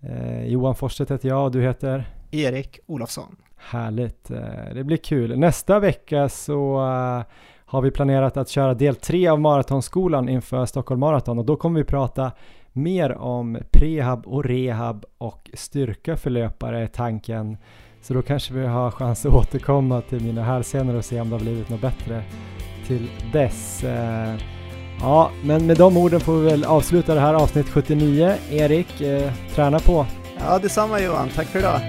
Eh, 0.00 0.46
Johan 0.46 0.74
Forsstedt 0.74 1.10
heter 1.10 1.28
jag 1.28 1.44
och 1.44 1.52
du 1.52 1.62
heter? 1.62 2.04
Erik 2.30 2.78
Olofsson. 2.86 3.36
Härligt, 3.56 4.30
eh, 4.30 4.74
det 4.74 4.84
blir 4.84 4.96
kul. 4.96 5.38
Nästa 5.38 5.78
vecka 5.78 6.28
så 6.28 6.76
uh, 6.76 7.22
har 7.64 7.82
vi 7.82 7.90
planerat 7.90 8.36
att 8.36 8.48
köra 8.48 8.74
del 8.74 8.94
tre 8.94 9.28
av 9.28 9.40
Maratonskolan 9.40 10.28
inför 10.28 10.66
Stockholm 10.66 11.00
Marathon 11.00 11.38
och 11.38 11.44
då 11.44 11.56
kommer 11.56 11.80
vi 11.80 11.84
prata 11.84 12.32
mer 12.72 13.12
om 13.12 13.58
prehab 13.70 14.26
och 14.26 14.44
rehab 14.44 15.04
och 15.18 15.50
styrka 15.54 16.16
för 16.16 16.30
löpare 16.30 16.82
är 16.82 16.86
tanken. 16.86 17.56
Så 18.02 18.14
då 18.14 18.22
kanske 18.22 18.54
vi 18.54 18.66
har 18.66 18.90
chans 18.90 19.26
att 19.26 19.34
återkomma 19.34 20.00
till 20.00 20.22
mina 20.22 20.42
hälsenor 20.42 20.94
och 20.94 21.04
se 21.04 21.20
om 21.20 21.30
det 21.30 21.36
har 21.36 21.40
blivit 21.40 21.68
något 21.68 21.80
bättre 21.80 22.22
till 22.86 23.10
dess. 23.32 23.84
Ja, 25.00 25.30
men 25.42 25.66
med 25.66 25.76
de 25.76 25.96
orden 25.96 26.20
får 26.20 26.36
vi 26.38 26.50
väl 26.50 26.64
avsluta 26.64 27.14
det 27.14 27.20
här 27.20 27.34
avsnitt 27.34 27.68
79. 27.68 28.34
Erik, 28.50 29.00
eh, 29.00 29.32
träna 29.54 29.78
på! 29.78 30.06
Ja, 30.38 30.58
detsamma 30.58 31.00
Johan. 31.00 31.28
Tack 31.34 31.46
för 31.46 31.58
idag! 31.58 31.80